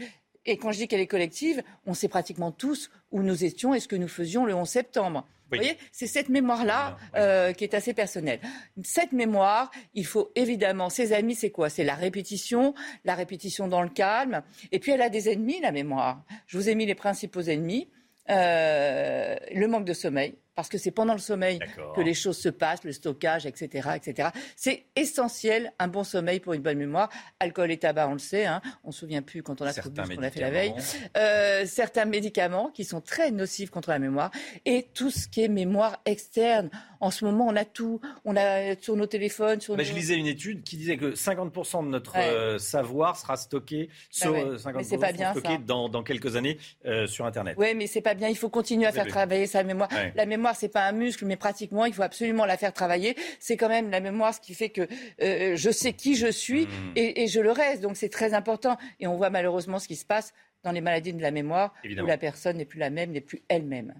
Et 0.46 0.58
quand 0.58 0.72
je 0.72 0.78
dis 0.78 0.88
qu'elle 0.88 1.00
est 1.00 1.06
collective, 1.06 1.62
on 1.86 1.94
sait 1.94 2.08
pratiquement 2.08 2.52
tous 2.52 2.90
où 3.10 3.22
nous 3.22 3.44
étions 3.44 3.74
et 3.74 3.80
ce 3.80 3.88
que 3.88 3.96
nous 3.96 4.08
faisions 4.08 4.44
le 4.44 4.54
11 4.54 4.68
septembre. 4.68 5.26
Vous 5.54 5.62
voyez, 5.62 5.78
c'est 5.92 6.06
cette 6.06 6.28
mémoire-là 6.28 6.96
euh, 7.16 7.52
qui 7.52 7.64
est 7.64 7.74
assez 7.74 7.94
personnelle. 7.94 8.40
Cette 8.82 9.12
mémoire, 9.12 9.70
il 9.94 10.06
faut 10.06 10.30
évidemment, 10.34 10.90
ses 10.90 11.12
amis, 11.12 11.34
c'est 11.34 11.50
quoi? 11.50 11.70
C'est 11.70 11.84
la 11.84 11.94
répétition, 11.94 12.74
la 13.04 13.14
répétition 13.14 13.68
dans 13.68 13.82
le 13.82 13.88
calme. 13.88 14.42
Et 14.72 14.78
puis 14.78 14.92
elle 14.92 15.02
a 15.02 15.08
des 15.08 15.28
ennemis, 15.28 15.60
la 15.60 15.72
mémoire. 15.72 16.22
Je 16.46 16.56
vous 16.58 16.68
ai 16.68 16.74
mis 16.74 16.86
les 16.86 16.94
principaux 16.94 17.42
ennemis. 17.42 17.88
Euh, 18.30 19.36
le 19.54 19.68
manque 19.68 19.84
de 19.84 19.92
sommeil, 19.92 20.34
parce 20.54 20.68
que 20.68 20.78
c'est 20.78 20.90
pendant 20.90 21.14
le 21.14 21.18
sommeil 21.18 21.58
que 21.96 22.00
les 22.00 22.14
choses 22.14 22.38
se 22.38 22.48
passent, 22.48 22.84
le 22.84 22.92
stockage, 22.92 23.46
etc. 23.46 23.88
etc. 23.96 24.28
C'est 24.56 24.86
essentiel, 24.96 25.72
un 25.78 25.88
bon 25.88 26.04
sommeil 26.04 26.40
pour 26.40 26.52
une 26.52 26.62
bonne 26.62 26.78
mémoire. 26.78 27.10
Alcool 27.40 27.70
et 27.70 27.76
tabac, 27.76 28.08
on 28.08 28.12
le 28.12 28.18
sait, 28.18 28.46
hein. 28.46 28.60
on 28.84 28.88
ne 28.88 28.92
se 28.92 29.00
souvient 29.00 29.22
plus 29.22 29.42
quand 29.42 29.60
on 29.60 29.64
a 29.64 29.72
trop 29.72 29.90
bu 29.90 30.00
ce 30.04 30.14
qu'on 30.14 30.22
a 30.22 30.30
fait 30.30 30.40
la 30.40 30.50
veille. 30.50 30.74
Euh, 31.16 31.64
certains 31.66 32.04
médicaments 32.04 32.70
qui 32.70 32.84
sont 32.84 33.00
très 33.00 33.30
nocifs 33.30 33.70
contre 33.70 33.90
la 33.90 33.98
mémoire 33.98 34.30
et 34.64 34.88
tout 34.94 35.10
ce 35.10 35.28
qui 35.28 35.42
est 35.42 35.48
mémoire 35.48 36.00
externe. 36.04 36.70
En 37.00 37.10
ce 37.10 37.24
moment, 37.24 37.46
on 37.46 37.56
a 37.56 37.64
tout. 37.64 38.00
On 38.24 38.36
a 38.36 38.76
sur 38.80 38.96
nos 38.96 39.06
téléphones. 39.06 39.60
Sur 39.60 39.78
Je 39.78 39.92
lisais 39.92 40.14
une 40.14 40.26
étude 40.26 40.62
qui 40.62 40.76
disait 40.76 40.96
que 40.96 41.14
50% 41.14 41.84
de 41.84 41.88
notre 41.88 42.16
euh, 42.16 42.58
savoir 42.58 43.18
sera 43.18 43.36
stocké, 43.36 43.88
bah 43.88 43.92
sur, 44.10 44.34
euh, 44.34 44.56
pas 44.98 45.12
bien, 45.12 45.34
dans, 45.66 45.88
dans, 45.88 46.02
quelques 46.02 46.36
années 46.36 46.58
sur 47.06 47.26
Internet. 47.26 47.56
Oui, 47.58 47.74
mais 47.74 47.86
c'est 47.86 48.00
pas 48.00 48.14
bien. 48.14 48.28
Il 48.28 48.36
faut 48.36 48.48
continuer 48.48 48.86
à 48.86 48.92
faire 48.92 49.06
travailler 49.06 49.46
sa 49.46 49.62
mémoire. 49.64 49.88
La 50.14 50.26
mémoire 50.26 50.43
mémoire, 50.44 50.56
c'est 50.56 50.68
pas 50.68 50.86
un 50.86 50.92
muscle, 50.92 51.24
mais 51.24 51.36
pratiquement, 51.36 51.86
il 51.86 51.94
faut 51.94 52.02
absolument 52.02 52.44
la 52.44 52.58
faire 52.58 52.74
travailler. 52.74 53.16
C'est 53.40 53.56
quand 53.56 53.70
même 53.70 53.90
la 53.90 54.00
mémoire 54.00 54.34
ce 54.34 54.40
qui 54.40 54.52
fait 54.52 54.68
que 54.68 54.86
euh, 55.22 55.56
je 55.56 55.70
sais 55.70 55.94
qui 55.94 56.16
je 56.16 56.26
suis 56.26 56.66
mmh. 56.66 56.92
et, 56.96 57.26
je 57.28 57.40
le 57.40 57.50
reste. 57.50 57.80
Donc 57.80 57.96
c'est 57.96 58.10
très 58.10 58.34
important. 58.34 58.76
Et 59.00 59.06
on 59.06 59.16
voit 59.16 59.30
malheureusement 59.30 59.78
ce 59.78 59.88
qui 59.88 59.96
se 59.96 60.04
passe 60.04 60.34
dans 60.62 60.72
les 60.72 60.82
maladies 60.82 61.14
de 61.14 61.22
la 61.22 61.30
mémoire, 61.30 61.72
où 61.84 62.06
la 62.06 62.18
personne 62.18 62.58
n'est 62.58 62.66
plus 62.66 62.78
la 62.78 62.90
même, 62.90 63.12
n'est 63.12 63.22
plus 63.22 63.42
elle-même. 63.48 63.94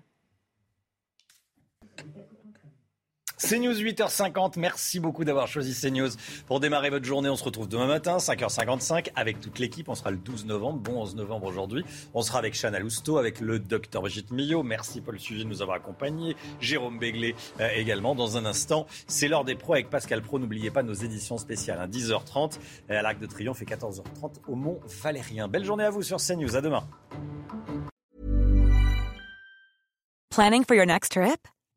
CNews 3.47 3.75
8h50, 3.75 4.59
merci 4.59 5.01
beaucoup 5.01 5.23
d'avoir 5.23 5.47
choisi 5.49 5.79
CNews 5.79 6.09
pour 6.47 6.61
démarrer 6.61 6.89
votre 6.89 7.05
journée. 7.05 7.29
On 7.29 7.37
se 7.37 7.45
retrouve 7.45 7.69
demain 7.69 7.87
matin, 7.87 8.16
5h55, 8.16 9.11
avec 9.15 9.39
toute 9.39 9.59
l'équipe. 9.59 9.91
On 9.91 9.95
sera 9.95 10.11
le 10.11 10.16
12 10.16 10.47
novembre, 10.47 10.79
bon 10.79 11.03
11 11.03 11.15
novembre 11.16 11.47
aujourd'hui. 11.47 11.85
On 12.15 12.23
sera 12.23 12.39
avec 12.39 12.55
Chana 12.55 12.79
Lousteau, 12.79 13.19
avec 13.19 13.41
le 13.41 13.59
docteur 13.59 14.01
Brigitte 14.01 14.31
Millot. 14.31 14.62
Merci 14.62 15.03
Paul 15.03 15.21
Sujet 15.21 15.45
de 15.45 15.49
nous 15.51 15.61
avoir 15.61 15.77
accompagnés. 15.77 16.37
Jérôme 16.59 16.99
Béglé 16.99 17.35
euh, 17.61 17.69
également. 17.75 18.15
Dans 18.15 18.39
un 18.39 18.47
instant, 18.47 18.87
c'est 19.09 19.29
l'heure 19.29 19.45
des 19.45 19.57
pros 19.57 19.75
avec 19.75 19.91
Pascal 19.91 20.23
Pro. 20.23 20.39
N'oubliez 20.39 20.71
pas 20.71 20.83
nos 20.83 20.95
éditions 20.95 21.37
spéciales, 21.37 21.81
à 21.81 21.87
10h30 21.87 22.59
à 22.89 23.03
l'Arc 23.03 23.19
de 23.19 23.27
Triomphe 23.27 23.61
et 23.61 23.66
14h30 23.66 24.37
au 24.49 24.55
Mont 24.55 24.81
Valérien. 25.03 25.49
Belle 25.49 25.66
journée 25.66 25.85
à 25.85 25.91
vous 25.91 26.03
sur 26.03 26.16
CNews. 26.16 26.57
À 26.57 26.62
demain. 26.62 26.85
Planning 30.31 30.65
for 30.65 30.75
your 30.75 30.87
next 30.87 31.12
trip? 31.12 31.47